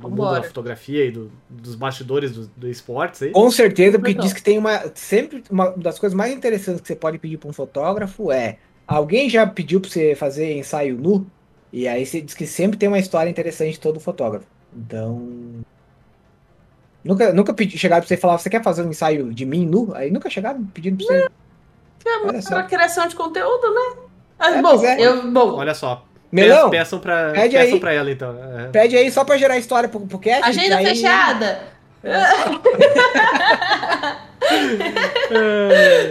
do 0.00 0.08
mundo 0.10 0.32
da 0.34 0.42
fotografia 0.42 1.04
e 1.06 1.10
do- 1.10 1.30
dos 1.48 1.74
bastidores 1.74 2.32
do, 2.32 2.46
do 2.56 2.68
esportes 2.68 3.22
aí. 3.22 3.30
Com 3.32 3.50
certeza, 3.50 3.98
porque 3.98 4.12
Legal. 4.12 4.24
diz 4.24 4.32
que 4.32 4.42
tem 4.42 4.56
uma. 4.58 4.90
Sempre 4.94 5.42
uma 5.50 5.70
das 5.72 5.98
coisas 5.98 6.16
mais 6.16 6.32
interessantes 6.32 6.80
que 6.80 6.86
você 6.88 6.96
pode 6.96 7.18
pedir 7.18 7.36
para 7.38 7.48
um 7.48 7.52
fotógrafo 7.52 8.30
é. 8.32 8.58
Alguém 8.86 9.28
já 9.30 9.46
pediu 9.46 9.80
para 9.80 9.90
você 9.90 10.14
fazer 10.14 10.52
ensaio 10.56 10.96
nu? 10.98 11.26
E 11.72 11.88
aí 11.88 12.04
você 12.06 12.20
diz 12.20 12.34
que 12.34 12.46
sempre 12.46 12.76
tem 12.76 12.88
uma 12.88 12.98
história 12.98 13.28
interessante 13.30 13.72
de 13.72 13.80
todo 13.80 13.98
fotógrafo. 13.98 14.46
Então. 14.76 15.64
Nunca, 17.02 17.32
nunca 17.32 17.52
pedi, 17.52 17.76
chegaram 17.76 18.00
pra 18.00 18.08
você 18.08 18.14
e 18.14 18.18
falaram, 18.18 18.38
você 18.38 18.48
quer 18.48 18.62
fazer 18.62 18.82
um 18.82 18.88
ensaio 18.90 19.32
de 19.32 19.44
mim 19.44 19.66
nu? 19.66 19.92
Aí 19.94 20.10
nunca 20.10 20.30
chegaram 20.30 20.64
pedindo 20.64 20.96
pra 21.04 21.06
você. 21.06 21.28
É 22.06 22.18
Olha 22.26 22.40
uma 22.50 22.62
criação 22.64 23.06
de 23.08 23.14
conteúdo, 23.16 23.74
né? 23.74 24.02
Ah, 24.38 24.50
É, 24.56 24.62
bom, 24.62 24.84
é. 24.84 25.00
eu, 25.00 25.30
bom, 25.30 25.54
Olha 25.54 25.74
só. 25.74 26.04
Melão, 26.34 26.70
Pe- 26.70 26.76
Peçam 26.78 26.98
pra, 26.98 27.30
pede 27.32 27.56
peçam 27.56 27.74
aí. 27.74 27.80
pra 27.80 27.92
ela, 27.92 28.10
então. 28.10 28.36
É. 28.58 28.68
pede 28.68 28.96
aí 28.96 29.10
só 29.10 29.24
pra 29.24 29.36
gerar 29.36 29.56
história 29.56 29.88
pro, 29.88 30.00
pro 30.00 30.18
cast. 30.18 30.42
agenda 30.44 30.76
aí- 30.76 30.86
fechada. 30.86 31.58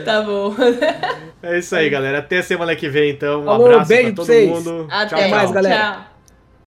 Tá 0.06 0.22
bom. 0.22 0.56
É 1.42 1.60
isso 1.60 1.76
aí, 1.76 1.90
galera. 1.90 2.20
Até 2.20 2.42
semana 2.42 2.76
que 2.76 2.88
vem, 2.90 3.12
então. 3.12 3.42
Um 3.42 3.46
Falou, 3.46 3.68
abraço 3.72 3.90
beijo 3.90 4.14
pra 4.14 4.16
pra 4.16 4.16
todo 4.16 4.26
vocês. 4.26 4.50
mundo. 4.50 4.88
Até 4.90 5.08
Tchau, 5.08 5.20
tchau. 5.20 5.30
mais, 5.30 5.52
galera. 5.52 5.76
Tchau. 5.94 6.13